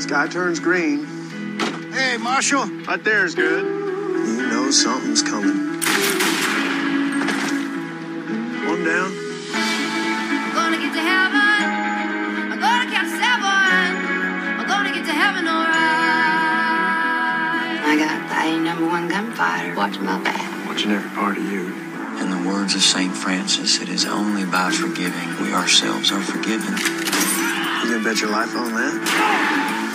Sky 0.00 0.28
turns 0.28 0.60
green. 0.60 1.06
Hey, 1.92 2.18
Marshall. 2.18 2.66
Right 2.84 3.02
there's 3.02 3.34
good. 3.34 3.64
You 3.64 4.48
know 4.48 4.70
something's 4.70 5.22
coming. 5.22 5.72
One 8.68 8.84
down. 8.84 9.21
A 19.02 19.08
number 19.08 19.30
one 19.30 19.34
gunfighter 19.34 19.74
watching 19.74 20.04
my 20.04 20.22
back. 20.22 20.66
Watching 20.66 20.92
every 20.92 21.10
part 21.10 21.36
of 21.36 21.44
you. 21.44 21.74
In 22.22 22.30
the 22.30 22.48
words 22.48 22.74
of 22.74 22.82
St. 22.82 23.14
Francis, 23.14 23.80
it 23.80 23.88
is 23.88 24.06
only 24.06 24.44
by 24.44 24.70
forgiving 24.70 25.42
we 25.42 25.52
ourselves 25.52 26.12
are 26.12 26.22
forgiven. 26.22 26.76
You 26.78 27.98
gonna 27.98 28.04
bet 28.04 28.20
your 28.20 28.30
life 28.30 28.54
on 28.54 28.74
that? 28.74 28.94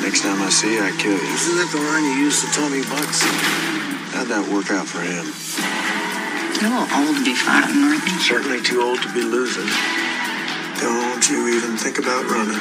Next 0.01 0.21
time 0.23 0.41
I 0.41 0.49
see 0.49 0.75
you, 0.75 0.83
I 0.83 0.91
kill 0.91 1.15
you. 1.15 1.33
Isn't 1.39 1.55
that 1.55 1.69
the 1.71 1.79
line 1.79 2.03
you 2.03 2.25
used 2.27 2.43
to 2.43 2.51
Tommy 2.51 2.83
Bucks? 2.83 3.23
How'd 4.11 4.27
that 4.27 4.43
work 4.51 4.71
out 4.71 4.87
for 4.87 4.99
him? 4.99 5.23
You're 6.59 6.67
a 6.67 6.83
little 6.83 6.89
old 6.99 7.15
to 7.15 7.23
be 7.23 7.35
fighting, 7.35 7.83
aren't 7.83 8.03
you? 8.03 8.19
Certainly 8.19 8.61
too 8.63 8.81
old 8.81 8.99
to 9.03 9.09
be 9.13 9.23
losing. 9.23 9.69
Don't 10.81 11.23
you 11.29 11.47
even 11.55 11.77
think 11.77 11.99
about 11.99 12.27
running. 12.27 12.59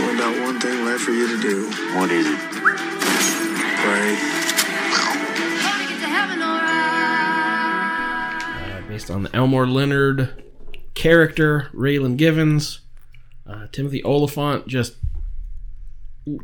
What 0.00 0.14
about 0.14 0.34
one 0.42 0.58
thing 0.58 0.84
left 0.84 1.02
for 1.02 1.12
you 1.12 1.28
to 1.28 1.38
do. 1.40 1.70
What 1.94 2.10
is 2.10 2.26
it? 2.26 2.40
Pray. 3.86 4.35
Based 9.06 9.14
on 9.14 9.22
the 9.22 9.36
Elmore 9.36 9.68
Leonard 9.68 10.42
character, 10.94 11.70
Raylan 11.72 12.16
Givens, 12.16 12.80
uh, 13.46 13.68
Timothy 13.70 14.02
Olyphant, 14.02 14.66
just 14.66 14.96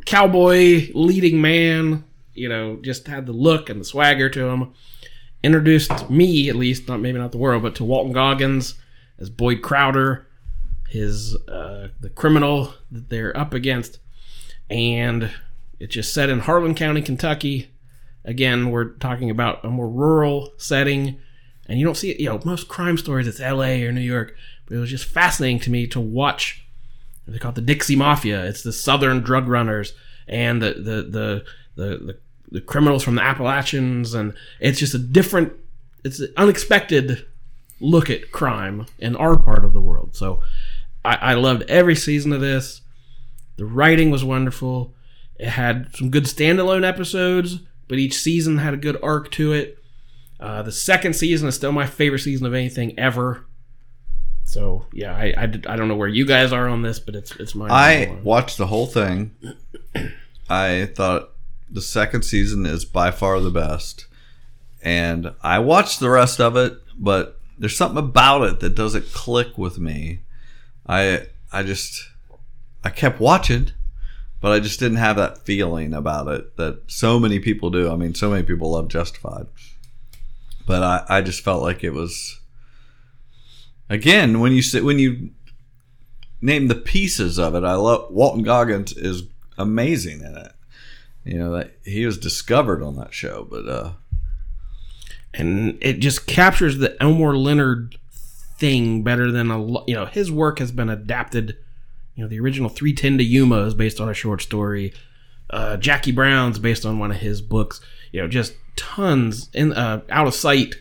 cowboy 0.05 0.89
leading 0.93 1.41
man, 1.41 2.05
you 2.33 2.47
know, 2.47 2.77
just 2.77 3.05
had 3.07 3.25
the 3.25 3.33
look 3.33 3.69
and 3.69 3.81
the 3.81 3.83
swagger 3.83 4.29
to 4.29 4.45
him. 4.45 4.73
Introduced 5.43 6.09
me, 6.09 6.47
at 6.47 6.55
least, 6.55 6.87
not 6.87 7.01
maybe 7.01 7.19
not 7.19 7.33
the 7.33 7.37
world, 7.37 7.63
but 7.63 7.75
to 7.75 7.83
Walton 7.83 8.13
Goggins 8.13 8.75
as 9.19 9.29
Boyd 9.29 9.61
Crowder, 9.61 10.25
his 10.87 11.35
uh, 11.49 11.89
the 11.99 12.11
criminal 12.11 12.75
that 12.89 13.09
they're 13.09 13.35
up 13.35 13.53
against, 13.53 13.99
and 14.69 15.29
it's 15.81 15.95
just 15.95 16.13
set 16.13 16.29
in 16.29 16.39
Harlan 16.39 16.75
County, 16.75 17.01
Kentucky. 17.01 17.71
Again, 18.23 18.71
we're 18.71 18.91
talking 18.99 19.29
about 19.29 19.65
a 19.65 19.67
more 19.67 19.89
rural 19.89 20.53
setting, 20.55 21.19
and 21.67 21.79
you 21.79 21.85
don't 21.85 21.95
see 21.95 22.11
it. 22.11 22.19
You 22.19 22.29
know, 22.29 22.39
most 22.45 22.67
crime 22.67 22.97
stories 22.97 23.27
it's 23.27 23.39
L.A. 23.39 23.85
or 23.85 23.91
New 23.91 24.01
York, 24.01 24.35
but 24.65 24.75
it 24.75 24.79
was 24.79 24.89
just 24.89 25.05
fascinating 25.05 25.59
to 25.61 25.71
me 25.71 25.87
to 25.87 25.99
watch. 25.99 26.65
They 27.27 27.39
call 27.39 27.51
it 27.51 27.55
the 27.55 27.61
Dixie 27.61 27.95
Mafia. 27.95 28.45
It's 28.45 28.63
the 28.63 28.73
Southern 28.73 29.21
drug 29.21 29.47
runners 29.47 29.93
and 30.27 30.61
the 30.61 30.73
the 30.73 31.03
the 31.03 31.45
the, 31.75 32.17
the, 32.51 32.61
criminals 32.61 33.03
from 33.03 33.15
the 33.15 33.23
Appalachians, 33.23 34.13
and 34.13 34.33
it's 34.59 34.79
just 34.79 34.93
a 34.93 34.99
different, 34.99 35.53
it's 36.03 36.19
an 36.19 36.31
unexpected 36.37 37.25
look 37.79 38.09
at 38.09 38.31
crime 38.31 38.85
in 38.99 39.15
our 39.15 39.37
part 39.37 39.65
of 39.65 39.73
the 39.73 39.81
world. 39.81 40.15
So 40.15 40.41
I, 41.03 41.15
I 41.15 41.33
loved 41.33 41.63
every 41.63 41.95
season 41.95 42.31
of 42.31 42.41
this. 42.41 42.81
The 43.57 43.65
writing 43.65 44.11
was 44.11 44.23
wonderful. 44.23 44.93
It 45.39 45.49
had 45.49 45.95
some 45.95 46.11
good 46.11 46.25
standalone 46.25 46.87
episodes, 46.87 47.59
but 47.87 47.97
each 47.97 48.15
season 48.15 48.59
had 48.59 48.73
a 48.73 48.77
good 48.77 48.97
arc 49.01 49.31
to 49.31 49.53
it. 49.53 49.82
Uh, 50.43 50.61
the 50.61 50.73
second 50.73 51.13
season 51.13 51.47
is 51.47 51.55
still 51.55 51.71
my 51.71 51.87
favorite 51.87 52.19
season 52.19 52.45
of 52.45 52.53
anything 52.53 52.99
ever. 52.99 53.45
So 54.43 54.85
yeah, 54.91 55.15
I, 55.15 55.33
I, 55.37 55.43
I 55.43 55.77
don't 55.77 55.87
know 55.87 55.95
where 55.95 56.09
you 56.09 56.25
guys 56.25 56.51
are 56.51 56.67
on 56.67 56.81
this, 56.81 56.99
but 56.99 57.15
it's 57.15 57.33
it's 57.37 57.55
my 57.55 57.69
I 57.69 58.17
watched 58.23 58.57
the 58.57 58.67
whole 58.67 58.85
thing. 58.85 59.33
I 60.49 60.89
thought 60.95 61.29
the 61.71 61.81
second 61.81 62.23
season 62.23 62.65
is 62.65 62.83
by 62.83 63.09
far 63.09 63.39
the 63.39 63.51
best. 63.51 64.05
And 64.83 65.33
I 65.41 65.59
watched 65.59 66.01
the 66.01 66.09
rest 66.09 66.41
of 66.41 66.57
it, 66.57 66.73
but 66.97 67.39
there's 67.57 67.77
something 67.77 68.03
about 68.03 68.43
it 68.43 68.59
that 68.59 68.75
doesn't 68.75 69.13
click 69.13 69.57
with 69.57 69.79
me. 69.79 70.23
I 70.85 71.27
I 71.53 71.63
just 71.63 72.05
I 72.83 72.89
kept 72.89 73.21
watching, 73.21 73.71
but 74.41 74.51
I 74.51 74.59
just 74.59 74.81
didn't 74.81 74.97
have 74.97 75.15
that 75.15 75.45
feeling 75.45 75.93
about 75.93 76.27
it 76.27 76.57
that 76.57 76.81
so 76.87 77.17
many 77.17 77.39
people 77.39 77.69
do. 77.69 77.89
I 77.89 77.95
mean, 77.95 78.13
so 78.13 78.29
many 78.29 78.43
people 78.43 78.71
love 78.71 78.89
Justified. 78.89 79.47
But 80.65 80.83
I, 80.83 81.17
I 81.17 81.21
just 81.21 81.43
felt 81.43 81.61
like 81.61 81.83
it 81.83 81.91
was 81.91 82.39
again 83.89 84.39
when 84.39 84.53
you 84.53 84.61
say 84.61 84.81
when 84.81 84.99
you 84.99 85.31
name 86.41 86.67
the 86.67 86.75
pieces 86.75 87.37
of 87.37 87.55
it. 87.55 87.63
I 87.63 87.75
love 87.75 88.11
Walton 88.11 88.43
Goggins 88.43 88.93
is 88.93 89.23
amazing 89.57 90.21
in 90.21 90.37
it. 90.37 90.51
You 91.23 91.37
know 91.37 91.51
that 91.57 91.77
he 91.83 92.05
was 92.05 92.17
discovered 92.17 92.83
on 92.83 92.95
that 92.97 93.13
show, 93.13 93.47
but 93.49 93.67
uh 93.67 93.93
and 95.33 95.77
it 95.81 95.99
just 95.99 96.27
captures 96.27 96.77
the 96.77 97.01
Elmore 97.01 97.35
Leonard 97.35 97.97
thing 98.57 99.03
better 99.03 99.31
than 99.31 99.49
a 99.49 99.57
lot. 99.57 99.85
You 99.87 99.95
know, 99.95 100.05
his 100.05 100.31
work 100.31 100.59
has 100.59 100.71
been 100.71 100.89
adapted. 100.89 101.57
You 102.15 102.23
know, 102.23 102.29
the 102.29 102.39
original 102.39 102.69
310 102.69 103.17
to 103.17 103.23
Yuma 103.23 103.63
is 103.65 103.73
based 103.73 103.99
on 103.99 104.09
a 104.09 104.13
short 104.13 104.41
story. 104.41 104.93
Uh, 105.49 105.77
Jackie 105.77 106.11
Brown's 106.11 106.59
based 106.59 106.85
on 106.85 106.99
one 106.99 107.11
of 107.11 107.17
his 107.17 107.41
books. 107.41 107.79
You 108.11 108.21
know, 108.21 108.27
just 108.27 108.53
tons 108.75 109.49
in 109.53 109.73
uh, 109.73 110.01
out 110.09 110.27
of 110.27 110.33
sight. 110.33 110.75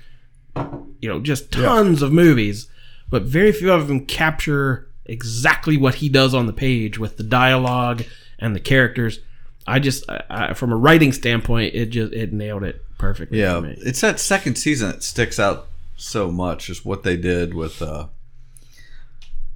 You 0.57 1.09
know, 1.09 1.21
just 1.21 1.51
tons 1.51 2.03
of 2.03 2.13
movies, 2.13 2.69
but 3.11 3.23
very 3.23 3.53
few 3.53 3.73
of 3.73 3.89
them 3.89 4.07
capture 4.07 4.89
exactly 5.07 5.77
what 5.77 5.97
he 5.97 6.09
does 6.09 6.33
on 6.35 6.47
the 6.47 6.53
page 6.53 6.99
with 6.99 7.17
the 7.17 7.23
dialogue 7.23 8.05
and 8.39 8.55
the 8.55 8.61
characters. 8.61 9.21
I 9.67 9.79
just, 9.79 10.09
I, 10.11 10.23
I, 10.29 10.55
from 10.55 10.73
a 10.73 10.77
writing 10.77 11.13
standpoint, 11.13 11.75
it 11.75 11.87
just 11.87 12.13
it 12.13 12.33
nailed 12.33 12.65
it 12.65 12.85
perfectly. 12.99 13.41
yeah, 13.41 13.55
for 13.57 13.67
me. 13.67 13.75
it's 13.79 14.01
that 14.01 14.21
second 14.21 14.57
season 14.57 14.91
that 14.91 15.03
sticks 15.03 15.39
out 15.39 15.69
so 15.97 16.31
much. 16.31 16.69
Is 16.69 16.85
what 16.85 17.03
they 17.03 17.17
did 17.17 17.55
with 17.55 17.81
uh 17.81 18.09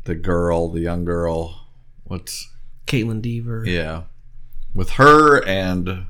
the 0.05 0.15
girl, 0.15 0.69
the 0.69 0.81
young 0.81 1.05
girl. 1.05 1.66
What's 2.05 2.51
Kaitlyn 2.87 3.20
Dever. 3.20 3.65
yeah, 3.66 4.03
with 4.77 4.90
her 4.90 5.44
and 5.44 6.07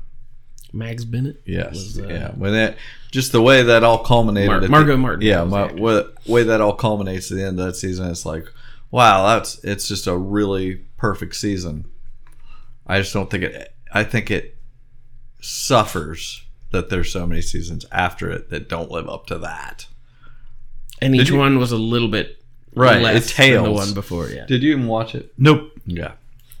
Mags 0.73 1.05
Bennett. 1.05 1.41
Yes, 1.45 1.71
was, 1.73 1.99
uh, 1.99 2.07
yeah. 2.07 2.31
When 2.31 2.53
it 2.53 2.77
just 3.11 3.31
the 3.31 3.41
way 3.41 3.63
that 3.63 3.83
all 3.83 4.03
culminated. 4.03 4.47
Mar- 4.49 4.57
at 4.57 4.61
the- 4.63 4.69
Margot 4.69 4.97
Martin 4.97 5.21
Yeah, 5.21 5.43
my, 5.45 5.67
the 5.69 5.81
way, 5.81 6.03
way 6.27 6.43
that 6.43 6.61
all 6.61 6.73
culminates 6.73 7.31
at 7.31 7.37
the 7.37 7.43
end 7.45 7.59
of 7.59 7.65
that 7.65 7.75
season. 7.75 8.09
It's 8.09 8.25
like, 8.25 8.45
wow, 8.91 9.25
that's 9.27 9.63
it's 9.63 9.87
just 9.87 10.05
a 10.07 10.15
really 10.17 10.75
perfect 10.97 11.35
season. 11.35 11.85
I 12.85 12.99
just 12.99 13.13
don't 13.13 13.29
think 13.29 13.43
it. 13.43 13.73
I 13.93 14.03
think 14.03 14.29
it 14.29 14.57
suffers 15.41 16.43
that 16.71 16.89
there's 16.89 17.11
so 17.11 17.25
many 17.25 17.41
seasons 17.41 17.85
after 17.91 18.29
it 18.29 18.49
that 18.49 18.67
don't 18.69 18.91
live 18.91 19.07
up 19.07 19.25
to 19.27 19.37
that. 19.39 19.87
and 21.01 21.13
Did 21.13 21.21
each 21.23 21.29
you- 21.29 21.37
one 21.37 21.57
was 21.59 21.71
a 21.71 21.77
little 21.77 22.07
bit 22.09 22.41
Right, 22.75 23.01
less 23.01 23.31
it 23.31 23.33
tails. 23.35 23.63
than 23.63 23.71
the 23.73 23.77
one 23.77 23.93
before. 23.93 24.29
Yeah, 24.29 24.45
Did 24.45 24.61
you 24.63 24.71
even 24.71 24.87
watch 24.87 25.15
it? 25.15 25.31
Nope. 25.37 25.71
Yeah. 25.85 26.13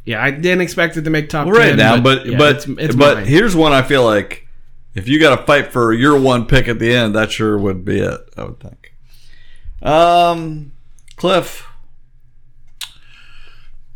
Yeah. 0.07 0.23
I 0.23 0.31
didn't 0.31 0.61
expect 0.61 0.97
it 0.97 1.03
to 1.03 1.09
make 1.09 1.29
top 1.29 1.45
Well, 1.47 1.57
right 1.57 1.69
10, 1.69 1.77
now, 1.77 1.99
but 2.01 2.25
yeah, 2.25 2.37
but 2.37 2.55
it's, 2.55 2.65
it's 2.67 2.95
but 2.95 3.27
here's 3.27 3.55
one 3.55 3.73
I 3.73 3.81
feel 3.81 4.03
like 4.03 4.47
if 4.95 5.07
you 5.07 5.19
got 5.19 5.35
to 5.39 5.45
fight 5.45 5.71
for 5.71 5.93
your 5.93 6.19
one 6.19 6.45
pick 6.47 6.67
at 6.67 6.79
the 6.79 6.91
end, 6.93 7.13
that 7.15 7.31
sure 7.31 7.57
would 7.57 7.85
be 7.85 7.99
it. 7.99 8.19
I 8.35 8.43
would 8.45 8.59
think. 8.59 8.93
Um, 9.83 10.71
Cliff, 11.17 11.67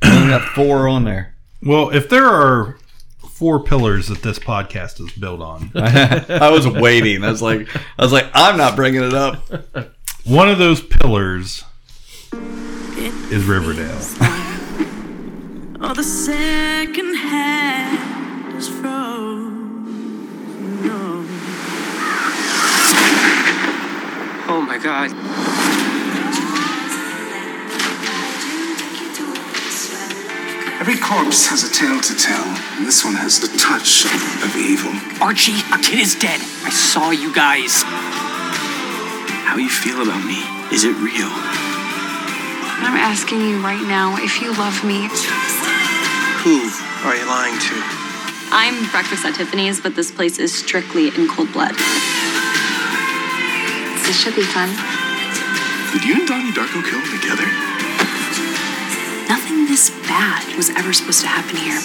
only 0.03 0.27
got 0.29 0.47
four 0.53 0.87
on 0.87 1.03
there. 1.05 1.35
Well, 1.63 1.91
if 1.91 2.09
there 2.09 2.25
are 2.25 2.79
four 3.29 3.63
pillars 3.63 4.07
that 4.07 4.23
this 4.23 4.39
podcast 4.39 4.99
is 4.99 5.11
built 5.11 5.41
on, 5.41 5.69
I 5.75 6.49
was 6.49 6.67
waiting. 6.67 7.23
I 7.23 7.29
was 7.29 7.39
like, 7.43 7.67
I 7.99 8.03
was 8.03 8.11
like, 8.11 8.25
I'm 8.33 8.57
not 8.57 8.75
bringing 8.75 9.03
it 9.03 9.13
up. 9.13 9.47
one 10.25 10.49
of 10.49 10.57
those 10.57 10.81
pillars 10.81 11.63
is 12.33 13.45
Riverdale. 13.45 14.50
Oh, 15.83 15.95
the 15.95 16.03
second 16.03 17.15
hand 17.15 18.55
is 18.55 18.69
frozen. 18.69 19.55
No. 20.85 21.25
Oh 24.47 24.61
my 24.61 24.77
god. 24.77 25.09
Every 30.79 30.97
corpse 30.97 31.47
has 31.47 31.63
a 31.63 31.73
tale 31.73 31.99
to 31.99 32.15
tell, 32.15 32.45
and 32.77 32.85
this 32.85 33.03
one 33.03 33.15
has 33.15 33.39
the 33.39 33.49
touch 33.57 34.05
of 34.05 34.55
evil. 34.55 34.93
Archie, 35.19 35.65
a 35.73 35.79
kid 35.81 35.97
is 35.97 36.13
dead. 36.13 36.39
I 36.63 36.69
saw 36.69 37.09
you 37.09 37.33
guys. 37.33 37.81
How 39.49 39.57
you 39.57 39.69
feel 39.69 40.03
about 40.03 40.23
me? 40.25 40.43
Is 40.71 40.83
it 40.83 40.93
real? 41.01 41.29
I'm 42.85 42.97
asking 42.97 43.41
you 43.41 43.59
right 43.63 43.81
now 43.87 44.15
if 44.17 44.41
you 44.41 44.53
love 44.53 44.83
me. 44.83 45.09
Who 46.41 46.57
are 47.05 47.13
you 47.13 47.29
lying 47.29 47.53
to? 47.53 47.75
I'm 48.49 48.89
breakfast 48.89 49.21
at 49.29 49.37
Tiffany's, 49.37 49.77
but 49.77 49.93
this 49.93 50.09
place 50.09 50.41
is 50.41 50.49
strictly 50.49 51.13
in 51.13 51.29
cold 51.29 51.53
blood. 51.53 51.77
This 54.09 54.17
should 54.17 54.33
be 54.33 54.41
fun. 54.41 54.73
Did 55.93 56.01
you 56.01 56.17
and 56.17 56.25
Donnie 56.25 56.49
Darko 56.49 56.81
kill 56.81 56.97
him 56.97 57.13
together? 57.13 57.45
Nothing 59.29 59.69
this 59.69 59.93
bad 60.09 60.41
was 60.57 60.73
ever 60.73 60.89
supposed 60.97 61.21
to 61.21 61.29
happen 61.29 61.61
here. 61.61 61.77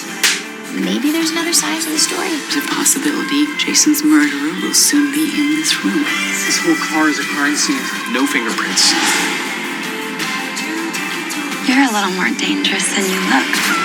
Maybe 0.73 1.13
there's 1.13 1.29
another 1.29 1.53
side 1.53 1.77
to 1.85 1.93
the 1.93 2.01
story. 2.01 2.33
There's 2.49 2.57
a 2.57 2.65
possibility 2.73 3.45
Jason's 3.61 4.01
murderer 4.01 4.57
will 4.65 4.73
soon 4.73 5.13
be 5.13 5.37
in 5.37 5.61
this 5.61 5.85
room. 5.85 6.01
This 6.49 6.57
whole 6.65 6.81
car 6.81 7.13
is 7.13 7.21
a 7.21 7.27
crime 7.29 7.53
scene. 7.53 7.77
No 8.09 8.25
fingerprints. 8.25 8.89
You're 11.69 11.85
a 11.85 11.93
little 11.93 12.17
more 12.17 12.33
dangerous 12.41 12.89
than 12.97 13.05
you 13.05 13.21
look. 13.29 13.77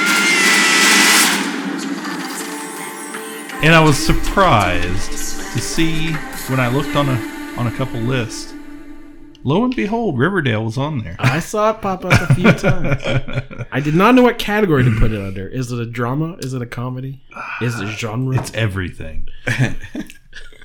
And 3.62 3.74
I 3.74 3.80
was 3.80 3.96
surprised 3.96 5.12
to 5.52 5.60
see 5.60 6.12
when 6.48 6.58
I 6.58 6.66
looked 6.68 6.96
on 6.96 7.08
a 7.08 7.32
on 7.56 7.68
a 7.68 7.70
couple 7.76 8.00
lists. 8.00 8.52
Lo 9.44 9.64
and 9.64 9.74
behold, 9.74 10.18
Riverdale 10.18 10.64
was 10.64 10.76
on 10.76 10.98
there. 11.04 11.16
I 11.18 11.38
saw 11.38 11.70
it 11.70 11.80
pop 11.80 12.04
up 12.04 12.12
a 12.12 12.34
few 12.34 12.50
times. 12.52 13.02
I 13.70 13.80
did 13.80 13.94
not 13.94 14.14
know 14.14 14.22
what 14.22 14.38
category 14.38 14.82
to 14.84 14.90
put 14.98 15.12
it 15.12 15.20
under. 15.20 15.46
Is 15.48 15.70
it 15.70 15.78
a 15.80 15.86
drama? 15.86 16.36
Is 16.40 16.54
it 16.54 16.62
a 16.62 16.66
comedy? 16.66 17.22
Is 17.60 17.78
it 17.80 17.86
genre? 17.86 18.36
It's 18.36 18.52
everything. 18.54 19.28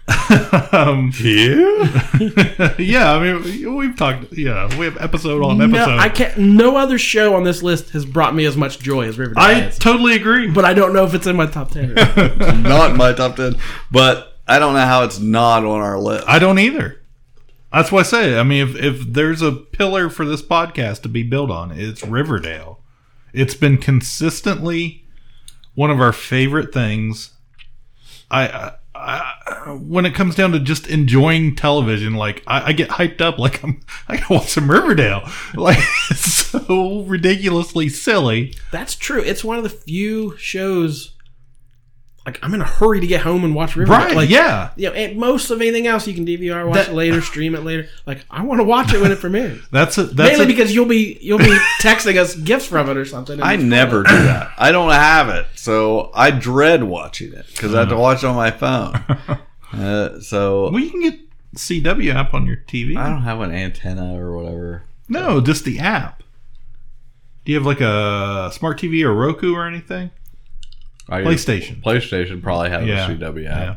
um, 0.71 1.11
yeah, 1.19 2.75
yeah. 2.79 3.11
I 3.11 3.19
mean, 3.21 3.75
we've 3.75 3.95
talked. 3.97 4.31
Yeah, 4.31 4.67
we 4.77 4.85
have 4.85 4.95
episode 4.97 5.43
on 5.43 5.57
no, 5.57 5.65
episode. 5.65 5.99
I 5.99 6.07
can't. 6.07 6.37
No 6.37 6.77
other 6.77 6.97
show 6.97 7.35
on 7.35 7.43
this 7.43 7.61
list 7.61 7.89
has 7.89 8.05
brought 8.05 8.33
me 8.33 8.45
as 8.45 8.55
much 8.55 8.79
joy 8.79 9.07
as 9.07 9.19
Riverdale. 9.19 9.43
I 9.43 9.53
has. 9.55 9.77
totally 9.77 10.15
agree. 10.15 10.49
but 10.49 10.63
I 10.63 10.73
don't 10.73 10.93
know 10.93 11.03
if 11.03 11.13
it's 11.13 11.27
in 11.27 11.35
my 11.35 11.45
top 11.45 11.71
ten. 11.71 11.91
or 11.91 11.95
not. 12.37 12.57
not 12.57 12.91
in 12.91 12.97
my 12.97 13.11
top 13.11 13.35
ten, 13.35 13.55
but 13.91 14.37
I 14.47 14.59
don't 14.59 14.73
know 14.75 14.85
how 14.85 15.03
it's 15.03 15.19
not 15.19 15.65
on 15.65 15.81
our 15.81 15.99
list. 15.99 16.23
I 16.25 16.39
don't 16.39 16.59
either. 16.59 17.01
That's 17.73 17.91
why 17.91 17.99
I 17.99 18.03
say. 18.03 18.39
I 18.39 18.43
mean, 18.43 18.65
if 18.65 18.75
if 18.77 19.13
there's 19.13 19.41
a 19.41 19.51
pillar 19.51 20.09
for 20.09 20.25
this 20.25 20.41
podcast 20.41 21.01
to 21.01 21.09
be 21.09 21.23
built 21.23 21.51
on, 21.51 21.71
it's 21.71 22.03
Riverdale. 22.05 22.81
It's 23.33 23.55
been 23.55 23.77
consistently 23.77 25.05
one 25.75 25.91
of 25.91 25.99
our 25.99 26.13
favorite 26.13 26.73
things. 26.73 27.31
I 28.31 28.47
I, 28.47 28.73
when 29.67 30.05
it 30.05 30.13
comes 30.13 30.35
down 30.35 30.51
to 30.51 30.59
just 30.59 30.87
enjoying 30.87 31.55
television, 31.55 32.15
like 32.15 32.43
I, 32.47 32.67
I 32.67 32.73
get 32.73 32.89
hyped 32.89 33.21
up, 33.21 33.37
like 33.39 33.63
I'm 33.63 33.81
I 34.07 34.17
gotta 34.17 34.33
watch 34.33 34.49
some 34.49 34.69
Riverdale. 34.69 35.29
Like 35.55 35.79
it's 36.11 36.33
so 36.33 37.01
ridiculously 37.01 37.89
silly. 37.89 38.53
That's 38.71 38.95
true. 38.95 39.21
It's 39.21 39.43
one 39.43 39.57
of 39.57 39.63
the 39.63 39.69
few 39.69 40.37
shows. 40.37 41.13
Like 42.27 42.39
I'm 42.43 42.53
in 42.53 42.59
a 42.61 42.65
hurry 42.65 42.99
to 42.99 43.07
get 43.07 43.21
home 43.21 43.45
and 43.45 43.55
watch 43.55 43.77
Riverdale. 43.77 44.05
Right, 44.05 44.15
Like, 44.15 44.29
yeah. 44.29 44.71
You 44.75 44.89
know, 44.89 44.93
and 44.95 45.17
most 45.17 45.49
of 45.49 45.61
anything 45.61 45.87
else 45.87 46.05
you 46.07 46.13
can 46.13 46.25
DVR, 46.25 46.65
watch 46.67 46.75
That- 46.75 46.89
it 46.89 46.93
later, 46.93 47.21
stream 47.31 47.55
it 47.55 47.63
later. 47.63 47.87
Like 48.05 48.25
I 48.29 48.43
want 48.43 48.59
to 48.59 48.65
watch 48.65 48.93
it 48.93 48.99
when 49.01 49.13
it 49.13 49.19
premieres. 49.19 49.61
That's 49.71 49.97
a, 49.97 50.03
that's 50.03 50.31
Mainly 50.37 50.43
a- 50.43 50.47
because 50.47 50.75
you'll 50.75 50.87
be 50.87 51.17
you'll 51.21 51.37
be 51.39 51.57
texting 51.79 52.17
us 52.17 52.35
gifts 52.35 52.65
from 52.67 52.89
it 52.89 52.97
or 52.97 53.05
something. 53.05 53.41
I 53.41 53.55
never 53.55 54.03
do 54.03 54.09
that. 54.23 54.51
I 54.57 54.73
don't 54.73 54.91
have 54.91 55.29
it, 55.29 55.47
so 55.55 56.11
I 56.13 56.31
dread 56.31 56.83
watching 56.83 57.31
it 57.31 57.45
because 57.47 57.73
I 57.73 57.79
have 57.79 57.89
to 57.89 57.97
watch 57.97 58.23
it 58.23 58.27
on 58.27 58.35
my 58.35 58.51
phone. 58.51 58.93
Uh, 59.73 60.17
so 60.21 60.69
well, 60.71 60.79
you 60.81 60.89
can 60.89 61.01
get 61.01 61.19
CW 61.55 62.15
app 62.15 62.33
on 62.33 62.45
your 62.45 62.55
TV. 62.55 62.95
I 62.95 63.09
don't 63.09 63.23
have 63.23 63.41
an 63.41 63.51
antenna 63.51 64.17
or 64.17 64.35
whatever. 64.35 64.83
No, 65.09 65.41
just 65.41 65.65
the 65.65 65.79
app. 65.79 66.23
Do 67.43 67.51
you 67.51 67.57
have 67.57 67.65
like 67.65 67.81
a 67.81 68.49
smart 68.53 68.79
TV 68.79 69.03
or 69.03 69.13
Roku 69.13 69.53
or 69.53 69.67
anything? 69.67 70.11
I- 71.09 71.21
PlayStation. 71.21 71.81
PlayStation 71.81 72.41
probably 72.41 72.69
has 72.69 72.85
Yeah, 72.85 73.07
a 73.07 73.15
CW 73.17 73.47
app. 73.49 73.59
yeah. 73.59 73.75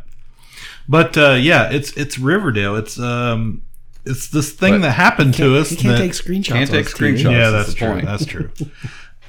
But 0.89 1.17
uh, 1.17 1.37
yeah, 1.41 1.71
it's 1.71 1.93
it's 1.93 2.19
Riverdale. 2.19 2.77
It's 2.77 2.99
um, 2.99 3.63
it's 4.05 4.29
this 4.29 4.53
thing 4.53 4.75
But 4.75 4.83
that 4.83 4.93
happened 4.93 5.35
to 5.35 5.57
us. 5.59 5.71
you 5.71 5.77
can't 5.77 5.99
take 5.99 6.13
screenshots 6.13 6.47
Can't 6.47 6.71
take 6.71 6.85
this 6.87 6.95
TV. 6.95 7.15
screenshots, 7.19 7.31
Yeah, 7.33 7.51
that's 7.51 7.67
that's 7.69 7.75
true. 7.79 7.89
point. 7.93 8.07
That's 8.07 8.25
true. 8.25 8.51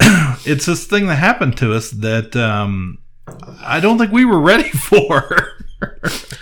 it's 0.50 0.66
this 0.66 0.86
thing 0.86 1.06
that 1.06 1.16
happened 1.16 1.56
to 1.58 1.72
us 1.74 1.90
that 1.92 2.34
um, 2.34 2.98
I 3.60 3.78
don't 3.80 3.98
think 3.98 4.10
we 4.10 4.24
were 4.24 4.40
ready 4.40 4.68
for. 4.70 5.52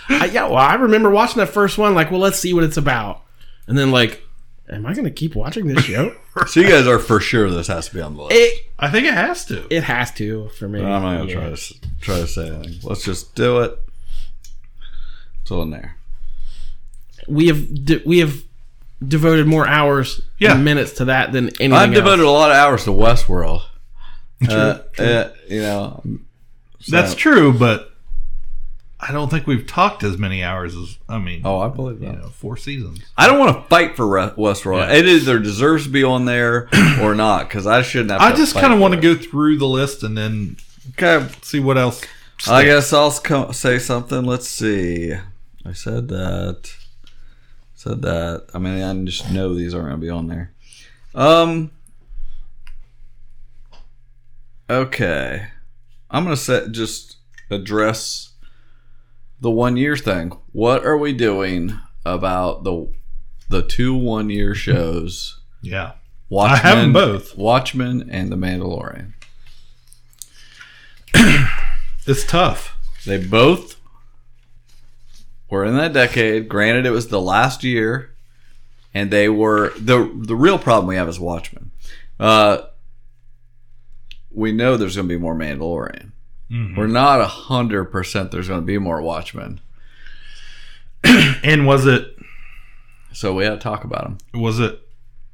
I, 0.09 0.25
yeah, 0.25 0.45
well, 0.45 0.55
I 0.57 0.75
remember 0.75 1.09
watching 1.09 1.37
that 1.37 1.49
first 1.49 1.77
one. 1.77 1.93
Like, 1.93 2.09
well, 2.09 2.19
let's 2.19 2.39
see 2.39 2.53
what 2.53 2.63
it's 2.63 2.77
about, 2.77 3.21
and 3.67 3.77
then 3.77 3.91
like, 3.91 4.23
am 4.71 4.85
I 4.85 4.93
going 4.93 5.05
to 5.05 5.11
keep 5.11 5.35
watching 5.35 5.67
this 5.67 5.83
show? 5.85 6.15
So 6.47 6.61
you 6.61 6.67
guys 6.69 6.87
are 6.87 6.97
for 6.97 7.19
sure 7.19 7.49
this 7.51 7.67
has 7.67 7.89
to 7.89 7.93
be 7.93 7.99
on 8.01 8.15
the 8.15 8.23
list. 8.23 8.33
it 8.35 8.71
I 8.79 8.89
think 8.89 9.05
it 9.05 9.13
has 9.13 9.43
to. 9.47 9.67
it 9.69 9.83
has 9.83 10.11
to 10.13 10.47
for 10.57 10.67
me. 10.69 10.79
I'm 10.79 11.01
not 11.03 11.17
gonna 11.17 11.31
try 11.33 11.49
to 11.53 11.73
try 11.99 12.15
to 12.19 12.25
say 12.27 12.47
anything. 12.47 12.79
Let's 12.83 13.03
just 13.03 13.35
do 13.35 13.59
it. 13.59 13.77
It's 15.41 15.51
all 15.51 15.63
in 15.63 15.71
there. 15.71 15.97
We 17.27 17.47
have 17.47 17.85
de- 17.85 18.01
we 18.05 18.19
have 18.19 18.41
devoted 19.05 19.45
more 19.45 19.67
hours 19.67 20.21
Yeah. 20.39 20.53
and 20.55 20.63
minutes 20.63 20.93
to 20.93 21.05
that 21.05 21.33
than 21.33 21.47
anything. 21.59 21.73
I've 21.73 21.89
else. 21.89 21.95
devoted 21.97 22.23
a 22.25 22.29
lot 22.31 22.51
of 22.51 22.55
hours 22.57 22.85
to 22.85 22.91
Westworld. 22.91 23.63
Uh, 24.47 24.79
uh, 24.97 25.29
you 25.49 25.61
know, 25.61 26.01
so- 26.79 26.91
That's 26.95 27.13
true, 27.13 27.51
but 27.51 27.90
I 29.01 29.11
don't 29.11 29.29
think 29.29 29.47
we've 29.47 29.65
talked 29.65 30.03
as 30.03 30.17
many 30.17 30.43
hours 30.43 30.75
as 30.75 30.97
I 31.09 31.17
mean. 31.17 31.41
Oh, 31.43 31.59
I 31.59 31.69
believe 31.69 32.01
you 32.01 32.11
know, 32.11 32.27
four 32.29 32.55
seasons. 32.55 32.99
I 33.17 33.25
don't 33.27 33.39
want 33.39 33.55
to 33.55 33.63
fight 33.67 33.95
for 33.95 34.07
Re- 34.07 34.29
Westworld. 34.37 34.87
Yeah. 34.87 34.93
It 34.93 35.07
either 35.07 35.39
deserves 35.39 35.85
to 35.85 35.89
be 35.89 36.03
on 36.03 36.25
there 36.25 36.69
or 37.01 37.15
not 37.15 37.47
because 37.49 37.65
I 37.65 37.81
shouldn't 37.81 38.11
have. 38.11 38.21
I 38.21 38.31
to 38.31 38.37
just 38.37 38.55
kind 38.55 38.71
of 38.73 38.79
want 38.79 38.93
to 38.93 38.99
go 38.99 39.15
through 39.15 39.57
the 39.57 39.65
list 39.67 40.03
and 40.03 40.15
then 40.15 40.57
Okay, 40.89 41.27
see 41.41 41.59
what 41.59 41.77
else. 41.77 42.01
I 42.47 42.63
guess 42.63 42.91
I'll 42.91 43.11
co- 43.11 43.51
say 43.51 43.77
something. 43.77 44.23
Let's 44.23 44.47
see. 44.47 45.13
I 45.65 45.73
said 45.73 46.07
that. 46.07 46.73
Said 47.75 48.01
that. 48.01 48.47
I 48.53 48.59
mean, 48.59 48.81
I 48.81 49.05
just 49.05 49.31
know 49.31 49.53
these 49.53 49.73
aren't 49.73 49.87
going 49.87 49.99
to 49.99 50.05
be 50.05 50.09
on 50.09 50.27
there. 50.27 50.53
Um. 51.13 51.71
Okay, 54.69 55.47
I'm 56.09 56.23
going 56.23 56.35
to 56.35 56.41
set 56.41 56.71
just 56.71 57.17
address 57.49 58.30
the 59.41 59.51
one 59.51 59.75
year 59.77 59.97
thing. 59.97 60.31
What 60.51 60.85
are 60.85 60.97
we 60.97 61.11
doing 61.13 61.77
about 62.05 62.63
the 62.63 62.91
the 63.49 63.61
two 63.61 63.93
one 63.95 64.29
year 64.29 64.55
shows? 64.55 65.39
Yeah. 65.61 65.93
Watchmen, 66.29 66.59
I 66.59 66.69
have 66.69 66.77
'em 66.77 66.93
both. 66.93 67.37
Watchmen 67.37 68.09
and 68.09 68.31
The 68.31 68.37
Mandalorian. 68.37 69.13
It's 72.07 72.25
tough. 72.25 72.75
They 73.05 73.23
both 73.23 73.79
were 75.51 75.63
in 75.63 75.75
that 75.77 75.93
decade. 75.93 76.49
Granted, 76.49 76.87
it 76.87 76.91
was 76.91 77.09
the 77.09 77.21
last 77.21 77.63
year, 77.63 78.15
and 78.91 79.11
they 79.11 79.29
were 79.29 79.71
the 79.77 80.11
the 80.15 80.35
real 80.35 80.57
problem 80.57 80.87
we 80.87 80.95
have 80.95 81.07
is 81.07 81.19
Watchmen. 81.19 81.69
Uh, 82.19 82.63
we 84.31 84.51
know 84.51 84.77
there's 84.77 84.95
going 84.95 85.07
to 85.07 85.13
be 85.13 85.19
more 85.21 85.35
Mandalorian. 85.35 86.11
Mhm. 86.51 86.75
We're 86.75 86.87
not 86.87 87.21
a 87.21 87.27
hundred 87.27 87.85
percent. 87.85 88.31
There's 88.31 88.47
going 88.49 88.59
to 88.61 88.65
be 88.65 88.77
more 88.77 89.01
Watchmen, 89.01 89.61
And 91.03 91.65
was 91.65 91.85
it 91.87 92.15
so 93.13 93.33
we 93.33 93.43
had 93.43 93.51
to 93.51 93.57
talk 93.57 93.83
about 93.83 94.03
them. 94.03 94.17
was 94.41 94.59
it 94.59 94.79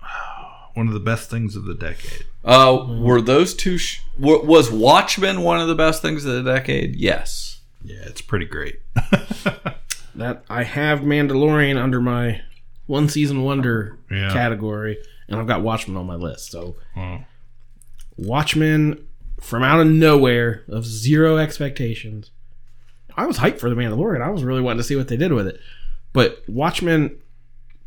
one 0.73 0.87
of 0.87 0.93
the 0.93 0.99
best 0.99 1.29
things 1.29 1.55
of 1.55 1.65
the 1.65 1.73
decade? 1.75 2.25
Uh, 2.45 2.85
were 3.01 3.21
those 3.21 3.53
two? 3.53 3.77
Sh- 3.77 4.01
wa- 4.17 4.41
was 4.43 4.71
Watchmen 4.71 5.41
one 5.41 5.59
of 5.59 5.67
the 5.67 5.75
best 5.75 6.01
things 6.01 6.23
of 6.25 6.33
the 6.43 6.51
decade? 6.53 6.95
Yes. 6.95 7.61
Yeah, 7.83 8.01
it's 8.05 8.21
pretty 8.21 8.45
great. 8.45 8.79
that 10.15 10.43
I 10.49 10.63
have 10.63 10.99
Mandalorian 11.01 11.77
under 11.81 11.99
my 12.01 12.41
one 12.85 13.09
season 13.09 13.43
wonder 13.43 13.97
Yeah. 14.09 14.31
category, 14.33 14.97
and 15.27 15.39
I've 15.39 15.47
got 15.47 15.61
Watchmen 15.61 15.97
on 15.97 16.05
my 16.05 16.15
list. 16.15 16.51
So. 16.51 16.75
Watchmen 18.17 19.06
from 19.39 19.63
out 19.63 19.79
of 19.79 19.87
nowhere 19.87 20.63
of 20.67 20.85
zero 20.85 21.37
expectations. 21.37 22.31
I 23.15 23.25
was 23.25 23.37
hyped 23.37 23.59
for 23.59 23.69
the 23.69 23.75
Mandalorian. 23.75 24.21
I 24.21 24.29
was 24.29 24.43
really 24.43 24.61
wanting 24.61 24.79
to 24.79 24.83
see 24.83 24.95
what 24.95 25.07
they 25.07 25.17
did 25.17 25.33
with 25.33 25.47
it. 25.47 25.59
But 26.13 26.43
Watchmen, 26.47 27.17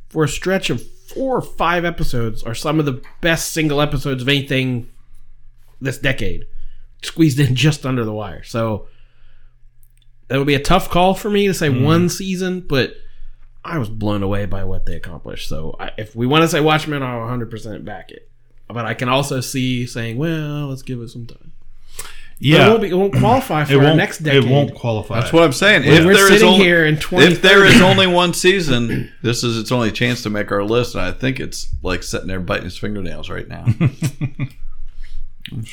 for 0.09 0.25
a 0.25 0.29
stretch 0.29 0.71
of 0.71 0.83
four 1.09 1.37
or 1.39 1.43
five 1.43 1.85
episodes, 1.85 2.43
are 2.43 2.55
some 2.55 2.79
of 2.79 2.87
the 2.87 3.03
best 3.21 3.53
single 3.53 3.81
episodes 3.81 4.23
of 4.23 4.29
anything 4.29 4.89
this 5.81 5.99
decade. 5.99 6.47
Squeezed 7.03 7.39
in 7.41 7.55
just 7.55 7.87
under 7.87 8.05
the 8.05 8.13
wire. 8.13 8.43
So 8.43 8.89
that 10.29 10.39
would 10.39 10.47
be 10.47 10.55
a 10.55 10.61
tough 10.63 10.89
call 10.91 11.15
for 11.15 11.31
me 11.31 11.47
to 11.49 11.55
say 11.55 11.69
Mhm. 11.69 11.83
one 11.85 12.09
season, 12.09 12.61
but 12.61 12.95
I 13.65 13.79
was 13.79 13.89
blown 13.89 14.23
away 14.23 14.47
by 14.47 14.65
what 14.65 14.87
they 14.87 14.95
accomplished. 14.95 15.49
So 15.49 15.77
I, 15.79 15.91
if 15.99 16.15
we 16.17 16.27
want 16.27 16.43
to 16.43 16.49
say 16.49 16.61
Watchmen, 16.61 17.03
I'll 17.03 17.21
100% 17.27 17.85
back 17.85 18.11
it. 18.11 18.30
But 18.73 18.85
I 18.87 18.95
can 18.95 19.09
also 19.09 19.41
see 19.41 19.87
saying, 19.87 20.17
well, 20.19 20.69
let's 20.69 20.83
give 20.83 21.01
it 21.01 21.09
some 21.11 21.27
time. 21.27 21.53
But 21.97 22.07
Yeah. 22.39 22.67
it 22.67 22.69
won't, 22.71 22.81
be, 22.83 22.89
it 22.89 22.95
won't 22.95 23.15
qualify 23.15 23.65
for 23.65 23.73
It 23.73 23.77
our 23.77 23.83
won't- 23.85 23.97
next 23.99 24.27
it 24.27 24.45
won't 24.45 24.75
qualify. 24.75 25.21
That's 25.21 25.33
what 25.33 25.43
I'm 25.43 25.53
saying. 25.53 25.85
If 25.85 26.05
we're 26.07 26.15
there 26.15 26.25
is 26.25 26.29
sitting 26.41 26.49
only, 26.49 26.65
here 26.65 26.87
in 26.87 26.97
20, 26.97 27.27
if 27.27 27.43
there 27.43 27.57
2030 27.65 27.77
is 27.77 27.83
only 27.83 28.07
one 28.07 28.33
season, 28.33 29.13
this 29.23 29.45
is 29.45 29.59
its 29.59 29.71
only 29.71 29.91
chance 29.93 30.23
to 30.23 30.31
make 30.31 30.51
our 30.51 30.65
list, 30.65 30.95
and 30.95 31.05
I 31.05 31.13
think 31.13 31.39
it's 31.41 31.67
like 31.83 32.03
sitting 32.03 32.29
there 32.29 32.41
biting 32.41 32.65
his 32.65 32.79
fingernails 32.79 33.29
right 33.31 33.47
now. 33.49 33.67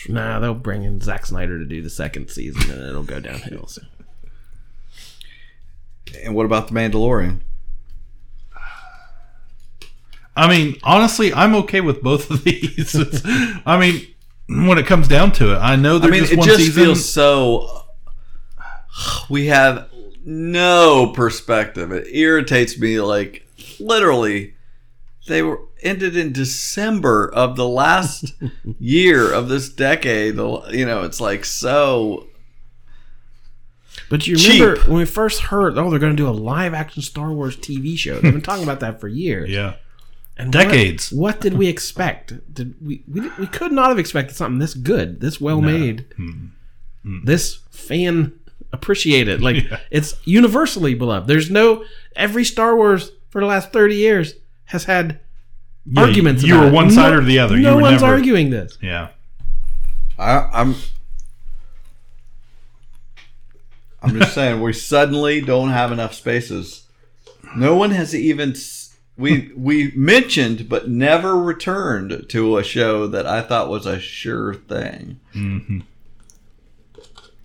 Nah, 0.09 0.39
they'll 0.39 0.55
bring 0.55 0.83
in 0.83 1.01
Zack 1.01 1.25
Snyder 1.25 1.59
to 1.59 1.65
do 1.65 1.83
the 1.83 1.89
second 1.89 2.29
season, 2.29 2.71
and 2.71 2.81
it'll 2.89 3.03
go 3.03 3.19
downhill. 3.19 3.67
So. 3.67 3.81
and 6.23 6.33
what 6.33 6.45
about 6.47 6.67
the 6.69 6.73
Mandalorian? 6.73 7.41
I 10.37 10.47
mean, 10.47 10.77
honestly, 10.83 11.33
I'm 11.33 11.55
okay 11.55 11.81
with 11.81 12.01
both 12.01 12.29
of 12.31 12.43
these. 12.45 12.95
It's- 12.95 13.21
I 13.65 13.77
mean, 13.79 14.07
when 14.47 14.77
it 14.77 14.85
comes 14.85 15.07
down 15.07 15.31
to 15.33 15.53
it, 15.53 15.57
I 15.57 15.75
know 15.75 15.95
I 15.97 15.99
they're 15.99 16.11
mean, 16.11 16.21
just 16.21 16.33
it 16.33 16.37
one 16.39 16.47
just 16.47 16.59
season. 16.59 16.83
feels 16.85 17.07
so. 17.11 17.83
We 19.29 19.47
have 19.47 19.89
no 20.25 21.11
perspective. 21.13 21.91
It 21.91 22.07
irritates 22.15 22.79
me. 22.79 22.99
Like 23.01 23.47
literally, 23.79 24.53
they 25.27 25.41
were 25.43 25.59
ended 25.83 26.15
in 26.17 26.33
December 26.33 27.29
of 27.33 27.55
the 27.55 27.67
last 27.67 28.33
year 28.79 29.31
of 29.31 29.49
this 29.49 29.69
decade. 29.69 30.35
You 30.35 30.85
know, 30.85 31.03
it's 31.03 31.19
like 31.21 31.45
so. 31.45 32.27
But 34.09 34.25
you 34.25 34.37
Cheap. 34.37 34.61
remember 34.61 34.81
when 34.89 34.97
we 34.99 35.05
first 35.05 35.41
heard, 35.41 35.77
oh, 35.77 35.89
they're 35.89 35.99
going 35.99 36.15
to 36.15 36.23
do 36.23 36.29
a 36.29 36.31
live 36.31 36.73
action 36.73 37.01
Star 37.01 37.31
Wars 37.31 37.57
TV 37.57 37.97
show. 37.97 38.19
They've 38.19 38.31
been 38.31 38.41
talking 38.41 38.63
about 38.63 38.79
that 38.79 39.01
for 39.01 39.07
years. 39.09 39.49
yeah. 39.49 39.75
And 40.39 40.51
Decades. 40.53 41.11
What, 41.11 41.19
what 41.35 41.41
did 41.41 41.53
we 41.55 41.67
expect? 41.67 42.53
Did 42.53 42.75
we, 42.79 43.03
we 43.11 43.27
we 43.39 43.47
could 43.47 43.71
not 43.71 43.89
have 43.89 43.97
expected 43.99 44.35
something 44.35 44.59
this 44.59 44.73
good, 44.75 45.19
this 45.19 45.41
well 45.41 45.61
made, 45.61 46.05
hmm. 46.15 46.47
Hmm. 47.03 47.25
this 47.25 47.55
fan 47.71 48.33
appreciated. 48.71 49.41
Like 49.41 49.63
Yeah. 49.71 49.79
it's 49.89 50.15
universally 50.25 50.93
beloved. 50.93 51.27
There's 51.27 51.49
no 51.49 51.83
every 52.15 52.43
Star 52.43 52.75
Wars 52.75 53.11
for 53.29 53.41
the 53.41 53.47
last 53.47 53.71
thirty 53.73 53.95
years 53.95 54.35
has 54.65 54.83
had 54.83 55.19
Yeah, 55.85 56.01
arguments. 56.03 56.43
you 56.43 56.53
about 56.53 56.63
were 56.65 56.69
it. 56.69 56.73
one 56.73 56.91
side 56.91 57.11
No- 57.13 57.17
or 57.19 57.23
the 57.23 57.39
other. 57.39 57.57
No 57.57 57.69
You 57.71 57.75
were 57.77 57.81
one's 57.81 58.01
never- 58.01 58.13
arguing 58.13 58.49
this. 58.51 58.77
Yeah. 58.81 59.07
I, 60.19 60.49
I'm. 60.53 60.75
I'm 64.01 64.17
just 64.19 64.33
saying 64.35 64.61
we 64.61 64.73
suddenly 64.73 65.41
don't 65.41 65.69
have 65.69 65.91
enough 65.91 66.13
spaces. 66.13 66.83
No 67.55 67.75
one 67.75 67.91
has 67.91 68.13
even 68.15 68.51
s- 68.51 68.86
we 69.17 69.51
we 69.55 69.91
mentioned 69.95 70.69
but 70.69 70.87
never 70.89 71.35
returned 71.37 72.27
to 72.29 72.57
a 72.57 72.63
show 72.63 73.07
that 73.07 73.25
I 73.25 73.41
thought 73.41 73.69
was 73.69 73.85
a 73.85 73.99
sure 73.99 74.53
thing. 74.53 75.19
Mm-hmm. 75.35 75.79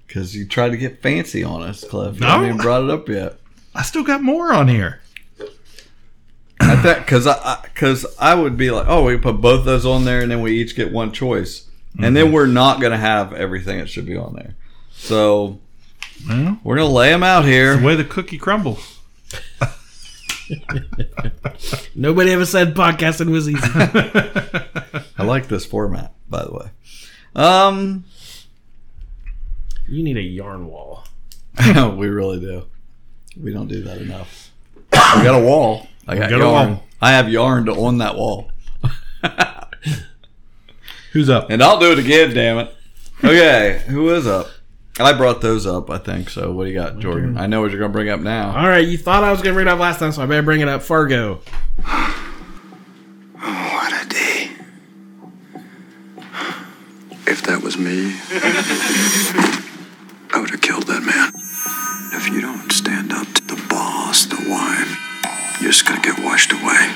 Because 0.07 0.37
you 0.37 0.47
tried 0.47 0.71
to 0.71 0.77
get 0.77 1.01
fancy 1.03 1.43
on 1.43 1.63
us, 1.63 1.85
Cliff. 1.85 2.17
You 2.17 2.21
No. 2.21 2.27
haven't 2.29 2.47
even 2.47 2.57
brought 2.59 2.85
it 2.85 2.91
up 2.91 3.09
yet. 3.09 3.37
I 3.75 3.83
still 3.83 4.03
got 4.05 4.23
more 4.23 4.53
on 4.53 4.69
here. 4.69 5.01
I 6.61 6.77
thought 6.77 6.99
because 6.99 7.27
I 7.27 7.61
because 7.65 8.07
I, 8.21 8.35
would 8.35 8.57
be 8.57 8.71
like, 8.71 8.87
oh, 8.87 9.05
we 9.05 9.17
put 9.17 9.41
both 9.41 9.65
those 9.65 9.85
on 9.87 10.05
there, 10.05 10.21
and 10.21 10.31
then 10.31 10.43
we 10.43 10.53
each 10.61 10.77
get 10.77 10.93
one 10.93 11.11
choice, 11.11 11.69
and 11.99 12.15
then 12.17 12.31
we're 12.31 12.47
not 12.47 12.81
gonna 12.81 12.99
have 12.99 13.33
everything 13.33 13.79
that 13.79 13.89
should 13.89 14.07
be 14.07 14.17
on 14.17 14.35
there. 14.35 14.55
So 14.93 15.59
Well, 16.29 16.59
we're 16.63 16.77
gonna 16.77 16.89
lay 16.89 17.11
them 17.11 17.23
out 17.25 17.45
here. 17.47 17.77
the 17.77 17.85
way 17.87 17.97
the 17.97 18.05
cookie 18.05 18.39
crumbles. 18.39 19.01
Nobody 21.95 22.33
ever 22.33 22.47
said 22.47 22.75
podcasting 22.75 23.31
was 23.31 23.49
easy. 23.49 23.61
I 25.19 25.25
like 25.25 25.49
this 25.49 25.65
format, 25.65 26.15
by 26.29 26.45
the 26.45 26.53
way. 26.53 26.71
Um, 27.35 28.05
you 29.89 30.03
need 30.03 30.17
a 30.17 30.23
yarn 30.23 30.67
wall. 30.67 31.05
we 31.97 32.09
really 32.09 32.41
do. 32.41 32.65
We 33.41 33.53
don't 33.53 33.69
do 33.69 33.83
that 33.85 33.99
enough. 33.99 34.51
We 34.93 35.23
got 35.23 35.41
a 35.41 35.45
wall. 35.45 35.87
I 36.07 36.17
got, 36.17 36.31
got 36.31 36.41
a 36.41 36.45
yarn. 36.45 36.71
wall. 36.71 36.85
I 37.01 37.13
have 37.13 37.29
yarn 37.29 37.67
to 37.67 37.73
on 37.73 37.99
that 37.99 38.17
wall. 38.17 38.51
Who's 41.13 41.29
up? 41.29 41.51
And 41.51 41.63
I'll 41.63 41.79
do 41.79 41.93
it 41.93 41.99
again, 41.99 42.35
damn 42.35 42.59
it. 42.59 42.75
Okay, 43.23 43.83
who 43.87 44.09
is 44.15 44.27
up? 44.27 44.49
I 45.01 45.13
brought 45.15 45.41
those 45.41 45.67
up, 45.67 45.89
I 45.91 45.99
think. 45.99 46.29
So 46.29 46.53
what 46.53 46.65
do 46.65 46.71
you 46.71 46.77
got, 46.79 46.99
Jordan? 46.99 47.39
I 47.39 47.47
know 47.47 47.63
what 47.63 47.71
you're 47.71 47.81
going 47.81 47.91
to 47.91 47.97
bring 47.97 48.11
up 48.11 48.21
now. 48.21 48.55
All 48.57 48.69
right, 48.69 48.87
you 48.87 48.99
thought 48.99 49.25
I 49.25 49.31
was 49.31 49.41
going 49.41 49.55
to 49.55 49.57
bring 49.57 49.67
it 49.67 49.71
up 49.71 49.79
last 49.79 49.99
time, 49.99 50.13
so 50.13 50.23
I 50.23 50.27
better 50.27 50.43
bring 50.43 50.61
it 50.61 50.69
up. 50.69 50.83
Fargo. 50.83 51.41
What 53.35 53.93
a 53.93 54.09
day. 54.09 54.51
If 57.27 57.43
that 57.45 57.61
was 57.63 57.77
me, 57.77 58.15
I 60.31 60.39
would 60.41 60.51
have 60.51 60.61
killed 60.61 60.87
that 60.87 61.03
man. 61.03 61.33
If 62.15 62.29
you 62.33 62.41
don't 62.41 62.71
stand 62.71 63.13
up 63.13 63.27
to 63.27 63.43
the 63.43 63.61
boss, 63.69 64.27
the 64.27 64.37
wife, 64.49 65.61
you're 65.61 65.73
just 65.73 65.89
gonna 65.89 66.03
get 66.03 66.23
washed 66.23 66.53
away. 66.53 66.93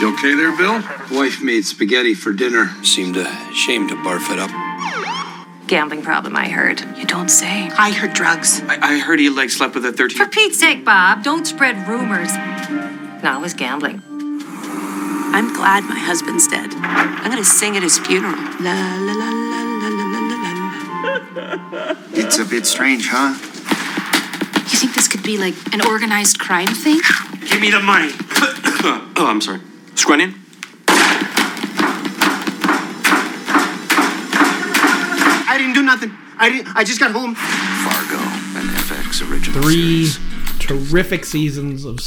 You 0.00 0.12
okay 0.14 0.34
there, 0.34 0.54
Bill? 0.56 0.82
Wife 1.16 1.42
made 1.42 1.64
spaghetti 1.64 2.14
for 2.14 2.32
dinner. 2.32 2.70
Seemed 2.84 3.16
ashamed 3.16 3.88
to 3.90 3.96
barf 3.96 4.30
it 4.30 4.38
up 4.38 4.50
gambling 5.70 6.02
problem, 6.02 6.34
I 6.34 6.48
heard. 6.48 6.80
You 6.98 7.04
don't 7.06 7.28
say. 7.28 7.70
I 7.78 7.92
heard 7.92 8.12
drugs. 8.12 8.60
I, 8.62 8.94
I 8.94 8.98
heard 8.98 9.20
he 9.20 9.30
like 9.30 9.50
slept 9.50 9.76
with 9.76 9.84
a 9.84 9.92
13. 9.92 10.18
13- 10.18 10.24
For 10.24 10.28
Pete's 10.28 10.58
sake, 10.58 10.84
Bob, 10.84 11.22
don't 11.22 11.46
spread 11.46 11.86
rumors. 11.86 12.34
Not 13.22 13.38
it 13.38 13.40
was 13.40 13.54
gambling. 13.54 14.02
I'm 15.32 15.54
glad 15.54 15.84
my 15.84 15.96
husband's 15.96 16.48
dead. 16.48 16.74
I'm 16.74 17.30
gonna 17.30 17.44
sing 17.44 17.76
at 17.76 17.84
his 17.84 18.00
funeral. 18.00 18.34
La 18.60 18.72
la 18.98 19.12
la 19.12 19.30
la 19.30 19.62
la 19.62 19.88
la 19.94 20.04
la 20.10 20.20
la. 21.14 21.96
It's 22.14 22.40
a 22.40 22.44
bit 22.44 22.66
strange, 22.66 23.06
huh? 23.08 23.38
You 23.38 24.76
think 24.76 24.94
this 24.94 25.06
could 25.06 25.22
be 25.22 25.38
like 25.38 25.54
an 25.72 25.86
organized 25.86 26.40
crime 26.40 26.66
thing? 26.66 27.00
Give 27.48 27.60
me 27.60 27.70
the 27.70 27.78
money. 27.78 28.10
oh, 29.16 29.26
I'm 29.28 29.40
sorry. 29.40 29.60
Scrunning? 29.94 30.34
I 35.50 35.58
didn't 35.58 35.74
do 35.74 35.82
nothing. 35.82 36.16
I 36.38 36.48
didn't. 36.48 36.76
I 36.76 36.84
just 36.84 37.00
got 37.00 37.10
home. 37.10 37.34
Fargo, 37.34 38.22
an 38.56 38.68
FX 38.68 39.28
original 39.28 39.60
Three 39.60 40.06
series. 40.06 40.60
terrific 40.60 41.24
seasons 41.24 41.84
of. 41.84 41.98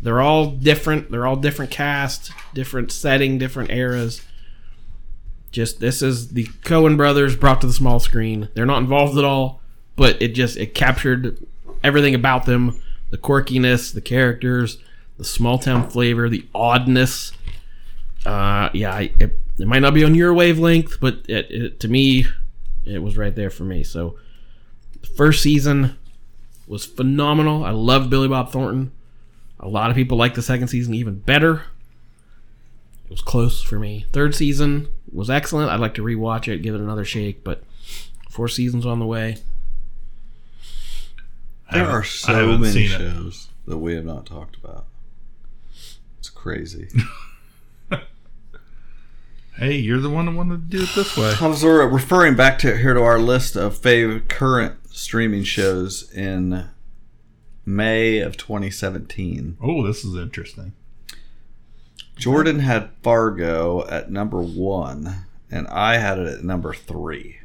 They're 0.00 0.22
all 0.22 0.52
different. 0.52 1.10
They're 1.10 1.26
all 1.26 1.36
different 1.36 1.70
cast, 1.70 2.32
different 2.54 2.90
setting, 2.90 3.36
different 3.36 3.70
eras. 3.70 4.22
Just 5.50 5.80
this 5.80 6.00
is 6.00 6.28
the 6.28 6.46
Coen 6.64 6.96
brothers 6.96 7.36
brought 7.36 7.60
to 7.60 7.66
the 7.66 7.74
small 7.74 8.00
screen. 8.00 8.48
They're 8.54 8.64
not 8.64 8.78
involved 8.78 9.18
at 9.18 9.24
all, 9.24 9.60
but 9.94 10.20
it 10.22 10.28
just 10.28 10.56
it 10.56 10.72
captured 10.74 11.46
everything 11.84 12.14
about 12.14 12.46
them: 12.46 12.80
the 13.10 13.18
quirkiness, 13.18 13.92
the 13.92 14.00
characters, 14.00 14.78
the 15.18 15.24
small 15.24 15.58
town 15.58 15.90
flavor, 15.90 16.30
the 16.30 16.46
oddness. 16.54 17.32
Uh, 18.24 18.70
yeah, 18.72 18.94
I, 18.94 19.12
it, 19.20 19.38
it 19.58 19.66
might 19.66 19.80
not 19.80 19.92
be 19.92 20.04
on 20.04 20.14
your 20.14 20.32
wavelength, 20.32 21.00
but 21.00 21.18
it, 21.28 21.50
it 21.50 21.80
to 21.80 21.88
me, 21.88 22.26
it 22.84 22.98
was 22.98 23.16
right 23.16 23.34
there 23.34 23.50
for 23.50 23.64
me. 23.64 23.84
So, 23.84 24.16
the 25.00 25.08
first 25.08 25.42
season 25.42 25.96
was 26.66 26.84
phenomenal. 26.84 27.64
I 27.64 27.70
love 27.70 28.10
Billy 28.10 28.28
Bob 28.28 28.50
Thornton. 28.52 28.92
A 29.60 29.68
lot 29.68 29.90
of 29.90 29.96
people 29.96 30.18
like 30.18 30.34
the 30.34 30.42
second 30.42 30.68
season 30.68 30.94
even 30.94 31.20
better. 31.20 31.64
It 33.04 33.10
was 33.10 33.20
close 33.20 33.62
for 33.62 33.78
me. 33.78 34.06
Third 34.12 34.34
season 34.34 34.88
was 35.12 35.30
excellent. 35.30 35.70
I'd 35.70 35.80
like 35.80 35.94
to 35.94 36.02
rewatch 36.02 36.48
it, 36.48 36.62
give 36.62 36.74
it 36.74 36.80
another 36.80 37.04
shake, 37.04 37.44
but 37.44 37.62
four 38.30 38.48
seasons 38.48 38.86
on 38.86 38.98
the 38.98 39.06
way. 39.06 39.36
There 41.72 41.88
are 41.88 42.04
so 42.04 42.58
many 42.58 42.72
seen 42.72 42.92
it. 42.92 42.98
shows 42.98 43.48
that 43.66 43.78
we 43.78 43.94
have 43.94 44.04
not 44.04 44.26
talked 44.26 44.56
about. 44.56 44.86
It's 46.18 46.30
crazy. 46.30 46.88
Hey, 49.56 49.76
you're 49.76 50.00
the 50.00 50.08
one 50.08 50.26
that 50.26 50.32
wanted 50.32 50.70
to 50.70 50.78
do 50.78 50.82
it 50.82 50.88
this 50.94 51.14
way. 51.14 51.34
I 51.38 51.46
was 51.46 51.62
referring 51.62 52.36
back 52.36 52.58
to 52.60 52.76
here 52.76 52.94
to 52.94 53.02
our 53.02 53.18
list 53.18 53.54
of 53.54 53.78
fav 53.78 54.26
current 54.26 54.76
streaming 54.90 55.44
shows 55.44 56.10
in 56.10 56.70
May 57.66 58.20
of 58.20 58.38
2017. 58.38 59.58
Oh, 59.60 59.86
this 59.86 60.04
is 60.04 60.16
interesting. 60.16 60.72
Jordan 62.16 62.60
had 62.60 62.90
Fargo 63.02 63.86
at 63.88 64.10
number 64.10 64.40
one, 64.40 65.26
and 65.50 65.68
I 65.68 65.98
had 65.98 66.18
it 66.18 66.28
at 66.28 66.44
number 66.44 66.72
three. 66.72 67.38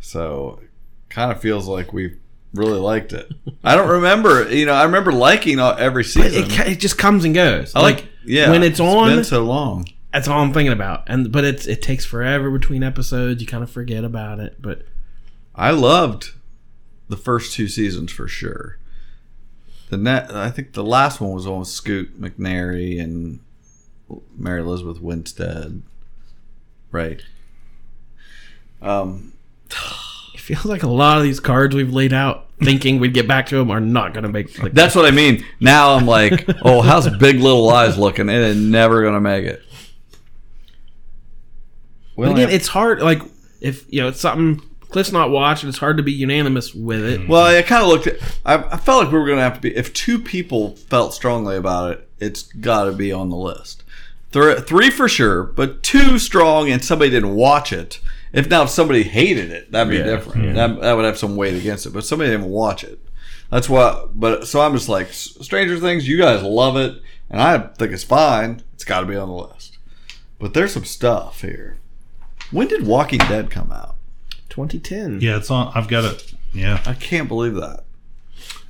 So, 0.00 0.60
kind 1.08 1.30
of 1.30 1.40
feels 1.40 1.68
like 1.68 1.92
we 1.92 2.16
really 2.54 2.78
liked 2.78 3.12
it. 3.12 3.30
I 3.62 3.74
don't 3.76 3.88
remember, 3.88 4.50
you 4.52 4.64
know, 4.66 4.72
I 4.72 4.84
remember 4.84 5.12
liking 5.12 5.58
all- 5.58 5.76
every 5.76 6.04
season. 6.04 6.44
it, 6.44 6.58
it 6.68 6.80
just 6.80 6.96
comes 6.96 7.24
and 7.24 7.34
goes. 7.34 7.74
I 7.74 7.80
like- 7.82 7.96
like 7.96 8.08
yeah, 8.24 8.50
when 8.50 8.62
it's 8.62 8.78
it's 8.78 8.80
on, 8.80 9.08
been 9.16 9.24
so 9.24 9.44
long. 9.44 9.86
That's 10.12 10.28
all 10.28 10.40
I'm 10.40 10.52
thinking 10.52 10.72
about. 10.72 11.02
And 11.08 11.30
but 11.30 11.44
it's 11.44 11.66
it 11.66 11.82
takes 11.82 12.04
forever 12.06 12.50
between 12.50 12.82
episodes. 12.82 13.40
You 13.42 13.46
kind 13.46 13.62
of 13.62 13.70
forget 13.70 14.04
about 14.04 14.40
it. 14.40 14.62
But 14.62 14.86
I 15.54 15.72
loved 15.72 16.30
the 17.08 17.16
first 17.18 17.52
two 17.52 17.68
seasons 17.68 18.12
for 18.12 18.26
sure. 18.28 18.78
The 19.90 19.98
net, 19.98 20.34
I 20.34 20.50
think 20.50 20.72
the 20.72 20.82
last 20.84 21.20
one 21.20 21.32
was 21.32 21.46
on 21.46 21.58
with 21.60 21.68
Scoot 21.68 22.18
McNairy 22.20 22.98
and 23.00 23.40
Mary 24.36 24.60
Elizabeth 24.62 25.00
Winstead, 25.02 25.82
right? 26.90 27.20
Um, 28.80 29.34
feels 30.44 30.66
like 30.66 30.82
a 30.82 30.88
lot 30.88 31.16
of 31.18 31.22
these 31.22 31.40
cards 31.40 31.74
we've 31.74 31.92
laid 31.92 32.12
out, 32.12 32.48
thinking 32.62 33.00
we'd 33.00 33.14
get 33.14 33.26
back 33.26 33.46
to 33.46 33.56
them, 33.56 33.70
are 33.70 33.80
not 33.80 34.12
going 34.12 34.24
to 34.24 34.28
make. 34.30 34.62
Like, 34.62 34.72
that's 34.72 34.94
what 34.94 35.04
I 35.04 35.10
mean. 35.10 35.44
Now 35.60 35.94
I'm 35.94 36.06
like, 36.06 36.44
oh, 36.62 36.82
how's 36.82 37.08
Big 37.16 37.36
Little 37.40 37.64
Lies 37.64 37.98
looking? 37.98 38.28
It 38.28 38.40
is 38.40 38.56
never 38.56 39.02
gonna 39.02 39.20
make 39.20 39.44
it. 39.44 39.62
But 42.16 42.32
again, 42.32 42.50
it's 42.50 42.68
hard. 42.68 43.00
Like 43.00 43.22
if 43.60 43.92
you 43.92 44.00
know 44.02 44.08
it's 44.08 44.20
something 44.20 44.60
Cliff's 44.94 45.10
not 45.10 45.30
watched, 45.30 45.64
and 45.64 45.70
it's 45.70 45.78
hard 45.78 45.96
to 45.96 46.04
be 46.04 46.12
unanimous 46.12 46.72
with 46.72 47.04
it. 47.04 47.28
Well, 47.28 47.44
I 47.44 47.62
kind 47.62 47.82
of 47.82 47.88
looked 47.88 48.06
at. 48.06 48.20
I, 48.46 48.54
I 48.54 48.76
felt 48.76 49.02
like 49.02 49.12
we 49.12 49.18
were 49.18 49.26
going 49.26 49.38
to 49.38 49.42
have 49.42 49.54
to 49.54 49.60
be. 49.60 49.74
If 49.74 49.92
two 49.92 50.20
people 50.20 50.76
felt 50.76 51.12
strongly 51.12 51.56
about 51.56 51.90
it, 51.90 52.08
it's 52.20 52.44
got 52.44 52.84
to 52.84 52.92
be 52.92 53.10
on 53.10 53.28
the 53.28 53.36
list. 53.36 53.82
Three, 54.30 54.54
three 54.60 54.90
for 54.90 55.08
sure, 55.08 55.42
but 55.42 55.82
two 55.82 56.20
strong, 56.20 56.70
and 56.70 56.84
somebody 56.84 57.10
didn't 57.10 57.34
watch 57.34 57.72
it. 57.72 57.98
If 58.34 58.50
now 58.50 58.64
if 58.64 58.70
somebody 58.70 59.02
hated 59.04 59.50
it, 59.50 59.70
that'd 59.72 59.90
be 59.90 59.96
Yeah, 59.98 60.04
different. 60.04 60.44
yeah. 60.44 60.52
That, 60.54 60.80
that 60.80 60.92
would 60.94 61.04
have 61.04 61.16
some 61.18 61.36
weight 61.36 61.54
against 61.54 61.86
it. 61.86 61.92
But 61.92 62.04
somebody 62.04 62.30
didn't 62.30 62.46
watch 62.50 62.84
it. 62.84 62.98
That's 63.50 63.68
why. 63.68 64.04
But 64.14 64.46
so 64.48 64.60
I'm 64.60 64.72
just 64.74 64.88
like 64.88 65.12
Stranger 65.12 65.78
Things. 65.78 66.08
You 66.08 66.18
guys 66.18 66.42
love 66.42 66.76
it, 66.76 67.00
and 67.30 67.40
I 67.40 67.58
think 67.58 67.92
it's 67.92 68.04
fine. 68.04 68.62
It's 68.74 68.84
got 68.84 69.00
to 69.00 69.06
be 69.06 69.16
on 69.16 69.28
the 69.28 69.34
list. 69.34 69.78
But 70.38 70.52
there's 70.54 70.72
some 70.72 70.84
stuff 70.84 71.40
here. 71.42 71.76
When 72.50 72.66
did 72.68 72.86
Walking 72.86 73.20
Dead 73.20 73.50
come 73.50 73.70
out? 73.72 73.96
2010. 74.50 75.20
Yeah, 75.20 75.36
it's 75.36 75.50
on. 75.50 75.72
I've 75.74 75.88
got 75.88 76.04
it. 76.04 76.34
Yeah, 76.52 76.82
I 76.86 76.94
can't 76.94 77.28
believe 77.28 77.54
that. 77.54 77.84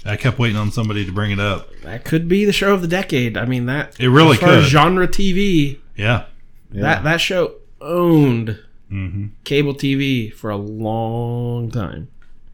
I 0.06 0.16
kept 0.16 0.38
waiting 0.38 0.56
on 0.58 0.70
somebody 0.70 1.04
to 1.06 1.12
bring 1.12 1.30
it 1.30 1.40
up. 1.40 1.70
That 1.82 2.04
could 2.04 2.28
be 2.28 2.44
the 2.44 2.52
show 2.52 2.74
of 2.74 2.82
the 2.82 2.88
decade. 2.88 3.36
I 3.38 3.46
mean 3.46 3.66
that 3.66 3.98
It 3.98 4.08
really 4.10 4.32
as 4.34 4.38
far 4.40 4.50
as 4.50 4.64
could. 4.64 4.70
genre 4.70 5.08
TV. 5.08 5.78
Yeah. 5.96 6.24
That 6.70 7.04
that 7.04 7.20
show 7.22 7.54
owned 7.80 8.58
Mhm. 8.94 9.30
cable 9.44 9.74
TV 9.74 10.32
for 10.32 10.50
a 10.50 10.56
long 10.56 11.70
time. 11.70 12.08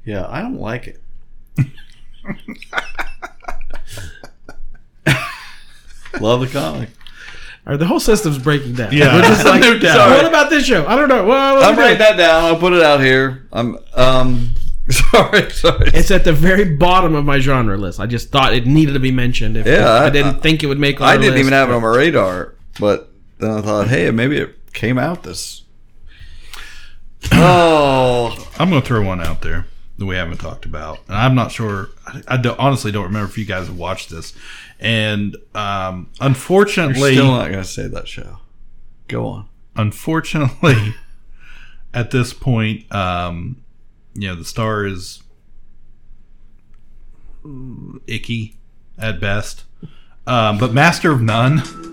Yeah, 0.04 0.26
I 0.28 0.40
don't 0.40 0.60
like 0.60 0.86
it. 0.86 1.00
Love 6.20 6.40
the 6.40 6.46
comic. 6.48 6.88
Or 7.66 7.76
the 7.76 7.86
whole 7.86 8.00
system's 8.00 8.38
breaking 8.38 8.74
down. 8.74 8.92
Yeah. 8.92 9.14
We're 9.16 9.22
just 9.22 9.44
like, 9.44 9.60
No 9.60 9.78
doubt. 9.78 10.10
what 10.10 10.24
about 10.26 10.50
this 10.50 10.64
show? 10.66 10.86
I 10.86 10.96
don't 10.96 11.08
know. 11.08 11.24
Well, 11.24 11.56
what 11.56 11.64
I'm 11.64 11.76
we 11.76 11.82
writing 11.82 11.98
that 11.98 12.16
down. 12.16 12.44
I'll 12.44 12.58
put 12.58 12.72
it 12.72 12.82
out 12.82 13.00
here. 13.00 13.46
I'm 13.52 13.78
um 13.94 14.54
sorry, 14.88 15.50
sorry. 15.50 15.90
It's 15.94 16.10
at 16.10 16.24
the 16.24 16.32
very 16.32 16.76
bottom 16.76 17.14
of 17.14 17.24
my 17.24 17.38
genre 17.38 17.76
list. 17.76 18.00
I 18.00 18.06
just 18.06 18.30
thought 18.30 18.54
it 18.54 18.66
needed 18.66 18.94
to 18.94 19.00
be 19.00 19.12
mentioned. 19.12 19.56
If, 19.56 19.66
Yeah, 19.66 19.86
I, 19.88 20.06
I- 20.06 20.10
didn't 20.10 20.40
think 20.40 20.62
it 20.64 20.66
would 20.66 20.80
make. 20.80 21.00
I 21.00 21.16
didn't 21.16 21.32
list, 21.34 21.40
even 21.40 21.52
have 21.52 21.70
it 21.70 21.74
on 21.74 21.82
my 21.82 21.88
radar, 21.88 22.54
but 22.80 23.10
then 23.38 23.50
I 23.50 23.60
thought, 23.60 23.88
hey, 23.88 24.10
maybe 24.10 24.38
it 24.38 24.72
came 24.72 24.98
out 24.98 25.22
this. 25.22 25.59
Oh, 27.32 28.48
I'm 28.58 28.70
going 28.70 28.82
to 28.82 28.86
throw 28.86 29.04
one 29.04 29.20
out 29.20 29.42
there 29.42 29.66
that 29.98 30.06
we 30.06 30.16
haven't 30.16 30.38
talked 30.38 30.64
about, 30.64 30.98
and 31.08 31.16
I'm 31.16 31.34
not 31.34 31.52
sure. 31.52 31.90
I, 32.06 32.22
I 32.28 32.36
don't, 32.36 32.58
honestly 32.58 32.90
don't 32.92 33.04
remember 33.04 33.28
if 33.28 33.36
you 33.38 33.44
guys 33.44 33.70
watched 33.70 34.10
this, 34.10 34.34
and 34.78 35.36
um, 35.54 36.08
you're 36.20 36.28
unfortunately, 36.28 37.12
still 37.12 37.32
not 37.32 37.50
going 37.50 37.62
to 37.62 37.68
say 37.68 37.86
that 37.86 38.08
show. 38.08 38.38
Go 39.08 39.26
on. 39.26 39.48
unfortunately, 39.76 40.94
at 41.94 42.10
this 42.10 42.32
point, 42.32 42.90
um, 42.94 43.62
you 44.14 44.28
know, 44.28 44.34
the 44.34 44.44
star 44.44 44.86
is 44.86 45.22
icky 48.06 48.56
at 48.98 49.20
best. 49.20 49.64
Um, 50.26 50.58
but 50.58 50.72
Master 50.72 51.10
of 51.10 51.20
None, 51.20 51.89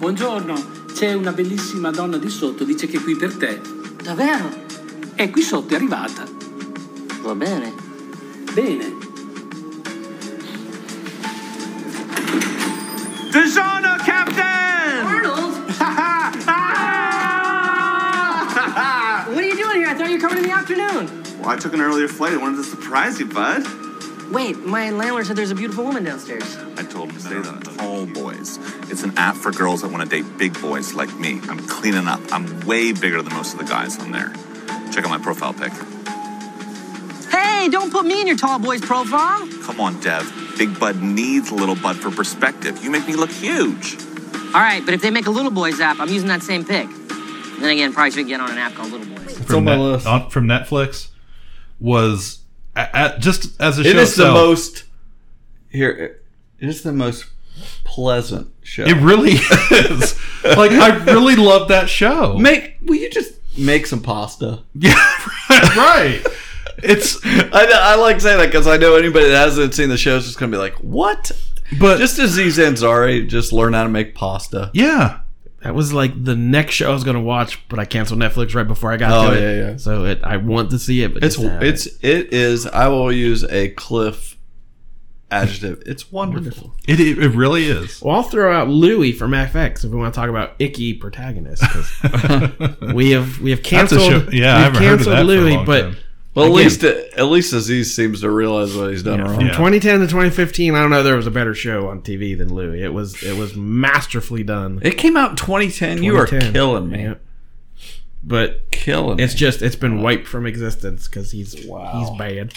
Buongiorno. 0.00 0.86
C'è 0.94 1.12
una 1.12 1.30
bellissima 1.30 1.90
donna 1.90 2.16
di 2.16 2.30
sotto, 2.30 2.64
dice 2.64 2.86
che 2.86 2.96
è 2.96 3.02
qui 3.02 3.16
per 3.16 3.36
te. 3.36 3.60
Davvero? 4.02 4.48
È 5.14 5.28
qui 5.28 5.42
sotto, 5.42 5.74
è 5.74 5.76
arrivata. 5.76 6.24
Va 7.20 7.34
bene. 7.34 7.70
Bene. 8.54 8.96
Dishonor, 13.30 14.00
Captain! 14.02 15.04
Arnold? 15.04 15.68
what 19.28 19.36
are 19.36 19.42
you 19.42 19.54
doing 19.54 19.80
here? 19.80 19.86
I 19.86 19.94
thought 19.94 20.08
you 20.08 20.14
were 20.14 20.18
coming 20.18 20.38
in 20.38 20.44
the 20.44 20.56
afternoon. 20.56 21.10
Well, 21.40 21.50
I 21.50 21.56
took 21.56 21.74
an 21.74 21.82
earlier 21.82 22.08
flight. 22.08 22.32
I 22.32 22.38
wanted 22.38 22.56
to 22.56 22.64
surprise 22.64 23.20
you, 23.20 23.26
bud. 23.26 23.66
Wait, 24.30 24.56
my 24.58 24.90
landlord 24.90 25.26
said 25.26 25.36
there's 25.36 25.50
a 25.50 25.54
beautiful 25.54 25.84
woman 25.84 26.04
downstairs. 26.04 26.56
I 26.76 26.84
told 26.84 27.08
him 27.10 27.16
to 27.16 27.20
stay 27.20 27.40
there. 27.40 27.60
Tall 27.76 28.06
boys. 28.06 28.58
It's 28.90 29.02
an 29.02 29.12
app 29.18 29.34
for 29.36 29.50
girls 29.50 29.82
that 29.82 29.90
want 29.90 30.08
to 30.08 30.08
date 30.08 30.38
big 30.38 30.60
boys 30.60 30.92
like 30.94 31.12
me. 31.18 31.40
I'm 31.48 31.58
cleaning 31.66 32.06
up. 32.06 32.20
I'm 32.32 32.60
way 32.66 32.92
bigger 32.92 33.22
than 33.22 33.32
most 33.34 33.52
of 33.54 33.58
the 33.58 33.64
guys 33.64 33.98
on 33.98 34.12
there. 34.12 34.32
Check 34.92 35.04
out 35.04 35.10
my 35.10 35.18
profile 35.18 35.52
pic. 35.52 35.72
Hey, 37.30 37.68
don't 37.68 37.90
put 37.92 38.04
me 38.06 38.20
in 38.20 38.26
your 38.26 38.36
tall 38.36 38.58
boy's 38.58 38.80
profile. 38.80 39.48
Come 39.62 39.80
on, 39.80 39.98
Dev. 40.00 40.32
Big 40.58 40.78
Bud 40.78 41.02
needs 41.02 41.50
little 41.50 41.76
Bud 41.76 41.96
for 41.96 42.10
perspective. 42.10 42.82
You 42.84 42.90
make 42.90 43.06
me 43.06 43.14
look 43.14 43.30
huge. 43.30 43.96
All 44.54 44.60
right, 44.60 44.82
but 44.84 44.94
if 44.94 45.02
they 45.02 45.10
make 45.10 45.26
a 45.26 45.30
little 45.30 45.50
boys 45.50 45.80
app, 45.80 45.98
I'm 46.00 46.08
using 46.08 46.28
that 46.28 46.42
same 46.42 46.64
pic. 46.64 46.88
Then 47.60 47.70
again, 47.70 47.92
probably 47.92 48.10
should 48.12 48.26
get 48.26 48.40
on 48.40 48.50
an 48.50 48.58
app 48.58 48.74
called 48.74 48.90
Little 48.92 49.14
Boys. 49.14 49.38
from, 49.38 49.64
Net- 49.64 50.06
on- 50.06 50.30
from 50.30 50.46
Netflix 50.46 51.08
was 51.78 52.39
a- 52.92 53.14
a- 53.16 53.18
just 53.18 53.60
as 53.60 53.78
a 53.78 53.82
It 53.82 53.92
show 53.92 53.98
is 53.98 54.14
the 54.16 54.30
most 54.32 54.84
here. 55.70 56.20
It 56.58 56.68
is 56.68 56.82
the 56.82 56.92
most 56.92 57.26
pleasant 57.84 58.48
show. 58.62 58.84
It 58.84 58.96
really 58.96 59.32
is. 59.32 60.18
like 60.44 60.72
I 60.72 60.96
really 61.04 61.36
love 61.36 61.68
that 61.68 61.88
show. 61.88 62.36
Make 62.38 62.76
will 62.82 62.96
you 62.96 63.10
just 63.10 63.34
make 63.58 63.86
some 63.86 64.00
pasta? 64.02 64.62
Yeah, 64.74 64.94
right. 65.76 66.22
It's 66.82 67.18
I, 67.24 67.66
I 67.72 67.94
like 67.96 68.20
saying 68.20 68.38
that 68.38 68.46
because 68.46 68.66
I 68.66 68.76
know 68.76 68.96
anybody 68.96 69.28
that 69.28 69.36
hasn't 69.36 69.74
seen 69.74 69.88
the 69.90 69.98
show 69.98 70.16
is 70.16 70.24
just 70.26 70.38
gonna 70.38 70.52
be 70.52 70.56
like, 70.58 70.74
"What?" 70.76 71.30
But 71.78 71.98
just 71.98 72.18
Aziz 72.18 72.58
Ansari, 72.58 73.28
just 73.28 73.52
learn 73.52 73.74
how 73.74 73.82
to 73.82 73.88
make 73.90 74.14
pasta. 74.14 74.70
Yeah, 74.72 75.20
That 75.62 75.74
was 75.74 75.92
like 75.92 76.24
the 76.24 76.34
next 76.36 76.74
show 76.74 76.90
I 76.90 76.94
was 76.94 77.04
gonna 77.04 77.20
watch, 77.20 77.66
but 77.68 77.78
I 77.78 77.84
canceled 77.84 78.20
Netflix 78.20 78.54
right 78.54 78.66
before 78.66 78.92
I 78.92 78.96
got 78.96 79.12
Oh, 79.12 79.30
to 79.30 79.36
it. 79.36 79.40
yeah, 79.58 79.70
yeah. 79.72 79.76
So 79.76 80.04
it, 80.06 80.20
I 80.24 80.38
want 80.38 80.70
to 80.70 80.78
see 80.78 81.02
it, 81.02 81.12
but 81.12 81.22
It's 81.22 81.36
just 81.36 81.46
haven't. 81.48 81.68
it's 81.68 81.86
it 82.02 82.32
is. 82.32 82.66
I 82.66 82.88
will 82.88 83.12
use 83.12 83.44
a 83.44 83.68
cliff 83.70 84.38
adjective. 85.30 85.82
It's 85.86 86.10
wonderful. 86.10 86.74
it, 86.88 86.98
it 86.98 87.18
it 87.18 87.28
really 87.30 87.64
is. 87.66 88.00
Well, 88.02 88.16
I'll 88.16 88.22
throw 88.22 88.52
out 88.52 88.68
Louie 88.68 89.12
from 89.12 89.32
FX 89.32 89.84
if 89.84 89.90
we 89.90 89.96
want 89.98 90.14
to 90.14 90.18
talk 90.20 90.28
about 90.30 90.54
icky 90.58 90.94
protagonists. 90.94 91.66
'cause 91.66 91.90
we 92.94 93.10
have 93.10 93.38
we 93.40 93.50
have 93.50 93.62
That's 93.62 93.92
a 93.92 93.96
canceled. 93.96 94.00
show- 94.02 94.28
yeah, 94.32 94.56
I 94.56 94.56
we've 94.56 94.64
haven't 94.64 94.82
heard 94.82 95.00
of 95.00 95.06
canceled 95.06 95.12
that 95.12 95.16
for 95.16 95.20
a 95.20 95.24
Louie, 95.24 95.56
long 95.56 95.66
but 95.66 95.80
time. 95.82 95.96
Well, 96.34 96.44
at 96.46 96.48
again, 96.52 96.64
least 96.64 96.84
at 96.84 97.24
least 97.24 97.52
Aziz 97.52 97.92
seems 97.94 98.20
to 98.20 98.30
realize 98.30 98.76
what 98.76 98.90
he's 98.90 99.02
done 99.02 99.18
yeah, 99.18 99.24
wrong. 99.26 99.34
from 99.34 99.48
2010 99.48 100.00
to 100.00 100.06
2015, 100.06 100.74
I 100.74 100.80
don't 100.80 100.90
know 100.90 101.02
there 101.02 101.16
was 101.16 101.26
a 101.26 101.30
better 101.30 101.54
show 101.54 101.88
on 101.88 102.02
TV 102.02 102.38
than 102.38 102.54
Louie. 102.54 102.82
It 102.82 102.94
was 102.94 103.20
it 103.22 103.36
was 103.36 103.56
masterfully 103.56 104.44
done. 104.44 104.78
It 104.82 104.96
came 104.96 105.16
out 105.16 105.30
in 105.30 105.36
2010. 105.36 106.02
You 106.04 106.16
are 106.16 106.26
2010. 106.26 106.52
killing 106.52 106.88
me. 106.88 107.02
Yeah. 107.02 107.14
But 108.22 108.70
Killing 108.70 109.18
it's 109.18 109.32
me. 109.32 109.38
just 109.38 109.62
it's 109.62 109.76
been 109.76 110.02
wiped 110.02 110.26
from 110.28 110.46
existence 110.46 111.08
because 111.08 111.32
he's 111.32 111.54
he's 111.54 112.10
bad. 112.18 112.52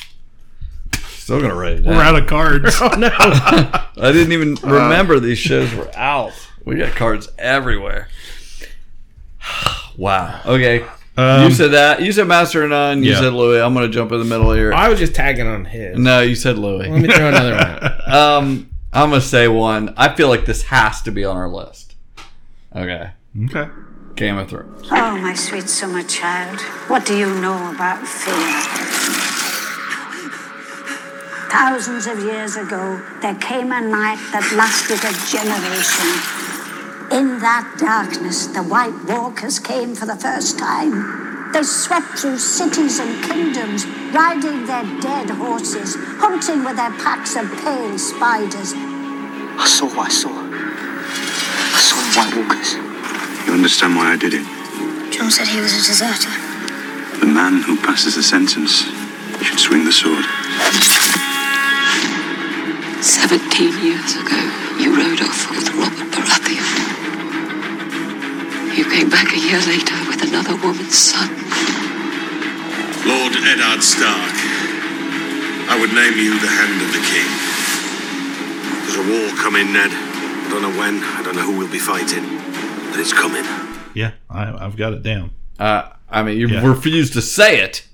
Still 1.08 1.42
gonna 1.42 1.56
write 1.56 1.78
it 1.78 1.82
down. 1.82 1.96
We're 1.96 2.04
out 2.04 2.16
of 2.16 2.28
cards. 2.28 2.76
Oh 2.82 2.90
no! 2.98 3.10
I 3.18 4.12
didn't 4.12 4.34
even 4.34 4.58
uh, 4.64 4.68
remember 4.74 5.20
these 5.20 5.38
shows 5.40 5.74
were 5.74 5.90
out. 5.96 6.34
We 6.66 6.76
got 6.76 6.96
cards 6.96 7.30
everywhere. 7.40 8.10
wow. 9.98 10.42
Okay. 10.46 10.86
Um, 11.16 11.44
you 11.44 11.52
said 11.52 11.72
that. 11.72 12.02
You 12.02 12.12
said 12.12 12.28
Master 12.28 12.64
of 12.64 12.72
None. 12.72 13.04
You 13.04 13.12
yeah. 13.12 13.20
said 13.20 13.34
Louie. 13.34 13.62
I'm 13.62 13.74
gonna 13.74 13.90
jump 13.90 14.12
in 14.12 14.20
the 14.20 14.26
middle 14.26 14.52
here. 14.52 14.74
I 14.74 14.90
was 14.90 15.00
just 15.00 15.14
tagging 15.14 15.48
on 15.48 15.66
his. 15.66 15.98
no, 15.98 16.22
you 16.22 16.36
said 16.36 16.58
Louie. 16.58 16.90
Let 16.90 17.02
me 17.02 17.08
throw 17.08 17.30
another 17.30 17.52
one. 17.52 17.62
out. 17.62 18.14
um, 18.14 18.70
I'm 18.92 19.10
gonna 19.10 19.22
say 19.22 19.48
one. 19.48 19.94
I 19.96 20.16
feel 20.16 20.28
like 20.28 20.46
this 20.46 20.64
has 20.64 21.02
to 21.04 21.12
be 21.12 21.24
on 21.24 21.38
our 21.38 21.50
list. 21.50 21.96
Okay. 22.76 23.12
Okay. 23.46 23.70
Game 24.16 24.38
of 24.38 24.50
Thrones. 24.50 24.88
Oh, 24.92 25.18
my 25.18 25.34
sweet 25.34 25.68
summer 25.68 26.04
child, 26.04 26.62
what 26.88 27.06
do 27.06 27.18
you 27.18 27.34
know 27.42 27.74
about 27.74 28.08
fear? 28.08 28.34
Thousands 31.50 32.08
of 32.08 32.20
years 32.20 32.56
ago, 32.56 33.02
there 33.22 33.36
came 33.36 33.72
a 33.72 33.82
night 33.82 34.20
that 34.32 34.46
lasted 34.54 35.02
a 35.02 35.14
generation. 35.30 36.53
In 37.14 37.38
that 37.46 37.78
darkness, 37.78 38.48
the 38.48 38.64
White 38.64 39.06
Walkers 39.06 39.60
came 39.60 39.94
for 39.94 40.08
the 40.08 40.16
first 40.16 40.58
time. 40.58 41.54
They 41.54 41.62
swept 41.62 42.18
through 42.18 42.40
cities 42.40 42.98
and 42.98 43.24
kingdoms, 43.24 43.86
riding 44.10 44.66
their 44.66 44.82
dead 45.00 45.30
horses, 45.30 45.94
hunting 46.18 46.66
with 46.66 46.76
their 46.76 46.90
packs 47.06 47.36
of 47.36 47.46
pale 47.62 48.00
spiders. 48.00 48.74
I 48.74 49.68
saw 49.70 49.86
what 49.94 50.08
I 50.08 50.10
saw. 50.10 50.34
I 50.34 51.78
saw 51.86 52.02
the 52.02 52.10
White 52.18 52.34
Walkers. 52.34 52.74
You 53.46 53.54
understand 53.54 53.96
why 53.96 54.14
I 54.14 54.18
did 54.18 54.34
it? 54.34 54.46
Jon 55.14 55.30
said 55.30 55.46
he 55.46 55.62
was 55.62 55.78
a 55.78 55.86
deserter. 55.86 56.34
The 57.20 57.30
man 57.30 57.62
who 57.62 57.78
passes 57.78 58.16
the 58.16 58.24
sentence 58.24 58.90
should 59.46 59.60
swing 59.60 59.86
the 59.86 59.94
sword. 59.94 60.26
Seventeen 63.06 63.78
years 63.86 64.18
ago, 64.18 64.42
you 64.82 64.98
rode 64.98 65.22
off 65.22 65.52
with 65.52 65.70
Robert 65.78 66.10
Baratheon. 66.10 67.03
You 68.76 68.90
came 68.90 69.10
back 69.10 69.32
a 69.34 69.38
year 69.40 69.60
later 69.62 69.96
with 70.08 70.24
another 70.24 70.56
woman's 70.56 70.98
son. 70.98 71.30
Lord 73.06 73.34
Eddard 73.36 73.84
Stark, 73.84 74.34
I 75.70 75.78
would 75.80 75.94
name 75.94 76.18
you 76.18 76.40
the 76.40 76.48
Hand 76.48 76.82
of 76.82 76.90
the 76.90 77.04
King. 77.06 77.30
There's 78.82 78.98
a 78.98 79.06
war 79.10 79.36
coming, 79.38 79.72
Ned. 79.74 79.92
I 79.92 80.50
don't 80.50 80.62
know 80.64 80.80
when, 80.80 81.04
I 81.04 81.22
don't 81.24 81.36
know 81.36 81.44
who 81.44 81.58
we'll 81.58 81.72
be 81.72 81.80
fighting, 81.80 82.24
but 82.92 83.00
it's 83.00 83.14
coming. 83.14 83.44
Yeah, 83.94 84.12
I, 84.30 84.66
I've 84.66 84.76
got 84.76 84.94
it 84.94 85.04
down. 85.04 85.32
Uh, 85.60 85.90
I 86.10 86.24
mean, 86.24 86.38
you 86.40 86.48
Yeah. 86.48 86.66
refuse 86.68 87.12
to 87.12 87.22
say 87.22 87.60
it. 87.62 87.88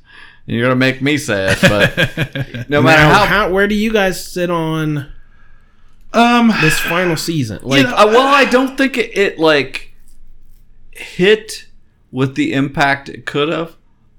You're 0.45 0.63
gonna 0.63 0.75
make 0.75 1.01
me 1.01 1.17
say 1.17 1.51
it, 1.51 1.59
but 1.61 1.95
no 2.69 2.81
matter 2.81 3.01
Now, 3.03 3.25
how. 3.25 3.51
where 3.51 3.67
do 3.67 3.75
you 3.75 3.91
guys 3.93 4.23
sit 4.25 4.49
on 4.49 5.11
Um, 6.13 6.47
this 6.61 6.79
final 6.79 7.17
season? 7.17 7.59
Like, 7.63 7.85
uh, 7.85 8.05
well, 8.07 8.27
I 8.33 8.45
don't 8.45 8.75
think 8.77 8.97
it, 8.97 9.15
it 9.15 9.37
like 9.39 9.88
hit 10.99 11.65
with 12.11 12.35
the 12.35 12.53
impact 12.53 13.09
it 13.09 13.25
could 13.25 13.49
have. 13.49 13.75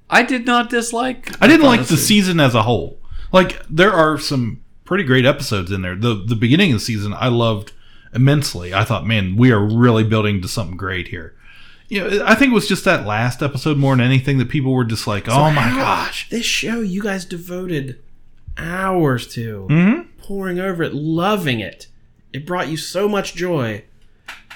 I 0.08 0.22
did 0.22 0.44
not 0.46 0.70
dislike. 0.70 1.30
I 1.40 1.46
didn't 1.46 1.66
like 1.66 1.86
the 1.86 1.96
season 1.96 2.40
as 2.40 2.54
a 2.54 2.62
whole. 2.62 2.98
Like 3.32 3.64
there 3.68 3.92
are 3.92 4.18
some 4.18 4.62
pretty 4.84 5.04
great 5.04 5.24
episodes 5.24 5.70
in 5.70 5.82
there. 5.82 5.94
The 5.94 6.14
the 6.14 6.34
beginning 6.36 6.72
of 6.72 6.78
the 6.80 6.84
season 6.84 7.12
I 7.14 7.28
loved 7.28 7.72
immensely. 8.12 8.74
I 8.74 8.84
thought, 8.84 9.06
man, 9.06 9.36
we 9.36 9.52
are 9.52 9.60
really 9.64 10.02
building 10.02 10.42
to 10.42 10.48
something 10.48 10.76
great 10.76 11.08
here. 11.08 11.36
You 11.88 12.00
know, 12.08 12.24
I 12.24 12.34
think 12.34 12.50
it 12.52 12.54
was 12.54 12.68
just 12.68 12.84
that 12.84 13.06
last 13.06 13.42
episode 13.42 13.76
more 13.76 13.94
than 13.96 14.04
anything 14.04 14.38
that 14.38 14.48
people 14.48 14.72
were 14.72 14.84
just 14.84 15.06
like, 15.06 15.26
So 15.26 15.32
"Oh 15.32 15.50
my 15.52 15.68
gosh." 15.70 16.28
This 16.28 16.44
show 16.46 16.80
you 16.80 17.02
guys 17.02 17.24
devoted 17.24 18.00
hours 18.56 19.26
to, 19.34 19.66
Mhm. 19.70 20.06
poring 20.18 20.58
over 20.58 20.82
it, 20.82 20.94
loving 20.94 21.60
it. 21.60 21.86
It 22.32 22.46
brought 22.46 22.68
you 22.68 22.76
so 22.76 23.08
much 23.08 23.34
joy. 23.34 23.84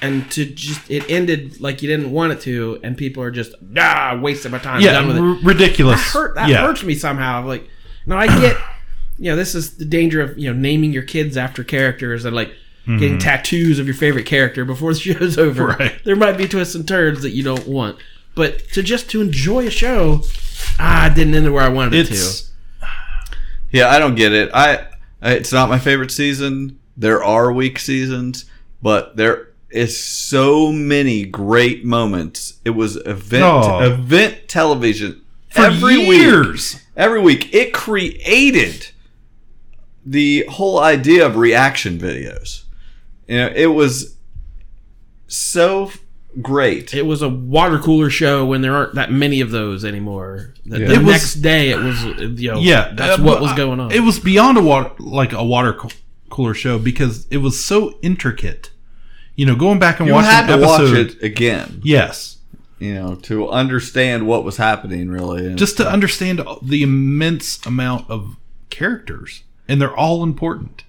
And 0.05 0.31
to 0.33 0.45
just, 0.45 0.91
it 0.91 1.09
ended 1.11 1.61
like 1.61 1.83
you 1.83 1.89
didn't 1.89 2.11
want 2.11 2.33
it 2.33 2.41
to, 2.43 2.79
and 2.83 2.97
people 2.97 3.23
are 3.23 3.31
just, 3.31 3.55
ah, 3.79 4.19
wasted 4.21 4.53
my 4.53 4.59
time. 4.59 4.81
Yeah, 4.81 4.93
done 4.93 5.09
with 5.09 5.17
it. 5.17 5.21
r- 5.21 5.39
ridiculous. 5.43 6.01
That, 6.13 6.19
hurt, 6.19 6.35
that 6.35 6.49
Yeah. 6.49 6.67
hurts 6.67 6.83
me 6.83 6.95
somehow. 6.95 7.47
Like, 7.47 7.69
no, 8.07 8.17
I 8.17 8.27
get, 8.27 8.57
you 9.19 9.31
know, 9.31 9.37
this 9.37 9.55
is 9.55 9.77
the 9.77 9.85
danger 9.85 10.21
of, 10.21 10.39
you 10.39 10.53
know, 10.53 10.59
naming 10.59 10.93
your 10.93 11.03
kids 11.05 11.37
after 11.37 11.65
characters 11.65 12.25
and 12.25 12.35
like 12.37 12.53
getting 12.87 13.17
Mhm. 13.17 13.21
tattoos 13.21 13.79
of 13.79 13.87
your 13.87 13.95
favorite 13.95 14.27
character 14.27 14.65
before 14.65 14.93
the 14.93 15.01
show's 15.15 15.39
over. 15.39 15.67
Right. 15.79 15.95
There 16.05 16.17
might 16.17 16.37
be 16.37 16.47
twists 16.47 16.75
and 16.75 16.87
turns 16.87 17.23
that 17.23 17.31
you 17.31 17.43
don't 17.43 17.67
want. 17.67 17.97
But 18.35 18.69
to 18.73 18.83
just 18.83 19.09
to 19.11 19.21
enjoy 19.23 19.67
a 19.67 19.71
show, 19.71 20.23
ah, 20.79 21.07
it 21.07 21.15
didn't 21.15 21.35
end 21.35 21.51
where 21.53 21.63
I 21.63 21.69
wanted 21.69 21.95
it 21.95 22.15
to. 22.15 22.43
Yeah, 23.73 23.89
I 23.89 23.99
don't 23.99 24.15
get 24.15 24.33
it. 24.33 24.51
I 24.55 24.87
it's 25.23 25.53
not 25.53 25.69
my 25.69 25.79
favorite 25.79 26.11
season. 26.11 26.79
There 26.97 27.25
are 27.25 27.53
weak 27.53 27.79
seasons, 27.79 28.45
but 28.83 29.17
there 29.17 29.49
is 29.75 29.99
so 30.03 30.71
many 30.73 31.25
great 31.25 31.85
moments. 31.85 32.55
It 32.65 32.71
was 32.71 32.97
event 33.05 33.45
Oh. 33.45 33.81
event 33.81 34.49
television 34.49 35.21
For 35.51 35.63
every 35.63 35.97
years. 36.03 36.75
week. 36.75 36.83
Every 36.97 37.21
week, 37.21 37.53
it 37.55 37.73
created 37.73 38.89
the 40.07 40.45
whole 40.49 40.79
idea 40.79 41.27
of 41.27 41.37
reaction 41.37 41.99
videos. 41.99 42.63
You 43.27 43.37
know, 43.39 43.53
it 43.55 43.67
was 43.69 44.17
so 45.27 45.91
great. 46.41 46.95
It 46.95 47.07
was 47.07 47.23
a 47.23 47.29
water 47.29 47.79
cooler 47.79 48.11
show 48.11 48.45
when 48.45 48.61
there 48.61 48.75
aren't 48.75 48.95
that 48.95 49.11
many 49.11 49.41
of 49.41 49.51
those 49.51 49.85
anymore. 49.85 50.55
The, 50.67 50.81
Yeah. 50.81 50.87
the 50.89 50.95
was- 50.99 51.07
next 51.07 51.35
day, 51.37 51.71
it 51.71 51.79
was 51.81 52.05
you 52.41 52.53
know 52.53 52.61
yeah, 52.61 52.93
that's 52.95 53.19
uh, 53.19 53.23
what 53.23 53.41
was 53.41 53.53
going 53.55 53.81
on. 53.81 53.91
It 53.93 54.01
was 54.01 54.19
beyond 54.19 54.59
a 54.59 54.63
water 54.63 54.91
like 54.99 55.33
a 55.33 55.45
water 55.45 55.73
coo- 55.73 55.89
cooler 56.31 56.55
show 56.55 56.79
because 56.79 57.27
it 57.31 57.39
was 57.39 57.63
so 57.65 57.99
intricate. 58.03 58.71
You 59.37 59.47
know, 59.47 59.57
going 59.57 59.79
back 59.79 59.99
and 60.01 60.07
You 60.09 60.15
watching 60.15 60.31
had 60.31 60.47
to 60.49 60.55
an 60.55 60.61
watch 60.61 60.81
episode- 60.81 61.17
it 61.17 61.23
again. 61.23 61.81
Yes, 61.85 62.39
You 62.79 62.95
know, 62.95 63.15
to 63.23 63.49
understand 63.49 64.27
what 64.27 64.45
was 64.45 64.57
happening 64.57 65.09
really. 65.09 65.47
And 65.47 65.59
just 65.59 65.77
to 65.79 65.89
understand 65.91 66.43
the 66.63 66.83
immense 66.83 67.65
amount 67.67 68.09
of 68.11 68.37
characters, 68.71 69.43
and 69.69 69.81
they're 69.81 69.97
all 69.97 70.23
important. 70.23 70.85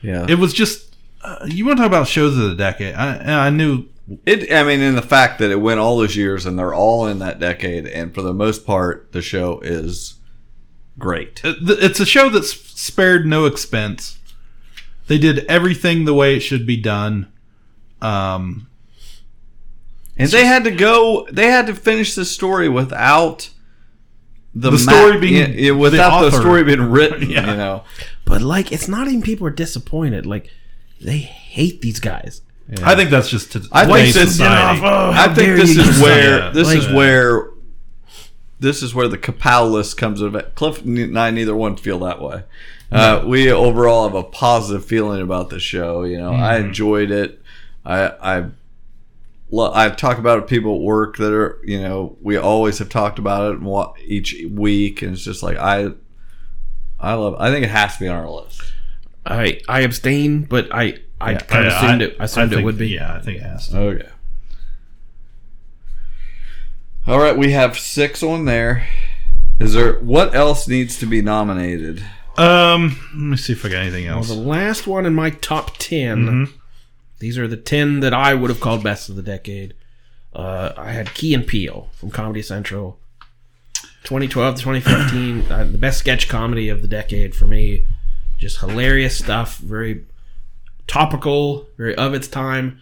Yeah. 0.00 0.26
It 0.28 0.38
was 0.38 0.52
just 0.52 0.96
uh, 1.22 1.46
you 1.46 1.64
want 1.66 1.76
to 1.78 1.82
talk 1.82 1.90
about 1.90 2.08
shows 2.08 2.36
of 2.36 2.48
the 2.50 2.56
decade. 2.56 2.94
I, 2.94 3.46
I 3.46 3.50
knew 3.50 3.86
It, 4.26 4.52
I 4.52 4.64
mean, 4.64 4.80
in 4.80 4.96
the 4.96 5.02
fact 5.02 5.38
that 5.38 5.50
it 5.52 5.60
went 5.60 5.78
all 5.78 5.96
those 5.98 6.16
years 6.16 6.46
and 6.46 6.58
they're 6.58 6.74
all 6.74 7.06
in 7.06 7.18
that 7.20 7.38
decade, 7.38 7.86
and 7.86 8.12
for 8.14 8.22
the 8.22 8.34
most 8.34 8.66
part, 8.66 9.12
the 9.12 9.22
show 9.22 9.60
is 9.60 10.14
great. 10.98 11.40
it's 11.44 12.00
a 12.00 12.06
show 12.06 12.28
that's 12.28 12.52
spared 12.80 13.26
no 13.26 13.44
expense. 13.46 14.18
They 15.06 15.18
did 15.18 15.40
everything 15.46 16.04
the 16.04 16.14
way 16.14 16.36
it 16.36 16.40
should 16.40 16.66
be 16.66 16.76
done. 16.76 17.28
Um, 18.02 18.68
And 20.16 20.28
they 20.30 20.44
had 20.44 20.64
to 20.64 20.70
go. 20.70 21.26
They 21.32 21.46
had 21.46 21.66
to 21.68 21.74
finish 21.74 22.14
the 22.14 22.24
story 22.24 22.68
without 22.68 23.50
the, 24.54 24.70
The 24.70 24.84
ma- 24.84 24.92
story 24.92 25.18
being 25.18 25.34
yeah, 25.34 25.46
yeah, 25.66 25.70
without 25.70 26.20
the 26.22 26.30
the, 26.30 26.40
story 26.40 26.64
being 26.64 26.90
written. 26.90 27.30
Yeah. 27.30 27.50
You 27.50 27.56
know, 27.56 27.84
but 28.24 28.42
like, 28.42 28.72
it's 28.72 28.88
not 28.88 29.08
even 29.08 29.22
people 29.22 29.46
are 29.46 29.50
disappointed. 29.50 30.26
Like, 30.26 30.50
they 31.00 31.18
hate 31.18 31.80
these 31.80 32.00
guys. 32.00 32.42
I 32.82 32.94
think 32.94 33.10
that's 33.10 33.28
just 33.28 33.52
to 33.52 33.66
I 33.72 33.84
think 33.86 34.14
this. 34.14 34.36
society. 34.36 34.80
Oh, 34.84 35.10
how 35.12 35.24
I 35.30 35.34
think 35.34 35.56
this 35.56 35.76
is 35.76 36.00
where 36.00 36.38
Yeah. 36.38 36.50
this 36.50 36.68
is 36.72 36.86
where 36.92 37.48
this 38.60 38.82
is 38.82 38.94
where 38.94 39.08
the 39.08 39.18
Kapow 39.18 39.70
list 39.70 39.96
comes 39.96 40.20
of 40.20 40.34
it. 40.34 40.54
Cliff 40.54 40.82
and 40.84 41.18
I 41.18 41.30
neither 41.30 41.56
one 41.56 41.76
feel 41.76 41.98
that 42.00 42.20
way. 42.22 42.44
Uh, 42.90 43.24
we 43.26 43.50
overall 43.50 44.06
have 44.06 44.14
a 44.14 44.22
positive 44.22 44.84
feeling 44.84 45.20
about 45.22 45.48
the 45.50 45.58
show. 45.58 46.04
You 46.04 46.18
know, 46.18 46.32
I 46.32 46.58
Mhm. 46.60 46.66
enjoyed 46.66 47.10
it. 47.10 47.41
I 47.84 48.06
I 48.38 48.44
lo- 49.50 49.72
I 49.74 49.88
talk 49.90 50.18
about 50.18 50.38
it 50.38 50.40
to 50.42 50.46
people 50.46 50.76
at 50.76 50.80
work 50.82 51.16
that 51.18 51.32
are 51.32 51.58
you 51.64 51.80
know 51.80 52.16
we 52.22 52.36
always 52.36 52.78
have 52.78 52.88
talked 52.88 53.18
about 53.18 53.54
it 53.56 54.02
each 54.06 54.36
week, 54.50 55.02
and 55.02 55.12
it's 55.14 55.24
just 55.24 55.42
like 55.42 55.56
I 55.56 55.90
I 57.00 57.14
love. 57.14 57.34
I 57.38 57.50
think 57.50 57.64
it 57.64 57.70
has 57.70 57.94
to 57.94 58.00
be 58.00 58.08
on 58.08 58.16
our 58.16 58.30
list. 58.30 58.62
I 59.26 59.60
I 59.68 59.80
abstain, 59.80 60.42
but 60.44 60.68
I 60.72 60.98
I 61.20 61.32
Yeah, 61.32 61.38
kind 61.40 61.66
of 61.66 61.72
I- 61.72 61.76
assumed 61.76 62.02
I- 62.02 62.04
it. 62.06 62.16
I 62.20 62.24
assumed 62.24 62.54
I 62.54 62.58
it 62.60 62.64
would 62.64 62.78
be. 62.78 62.88
Yeah, 62.88 63.14
I 63.14 63.20
think 63.20 63.38
it 63.38 63.42
has 63.44 63.68
to. 63.68 63.78
Okay. 63.78 64.08
All 67.06 67.18
right, 67.18 67.36
we 67.36 67.50
have 67.52 67.78
six 67.78 68.22
on 68.22 68.44
there. 68.44 68.86
Is 69.58 69.72
there 69.74 69.98
what 70.00 70.34
else 70.34 70.68
needs 70.68 70.98
to 70.98 71.06
be 71.06 71.20
nominated? 71.20 72.04
Um, 72.36 72.96
let 73.14 73.22
me 73.22 73.36
see 73.36 73.52
if 73.52 73.64
I 73.64 73.68
got 73.68 73.78
anything 73.78 74.06
Well, 74.06 74.18
else. 74.18 74.28
the 74.28 74.34
last 74.34 74.86
one 74.86 75.04
in 75.04 75.14
my 75.14 75.30
top 75.30 75.76
10 75.78 76.26
Mhm. 76.46 76.52
These 77.22 77.38
are 77.38 77.46
the 77.46 77.56
ten 77.56 78.00
that 78.00 78.12
I 78.12 78.34
would 78.34 78.50
have 78.50 78.58
called 78.58 78.82
best 78.82 79.08
of 79.08 79.14
the 79.14 79.22
decade. 79.22 79.74
Uh, 80.34 80.72
I 80.76 80.90
had 80.90 81.14
Key 81.14 81.34
and 81.34 81.46
Peele 81.46 81.88
from 81.92 82.10
Comedy 82.10 82.42
Central. 82.42 82.98
2012 84.02 84.56
to 84.56 84.60
2015, 84.60 85.52
uh, 85.52 85.64
the 85.70 85.78
best 85.78 86.00
sketch 86.00 86.28
comedy 86.28 86.68
of 86.68 86.82
the 86.82 86.88
decade 86.88 87.36
for 87.36 87.46
me. 87.46 87.86
Just 88.38 88.58
hilarious 88.58 89.16
stuff, 89.16 89.58
very 89.58 90.04
topical, 90.88 91.68
very 91.76 91.94
of 91.94 92.12
its 92.12 92.26
time, 92.26 92.80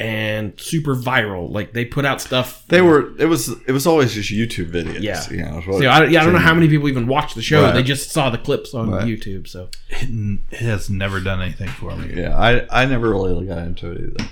and 0.00 0.58
super 0.58 0.96
viral. 0.96 1.50
Like 1.52 1.72
they 1.74 1.84
put 1.84 2.04
out 2.04 2.20
stuff. 2.20 2.64
They 2.68 2.80
were. 2.80 3.14
It 3.18 3.26
was. 3.26 3.48
It 3.66 3.72
was 3.72 3.86
always 3.86 4.14
just 4.14 4.30
YouTube 4.30 4.70
videos. 4.70 5.00
Yeah. 5.02 5.28
You 5.30 5.42
know, 5.44 5.60
So 5.60 5.86
I, 5.86 6.06
yeah, 6.06 6.22
I 6.22 6.24
don't 6.24 6.32
know 6.32 6.38
how 6.40 6.54
many 6.54 6.68
people 6.68 6.88
even 6.88 7.06
watch 7.06 7.34
the 7.34 7.42
show. 7.42 7.62
Right. 7.62 7.74
They 7.74 7.82
just 7.82 8.10
saw 8.10 8.30
the 8.30 8.38
clips 8.38 8.72
on 8.74 8.90
Right. 8.90 9.04
YouTube. 9.06 9.46
So 9.46 9.68
It, 9.90 10.40
it 10.50 10.58
has 10.60 10.88
never 10.90 11.20
done 11.20 11.42
anything 11.42 11.68
for 11.68 11.94
me. 11.96 12.14
Yeah, 12.20 12.36
I 12.36 12.66
I 12.82 12.86
never 12.86 13.10
really 13.10 13.46
got 13.46 13.58
into 13.58 13.92
it 13.92 14.00
either. 14.00 14.30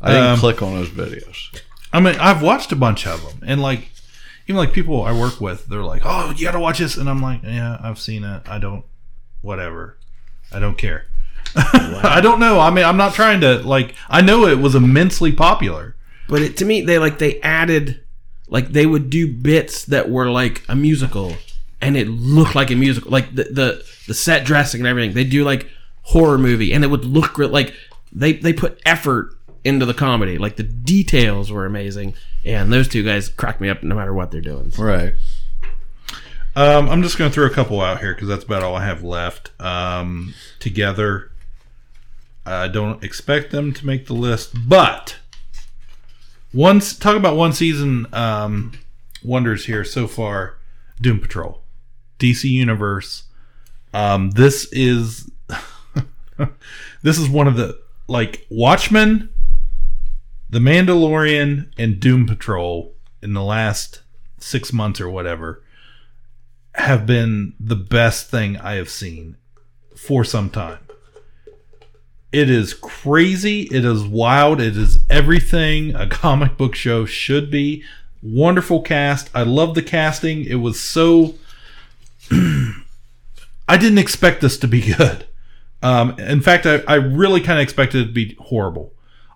I 0.00 0.12
didn't 0.12 0.26
Um, 0.32 0.38
click 0.38 0.62
on 0.62 0.74
those 0.74 0.88
videos. 0.90 1.60
I 1.92 2.00
mean, 2.00 2.16
I've 2.16 2.42
watched 2.42 2.70
a 2.72 2.76
bunch 2.76 3.06
of 3.06 3.22
them, 3.22 3.40
and 3.46 3.62
like, 3.62 3.90
even 4.46 4.56
like 4.58 4.72
people 4.72 5.02
I 5.02 5.12
work 5.12 5.40
with, 5.40 5.66
they're 5.66 5.82
like, 5.82 6.02
"Oh, 6.04 6.32
you 6.36 6.44
got 6.44 6.52
to 6.52 6.60
watch 6.60 6.78
this," 6.78 6.96
and 6.98 7.08
I'm 7.08 7.22
like, 7.22 7.40
"Yeah, 7.42 7.78
I've 7.82 7.98
seen 7.98 8.22
it. 8.24 8.42
I 8.46 8.58
don't, 8.58 8.84
whatever. 9.40 9.96
I 10.52 10.58
don't 10.58 10.76
care. 10.76 11.06
I 12.04 12.20
don't 12.22 12.38
know. 12.38 12.60
I 12.60 12.70
mean, 12.70 12.84
I'm 12.84 12.96
not 12.96 13.14
trying 13.14 13.40
to 13.40 13.58
like. 13.66 13.94
I 14.08 14.20
know 14.20 14.46
it 14.46 14.58
was 14.58 14.74
immensely 14.74 15.32
popular. 15.32 15.96
But 16.28 16.42
it, 16.42 16.56
to 16.58 16.64
me, 16.64 16.82
they 16.82 16.98
like 16.98 17.18
they 17.18 17.40
added, 17.40 18.00
like 18.48 18.68
they 18.68 18.84
would 18.84 19.10
do 19.10 19.32
bits 19.32 19.84
that 19.86 20.10
were 20.10 20.30
like 20.30 20.62
a 20.68 20.76
musical, 20.76 21.34
and 21.80 21.96
it 21.96 22.08
looked 22.08 22.54
like 22.54 22.70
a 22.70 22.74
musical, 22.74 23.10
like 23.10 23.34
the 23.34 23.44
the, 23.44 23.84
the 24.06 24.14
set 24.14 24.44
dressing 24.44 24.80
and 24.80 24.88
everything. 24.88 25.14
They 25.14 25.24
do 25.24 25.44
like 25.44 25.70
horror 26.02 26.38
movie, 26.38 26.72
and 26.72 26.84
it 26.84 26.88
would 26.88 27.04
look 27.04 27.32
great. 27.32 27.50
Like 27.50 27.74
they 28.12 28.34
they 28.34 28.52
put 28.52 28.80
effort 28.84 29.30
into 29.64 29.86
the 29.86 29.94
comedy. 29.94 30.36
Like 30.36 30.56
the 30.56 30.62
details 30.62 31.50
were 31.50 31.64
amazing, 31.64 32.14
and 32.44 32.72
those 32.72 32.88
two 32.88 33.02
guys 33.02 33.28
crack 33.28 33.60
me 33.60 33.68
up 33.68 33.82
no 33.82 33.94
matter 33.94 34.12
what 34.12 34.30
they're 34.30 34.40
doing. 34.40 34.72
Right. 34.76 35.14
Um, 36.56 36.88
I'm 36.88 37.02
just 37.02 37.18
going 37.18 37.30
to 37.30 37.34
throw 37.34 37.44
a 37.44 37.50
couple 37.50 37.82
out 37.82 38.00
here 38.00 38.14
because 38.14 38.28
that's 38.28 38.44
about 38.44 38.62
all 38.62 38.74
I 38.74 38.84
have 38.86 39.04
left. 39.04 39.50
Um, 39.60 40.32
together, 40.58 41.30
I 42.46 42.68
don't 42.68 43.02
expect 43.02 43.50
them 43.50 43.72
to 43.74 43.86
make 43.86 44.06
the 44.06 44.14
list, 44.14 44.52
but 44.68 45.16
once 46.54 46.96
talk 46.96 47.16
about 47.16 47.36
one 47.36 47.52
season 47.52 48.06
um, 48.14 48.72
wonders 49.22 49.66
here 49.66 49.84
so 49.84 50.06
far. 50.06 50.58
Doom 51.00 51.20
Patrol, 51.20 51.62
DC 52.18 52.48
Universe. 52.48 53.24
Um, 53.92 54.30
this 54.30 54.66
is 54.72 55.30
this 57.02 57.18
is 57.18 57.28
one 57.28 57.46
of 57.46 57.56
the 57.56 57.78
like 58.08 58.46
Watchmen, 58.50 59.28
The 60.48 60.58
Mandalorian, 60.58 61.70
and 61.76 62.00
Doom 62.00 62.26
Patrol 62.26 62.94
in 63.20 63.34
the 63.34 63.42
last 63.42 64.02
six 64.38 64.72
months 64.72 65.00
or 65.00 65.10
whatever 65.10 65.62
have 66.74 67.06
been 67.06 67.54
the 67.58 67.76
best 67.76 68.30
thing 68.30 68.56
I 68.58 68.74
have 68.74 68.90
seen 68.90 69.36
for 69.96 70.24
some 70.24 70.50
time. 70.50 70.85
It 72.36 72.50
is 72.50 72.74
crazy. 72.74 73.62
It 73.62 73.86
is 73.86 74.04
wild. 74.04 74.60
It 74.60 74.76
is 74.76 74.98
everything 75.08 75.94
a 75.94 76.06
comic 76.06 76.58
book 76.58 76.74
show 76.74 77.06
should 77.06 77.50
be. 77.50 77.82
Wonderful 78.22 78.82
cast. 78.82 79.30
I 79.34 79.42
love 79.42 79.74
the 79.74 79.82
casting. 79.82 80.44
It 80.44 80.56
was 80.56 80.78
so. 80.78 81.36
I 82.30 83.78
didn't 83.78 83.96
expect 83.96 84.42
this 84.42 84.58
to 84.58 84.68
be 84.68 84.82
good. 84.82 85.26
Um, 85.82 86.10
in 86.18 86.42
fact, 86.42 86.66
I, 86.66 86.82
I 86.86 86.96
really 86.96 87.40
kind 87.40 87.58
of 87.58 87.62
expected 87.62 88.02
it 88.02 88.06
to 88.08 88.12
be 88.12 88.36
horrible. 88.38 88.92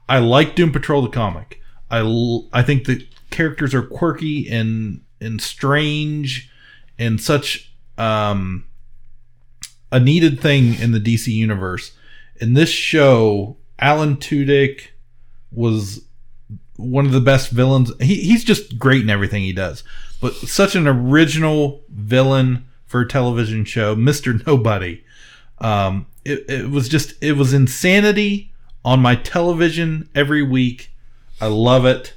I 0.06 0.18
like 0.18 0.54
Doom 0.54 0.70
Patrol 0.70 1.00
the 1.00 1.08
comic. 1.08 1.58
I, 1.90 2.00
l- 2.00 2.50
I 2.52 2.62
think 2.62 2.84
the 2.84 3.08
characters 3.30 3.74
are 3.74 3.82
quirky 3.82 4.46
and 4.46 5.00
and 5.22 5.40
strange 5.40 6.50
and 6.98 7.18
such 7.18 7.72
um, 7.96 8.66
a 9.90 9.98
needed 9.98 10.38
thing 10.38 10.74
in 10.74 10.92
the 10.92 11.00
DC 11.00 11.28
universe. 11.28 11.92
In 12.40 12.54
this 12.54 12.70
show, 12.70 13.58
Alan 13.78 14.16
Tudyk 14.16 14.88
was 15.52 16.04
one 16.76 17.04
of 17.04 17.12
the 17.12 17.20
best 17.20 17.50
villains. 17.50 17.92
He, 18.00 18.16
he's 18.16 18.44
just 18.44 18.78
great 18.78 19.02
in 19.02 19.10
everything 19.10 19.42
he 19.42 19.52
does, 19.52 19.84
but 20.20 20.34
such 20.34 20.74
an 20.74 20.88
original 20.88 21.82
villain 21.90 22.66
for 22.86 23.02
a 23.02 23.08
television 23.08 23.64
show, 23.64 23.94
Mister 23.94 24.40
Nobody. 24.46 25.04
Um, 25.58 26.06
it, 26.24 26.48
it 26.48 26.70
was 26.70 26.88
just 26.88 27.14
it 27.22 27.32
was 27.32 27.52
insanity 27.52 28.52
on 28.84 29.00
my 29.00 29.16
television 29.16 30.08
every 30.14 30.42
week. 30.42 30.90
I 31.40 31.46
love 31.48 31.84
it. 31.84 32.14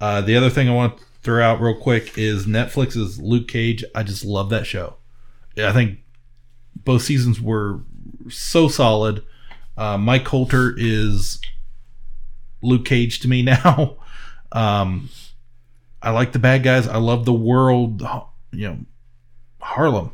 Uh, 0.00 0.20
the 0.20 0.36
other 0.36 0.50
thing 0.50 0.68
I 0.68 0.74
want 0.74 0.98
to 0.98 1.04
throw 1.22 1.44
out 1.44 1.60
real 1.60 1.76
quick 1.76 2.18
is 2.18 2.46
Netflix's 2.46 3.20
Luke 3.20 3.46
Cage. 3.46 3.84
I 3.94 4.02
just 4.02 4.24
love 4.24 4.50
that 4.50 4.66
show. 4.66 4.96
I 5.56 5.72
think 5.72 6.00
both 6.74 7.02
seasons 7.02 7.40
were 7.40 7.82
so 8.28 8.66
solid. 8.66 9.22
Uh, 9.76 9.98
Mike 9.98 10.24
Colter 10.24 10.74
is 10.76 11.40
Luke 12.62 12.84
Cage 12.84 13.20
to 13.20 13.28
me 13.28 13.42
now. 13.42 13.96
Um, 14.52 15.08
I 16.00 16.10
like 16.10 16.32
the 16.32 16.38
bad 16.38 16.62
guys. 16.62 16.86
I 16.88 16.98
love 16.98 17.24
the 17.24 17.32
world. 17.32 18.02
You 18.52 18.68
know, 18.68 18.78
Harlem 19.60 20.12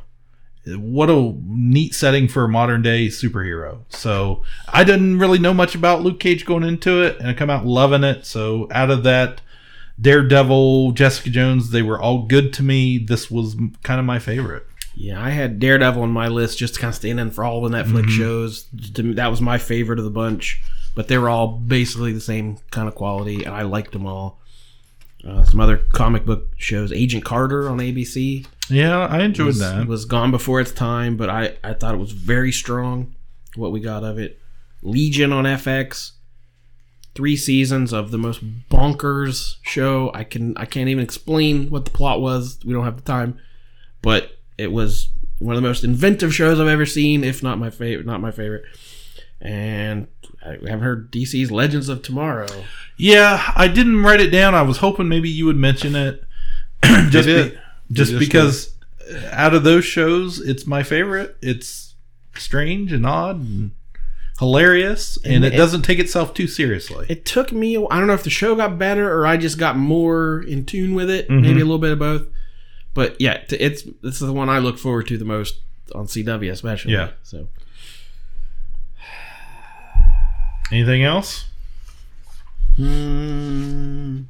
what 0.77 1.11
a 1.11 1.35
neat 1.45 1.95
setting 1.95 2.29
for 2.29 2.45
a 2.45 2.49
modern 2.49 2.83
day 2.83 3.07
superhero. 3.07 3.81
So 3.89 4.43
I 4.69 4.85
didn't 4.85 5.19
really 5.19 5.39
know 5.39 5.55
much 5.55 5.75
about 5.75 6.03
Luke 6.03 6.21
Cage 6.21 6.45
going 6.45 6.63
into 6.63 7.03
it, 7.03 7.19
and 7.19 7.29
I 7.29 7.35
come 7.35 7.51
out 7.51 7.67
loving 7.67 8.05
it. 8.05 8.27
So 8.27 8.69
out 8.71 8.91
of 8.91 9.03
that, 9.05 9.41
Daredevil, 10.01 10.93
Jessica 10.93 11.31
Jones, 11.31 11.71
they 11.71 11.83
were 11.83 12.01
all 12.01 12.27
good 12.27 12.53
to 12.55 12.63
me. 12.63 12.99
This 12.99 13.31
was 13.31 13.57
kind 13.83 13.99
of 13.99 14.07
my 14.07 14.19
favorite. 14.19 14.67
Yeah, 14.94 15.23
I 15.23 15.31
had 15.31 15.59
Daredevil 15.60 16.02
on 16.02 16.10
my 16.10 16.28
list 16.28 16.59
just 16.59 16.74
to 16.74 16.81
kind 16.81 16.89
of 16.90 16.97
stand 16.97 17.20
in 17.20 17.31
for 17.31 17.44
all 17.44 17.60
the 17.62 17.69
Netflix 17.69 18.05
Mhm. 18.06 18.16
shows. 18.16 18.66
That 18.73 19.28
was 19.31 19.40
my 19.40 19.59
favorite 19.59 19.98
of 19.98 20.05
the 20.05 20.10
bunch, 20.10 20.60
but 20.94 21.09
they 21.09 21.19
were 21.19 21.28
all 21.28 21.47
basically 21.48 22.12
the 22.12 22.20
same 22.20 22.59
kind 22.70 22.89
of 22.89 22.94
quality, 22.94 23.44
and 23.44 23.55
I 23.55 23.62
liked 23.62 23.93
them 23.93 24.06
all. 24.06 24.40
Uh, 25.27 25.44
some 25.44 25.60
other 25.60 25.77
comic 25.77 26.24
book 26.24 26.48
shows, 26.59 26.93
Agent 26.93 27.24
Carter 27.24 27.69
on 27.69 27.78
ABC. 27.81 28.47
Yeah, 28.70 28.98
I 29.06 29.20
enjoyed 29.23 29.47
was, 29.47 29.59
that. 29.60 29.86
Was 29.86 30.05
gone 30.05 30.31
before 30.31 30.60
its 30.60 30.73
time, 30.73 31.16
but 31.16 31.28
I, 31.28 31.56
I 31.65 31.74
thought 31.74 31.94
it 31.94 31.98
was 31.98 32.12
very 32.12 32.52
strong. 32.52 33.15
What 33.56 33.73
we 33.73 33.81
got 33.81 34.05
of 34.05 34.19
it, 34.19 34.40
Legion 34.82 35.32
on 35.32 35.44
FX, 35.44 36.12
three 37.15 37.36
seasons 37.36 37.93
of 37.93 38.10
the 38.12 38.19
most 38.19 38.40
bonkers 38.70 39.56
show. 39.62 40.10
I 40.15 40.23
can 40.24 40.56
I 40.56 40.65
can't 40.66 40.89
even 40.89 41.02
explain 41.02 41.69
what 41.70 41.85
the 41.85 41.90
plot 41.90 42.20
was. 42.20 42.59
We 42.65 42.73
don't 42.73 42.85
have 42.85 42.97
the 42.97 43.02
time, 43.02 43.39
but 44.02 44.38
it 44.59 44.73
was 44.73 45.09
one 45.39 45.55
of 45.57 45.63
the 45.63 45.67
most 45.69 45.85
inventive 45.85 46.35
shows 46.35 46.59
I've 46.61 46.67
ever 46.69 46.85
seen, 46.85 47.23
if 47.25 47.43
not 47.43 47.59
my 47.59 47.71
favorite. 47.71 48.05
Not 48.07 48.21
my 48.21 48.31
favorite. 48.33 48.65
And 49.41 50.09
I 50.45 50.53
haven't 50.55 50.81
heard 50.81 51.13
DC's 51.13 51.51
Legends 51.51 51.89
of 51.89 52.03
Tomorrow. 52.03 52.49
Yeah, 52.97 53.53
I 53.55 53.69
didn't 53.69 54.03
write 54.03 54.21
it 54.21 54.31
down. 54.31 54.55
I 54.55 54.63
was 54.63 54.79
hoping 54.79 55.09
maybe 55.09 55.29
you 55.31 55.47
would 55.47 55.57
mention 55.57 55.95
it. 55.95 56.25
just 57.11 57.27
did. 57.27 57.53
be- 57.53 57.59
just 57.93 58.11
just 58.11 58.19
because 58.19 58.75
out 59.31 59.55
of 59.55 59.63
those 59.65 59.85
shows, 59.85 60.41
it's 60.41 60.67
my 60.67 60.83
favorite. 60.83 61.37
It's 61.41 61.95
strange 62.35 62.93
and 62.93 63.07
odd 63.07 63.37
and 63.41 63.71
hilarious, 64.39 65.17
and, 65.25 65.37
And 65.37 65.45
it, 65.45 65.55
it- 65.55 65.57
doesn't 65.57 65.83
take 65.83 65.99
itself 65.99 66.35
too 66.35 66.47
seriously. 66.49 67.07
It 67.09 67.25
took 67.25 67.53
me. 67.53 67.77
I 67.77 67.99
don't 67.99 68.07
know 68.09 68.13
if 68.15 68.25
the 68.25 68.31
show 68.31 68.55
got 68.57 68.79
better 68.79 69.13
or 69.13 69.27
I 69.27 69.37
just 69.37 69.59
got 69.59 69.77
more 69.77 70.43
in 70.43 70.65
tune 70.65 70.95
with 70.95 71.11
it. 71.11 71.29
Mhm. 71.29 71.43
Maybe 71.43 71.61
a 71.61 71.65
little 71.65 71.79
bit 71.79 71.93
of 71.93 71.99
both. 71.99 72.27
But 72.99 73.20
yeah, 73.20 73.45
it's 73.49 73.85
this 74.03 74.20
is 74.20 74.27
the 74.27 74.33
one 74.33 74.49
I 74.49 74.59
look 74.59 74.77
forward 74.77 75.07
to 75.07 75.16
the 75.16 75.25
most 75.25 75.61
on 75.95 76.07
CW, 76.07 76.51
especially. 76.51 76.95
Yeah. 76.95 77.11
So 77.23 77.47
Anything 80.73 81.05
else? 81.05 81.45
Hmm, 82.75 84.23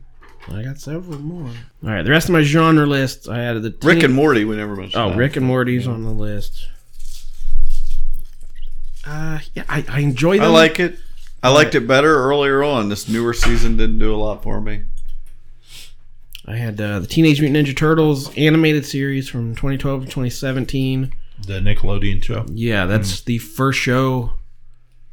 I 0.48 0.62
got 0.64 0.78
several 0.80 1.18
more. 1.18 1.48
All 1.48 1.54
right, 1.88 2.02
the 2.02 2.10
rest 2.10 2.28
of 2.28 2.34
my 2.34 2.42
genre 2.42 2.84
list, 2.84 3.26
I 3.26 3.40
added 3.40 3.62
the 3.62 3.74
Rick 3.82 4.02
and 4.02 4.12
Morty. 4.12 4.44
We 4.44 4.56
never 4.56 4.76
mentioned. 4.76 5.02
Oh, 5.02 5.08
that. 5.12 5.16
Rick 5.16 5.36
and 5.36 5.46
Morty's 5.46 5.88
on 5.88 6.04
the 6.04 6.10
list. 6.10 6.68
Uh, 9.06 9.38
yeah, 9.54 9.64
I, 9.66 9.82
I 9.88 10.00
enjoy 10.00 10.36
them. 10.36 10.44
I 10.44 10.48
like 10.48 10.78
it. 10.78 10.98
I 11.42 11.48
liked 11.48 11.74
it 11.74 11.86
better 11.86 12.14
earlier 12.14 12.62
on. 12.62 12.90
This 12.90 13.08
newer 13.08 13.32
season 13.32 13.78
didn't 13.78 13.98
do 13.98 14.14
a 14.14 14.18
lot 14.18 14.42
for 14.42 14.60
me. 14.60 14.84
I 16.48 16.56
had 16.56 16.80
uh, 16.80 16.98
the 17.00 17.06
Teenage 17.06 17.40
Mutant 17.42 17.66
Ninja 17.66 17.76
Turtles 17.76 18.34
animated 18.36 18.86
series 18.86 19.28
from 19.28 19.54
2012 19.54 20.00
to 20.00 20.06
2017. 20.06 21.12
The 21.46 21.60
Nickelodeon 21.60 22.24
show. 22.24 22.46
Yeah, 22.52 22.86
that's 22.86 23.20
the 23.20 23.36
first 23.38 23.78
show 23.78 24.32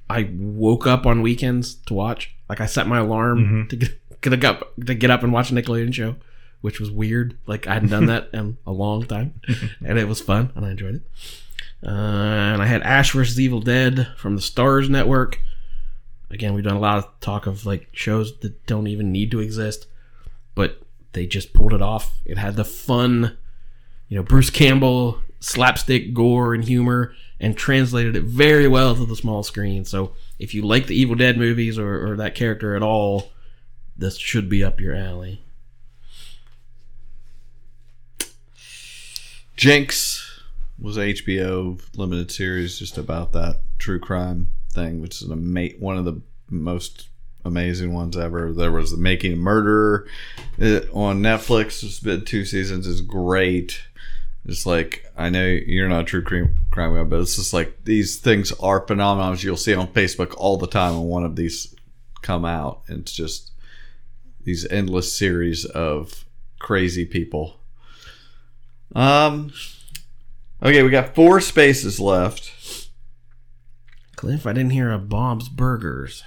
I 0.09 0.29
woke 0.33 0.87
up 0.87 1.05
on 1.05 1.21
weekends 1.21 1.75
to 1.87 1.93
watch. 1.93 2.33
Like 2.49 2.61
I 2.61 2.65
set 2.67 2.87
my 2.87 2.99
alarm 2.99 3.65
Mhm. 3.65 3.69
to 3.69 3.75
get, 3.75 4.21
get 4.21 4.45
up 4.45 4.73
to 4.85 4.93
get 4.95 5.11
up 5.11 5.23
and 5.23 5.33
watch 5.33 5.51
a 5.51 5.53
Nickelodeon 5.53 5.93
show, 5.93 6.15
which 6.61 6.79
was 6.79 6.89
weird. 6.89 7.37
Like 7.47 7.67
I 7.67 7.73
hadn't 7.73 7.89
done 7.89 8.05
that 8.05 8.29
in 8.33 8.57
a 8.65 8.71
long 8.71 9.03
time, 9.05 9.33
and 9.85 9.99
it 9.99 10.07
was 10.07 10.21
fun, 10.21 10.51
and 10.55 10.65
I 10.65 10.71
enjoyed 10.71 10.95
it. 10.95 11.01
Uh, 11.85 11.89
and 11.91 12.61
I 12.61 12.65
had 12.65 12.81
Ash 12.83 13.11
vs. 13.11 13.39
Evil 13.39 13.59
Dead 13.59 14.07
from 14.17 14.35
the 14.35 14.41
Starz 14.41 14.87
Network. 14.89 15.39
Again, 16.31 16.53
we've 16.53 16.63
done 16.63 16.77
a 16.77 16.79
lot 16.79 16.97
of 16.97 17.07
talk 17.19 17.45
of 17.45 17.65
like 17.65 17.89
shows 17.91 18.39
that 18.39 18.65
don't 18.65 18.87
even 18.87 19.11
need 19.11 19.29
to 19.31 19.39
exist, 19.41 19.85
but 20.55 20.81
they 21.15 21.25
just 21.25 21.53
pulled 21.53 21.73
it 21.73 21.81
off. 21.81 22.19
It 22.25 22.37
had 22.37 22.55
the 22.55 22.65
fun, 22.65 23.37
you 24.09 24.17
know, 24.17 24.23
Bruce 24.23 24.49
Campbell 24.51 25.21
slapstick 25.39 26.13
gore 26.13 26.53
and 26.53 26.63
humor, 26.63 27.13
and 27.39 27.55
translated 27.55 28.15
it 28.15 28.23
very 28.23 28.67
well 28.67 28.95
to 28.95 29.05
the 29.05 29.15
small 29.15 29.43
screen. 29.43 29.85
So 29.85 30.13
if 30.39 30.53
you 30.53 30.65
like 30.65 30.87
the 30.87 30.95
Evil 30.95 31.15
Dead 31.15 31.37
movies 31.37 31.77
or, 31.77 32.11
or 32.11 32.15
that 32.17 32.35
character 32.35 32.75
at 32.75 32.81
all, 32.81 33.31
this 33.97 34.17
should 34.17 34.49
be 34.49 34.63
up 34.63 34.79
your 34.79 34.95
alley. 34.95 35.41
Jinx 39.55 40.41
was 40.79 40.97
a 40.97 41.13
HBO 41.13 41.79
limited 41.95 42.31
series 42.31 42.79
just 42.79 42.97
about 42.97 43.31
that 43.33 43.61
true 43.77 43.99
crime 43.99 44.47
thing, 44.71 45.01
which 45.01 45.21
is 45.21 45.29
an 45.29 45.31
ama- 45.31 45.77
one 45.79 45.97
of 45.97 46.05
the 46.05 46.21
most 46.49 47.07
amazing 47.45 47.93
ones 47.93 48.17
ever. 48.17 48.51
There 48.51 48.71
was 48.71 48.91
the 48.91 48.97
Making 48.97 49.33
a 49.33 49.37
Murderer 49.37 50.07
on 50.59 51.21
Netflix. 51.21 51.83
It's 51.83 51.99
been 51.99 52.25
two 52.25 52.43
seasons. 52.43 52.87
is 52.87 53.01
great. 53.01 53.81
It's 54.43 54.65
like 54.65 55.05
I 55.15 55.29
know 55.29 55.45
you're 55.45 55.87
not 55.87 56.01
a 56.01 56.05
true 56.05 56.23
crime 56.23 56.57
crime 56.71 56.95
guy, 56.95 57.03
but 57.03 57.21
it's 57.21 57.37
just 57.37 57.53
like 57.53 57.85
these 57.85 58.17
things 58.17 58.51
are 58.53 58.85
phenomenal. 58.85 59.35
You'll 59.35 59.57
see 59.57 59.73
on 59.73 59.87
Facebook 59.87 60.33
all 60.37 60.57
the 60.57 60.67
time 60.67 60.95
when 60.95 61.07
one 61.07 61.23
of 61.23 61.35
these 61.35 61.73
come 62.21 62.45
out. 62.45 62.81
And 62.87 62.99
it's 62.99 63.13
just 63.13 63.51
these 64.43 64.67
endless 64.69 65.17
series 65.17 65.65
of 65.65 66.25
crazy 66.59 67.05
people. 67.05 67.59
Um. 68.93 69.53
Okay, 70.63 70.81
we 70.83 70.89
got 70.89 71.13
four 71.13 71.41
spaces 71.41 71.99
left. 71.99 72.51
Cliff, 74.15 74.47
I 74.47 74.53
didn't 74.53 74.71
hear 74.71 74.91
a 74.91 74.97
Bob's 74.97 75.49
Burgers. 75.49 76.23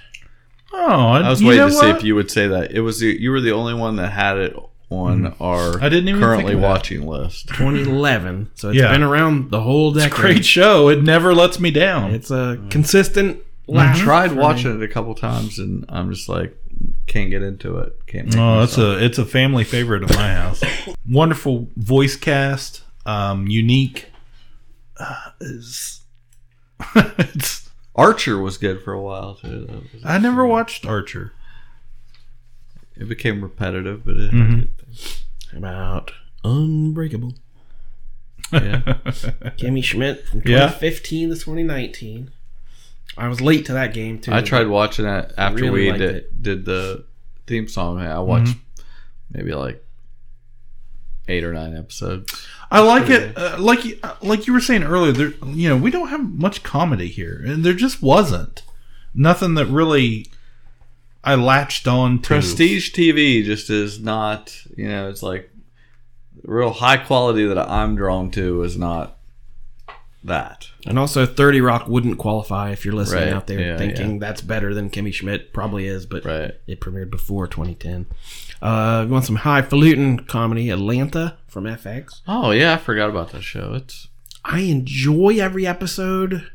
Oh, 0.71 0.77
I 1.09 1.29
was 1.29 1.43
waiting 1.43 1.57
know 1.61 1.69
to 1.69 1.73
see 1.75 1.89
if 1.89 2.03
you 2.03 2.15
would 2.15 2.29
say 2.29 2.47
that. 2.47 2.71
It 2.71 2.81
was 2.81 2.99
the, 2.99 3.07
you 3.19 3.31
were 3.31 3.41
the 3.41 3.51
only 3.51 3.73
one 3.73 3.95
that 3.97 4.11
had 4.11 4.37
it 4.37 4.55
on 4.91 5.21
Mhm. 5.21 5.35
our 5.41 5.81
I 5.83 5.89
didn't 5.89 6.09
even 6.09 6.21
currently 6.21 6.53
think 6.53 6.61
that. 6.61 6.67
watching 6.67 7.07
list. 7.07 7.47
2011, 7.49 8.49
so 8.55 8.69
it's 8.69 8.77
Yeah. 8.79 8.91
been 8.91 9.03
around 9.03 9.51
the 9.51 9.61
whole 9.61 9.91
day. 9.91 10.05
It's 10.05 10.05
a 10.07 10.09
decade. 10.09 10.21
great 10.21 10.45
show. 10.45 10.89
It 10.89 11.03
never 11.03 11.33
lets 11.33 11.59
me 11.59 11.69
down. 11.71 12.11
It's 12.11 12.31
a 12.31 12.59
consistent. 12.69 13.39
I 13.67 13.71
laugh 13.71 13.97
tried 13.99 14.29
for 14.29 14.35
me. 14.35 14.41
watching 14.41 14.75
it 14.75 14.83
a 14.83 14.87
couple 14.87 15.13
times, 15.15 15.59
and 15.59 15.85
I'm 15.89 16.11
just 16.11 16.27
like, 16.27 16.55
can't 17.07 17.29
get 17.29 17.43
into 17.43 17.77
it. 17.77 17.93
Can't. 18.07 18.27
Make 18.27 18.37
Oh, 18.37 18.61
it's 18.63 18.77
a 18.79 19.03
it's 19.03 19.17
a 19.19 19.25
family 19.25 19.63
favorite 19.63 20.09
in 20.09 20.15
my 20.17 20.33
house. 20.33 20.61
Wonderful 21.09 21.69
voice 21.77 22.15
cast, 22.15 22.81
um, 23.05 23.47
unique. 23.47 24.07
Uh, 24.99 25.15
is 25.39 26.01
it's, 26.95 27.58
Archer 27.99 28.37
was 28.39 28.57
good 28.57 28.81
for 28.81 28.93
a 28.93 29.01
while 29.01 29.35
too. 29.35 29.67
Was- 29.93 30.03
I 30.05 30.17
never 30.17 30.45
watched 30.45 30.85
Archer. 30.85 31.33
It 32.95 33.07
became 33.07 33.41
repetitive, 33.41 34.05
but 34.05 34.17
it. 34.17 34.31
Mhm. 34.31 34.67
About 35.55 36.11
Unbreakable. 36.43 37.35
Yeah. 38.51 38.81
Kimmy 39.57 39.83
Schmidt 39.83 40.27
from 40.27 40.39
Yeah. 40.45 40.67
2015 40.67 41.29
to 41.29 41.35
2019. 41.35 42.31
I 43.17 43.27
was 43.27 43.41
late 43.41 43.65
to 43.65 43.73
that 43.73 43.93
game 43.93 44.19
too. 44.19 44.31
I 44.33 44.41
tried 44.41 44.67
watching 44.67 45.05
it 45.05 45.33
after 45.37 45.63
Really 45.63 45.91
we 45.91 45.97
did, 45.97 46.41
did 46.41 46.65
the 46.65 47.05
theme 47.47 47.67
song. 47.67 47.99
I 47.99 48.19
watched 48.19 48.51
Mm-hmm. 48.55 48.83
maybe 49.31 49.53
like 49.53 49.83
eight 51.29 51.43
or 51.43 51.53
nine 51.53 51.75
episodes. 51.77 52.33
I 52.71 52.81
like 52.81 53.09
it, 53.09 53.37
uh, 53.37 53.57
like 53.59 53.85
you- 53.85 53.99
like 54.21 54.45
you 54.47 54.53
were 54.53 54.59
saying 54.59 54.83
earlier. 54.83 55.11
There, 55.11 55.33
you 55.47 55.69
know, 55.69 55.77
we 55.77 55.91
don't 55.91 56.09
have 56.09 56.21
much 56.33 56.63
comedy 56.63 57.07
here, 57.07 57.41
and 57.45 57.63
there 57.63 57.73
just 57.73 58.01
wasn't 58.01 58.63
nothing 59.13 59.55
that 59.55 59.65
really 59.67 60.27
I 61.23 61.35
latched 61.35 61.87
on 61.87 62.19
to. 62.21 62.27
Prestige 62.27 62.91
TV 62.93 63.43
just 63.43 63.69
is 63.69 63.99
not, 63.99 64.55
you 64.77 64.87
know, 64.87 65.09
it's 65.09 65.23
like 65.23 65.49
real 66.43 66.71
high 66.71 66.97
quality 66.97 67.45
that 67.45 67.57
I'm 67.57 67.95
drawn 67.95 68.31
to 68.31 68.63
is 68.63 68.77
not 68.77 69.17
that. 70.23 70.67
And 70.85 70.97
also, 70.99 71.25
30 71.25 71.61
Rock 71.61 71.87
wouldn't 71.87 72.17
qualify 72.17 72.71
if 72.71 72.85
you're 72.85 72.93
listening 72.93 73.25
Right. 73.25 73.33
out 73.33 73.47
there 73.47 73.59
Yeah, 73.59 73.77
thinking 73.77 74.13
yeah. 74.13 74.19
that's 74.19 74.41
better 74.41 74.73
than 74.73 74.89
Kimmy 74.89 75.13
Schmidt. 75.13 75.53
Probably 75.53 75.87
is, 75.87 76.05
but 76.05 76.23
Right. 76.25 76.53
it 76.67 76.79
premiered 76.81 77.09
before 77.09 77.47
2010. 77.47 78.05
Uh, 78.61 79.05
you 79.07 79.13
want 79.13 79.25
some 79.25 79.37
highfalutin 79.37 80.19
comedy? 80.27 80.69
Atlanta 80.69 81.37
from 81.47 81.63
FX. 81.63 82.21
Oh 82.27 82.51
yeah, 82.51 82.73
I 82.73 82.77
forgot 82.77 83.09
about 83.09 83.31
that 83.31 83.41
show. 83.41 83.73
It's 83.73 84.07
I 84.43 84.59
enjoy 84.61 85.37
every 85.39 85.65
episode, 85.67 86.49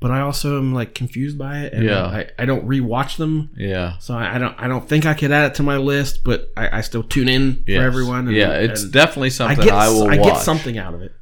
but 0.00 0.10
I 0.10 0.20
also 0.20 0.58
am 0.58 0.72
like 0.74 0.94
confused 0.94 1.38
by 1.38 1.60
it. 1.60 1.72
And 1.74 1.84
Yeah. 1.84 2.04
I, 2.06 2.26
I 2.38 2.44
don't 2.44 2.66
rewatch 2.66 3.16
them. 3.18 3.50
yeah. 3.56 3.98
So 3.98 4.14
I, 4.14 4.34
I 4.34 4.38
don't 4.38 4.54
I 4.58 4.66
don't 4.68 4.88
think 4.88 5.06
I 5.06 5.14
could 5.14 5.30
add 5.30 5.52
it 5.52 5.54
to 5.56 5.62
my 5.62 5.76
list, 5.76 6.24
but 6.24 6.50
I, 6.56 6.78
I 6.78 6.80
still 6.80 7.02
tune 7.04 7.28
in 7.28 7.62
Yes. 7.66 7.78
for 7.78 7.84
everyone. 7.84 8.26
and- 8.28 8.36
yeah, 8.36 8.54
it's 8.54 8.84
definitely 8.84 9.30
something 9.30 9.60
I, 9.60 9.64
get, 9.64 9.88
will 9.90 10.08
I 10.10 10.16
watch. 10.18 10.26
get 10.26 10.38
something 10.42 10.76
out 10.78 10.94
of 10.94 11.02
it. 11.02 11.12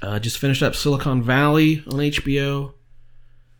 Uh, 0.00 0.18
just 0.18 0.38
finished 0.38 0.62
up 0.62 0.74
Silicon 0.74 1.22
Valley 1.22 1.82
on 1.86 1.94
HBO. 1.98 2.72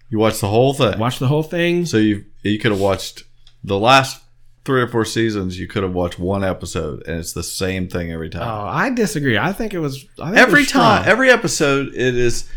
You 0.09 0.19
watched 0.19 0.41
the 0.41 0.49
whole 0.49 0.75
thing. 0.75 0.99
Watched 0.99 1.21
the 1.21 1.29
whole 1.29 1.43
thing. 1.45 1.87
So 1.87 1.97
you 1.99 2.25
you 2.43 2.59
could 2.59 2.73
have 2.73 2.81
watched 2.81 3.23
the 3.65 3.79
last 3.79 4.21
three 4.65 4.81
or 4.81 4.89
four 4.89 5.05
seasons, 5.05 5.59
you 5.59 5.67
could 5.67 5.83
have 5.83 5.93
watched 5.93 6.19
one 6.19 6.45
episode, 6.45 7.03
and 7.07 7.19
it's 7.19 7.33
the 7.33 7.43
same 7.43 7.89
thing 7.89 8.13
every 8.13 8.31
time. 8.31 8.43
Oh, 8.43 8.67
I 8.69 8.91
disagree. 8.91 9.37
I 9.39 9.53
think 9.53 9.75
it 9.75 9.79
was 9.79 10.05
I 10.21 10.27
think 10.27 10.37
it 10.37 10.41
every 10.41 10.61
was 10.61 10.69
strong. 10.69 10.99
time, 11.03 11.09
every 11.09 11.31
episode, 11.31 11.89
it 11.89 12.17
is 12.17 12.49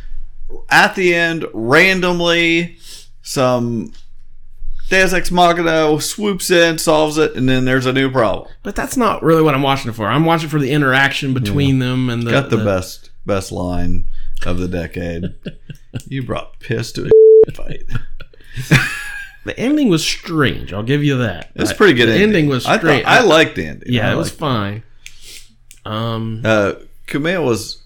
at 0.70 0.96
the 0.96 1.16
end 1.16 1.46
randomly 1.54 2.78
some 3.22 3.92
Deus 4.90 5.14
Ex 5.14 5.32
Machina 5.32 6.00
swoops 6.00 6.52
in, 6.52 6.78
solves 6.78 7.18
it, 7.18 7.36
and 7.36 7.50
then 7.50 7.66
there's 7.66 7.88
a 7.88 7.94
new 7.94 8.12
problem. 8.12 8.48
But 8.62 8.76
that's 8.76 8.96
not 8.96 9.24
really 9.24 9.42
what 9.42 9.56
I'm 9.56 9.64
watching 9.64 9.92
for. 9.94 10.06
I'm 10.08 10.26
watching 10.26 10.50
for 10.50 10.60
the 10.60 10.72
interaction 10.72 11.34
between 11.34 11.80
them 11.80 12.10
and 12.10 12.22
the, 12.24 12.32
Got 12.32 12.50
the, 12.52 12.58
best 12.58 13.10
best 13.26 13.52
line 13.52 14.06
of 14.46 14.60
the 14.60 14.68
decade. 14.68 15.34
you 16.08 16.24
brought 16.24 16.60
piss 16.60 16.92
to 16.94 17.10
a 17.48 17.52
fight. 17.52 17.84
The 19.46 19.58
ending 19.60 19.90
was 19.90 20.04
strange. 20.04 20.74
I'll 20.74 20.84
give 20.84 21.04
you 21.04 21.18
that. 21.20 21.52
It's 21.56 21.72
a 21.72 21.76
pretty 21.76 21.94
good 21.94 22.08
The 22.10 22.14
ending. 22.14 22.30
ending 22.30 22.48
was 22.48 22.66
I 22.66 22.72
thought- 22.74 22.80
strange. 22.82 23.06
I 23.06 23.22
liked 23.22 23.56
the 23.56 23.66
ending. 23.68 23.92
Yeah, 23.94 24.10
I 24.10 24.14
it 24.14 24.18
was 24.18 24.32
fine. 24.32 24.84
Um, 25.86 26.42
Uh, 26.44 26.74
Kumail 27.08 27.46
was 27.46 27.84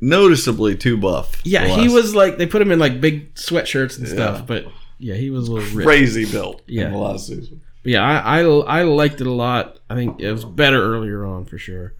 noticeably 0.00 0.76
too 0.76 0.96
buff. 0.96 1.40
yeah, 1.44 1.66
he 1.80 1.88
was 1.88 2.14
like 2.14 2.38
they 2.38 2.46
put 2.46 2.60
him 2.62 2.70
in 2.70 2.78
like 2.78 3.00
big 3.00 3.34
sweatshirts 3.34 3.98
and 3.98 4.06
Yeah. 4.06 4.12
stuff, 4.14 4.46
but 4.46 4.66
yeah, 4.98 5.14
he 5.14 5.30
was 5.30 5.48
a 5.48 5.52
little 5.52 5.70
ripped. 5.74 5.86
crazy 5.86 6.24
built. 6.30 6.62
Yeah, 6.66 6.86
in 6.86 6.92
the 6.92 6.98
last 6.98 7.26
season. 7.28 7.62
But 7.82 7.92
yeah, 7.92 8.02
I, 8.02 8.40
I 8.40 8.80
I 8.80 8.82
liked 8.82 9.20
it 9.22 9.26
a 9.26 9.32
lot. 9.32 9.78
I 9.88 9.94
think 9.94 10.20
it 10.20 10.30
was 10.30 10.44
better 10.44 10.82
earlier 10.94 11.24
on 11.24 11.46
for 11.46 11.56
sure. 11.56 11.94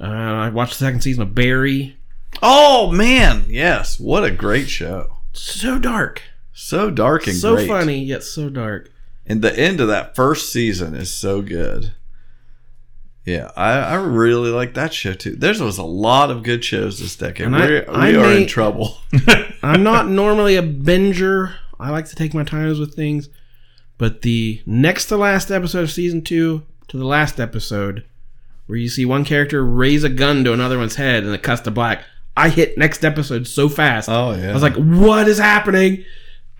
Uh, 0.00 0.04
I 0.04 0.48
watched 0.48 0.78
the 0.78 0.84
second 0.86 1.02
season 1.02 1.22
of 1.22 1.34
Barry. 1.34 1.96
Oh 2.42 2.90
man, 2.90 3.44
yes! 3.48 4.00
What 4.00 4.24
a 4.24 4.30
great 4.30 4.70
show. 4.70 5.18
So 5.34 5.78
dark, 5.78 6.22
so 6.60 6.90
dark 6.90 7.26
and 7.26 7.36
so 7.36 7.56
great. 7.56 7.68
funny 7.68 8.04
yet 8.04 8.22
so 8.22 8.50
dark. 8.50 8.90
And 9.26 9.42
the 9.42 9.56
end 9.58 9.80
of 9.80 9.88
that 9.88 10.14
first 10.14 10.52
season 10.52 10.94
is 10.94 11.12
so 11.12 11.40
good. 11.40 11.94
Yeah, 13.24 13.50
I, 13.56 13.72
I 13.72 13.94
really 13.94 14.50
like 14.50 14.74
that 14.74 14.92
show 14.92 15.12
too. 15.12 15.36
There 15.36 15.50
was 15.50 15.78
a 15.78 15.84
lot 15.84 16.30
of 16.30 16.42
good 16.42 16.64
shows 16.64 16.98
this 16.98 17.16
decade. 17.16 17.46
And 17.46 17.54
We're, 17.54 17.84
I 17.88 18.10
we 18.10 18.16
are 18.16 18.32
in 18.32 18.46
trouble. 18.46 18.98
I'm 19.62 19.82
not 19.82 20.08
normally 20.08 20.56
a 20.56 20.62
binger. 20.62 21.54
I 21.78 21.90
like 21.90 22.06
to 22.06 22.16
take 22.16 22.34
my 22.34 22.44
times 22.44 22.78
with 22.78 22.94
things. 22.94 23.28
But 23.98 24.22
the 24.22 24.62
next 24.66 25.06
to 25.06 25.16
last 25.16 25.50
episode 25.50 25.82
of 25.82 25.90
season 25.90 26.22
two 26.22 26.66
to 26.88 26.96
the 26.96 27.04
last 27.04 27.38
episode, 27.38 28.04
where 28.66 28.78
you 28.78 28.88
see 28.88 29.04
one 29.04 29.24
character 29.24 29.64
raise 29.64 30.04
a 30.04 30.08
gun 30.08 30.44
to 30.44 30.52
another 30.52 30.78
one's 30.78 30.96
head 30.96 31.22
and 31.24 31.34
it 31.34 31.42
cuts 31.42 31.62
to 31.62 31.70
black, 31.70 32.04
I 32.36 32.48
hit 32.48 32.78
next 32.78 33.04
episode 33.04 33.46
so 33.46 33.68
fast. 33.68 34.08
Oh 34.08 34.32
yeah, 34.32 34.50
I 34.50 34.54
was 34.54 34.62
like, 34.62 34.76
"What 34.76 35.28
is 35.28 35.38
happening?" 35.38 36.04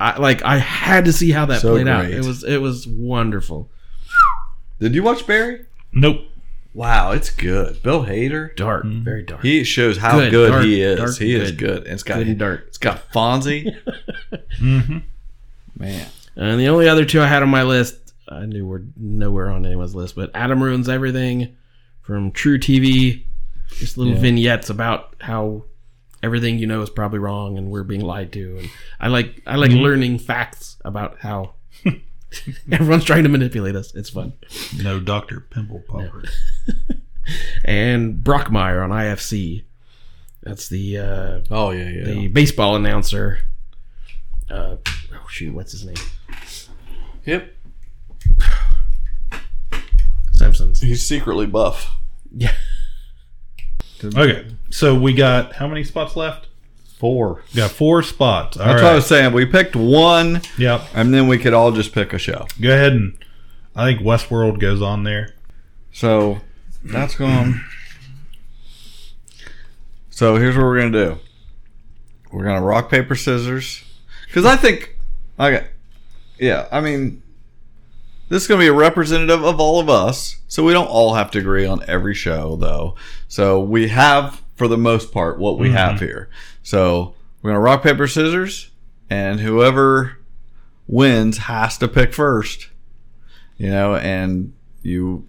I 0.01 0.19
like 0.19 0.43
I 0.43 0.57
had 0.59 1.05
to 1.05 1.13
see 1.13 1.31
how 1.31 1.45
that 1.47 1.61
So 1.61 1.75
played 1.75 1.87
out. 1.89 2.07
great. 2.07 2.15
It 2.15 2.25
was 2.25 2.43
it 2.43 2.59
was 2.59 2.87
wonderful. 2.89 3.71
Did 4.81 4.95
you 4.95 5.03
watch 5.03 5.27
Barry? 5.27 5.67
Nope. 5.93 6.23
Wow, 6.73 7.11
it's 7.11 7.31
good. 7.31 7.83
Bill 7.83 8.05
Hader, 8.05 8.55
dark, 8.57 8.85
very 8.87 9.25
dark. 9.25 9.43
He 9.43 9.65
shows 9.65 9.99
how 9.99 10.19
Good, 10.21 10.31
good, 10.31 10.51
dark, 10.51 10.65
he 10.65 10.81
is. 10.81 10.99
dark 10.99 11.17
he 11.19 11.35
and 11.35 11.43
is 11.43 11.51
good. 11.51 11.59
good. 11.59 11.77
And 11.85 11.93
it's 11.95 12.03
got 12.05 12.19
Good 12.19 12.29
and 12.29 12.39
dark. 12.39 12.65
It's 12.69 12.79
got 12.79 13.11
Fonzie. 13.13 13.77
Mm-hmm. 14.61 14.99
Man, 15.79 16.07
And 16.37 16.61
the 16.61 16.69
only 16.69 16.89
other 16.89 17.05
two 17.05 17.21
I 17.21 17.27
had 17.27 17.43
on 17.43 17.49
my 17.49 17.63
list, 17.63 18.13
I 18.29 18.47
knew 18.47 18.67
were 18.67 18.83
nowhere 18.97 19.51
on 19.51 19.65
anyone's 19.67 19.95
list, 19.95 20.15
but 20.15 20.31
Adam 20.35 20.63
Ruins 20.63 20.89
Everything 20.89 21.57
from 22.03 22.33
truTV. 22.33 23.25
Just 23.79 23.97
little 23.97 24.15
Yeah. 24.15 24.21
vignettes 24.21 24.69
about 24.71 25.15
how 25.21 25.65
everything 26.23 26.59
you 26.59 26.67
know 26.67 26.83
is 26.83 26.91
probably 26.91 27.19
wrong 27.19 27.57
and 27.59 27.71
we're 27.71 27.83
being 27.85 28.03
lied 28.03 28.33
to. 28.35 28.59
And 28.59 28.71
I 29.01 29.09
like 29.09 29.43
I 29.47 29.57
like 29.57 29.71
Mhm. 29.71 29.81
learning 29.83 30.19
facts 30.19 30.77
about 30.85 31.19
how 31.21 31.55
everyone's 32.73 33.05
trying 33.05 33.23
to 33.25 33.29
manipulate 33.29 33.75
us. 33.77 33.95
It's 33.95 34.11
fun. 34.11 34.33
No 34.83 35.01
Dr. 35.01 35.41
Pimple 35.41 35.83
Popper. 35.89 36.25
And 37.65 38.25
Brockmire 38.25 38.83
on 38.83 38.91
IFC. 38.91 39.63
That's 40.43 40.69
the 40.69 40.99
uh, 40.99 41.41
oh 41.51 41.71
yeah 41.71 41.89
yeah 41.89 42.05
the 42.05 42.29
baseball 42.29 42.75
announcer. 42.75 43.39
Uh, 44.49 44.77
oh 45.13 45.27
shoot, 45.29 45.55
what's 45.55 45.71
his 45.71 45.85
name? 45.85 45.95
Yep. 47.27 47.55
Simpsons. 50.33 50.81
He's 50.81 51.03
secretly 51.03 51.47
buff. 51.47 51.95
Yeah. 52.35 52.55
Okay, 54.05 54.47
so 54.71 54.99
we 54.99 55.13
got 55.13 55.55
how 55.55 55.67
many 55.69 55.85
spots 55.85 56.17
left? 56.17 56.47
Four. 56.99 57.43
Got 57.55 57.71
four 57.71 58.03
spots. 58.03 58.57
All 58.57 58.67
That's 58.67 58.77
right. 58.77 58.85
what 58.85 58.93
I 58.93 58.97
was 58.97 59.07
saying. 59.07 59.33
We 59.33 59.47
picked 59.47 59.75
one. 59.75 60.43
Yep. 60.59 60.83
And 60.95 61.15
then 61.15 61.29
we 61.29 61.39
could 61.39 61.55
all 61.55 61.73
just 61.73 61.93
pick 61.93 62.13
a 62.13 62.19
show. 62.19 62.47
Go 62.61 62.71
ahead 62.73 62.93
and 62.93 63.17
I 63.75 63.87
think 63.87 64.01
Westworld 64.01 64.61
goes 64.61 64.83
on 64.83 65.05
there. 65.05 65.35
So 65.93 66.41
that's 66.85 67.15
going. 67.15 67.61
So 70.11 70.37
here's 70.37 70.57
what 70.57 70.65
we're 70.65 70.81
gonna 70.81 70.91
do. 70.93 71.19
We're 72.31 72.45
gonna 72.45 72.63
rock 72.63 72.91
paper 72.91 73.17
scissors, 73.17 73.83
because 74.27 74.45
I 74.45 74.57
think, 74.57 74.97
okay, 75.39 75.67
yeah, 76.39 76.69
I 76.71 76.81
mean, 76.81 77.23
this 78.29 78.43
is 78.43 78.49
gonna 78.49 78.61
be 78.61 78.69
a 78.69 78.73
representative 78.73 79.43
of 79.43 79.59
all 79.59 79.81
of 79.81 79.89
us, 79.89 80.37
so 80.47 80.63
we 80.63 80.73
don't 80.73 80.87
all 80.87 81.15
have 81.15 81.31
to 81.33 81.39
agree 81.39 81.67
on 81.67 81.83
every 81.89 82.15
show, 82.15 82.57
though. 82.57 82.95
So 83.31 83.61
we 83.61 83.89
have, 83.89 84.43
for 84.57 84.67
the 84.69 84.77
most 84.77 85.13
part, 85.13 85.39
what 85.39 85.57
we 85.59 85.69
Mhm. 85.69 85.73
have 85.75 86.01
here. 86.01 86.29
So 86.63 87.15
we're 87.41 87.51
gonna 87.53 87.61
rock 87.61 87.83
paper 87.83 88.07
scissors, 88.07 88.71
and 89.09 89.41
whoever 89.41 90.19
wins 90.87 91.39
has 91.39 91.79
to 91.79 91.89
pick 91.89 92.13
first. 92.13 92.69
You 93.57 93.71
know, 93.71 93.95
and 93.95 94.53
you 94.83 95.27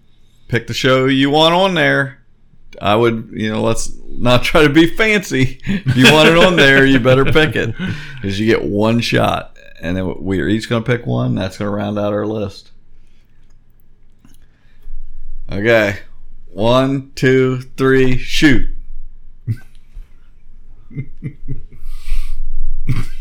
pick 0.48 0.66
the 0.66 0.74
show 0.74 1.06
you 1.06 1.30
want 1.30 1.54
on 1.54 1.74
there. 1.74 2.18
I 2.80 2.96
would, 2.96 3.30
you 3.32 3.50
know, 3.50 3.62
let's 3.62 3.92
not 4.08 4.42
try 4.42 4.62
to 4.62 4.68
be 4.68 4.86
fancy. 4.86 5.60
If 5.64 5.96
you 5.96 6.12
want 6.12 6.28
it 6.28 6.38
on 6.38 6.56
there, 6.56 6.84
you 6.84 6.98
better 6.98 7.24
pick 7.24 7.54
it 7.54 7.74
because 8.16 8.40
you 8.40 8.46
get 8.46 8.64
one 8.64 9.00
shot, 9.00 9.56
and 9.80 9.96
then 9.96 10.14
we're 10.18 10.48
each 10.48 10.68
going 10.68 10.82
to 10.82 10.90
pick 10.90 11.06
one. 11.06 11.34
That's 11.34 11.58
going 11.58 11.70
to 11.70 11.76
round 11.76 11.98
out 11.98 12.12
our 12.14 12.26
list. 12.26 12.70
Okay, 15.50 15.98
one, 16.52 17.12
two, 17.14 17.60
three, 17.76 18.16
shoot. 18.18 18.68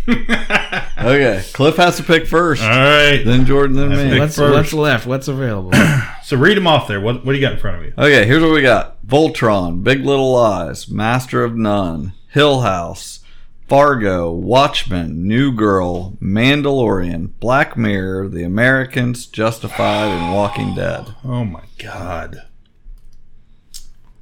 okay, 0.08 1.44
Cliff 1.54 1.78
has 1.78 1.98
to 1.98 2.04
pick 2.04 2.28
first. 2.28 2.62
All 2.64 2.70
right. 2.70 3.24
Then 3.24 3.46
Jordan, 3.46 3.76
then 3.78 4.12
me. 4.12 4.20
What's, 4.20 4.38
what's 4.38 4.74
left? 4.74 5.06
What's 5.06 5.28
available? 5.28 5.72
So 6.24 6.38
read 6.38 6.56
them 6.56 6.68
off 6.68 6.88
there. 6.88 7.02
What 7.02 7.26
what 7.26 7.34
do 7.34 7.38
you 7.38 7.42
got 7.42 7.54
in 7.54 7.60
front 7.60 7.80
of 7.80 7.84
you? 7.84 7.94
Okay, 7.98 8.26
here's 8.26 8.42
what 8.42 8.54
we 8.54 8.62
got: 8.62 9.06
Voltron, 9.06 9.84
Big 9.84 10.06
Little 10.06 10.32
Lies, 10.32 10.88
Master 10.88 11.44
of 11.44 11.58
None, 11.58 12.14
Hill 12.30 12.62
House, 12.62 13.20
Fargo, 13.68 14.32
Watchmen, 14.32 15.28
New 15.28 15.52
Girl, 15.52 16.12
Mandalorian, 16.22 17.32
Black 17.42 17.76
Mirror, 17.76 18.30
The 18.30 18.44
Americans, 18.44 19.26
Justified, 19.26 20.08
and 20.08 20.34
Walking 20.34 20.74
Dead. 20.74 21.14
Oh 21.26 21.44
my 21.44 21.64
god. 21.78 22.44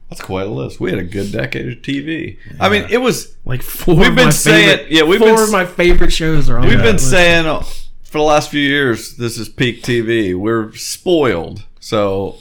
That's 0.10 0.22
quite 0.22 0.48
a 0.48 0.49
list. 0.49 0.80
We 0.80 0.90
had 0.90 0.99
a 0.99 1.03
good 1.03 1.31
decade 1.31 1.68
of 1.68 1.84
TV. 1.84 2.38
I 2.60 2.69
mean, 2.69 2.86
it 2.90 2.98
was 2.98 3.36
like 3.45 3.61
four. 3.61 3.95
We've 3.95 4.07
of 4.10 4.15
been 4.15 4.26
my 4.26 4.31
saying, 4.31 4.77
favorite- 4.80 4.91
yeah, 4.91 5.03
we've 5.03 5.19
four 5.19 5.36
been 5.36 5.44
of 5.44 5.52
my 5.52 5.65
favorite 5.65 6.11
shows 6.11 6.49
are 6.49 6.57
on. 6.57 6.68
We've 6.68 6.77
that 6.77 6.84
been 6.84 6.95
list. 6.95 7.10
saying 7.11 7.64
for 8.03 8.18
the 8.18 8.23
last 8.23 8.49
few 8.49 8.61
years 8.61 9.18
this 9.18 9.38
is 9.38 9.48
peak 9.49 9.84
TV. 9.84 10.34
We're 10.36 10.73
spoiled. 10.73 11.65
So, 11.80 12.38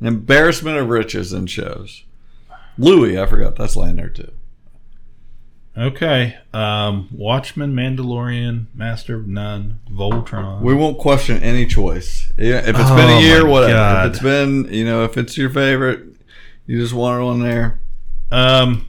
an 0.00 0.06
embarrassment 0.06 0.78
of 0.78 0.88
riches 0.88 1.32
in 1.32 1.46
shows. 1.46 2.04
Louie, 2.78 3.18
I 3.20 3.26
forgot 3.26 3.56
that's 3.56 3.74
laying 3.76 3.96
there 3.96 4.08
too. 4.08 4.30
Okay. 5.76 6.36
Um 6.52 7.08
Watchmen, 7.10 7.74
Mandalorian, 7.74 8.66
Master 8.74 9.16
of 9.16 9.26
None, 9.26 9.80
Voltron. 9.90 10.60
We 10.60 10.74
won't 10.74 10.98
question 10.98 11.42
any 11.42 11.66
choice. 11.66 12.32
Yeah, 12.38 12.58
if 12.58 12.68
it's 12.68 12.78
Oh 12.78 12.96
been 12.96 13.10
a 13.10 13.20
year, 13.20 13.44
whatever. 13.44 13.72
God. 13.72 14.06
If 14.06 14.12
it's 14.12 14.22
been, 14.22 14.72
you 14.72 14.84
know, 14.84 15.02
if 15.04 15.18
it's 15.18 15.36
your 15.36 15.50
favorite, 15.50 16.13
you 16.66 16.80
just 16.80 16.94
want 16.94 17.22
one 17.24 17.40
there. 17.40 17.80
Um, 18.30 18.88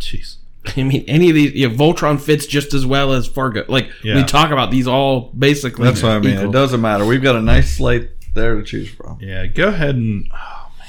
jeez. 0.00 0.36
I 0.76 0.82
mean, 0.82 1.04
any 1.08 1.28
of 1.30 1.34
these, 1.34 1.52
yeah, 1.54 1.68
Voltron 1.68 2.20
fits 2.20 2.46
just 2.46 2.74
as 2.74 2.84
well 2.84 3.12
as 3.12 3.26
Fargo. 3.26 3.64
Like 3.68 3.90
Yeah. 4.02 4.16
we 4.16 4.24
talk 4.24 4.50
about 4.50 4.70
these 4.70 4.86
all 4.86 5.30
basically. 5.38 5.84
That's 5.84 6.02
what 6.02 6.12
I 6.12 6.18
mean. 6.18 6.34
equal. 6.34 6.50
It 6.50 6.52
doesn't 6.52 6.80
matter. 6.80 7.06
We've 7.06 7.22
got 7.22 7.36
a 7.36 7.40
nice 7.42 7.76
slate 7.76 8.10
there 8.34 8.56
to 8.56 8.62
choose 8.62 8.90
from. 8.90 9.18
Yeah, 9.20 9.46
go 9.46 9.68
ahead 9.68 9.94
and 9.94 10.28
Oh 10.34 10.70
man, 10.78 10.86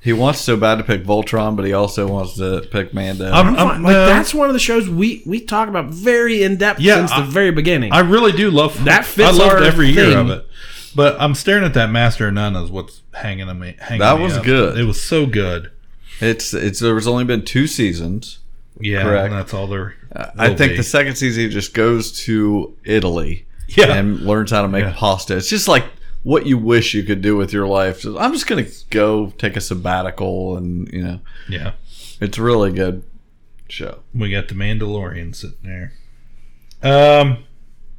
He 0.00 0.12
wants 0.12 0.40
so 0.40 0.56
bad 0.56 0.76
to 0.76 0.84
pick 0.84 1.02
Voltron, 1.02 1.56
but 1.56 1.64
he 1.64 1.72
also 1.72 2.06
wants 2.06 2.36
to 2.36 2.68
pick 2.70 2.94
Mando. 2.94 3.30
I'm 3.32 3.56
fine. 3.56 3.82
like 3.82 3.94
that's 3.94 4.32
one 4.32 4.48
of 4.48 4.52
the 4.52 4.60
shows 4.60 4.88
we 4.88 5.22
we 5.26 5.40
talk 5.40 5.68
about 5.68 5.86
very 5.86 6.44
in 6.44 6.56
depth 6.56 6.78
Yeah, 6.80 7.04
since 7.04 7.12
the 7.16 7.22
very 7.32 7.50
beginning. 7.50 7.92
I 7.92 8.00
really 8.00 8.32
do 8.32 8.50
love 8.52 8.84
That 8.84 9.04
fits 9.04 9.28
I 9.28 9.32
loved 9.32 9.54
our 9.54 9.62
every 9.64 9.88
year 9.88 10.16
of 10.18 10.30
it. 10.30 10.46
But 10.94 11.20
I'm 11.20 11.34
staring 11.34 11.64
at 11.64 11.74
that 11.74 11.90
Master 11.90 12.28
of 12.28 12.34
None 12.34 12.54
as 12.56 12.70
what's 12.70 13.02
hanging 13.14 13.48
on 13.48 13.58
me. 13.58 13.76
Hanging 13.80 14.00
that 14.00 14.16
me 14.18 14.22
was 14.24 14.36
up. 14.36 14.44
good. 14.44 14.78
It 14.78 14.84
was 14.84 15.02
so 15.02 15.26
good. 15.26 15.70
It's 16.20 16.54
it's 16.54 16.78
there's 16.80 17.06
only 17.06 17.24
been 17.24 17.44
two 17.44 17.66
seasons. 17.66 18.38
Yeah, 18.80 19.02
correct. 19.02 19.26
and 19.26 19.34
that's 19.34 19.54
all 19.54 19.66
there. 19.66 19.94
I 20.36 20.54
think 20.54 20.72
be. 20.72 20.76
the 20.76 20.82
second 20.82 21.16
season 21.16 21.50
just 21.50 21.74
goes 21.74 22.12
to 22.24 22.76
Italy, 22.84 23.46
Yeah. 23.68 23.92
and 23.94 24.20
learns 24.20 24.50
how 24.50 24.62
to 24.62 24.68
make 24.68 24.84
Yeah. 24.84 24.94
pasta. 24.96 25.36
It's 25.36 25.48
just 25.48 25.68
like 25.68 25.84
what 26.22 26.46
you 26.46 26.56
wish 26.58 26.94
you 26.94 27.02
could 27.02 27.20
do 27.22 27.36
with 27.36 27.52
your 27.52 27.66
life. 27.66 28.02
Just, 28.02 28.16
I'm 28.18 28.32
just 28.32 28.46
gonna 28.46 28.66
go 28.90 29.32
take 29.38 29.56
a 29.56 29.60
sabbatical, 29.60 30.56
and 30.56 30.88
you 30.92 31.02
know, 31.02 31.20
Yeah. 31.48 31.72
it's 32.20 32.38
a 32.38 32.42
really 32.42 32.72
good 32.72 33.02
show. 33.68 34.00
We 34.14 34.30
got 34.30 34.48
the 34.48 34.54
Mandalorian 34.54 35.34
sitting 35.34 35.56
there. 35.62 35.92
Um, 36.82 37.38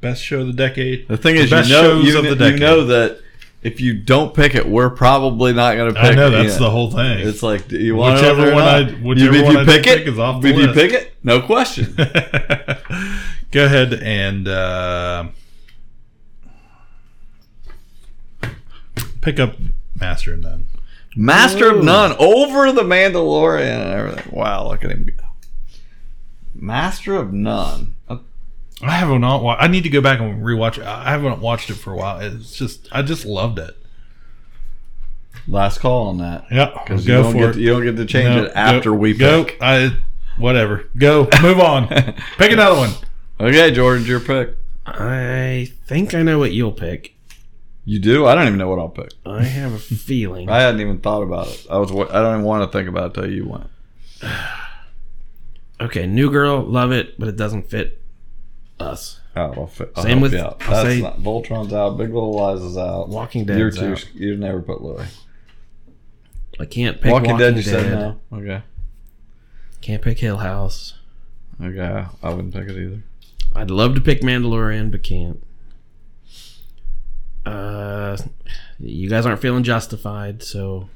best 0.09 0.23
show 0.23 0.41
of 0.41 0.47
the 0.47 0.53
decade. 0.53 1.07
The 1.07 1.17
thing 1.17 1.35
is, 1.35 1.49
best 1.49 1.69
you 1.69 1.75
know, 1.75 1.81
shows 2.01 2.05
you, 2.07 2.17
of 2.31 2.37
the 2.37 2.51
you 2.51 2.57
know 2.57 2.85
that 2.85 3.19
if 3.63 3.81
you 3.81 3.93
don't 3.95 4.33
pick 4.35 4.53
it, 4.53 4.67
we're 4.67 4.91
probably 4.91 5.51
not 5.53 5.75
going 5.75 5.93
to 5.93 5.99
pick. 5.99 6.11
I 6.11 6.15
know, 6.15 6.27
it. 6.27 6.31
that's 6.31 6.53
Yeah. 6.53 6.59
the 6.59 6.69
whole 6.69 6.91
thing. 6.91 7.27
It's 7.27 7.41
like 7.41 7.67
do 7.67 7.77
you 7.79 7.95
want 7.95 8.15
Whichever 8.15 8.47
it 8.49 8.53
one? 8.53 8.63
I- 8.63 8.91
whichever 8.91 9.35
if 9.35 9.51
you 9.51 9.59
I 9.59 9.65
pick 9.65 9.83
don't 9.83 9.93
it, 9.93 9.97
pick 9.99 10.07
is 10.13 10.19
off 10.19 10.41
the 10.41 10.47
if 10.49 10.57
you 10.57 10.67
pick 10.73 10.91
it, 10.93 11.13
no 11.23 11.41
question. 11.41 11.95
Go 13.51 13.65
ahead 13.65 13.93
and 13.93 14.47
uh, 14.47 15.27
pick 19.21 19.39
up 19.39 19.55
Master 19.99 20.33
of 20.33 20.41
None. 20.41 20.65
Master 21.15 21.65
Ooh. 21.71 21.77
of 21.79 21.83
None 21.85 22.15
over 22.19 22.71
the 22.71 22.83
Mandalorian 22.83 23.81
and 23.81 23.91
everything. 23.91 24.33
Wow, 24.35 24.67
look 24.67 24.83
at 24.83 24.91
him 24.91 25.05
go. 25.17 25.23
Master 26.53 27.15
of 27.15 27.31
None. 27.33 27.94
I 28.81 28.91
haven't 28.91 29.21
not. 29.21 29.43
I 29.59 29.67
need 29.67 29.83
to 29.83 29.89
go 29.89 30.01
back 30.01 30.19
and 30.19 30.43
rewatch 30.43 30.77
it. 30.77 30.83
I 30.85 31.09
haven't 31.11 31.39
watched 31.39 31.69
it 31.69 31.75
for 31.75 31.93
a 31.93 31.95
while. 31.95 32.19
It's 32.19 32.55
just 32.55 32.87
I 32.91 33.01
just 33.01 33.25
loved 33.25 33.57
it. 33.59 33.75
Last 35.47 35.79
call 35.79 36.07
on 36.07 36.17
that. 36.17 36.45
Yeah, 36.51 36.71
because 36.83 37.05
you 37.05 37.13
go 37.13 37.23
don't 37.23 37.31
for 37.33 37.37
get 37.39 37.49
it. 37.49 37.53
to, 37.53 37.59
you 37.61 37.69
don't 37.69 37.83
get 37.83 37.95
to 37.97 38.05
change 38.05 38.35
No, 38.35 38.43
it 38.45 38.51
after 38.55 38.89
go- 38.91 38.97
we 38.97 39.13
go. 39.13 39.45
pick. 39.45 39.57
I 39.61 39.95
whatever. 40.37 40.85
Go 40.97 41.27
move 41.41 41.59
on. 41.59 41.87
pick 42.37 42.51
another 42.51 42.75
one. 42.77 42.91
Okay, 43.39 43.71
Jordan, 43.71 44.05
your 44.05 44.19
pick. 44.19 44.57
I 44.85 45.71
think 45.85 46.13
I 46.13 46.21
know 46.23 46.39
what 46.39 46.51
you'll 46.51 46.71
pick. 46.71 47.13
You 47.85 47.99
do? 47.99 48.25
I 48.25 48.33
don't 48.35 48.47
even 48.47 48.57
know 48.57 48.67
what 48.69 48.79
I'll 48.79 48.89
pick. 48.89 49.11
I 49.25 49.43
have 49.43 49.73
a 49.73 49.77
feeling. 49.79 50.49
I 50.49 50.61
hadn't 50.61 50.81
even 50.81 50.99
thought 50.99 51.21
about 51.21 51.47
it. 51.47 51.65
I 51.69 51.77
was. 51.77 51.91
wa- 51.91 52.07
I 52.09 52.21
don't 52.21 52.33
even 52.35 52.43
want 52.45 52.69
to 52.69 52.75
think 52.77 52.89
about 52.89 53.11
it 53.11 53.13
till 53.21 53.31
you 53.31 53.45
went. 53.47 53.69
Okay, 55.81 56.07
New 56.07 56.31
Girl, 56.31 56.61
love 56.61 56.93
it, 56.93 57.19
but 57.19 57.27
it 57.27 57.35
doesn't 57.35 57.69
fit 57.69 58.01
us. 58.79 59.19
Oh, 59.35 59.69
I'll 59.95 60.03
Same 60.03 60.21
with 60.21 60.33
out. 60.33 60.61
I'll 60.61 60.83
That's 60.83 60.95
say 60.95 61.01
not, 61.01 61.19
Voltron's 61.19 61.73
out. 61.73 61.97
Big 61.97 62.13
Little 62.13 62.33
Lies 62.33 62.61
is 62.61 62.77
out. 62.77 63.09
Walking 63.09 63.45
Dead. 63.45 63.59
You're 63.59 63.71
too. 63.71 63.93
out. 63.93 64.13
You 64.13 64.37
never 64.37 64.61
put 64.61 64.81
Louie. 64.81 65.05
I 66.59 66.65
can't 66.65 67.01
pick 67.01 67.11
Walking, 67.11 67.31
Walking, 67.31 67.45
Dead. 67.45 67.57
You 67.57 67.63
said 67.63 67.91
no. 67.91 68.19
Okay. 68.37 68.61
Can't 69.81 70.01
pick 70.01 70.19
Hill 70.19 70.37
House. 70.37 70.93
Okay. 71.61 72.05
I 72.23 72.29
wouldn't 72.33 72.53
pick 72.53 72.69
it 72.69 72.77
either. 72.77 73.03
I'd 73.53 73.71
love 73.71 73.95
to 73.95 74.01
pick 74.01 74.21
Mandalorian, 74.21 74.91
but 74.91 75.03
can't. 75.03 75.41
Uh, 77.45 78.17
you 78.79 79.09
guys 79.09 79.25
aren't 79.25 79.41
feeling 79.41 79.63
justified, 79.63 80.41
so 80.43 80.89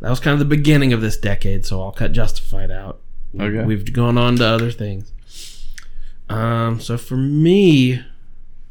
that 0.00 0.10
was 0.10 0.20
kind 0.20 0.32
of 0.32 0.38
the 0.38 0.44
beginning 0.44 0.92
of 0.92 1.00
this 1.00 1.16
decade. 1.16 1.66
So 1.66 1.82
I'll 1.82 1.92
cut 1.92 2.12
Justified 2.12 2.70
out. 2.70 3.00
Okay. 3.38 3.64
We've 3.64 3.92
gone 3.92 4.16
on 4.16 4.36
to 4.36 4.46
other 4.46 4.70
things. 4.70 5.12
Um, 6.28 6.80
so 6.80 6.96
for 6.98 7.16
me, 7.16 8.04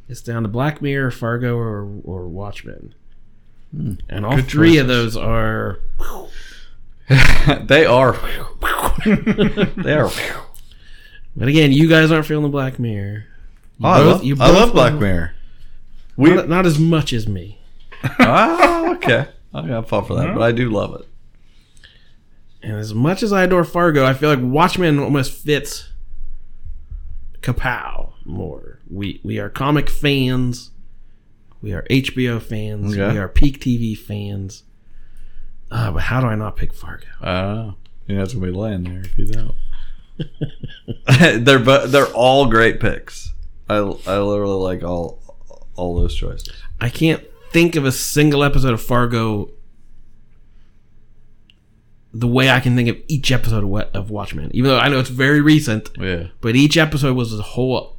it's 0.10 0.22
down 0.22 0.44
to 0.44 0.50
Black 0.50 0.82
Mirror, 0.82 1.12
Fargo, 1.12 1.56
or 1.58 1.84
or 2.04 2.28
Watchmen, 2.28 2.94
and 3.74 4.26
all 4.26 4.42
three 4.42 4.78
of 4.78 4.88
those 4.88 5.16
are 5.18 5.80
they 7.64 7.86
are. 7.86 8.14
they 9.06 9.94
are. 9.94 10.12
But 11.36 11.48
again, 11.48 11.72
you 11.72 11.88
guys 11.90 12.12
aren't 12.12 12.26
feeling 12.26 12.44
the 12.44 12.50
Black 12.50 12.80
Mirror. 12.80 13.26
You 13.80 13.86
Oh, 13.86 13.90
I 13.90 14.00
love- 14.00 14.22
I 14.24 14.30
both 14.34 14.40
love 14.40 14.74
Black 14.74 14.94
Mirror. 14.94 15.32
We- 16.18 16.34
not, 16.34 16.48
not 16.50 16.66
as 16.66 16.80
much 16.80 17.12
as 17.14 17.28
me. 17.28 17.60
ah, 18.20 18.94
okay. 18.96 19.28
I 19.54 19.68
got 19.68 19.88
fought 19.90 20.08
for 20.08 20.16
that, 20.16 20.34
but 20.34 20.42
I 20.42 20.52
do 20.52 20.70
love 20.70 20.96
it. 20.96 21.08
And 22.64 22.78
as 22.78 22.94
much 22.94 23.22
as 23.22 23.32
I 23.34 23.44
adore 23.44 23.64
Fargo, 23.64 24.06
I 24.06 24.14
feel 24.14 24.30
like 24.30 24.40
Watchmen 24.42 24.98
almost 25.00 25.32
fits 25.34 25.90
Kapow 27.46 28.14
more. 28.26 28.80
We 28.90 29.22
we 29.24 29.38
are 29.38 29.50
comic 29.50 29.90
fans. 29.90 30.72
We 31.62 31.74
are 31.74 31.84
HBO 31.90 32.42
fans. 32.42 32.96
We 32.96 33.02
are 33.02 33.30
peak 33.30 33.60
TV 33.60 33.98
fans. 33.98 34.64
Uh, 35.70 35.92
but 35.92 36.04
how 36.04 36.22
do 36.22 36.28
I 36.28 36.36
not 36.36 36.56
pick 36.56 36.74
Fargo? 36.74 37.06
I 37.22 37.42
don't 37.42 37.56
know. 37.56 37.76
You 38.08 38.16
know, 38.16 38.24
it's 38.24 38.34
gonna 38.34 38.46
be 38.48 38.52
laying 38.52 38.84
there 38.84 39.02
if 39.02 39.18
you 39.18 39.28
don't. 39.28 39.56
they're 41.46 41.60
but 41.60 41.92
they're 41.92 42.08
all 42.08 42.48
great 42.48 42.80
picks. 42.80 43.34
I 43.70 43.76
I 43.76 44.18
literally 44.20 44.64
like 44.64 44.84
all 44.84 45.22
all 45.76 45.96
those 45.96 46.16
choices. 46.16 46.50
I 46.82 46.90
can't 46.90 47.24
think 47.52 47.76
of 47.76 47.86
a 47.86 47.92
single 47.92 48.44
episode 48.44 48.74
of 48.74 48.82
Fargo 48.82 49.52
the 52.18 52.28
way 52.28 52.50
I 52.50 52.60
can 52.62 52.76
think 52.76 52.88
of 52.90 52.98
each 53.08 53.32
episode 53.32 53.64
of, 53.64 53.70
Wa- 53.70 53.86
of 53.94 54.10
Watchmen. 54.10 54.50
Even 54.54 54.72
though 54.72 54.80
I 54.80 54.88
know 54.88 55.00
it's 55.00 55.10
very 55.10 55.42
recent, 55.42 55.90
Yeah. 56.00 56.28
but 56.42 56.56
each 56.56 56.78
episode 56.78 57.16
was 57.16 57.38
a 57.38 57.42
whole 57.42 57.98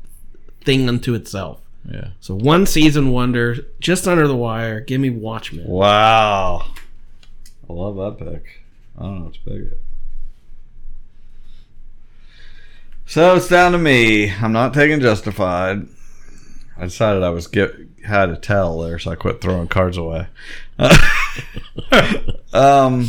thing 0.65 0.89
unto 0.89 1.15
itself. 1.15 1.61
Yeah. 1.91 2.09
So 2.21 2.35
one 2.35 2.67
season 2.67 3.11
wonder, 3.11 3.57
just 3.79 4.09
under 4.09 4.27
the 4.27 4.35
wire. 4.37 4.81
Give 4.81 5.01
me 5.01 5.11
Watchmen. 5.11 5.67
Wow. 5.69 6.67
I 7.69 7.73
love 7.73 7.97
that 7.97 8.25
pick. 8.25 8.63
I 8.99 9.03
don't 9.03 9.19
know 9.19 9.25
what's 9.27 9.37
bigger. 9.39 9.77
So 13.05 13.37
it's 13.37 13.49
down 13.49 13.73
to 13.73 13.79
me. 13.79 14.33
I'm 14.33 14.53
not 14.53 14.75
taking 14.75 15.01
Justified. 15.01 15.87
I 16.79 16.85
decided 16.85 17.23
I 17.23 17.31
was 17.31 17.47
get 17.47 17.73
had 18.05 18.27
to 18.27 18.37
tell 18.37 18.81
there, 18.81 18.99
so 18.99 19.11
I 19.11 19.15
quit 19.15 19.41
throwing 19.41 19.69
cards 19.69 19.97
away. 19.97 20.27
um, 22.53 23.09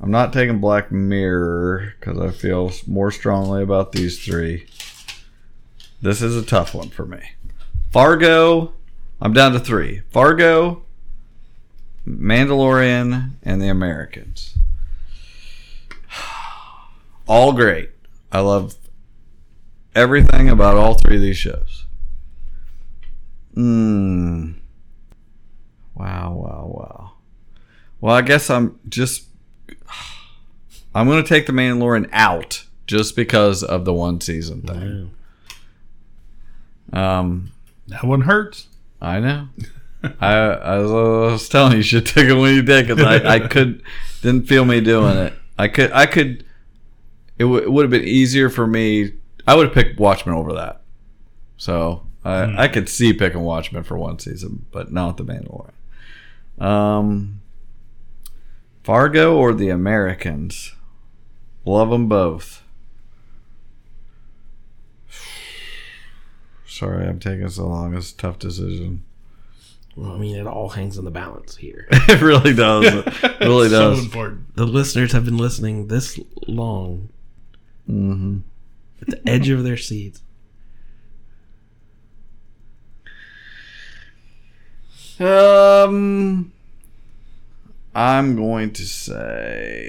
I'm 0.00 0.10
not 0.10 0.32
taking 0.32 0.60
Black 0.60 0.92
Mirror 0.92 1.94
because 1.98 2.18
I 2.18 2.30
feel 2.30 2.72
more 2.86 3.10
strongly 3.10 3.62
about 3.62 3.92
these 3.92 4.22
three. 4.22 4.66
This 6.02 6.20
is 6.20 6.36
a 6.36 6.44
tough 6.44 6.74
one 6.74 6.90
for 6.90 7.06
me. 7.06 7.32
Fargo. 7.90 8.74
I'm 9.20 9.32
down 9.32 9.52
to 9.52 9.60
three. 9.60 10.02
Fargo, 10.10 10.82
Mandalorian, 12.06 13.30
and 13.42 13.62
The 13.62 13.68
Americans. 13.68 14.54
All 17.26 17.54
great. 17.54 17.90
I 18.30 18.40
love 18.40 18.74
everything 19.94 20.50
about 20.50 20.76
all 20.76 20.94
three 20.94 21.16
of 21.16 21.22
these 21.22 21.38
shows. 21.38 21.86
Hmm. 23.54 24.52
Wow, 25.94 26.34
wow, 26.34 26.66
wow. 26.68 27.12
Well, 28.00 28.14
I 28.14 28.20
guess 28.20 28.50
I'm 28.50 28.78
just. 28.88 29.24
I'm 30.96 31.06
going 31.06 31.22
to 31.22 31.28
take 31.28 31.46
The 31.46 31.52
Mandalorian 31.52 32.08
out 32.12 32.64
just 32.86 33.14
because 33.16 33.62
of 33.62 33.84
the 33.84 33.92
one 33.92 34.20
season 34.20 34.62
thing. 34.62 35.10
Um, 36.92 37.52
that 37.88 38.04
one 38.04 38.22
hurts. 38.22 38.68
I 39.00 39.20
know. 39.20 39.48
I, 40.20 40.32
I 40.34 40.78
was, 40.78 40.90
I 40.90 41.32
was 41.32 41.48
telling 41.48 41.72
you, 41.72 41.78
you 41.78 41.82
should 41.82 42.06
take 42.06 42.28
it 42.28 42.34
when 42.34 42.54
you 42.54 42.62
did 42.62 42.86
because 42.86 43.02
I, 43.04 43.34
I 43.34 43.38
could 43.48 43.82
didn't 44.22 44.46
feel 44.46 44.64
me 44.64 44.80
doing 44.80 45.16
it. 45.16 45.32
I 45.58 45.68
could 45.68 45.90
I 45.92 46.06
could. 46.06 46.44
It, 47.38 47.42
w- 47.44 47.62
it 47.62 47.70
would 47.70 47.82
have 47.82 47.90
been 47.90 48.04
easier 48.04 48.48
for 48.48 48.66
me. 48.66 49.12
I 49.46 49.54
would 49.54 49.66
have 49.66 49.74
picked 49.74 49.98
Watchmen 49.98 50.34
over 50.34 50.52
that. 50.54 50.80
So 51.56 52.06
I 52.24 52.46
Hmm. 52.46 52.58
I 52.58 52.68
could 52.68 52.88
see 52.88 53.12
picking 53.12 53.40
Watchmen 53.42 53.82
for 53.82 53.98
one 53.98 54.18
season, 54.18 54.66
but 54.70 54.92
not 54.92 55.16
the 55.16 55.24
Mandalorian. 55.24 56.64
Um, 56.64 57.40
Fargo 58.84 59.36
or 59.36 59.52
the 59.54 59.68
Americans. 59.70 60.72
Love 61.66 61.90
them 61.90 62.08
both. 62.08 62.62
Sorry, 66.66 67.06
I'm 67.06 67.18
taking 67.18 67.48
so 67.48 67.66
long. 67.66 67.94
It's 67.96 68.12
a 68.12 68.16
tough 68.16 68.38
decision. 68.38 69.02
Well, 69.96 70.12
I 70.12 70.18
mean, 70.18 70.36
it 70.36 70.46
all 70.46 70.68
hangs 70.68 70.98
in 70.98 71.04
the 71.06 71.10
balance 71.10 71.56
here. 71.56 71.88
It 72.08 72.20
really 72.20 72.52
does. 72.54 72.84
It 72.84 73.06
really 73.40 73.68
So 73.70 73.90
does. 73.94 74.04
important. 74.04 74.54
The 74.54 74.66
listeners 74.66 75.12
have 75.12 75.24
been 75.24 75.38
listening 75.38 75.88
this 75.88 76.18
long 76.46 77.08
Mm-hmm. 77.88 78.38
at 79.00 79.08
the 79.08 79.28
edge 79.28 79.48
of 79.48 79.62
their 79.64 79.76
seats. 79.76 80.20
Um, 85.18 86.52
I'm 87.94 88.36
going 88.36 88.72
to 88.74 88.82
say. 88.84 89.86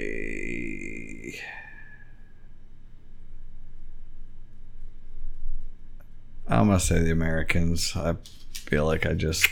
I'm 6.48 6.66
gonna 6.66 6.80
say 6.80 7.00
the 7.00 7.10
Americans. 7.10 7.92
I 7.96 8.16
feel 8.52 8.84
like 8.86 9.06
I 9.06 9.12
just 9.14 9.48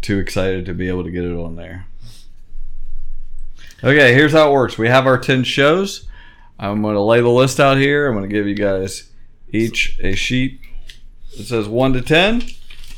too 0.00 0.18
excited 0.18 0.64
to 0.66 0.74
be 0.74 0.88
able 0.88 1.04
to 1.04 1.10
get 1.10 1.24
it 1.24 1.36
on 1.36 1.56
there. 1.56 1.86
Okay, 3.82 4.12
here's 4.14 4.32
how 4.32 4.48
it 4.50 4.52
works. 4.52 4.76
We 4.78 4.88
have 4.88 5.06
our 5.06 5.18
10 5.18 5.44
shows. 5.44 6.06
I'm 6.58 6.82
going 6.82 6.94
to 6.94 7.00
lay 7.00 7.20
the 7.20 7.28
list 7.28 7.60
out 7.60 7.76
here. 7.76 8.08
I'm 8.08 8.14
going 8.16 8.28
to 8.28 8.34
give 8.34 8.46
you 8.46 8.54
guys 8.56 9.10
each 9.52 9.98
a 10.02 10.14
sheet 10.16 10.60
that 11.36 11.44
says 11.44 11.68
1 11.68 11.92
to 11.92 12.00
10. 12.02 12.42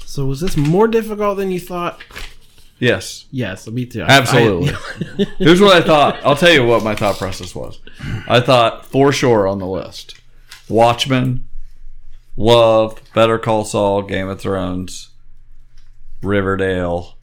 So 0.06 0.24
was 0.26 0.40
this 0.40 0.56
more 0.56 0.88
difficult 0.88 1.36
than 1.36 1.50
you 1.50 1.60
thought? 1.60 2.00
Yes. 2.78 3.26
Yes, 3.30 3.66
me 3.68 3.84
too. 3.84 4.02
I- 4.02 4.06
Absolutely. 4.06 4.70
I- 4.72 5.24
Here's 5.38 5.60
what 5.60 5.76
I 5.76 5.84
thought. 5.86 6.16
I'll 6.24 6.36
tell 6.36 6.52
you 6.52 6.64
what 6.64 6.82
my 6.82 6.94
thought 6.94 7.18
process 7.18 7.54
was. 7.54 7.78
I 8.26 8.40
thought 8.40 8.86
for 8.86 9.12
sure 9.12 9.46
on 9.46 9.58
the 9.58 9.66
list 9.66 10.18
Watchmen, 10.70 11.46
Love, 12.40 12.98
Better 13.12 13.38
Call 13.38 13.66
Saul, 13.66 14.00
Game 14.00 14.26
of 14.26 14.40
Thrones, 14.40 15.10
Riverdale, 16.22 17.18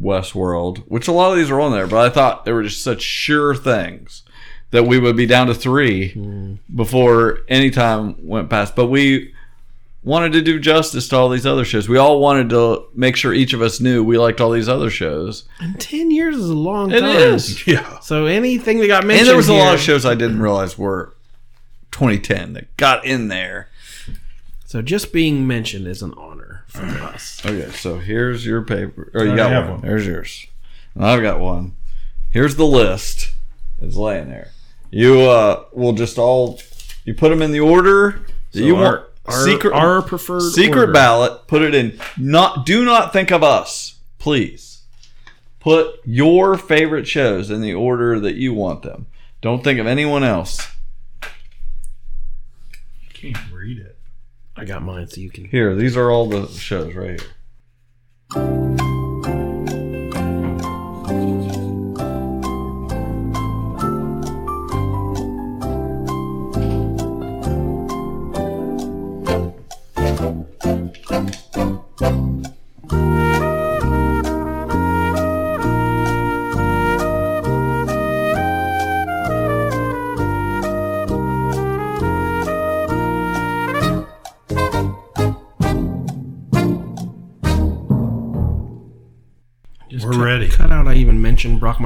Westworld, 0.00 0.84
which 0.86 1.08
a 1.08 1.12
lot 1.12 1.32
of 1.32 1.36
these 1.36 1.50
are 1.50 1.60
on 1.60 1.72
there, 1.72 1.88
but 1.88 1.98
I 1.98 2.08
thought 2.08 2.44
they 2.44 2.52
were 2.52 2.62
just 2.62 2.84
such 2.84 3.02
sure 3.02 3.56
things 3.56 4.22
that 4.70 4.84
we 4.84 5.00
would 5.00 5.16
be 5.16 5.26
down 5.26 5.48
to 5.48 5.54
three 5.54 6.12
hmm. 6.12 6.54
before 6.72 7.40
any 7.48 7.70
time 7.70 8.14
went 8.24 8.48
past. 8.48 8.76
But 8.76 8.86
we 8.86 9.34
wanted 10.04 10.32
to 10.34 10.42
do 10.42 10.60
justice 10.60 11.08
to 11.08 11.16
all 11.16 11.28
these 11.28 11.44
other 11.44 11.64
shows. 11.64 11.88
We 11.88 11.98
all 11.98 12.20
wanted 12.20 12.50
to 12.50 12.84
make 12.94 13.16
sure 13.16 13.34
each 13.34 13.52
of 13.52 13.62
us 13.62 13.80
knew 13.80 14.04
we 14.04 14.16
liked 14.16 14.40
all 14.40 14.52
these 14.52 14.68
other 14.68 14.90
shows. 14.90 15.48
And 15.58 15.80
ten 15.80 16.12
years 16.12 16.36
is 16.36 16.50
a 16.50 16.54
long 16.54 16.92
It 16.92 17.00
time. 17.00 17.16
is. 17.16 17.66
Yeah. 17.66 17.98
So 17.98 18.26
anything 18.26 18.78
that 18.78 18.86
got 18.86 19.04
mentioned 19.04 19.22
And 19.22 19.28
there 19.28 19.36
was 19.36 19.48
a 19.48 19.54
lot 19.54 19.74
of 19.74 19.80
shows 19.80 20.06
I 20.06 20.14
didn't 20.14 20.40
realize 20.40 20.78
were 20.78 21.16
2010 21.92 22.52
that 22.54 22.76
got 22.76 23.04
in 23.04 23.28
there. 23.28 23.68
So 24.66 24.82
just 24.82 25.12
being 25.12 25.46
mentioned 25.46 25.86
is 25.88 26.00
an 26.02 26.14
honor 26.16 26.64
for 26.68 26.82
us. 26.84 27.42
Okay, 27.44 27.70
so 27.72 27.98
here's 27.98 28.46
your 28.46 28.62
paper. 28.62 29.10
Or 29.14 29.24
you 29.24 29.32
I 29.32 29.36
got 29.36 29.50
have 29.50 29.64
one. 29.64 29.72
one. 29.80 29.80
There's 29.82 30.06
yours. 30.06 30.46
And 30.94 31.04
I've 31.04 31.22
got 31.22 31.40
one. 31.40 31.74
Here's 32.30 32.54
the 32.56 32.66
list. 32.66 33.32
It's 33.80 33.96
laying 33.96 34.28
there. 34.28 34.50
You 34.90 35.22
uh 35.22 35.64
will 35.72 35.92
just 35.92 36.18
all 36.18 36.60
you 37.04 37.14
put 37.14 37.30
them 37.30 37.42
in 37.42 37.50
the 37.50 37.60
order 37.60 38.20
that 38.52 38.58
So 38.58 38.64
you 38.64 38.76
our- 38.76 38.82
want. 38.84 39.04
our- 39.26 39.44
secret 39.44 39.72
our 39.72 40.02
preferred 40.02 40.52
secret 40.52 40.80
order. 40.80 40.92
ballot. 40.92 41.46
Put 41.48 41.62
it 41.62 41.74
in. 41.74 41.98
Not 42.16 42.64
do 42.66 42.84
not 42.84 43.12
think 43.12 43.32
of 43.32 43.42
us, 43.42 43.96
please. 44.18 44.82
Put 45.58 45.96
your 46.04 46.56
favorite 46.56 47.06
shows 47.08 47.50
in 47.50 47.60
the 47.60 47.74
order 47.74 48.18
that 48.20 48.36
you 48.36 48.54
want 48.54 48.82
them. 48.82 49.06
Don't 49.42 49.62
think 49.64 49.78
of 49.80 49.86
anyone 49.86 50.22
else. 50.24 50.68
Can't 53.20 53.52
read 53.52 53.76
it. 53.76 53.98
I 54.56 54.64
got 54.64 54.82
mine, 54.82 55.06
so 55.06 55.20
you 55.20 55.28
can. 55.28 55.44
Here, 55.44 55.74
these 55.74 55.94
are 55.94 56.10
all 56.10 56.26
the 56.26 56.46
shows 56.48 56.94
right 56.94 57.20
here. 57.20 58.99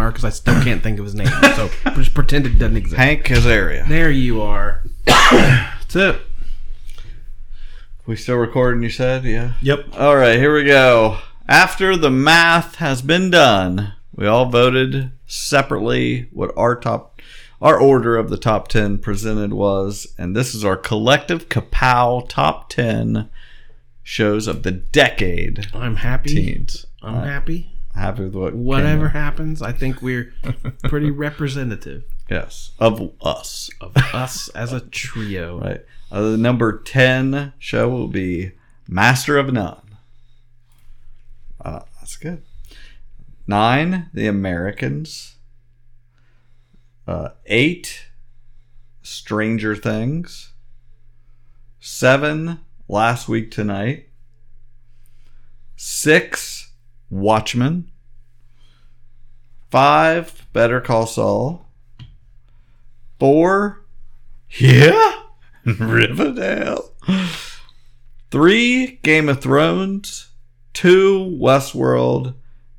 Mentioned 0.04 0.14
because 0.14 0.24
I 0.24 0.30
still 0.30 0.62
can't 0.62 0.82
think 0.82 0.98
of 0.98 1.04
his 1.04 1.14
name. 1.14 1.26
So 1.56 1.70
just 1.94 2.14
pretend 2.14 2.46
it 2.46 2.58
doesn't 2.58 2.76
exist. 2.76 2.96
Hank 2.96 3.24
Azaria. 3.26 3.86
There 3.88 4.10
you 4.10 4.40
are. 4.42 4.82
That's 5.06 5.96
it. 5.96 6.20
We 8.06 8.16
still 8.16 8.36
recording, 8.36 8.82
you 8.82 8.90
said? 8.90 9.24
Yeah. 9.24 9.52
Yep. 9.62 9.96
All 9.98 10.16
right, 10.16 10.38
here 10.38 10.54
we 10.54 10.64
go. 10.64 11.18
After 11.48 11.96
the 11.96 12.10
math 12.10 12.76
has 12.76 13.00
been 13.02 13.30
done, 13.30 13.94
we 14.14 14.26
all 14.26 14.46
voted 14.46 15.10
separately 15.26 16.28
what 16.32 16.52
our 16.56 16.76
top 16.76 17.10
our 17.62 17.78
order 17.80 18.16
of 18.18 18.28
the 18.28 18.36
top 18.36 18.68
10 18.68 18.98
presented 18.98 19.54
was, 19.54 20.06
and 20.18 20.36
this 20.36 20.54
is 20.54 20.66
our 20.66 20.76
collective 20.76 21.48
Kapow 21.48 22.28
top 22.28 22.68
10 22.68 23.30
shows 24.02 24.46
of 24.46 24.64
the 24.64 24.70
decade. 24.70 25.66
I'm 25.72 25.96
happy. 25.96 26.34
Teens. 26.34 26.84
I'm 27.02 27.14
Uh, 27.14 27.24
happy. 27.24 27.70
Happy 27.94 28.24
with 28.24 28.34
what 28.34 28.54
Whatever 28.54 29.08
happens, 29.10 29.62
I 29.62 29.72
think 29.72 30.02
we're 30.02 30.32
pretty 30.84 31.10
representative 31.10 32.04
Yes, 32.28 32.72
of 32.78 33.12
us. 33.22 33.70
of 33.80 33.96
us 33.96 34.48
as 34.50 34.72
a 34.72 34.80
trio. 34.80 35.60
Right. 35.64 35.84
Uh, 36.10 36.30
the 36.30 36.36
number 36.36 36.80
10 36.80 37.52
show 37.58 37.88
will 37.88 38.08
be 38.08 38.52
Master 38.88 39.36
of 39.38 39.52
None. 39.52 39.96
Uh, 41.64 41.80
that's 42.00 42.16
good. 42.16 42.42
Nine, 43.46 44.10
The 44.12 44.26
Americans. 44.26 45.36
Uh, 47.06 47.30
eight, 47.46 48.06
Stranger 49.02 49.74
Things. 49.76 50.52
Seven, 51.80 52.60
Last 52.88 53.28
Week 53.28 53.50
Tonight. 53.50 54.08
Six, 55.76 56.53
Watchmen. 57.10 57.90
Five, 59.70 60.46
Better 60.52 60.80
Call 60.80 61.06
Saul. 61.06 61.66
Four, 63.18 63.84
yeah, 64.50 65.22
Riverdale. 65.64 66.92
Three, 68.30 68.98
Game 69.02 69.28
of 69.28 69.40
Thrones. 69.40 70.28
Two, 70.72 71.38
Westworld. 71.40 72.34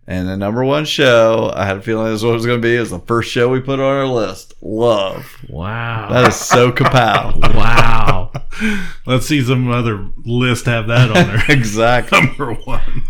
And 0.07 0.27
the 0.27 0.37
number 0.37 0.63
one 0.63 0.85
show, 0.85 1.51
I 1.55 1.65
had 1.65 1.77
a 1.77 1.81
feeling 1.81 2.05
this 2.05 2.21
was 2.21 2.23
what 2.23 2.31
it 2.31 2.35
was 2.35 2.45
going 2.45 2.61
to 2.61 2.67
be, 2.67 2.75
is 2.75 2.91
the 2.91 2.99
first 2.99 3.31
show 3.31 3.49
we 3.49 3.59
put 3.59 3.79
on 3.79 3.85
our 3.85 4.05
list. 4.05 4.53
Love. 4.61 5.25
Wow. 5.49 6.09
That 6.11 6.27
is 6.27 6.35
so 6.35 6.71
kapow. 6.71 7.35
wow. 7.55 8.31
Let's 9.07 9.25
see 9.25 9.41
some 9.41 9.71
other 9.71 10.07
list 10.23 10.65
have 10.65 10.87
that 10.87 11.09
on 11.09 11.27
there. 11.27 11.43
exactly. 11.49 12.21
Number 12.21 12.53
one. 12.53 13.03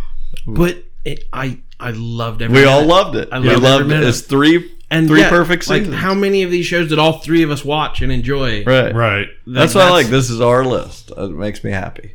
But 0.47 0.84
it, 1.05 1.23
I 1.31 1.59
I 1.79 1.91
loved 1.91 2.41
every 2.41 2.53
We 2.55 2.65
minute. 2.65 2.71
all 2.73 2.85
loved 2.85 3.15
it. 3.15 3.29
I 3.31 3.39
We 3.39 3.49
loved, 3.49 3.63
loved 3.63 3.91
it. 3.91 4.03
It's 4.03 4.21
three- 4.21 4.71
and 4.91 5.07
three 5.07 5.23
perfect 5.23 5.67
like. 5.67 5.87
How 5.87 6.13
many 6.13 6.43
of 6.43 6.51
these 6.51 6.65
shows 6.65 6.89
did 6.89 6.99
all 6.99 7.19
three 7.19 7.41
of 7.43 7.49
us 7.51 7.65
watch 7.65 8.01
and 8.01 8.11
enjoy? 8.11 8.63
Right. 8.65 8.93
Right. 8.93 9.27
That's 9.47 9.73
why 9.73 9.81
I 9.81 9.89
like 9.89 10.07
this 10.07 10.29
is 10.29 10.39
our 10.41 10.63
list. 10.63 11.11
It 11.17 11.31
makes 11.31 11.63
me 11.63 11.71
happy. 11.71 12.13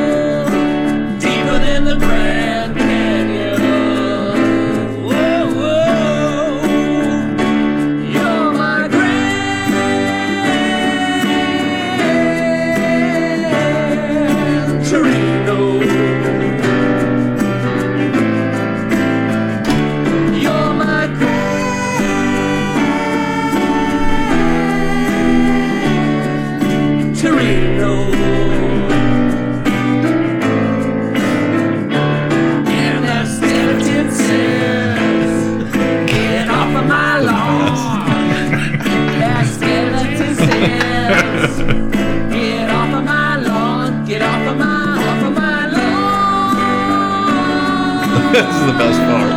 this 48.42 48.54
is 48.54 48.66
the 48.66 48.72
best 48.72 49.00
part. 49.00 49.32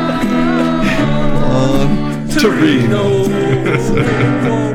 On 1.43 1.81
um, 1.87 2.29
Torino. 2.29 3.11